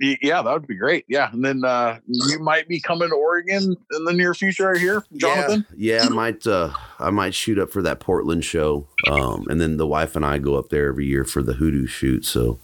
Yeah, 0.00 0.42
that 0.42 0.52
would 0.52 0.66
be 0.66 0.76
great. 0.76 1.04
Yeah, 1.08 1.30
and 1.32 1.44
then 1.44 1.64
uh, 1.64 1.98
you 2.06 2.38
might 2.38 2.68
be 2.68 2.80
coming 2.80 3.08
to 3.08 3.14
Oregon 3.16 3.76
in 3.92 4.04
the 4.04 4.12
near 4.12 4.32
future. 4.32 4.72
I 4.74 4.78
hear, 4.78 5.02
Jonathan. 5.16 5.66
Yeah, 5.76 6.02
yeah, 6.02 6.06
I 6.06 6.08
might 6.10 6.46
uh 6.46 6.70
I 7.00 7.10
might 7.10 7.34
shoot 7.34 7.58
up 7.58 7.70
for 7.70 7.82
that 7.82 7.98
Portland 8.00 8.44
show. 8.44 8.86
Um 9.10 9.46
and 9.48 9.60
then 9.60 9.76
the 9.76 9.86
wife 9.86 10.14
and 10.16 10.24
I 10.24 10.38
go 10.38 10.54
up 10.56 10.68
there 10.68 10.88
every 10.88 11.06
year 11.06 11.24
for 11.24 11.42
the 11.42 11.54
hoodoo 11.54 11.86
shoot, 11.86 12.24
so 12.24 12.58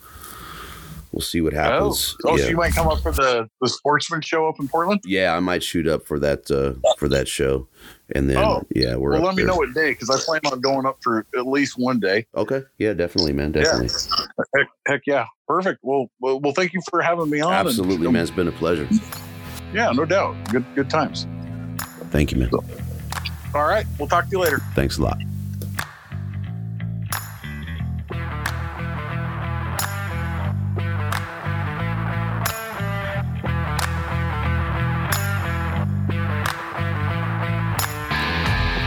we'll 1.13 1.21
see 1.23 1.41
what 1.41 1.55
Oh, 1.55 1.57
happens. 1.57 2.17
oh, 2.25 2.37
yeah. 2.37 2.45
so 2.45 2.51
you 2.51 2.57
might 2.57 2.73
come 2.75 2.89
up 2.89 3.01
for 3.01 3.13
the 3.13 3.49
the 3.61 3.69
sportsman 3.69 4.21
show 4.21 4.49
up 4.49 4.61
in 4.61 4.69
Portland. 4.69 5.01
yeah, 5.05 5.37
I 5.37 5.41
might 5.41 5.63
shoot 5.63 5.87
up 5.89 6.07
for 6.07 6.19
that 6.21 6.51
uh 6.51 6.75
for 6.99 7.09
that 7.09 7.27
show. 7.29 7.67
And 8.15 8.31
then 8.31 8.39
Oh, 8.39 8.63
yeah, 8.75 8.95
we're 8.95 9.11
Well, 9.13 9.23
let 9.23 9.35
me 9.35 9.43
know 9.43 9.57
what 9.57 9.75
day 9.75 9.91
because 9.91 10.09
I 10.09 10.19
plan 10.19 10.41
on 10.53 10.61
going 10.61 10.87
up 10.87 10.99
for 11.03 11.27
at 11.37 11.47
least 11.47 11.77
one 11.77 11.99
day. 11.99 12.27
Okay. 12.37 12.63
Yeah, 12.79 12.93
definitely, 12.95 13.33
man. 13.33 13.51
Definitely. 13.53 13.89
Heck, 14.57 14.67
heck 14.87 15.01
yeah, 15.07 15.27
perfect. 15.49 15.81
Well, 15.83 16.11
well, 16.21 16.39
well, 16.41 16.53
thank 16.53 16.73
you 16.75 16.81
for 16.91 17.03
having 17.03 17.29
me 17.29 17.41
on. 17.41 17.53
and- 17.53 17.67
Absolutely, 17.69 18.11
man. 18.11 18.23
It's 18.23 18.31
been 18.31 18.49
a 18.49 18.53
pleasure. 18.53 18.89
Yeah, 19.73 19.91
no 19.91 20.05
doubt. 20.05 20.37
Good, 20.53 20.65
good 20.77 20.89
times. 20.89 21.27
Thank 22.11 22.31
you, 22.31 22.39
man. 22.39 22.51
All 23.55 23.65
right, 23.67 23.87
we'll 23.99 24.09
talk 24.09 24.27
to 24.27 24.31
you 24.31 24.39
later. 24.39 24.59
Thanks 24.75 24.99
a 24.99 25.03
lot. 25.03 25.19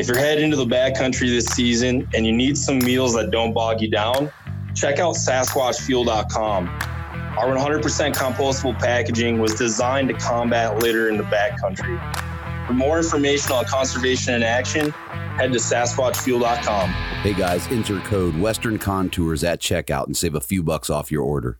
If 0.00 0.08
you're 0.08 0.16
heading 0.16 0.44
into 0.44 0.56
the 0.56 0.64
backcountry 0.64 1.28
this 1.28 1.44
season 1.44 2.08
and 2.14 2.26
you 2.26 2.32
need 2.32 2.56
some 2.56 2.78
meals 2.78 3.12
that 3.16 3.30
don't 3.30 3.52
bog 3.52 3.82
you 3.82 3.90
down, 3.90 4.32
check 4.74 4.98
out 4.98 5.14
SasquatchFuel.com. 5.14 6.68
Our 6.68 7.54
100% 7.54 8.14
compostable 8.14 8.78
packaging 8.78 9.40
was 9.40 9.52
designed 9.52 10.08
to 10.08 10.14
combat 10.14 10.78
litter 10.78 11.10
in 11.10 11.18
the 11.18 11.24
backcountry. 11.24 12.00
For 12.66 12.72
more 12.72 12.96
information 12.96 13.52
on 13.52 13.66
conservation 13.66 14.32
in 14.32 14.42
action, 14.42 14.90
head 14.90 15.52
to 15.52 15.58
SasquatchFuel.com. 15.58 16.88
Hey 17.20 17.34
guys, 17.34 17.66
enter 17.68 18.00
code 18.00 18.38
Western 18.38 18.78
Contours 18.78 19.44
at 19.44 19.60
checkout 19.60 20.06
and 20.06 20.16
save 20.16 20.34
a 20.34 20.40
few 20.40 20.62
bucks 20.62 20.88
off 20.88 21.12
your 21.12 21.24
order. 21.24 21.58